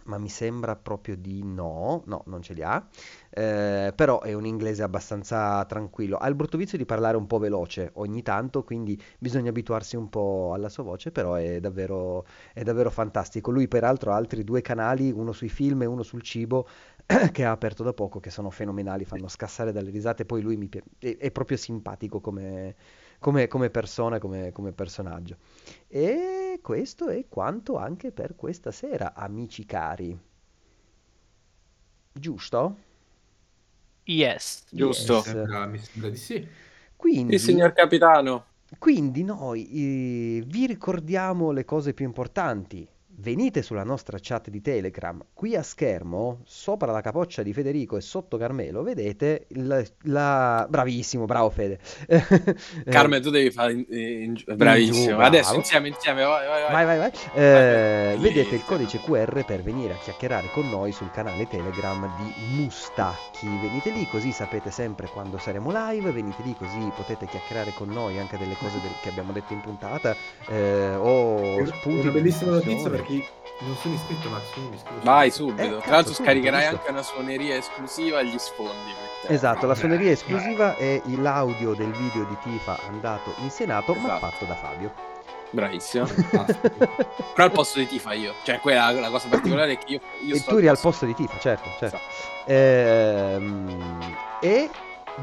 ma 0.06 0.18
mi 0.18 0.30
sembra 0.30 0.76
proprio 0.76 1.16
di 1.18 1.44
no, 1.44 2.04
no, 2.06 2.24
non 2.28 2.42
ce 2.42 2.54
li 2.54 2.64
ha, 2.64 2.86
Eh, 3.34 3.94
però 3.96 4.20
è 4.22 4.34
un 4.34 4.46
inglese 4.46 4.84
abbastanza 4.84 5.64
tranquillo. 5.66 6.18
Ha 6.18 6.28
il 6.28 6.36
brutto 6.36 6.58
vizio 6.58 6.78
di 6.78 6.86
parlare 6.86 7.16
un 7.18 7.28
po' 7.28 7.38
veloce 7.40 7.92
ogni 7.96 8.22
tanto, 8.24 8.64
quindi 8.64 9.02
bisogna 9.20 9.50
abituarsi 9.50 9.96
un 9.96 10.10
po' 10.10 10.52
alla 10.54 10.68
sua 10.70 10.84
voce, 10.84 11.12
però 11.12 11.36
è 11.36 11.60
davvero, 11.62 12.26
è 12.54 12.64
davvero 12.64 12.90
fantastico. 12.90 13.52
Lui 13.52 13.68
peraltro 13.68 14.12
ha 14.12 14.16
altri 14.16 14.44
due 14.44 14.62
canali, 14.62 15.12
uno 15.12 15.32
sui 15.32 15.50
film 15.50 15.82
e 15.84 15.86
uno 15.86 16.04
sul 16.04 16.22
cibo, 16.22 16.68
che 17.32 17.46
ha 17.46 17.52
aperto 17.52 17.84
da 17.84 17.94
poco, 17.94 18.20
che 18.20 18.30
sono 18.30 18.50
fenomenali, 18.50 19.06
fanno 19.06 19.28
scassare 19.28 19.72
dalle 19.72 19.92
risate, 19.92 20.26
poi 20.26 20.42
lui 20.42 20.58
mi 20.58 20.68
pi- 20.68 20.82
è, 21.00 21.18
è 21.18 21.32
proprio 21.32 21.58
simpatico 21.58 22.20
come, 22.20 22.76
come- 23.22 23.48
come 23.48 23.70
persona, 23.70 24.20
come, 24.20 24.52
come 24.52 24.74
personaggio. 24.74 25.38
E 25.88 26.60
questo 26.62 27.08
è 27.10 27.26
quanto 27.30 27.78
anche 27.78 28.12
per 28.12 28.36
questa 28.36 28.72
sera, 28.72 29.14
amici 29.14 29.66
cari. 29.66 30.20
Giusto? 32.16 32.78
Yes. 34.06 34.66
Giusto. 34.72 35.14
Mi 35.14 35.20
Yes. 35.20 35.24
sembra, 35.24 35.66
mi 35.66 35.78
sembra 35.80 36.10
di 36.10 36.18
sì. 36.18 36.48
Quindi, 36.96 37.38
Sì, 37.38 37.40
signor 37.40 37.74
capitano. 37.74 38.46
quindi 38.78 39.24
noi 39.24 39.70
eh, 40.40 40.44
vi 40.46 40.66
ricordiamo 40.66 41.52
le 41.52 41.66
cose 41.66 41.94
più 41.94 42.06
importanti. 42.06 42.88
Venite 43.22 43.62
sulla 43.62 43.84
nostra 43.84 44.18
chat 44.20 44.50
di 44.50 44.62
Telegram, 44.62 45.24
qui 45.32 45.56
a 45.56 45.62
schermo, 45.62 46.40
sopra 46.44 46.92
la 46.92 47.02
capoccia 47.02 47.44
di 47.44 47.54
Federico 47.54 47.96
e 47.96 48.02
sotto 48.02 48.36
Carmelo, 48.36 48.82
vedete 48.82 49.46
la... 49.50 49.80
la- 50.06 50.66
Bravissimo, 50.68 51.26
bravo 51.26 51.52
Fede. 51.52 51.78
Carmen, 52.90 53.22
tu 53.22 53.30
devi 53.30 53.52
fare 53.52 53.74
in- 53.74 53.86
in- 53.90 54.44
bravissimo. 54.56 55.18
bravo. 55.18 55.22
Adesso 55.24 55.54
insieme, 55.56 55.90
insieme, 55.90 56.24
vai, 56.24 56.48
vai, 56.48 56.62
vai. 56.64 56.72
Vai, 56.72 56.86
vai, 56.86 56.98
vai. 56.98 57.12
Eh, 57.36 58.16
Vai, 58.16 58.18
vedete 58.18 58.56
il 58.56 58.66
codice 58.66 59.00
QR 59.00 59.46
per 59.46 59.62
venire 59.62 59.94
a 59.94 59.98
chiacchierare 59.98 60.48
con 60.52 60.68
noi 60.70 60.92
sul 60.92 61.12
canale 61.12 61.48
Telegram 61.48 62.10
di 62.18 62.56
Mustacchi. 62.64 63.48
Venite 63.62 63.92
lì 63.92 64.08
così 64.08 64.32
sapete 64.32 64.72
sempre 64.72 65.08
quando 65.08 65.38
saremo 65.38 65.70
live, 65.72 66.12
venite 66.12 66.42
lì 66.44 66.56
così 66.58 66.92
potete 66.96 67.28
chiacchierare 67.28 67.72
con 67.76 67.90
noi 67.90 68.18
anche 68.18 68.38
delle 68.40 68.56
cose 68.56 68.80
del- 68.82 68.90
che 69.04 69.10
abbiamo 69.10 69.32
detto 69.32 69.54
in 69.54 69.62
puntata 69.62 70.16
eh, 70.48 70.96
o 70.96 71.64
spunti 71.66 72.08
Una 72.08 72.12
bellissima 72.12 72.52
notizia 72.54 72.70
discussione. 72.74 72.98
Chi 73.20 73.28
non 73.60 73.76
sono 73.78 73.94
iscritto, 73.94 74.30
Max, 74.30 74.52
quindi 74.54 74.70
mi 74.72 74.76
iscrivo 74.78 75.00
Vai 75.04 75.32
subito. 75.32 75.62
Eh, 75.62 75.70
cazzo, 75.70 75.82
Tra 75.82 75.92
l'altro, 75.92 76.14
subito, 76.14 76.32
scaricherai 76.32 76.66
anche 76.66 76.90
una 76.90 77.04
suoneria 77.04 77.56
esclusiva 77.56 78.20
agli 78.20 78.38
sfondi. 78.38 78.94
Esatto, 79.28 79.66
la 79.68 79.76
suoneria 79.76 80.08
Beh, 80.08 80.14
esclusiva 80.14 80.76
è 80.78 81.02
l'audio 81.18 81.74
del 81.74 81.92
video 81.92 82.24
di 82.24 82.38
Tifa 82.44 82.80
andato 82.88 83.34
in 83.40 83.50
Senato, 83.52 83.94
ma 83.94 84.16
Esatto. 84.16 84.20
fatto 84.26 84.46
da 84.46 84.56
Fabio. 84.56 85.10
Bravissimo. 85.52 86.06
Però 86.32 87.44
al 87.44 87.52
posto 87.52 87.80
di 87.80 87.88
Tifa 87.88 88.14
io. 88.14 88.34
Cioè, 88.44 88.60
quella 88.60 88.90
la 88.92 89.10
cosa 89.10 89.28
particolare 89.28 89.74
è 89.74 89.78
che 89.78 89.94
io, 89.94 90.00
io 90.26 90.36
e 90.36 90.40
sto 90.40 90.52
tu 90.52 90.58
eri 90.58 90.68
al 90.70 90.80
posto 90.80 91.06
di 91.06 91.14
Tifa, 91.14 91.38
certo, 91.40 91.70
certo. 91.78 92.00
Ehm, 92.46 94.16
e 94.40 94.70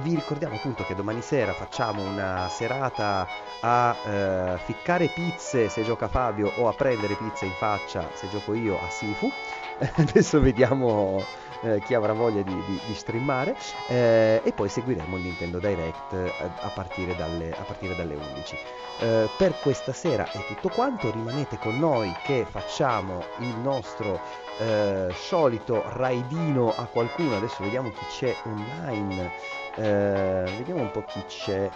vi 0.01 0.15
ricordiamo 0.15 0.57
appunto 0.57 0.85
che 0.85 0.95
domani 0.95 1.20
sera 1.23 1.55
facciamo 1.55 2.03
una 2.03 2.49
serata 2.49 3.29
a 3.61 4.01
eh, 4.05 4.59
ficcare 4.59 5.09
pizze 5.09 5.69
se 5.69 5.83
gioca 5.83 6.09
Fabio 6.09 6.53
o 6.57 6.69
a 6.69 6.75
prendere 6.75 7.16
pizze 7.16 7.47
in 7.47 7.55
faccia 7.55 8.11
se 8.15 8.29
gioco 8.29 8.55
io 8.55 8.81
a 8.81 8.89
Sifu. 8.91 9.33
Adesso 9.97 10.41
vediamo 10.41 11.25
eh, 11.61 11.83
chi 11.83 11.95
avrà 11.95 12.12
voglia 12.12 12.43
di, 12.43 12.62
di- 12.65 12.81
di 12.85 12.95
streamare 12.95 13.57
Eh, 13.87 14.41
e 14.45 14.53
poi 14.53 14.69
seguiremo 14.69 15.16
il 15.16 15.23
Nintendo 15.23 15.59
Direct 15.59 16.12
eh, 16.12 16.35
a 16.61 16.70
partire 16.70 17.15
dalle, 17.15 17.55
a 17.57 17.65
partire 17.65 17.95
dalle 17.95 18.15
11. 18.15 18.59
Eh, 18.99 19.31
per 19.37 19.59
questa 19.59 19.93
sera 19.93 20.31
è 20.31 20.45
tutto 20.45 20.69
quanto, 20.70 21.11
rimanete 21.11 21.59
con 21.59 21.79
noi 21.79 22.19
che 22.23 22.47
facciamo 22.49 23.31
il 23.39 23.57
nostro 23.59 24.20
eh, 24.59 25.09
solito 25.15 25.83
raidino 25.87 26.75
a 26.75 26.87
qualcuno. 26.87 27.37
Adesso 27.37 27.62
vediamo 27.62 27.93
chi 27.93 28.05
c'è 28.07 28.41
online. 28.45 29.33
Eh, 29.78 30.44
vediamo 30.56 30.80
un 30.82 30.90
po' 30.90 31.05
chi 31.05 31.22
c'è 31.26 31.70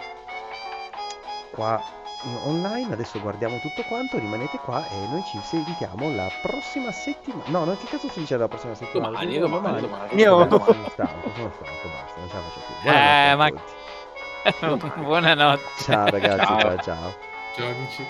qua 1.51 1.81
online. 2.45 2.93
Adesso 2.93 3.19
guardiamo 3.21 3.59
tutto 3.59 3.83
quanto. 3.83 4.17
Rimanete 4.17 4.57
qua 4.59 4.85
e 4.89 5.07
noi 5.09 5.23
ci 5.23 5.39
sentiamo 5.41 6.13
la 6.13 6.29
prossima 6.41 6.91
settimana. 6.91 7.43
No, 7.47 7.63
no, 7.65 7.77
che 7.77 7.87
cazzo 7.87 8.09
si 8.09 8.19
dice 8.19 8.35
la 8.37 8.47
prossima 8.47 8.75
settimana? 8.75 9.11
Domani, 9.19 9.39
domani, 9.39 9.81
domani. 9.81 10.09
Io- 10.21 10.35
Vabbè, 10.37 10.49
domani 10.49 10.85
stanco, 10.91 11.31
sono 11.35 11.51
stanco, 11.55 11.87
basta, 11.89 12.19
non 12.19 12.29
ce 12.29 12.35
la 12.35 12.41
faccio 12.41 12.59
più. 12.65 12.75
Eh, 12.89 13.35
Buonanotte 14.53 14.85
a 14.87 14.89
ma-. 14.95 15.03
Buonanotte. 15.03 15.63
Ciao 15.83 16.09
ragazzi, 16.09 16.45
ciao 16.45 16.77
ciao. 16.79 17.13
Ciao 17.55 17.67
amici. 17.67 18.05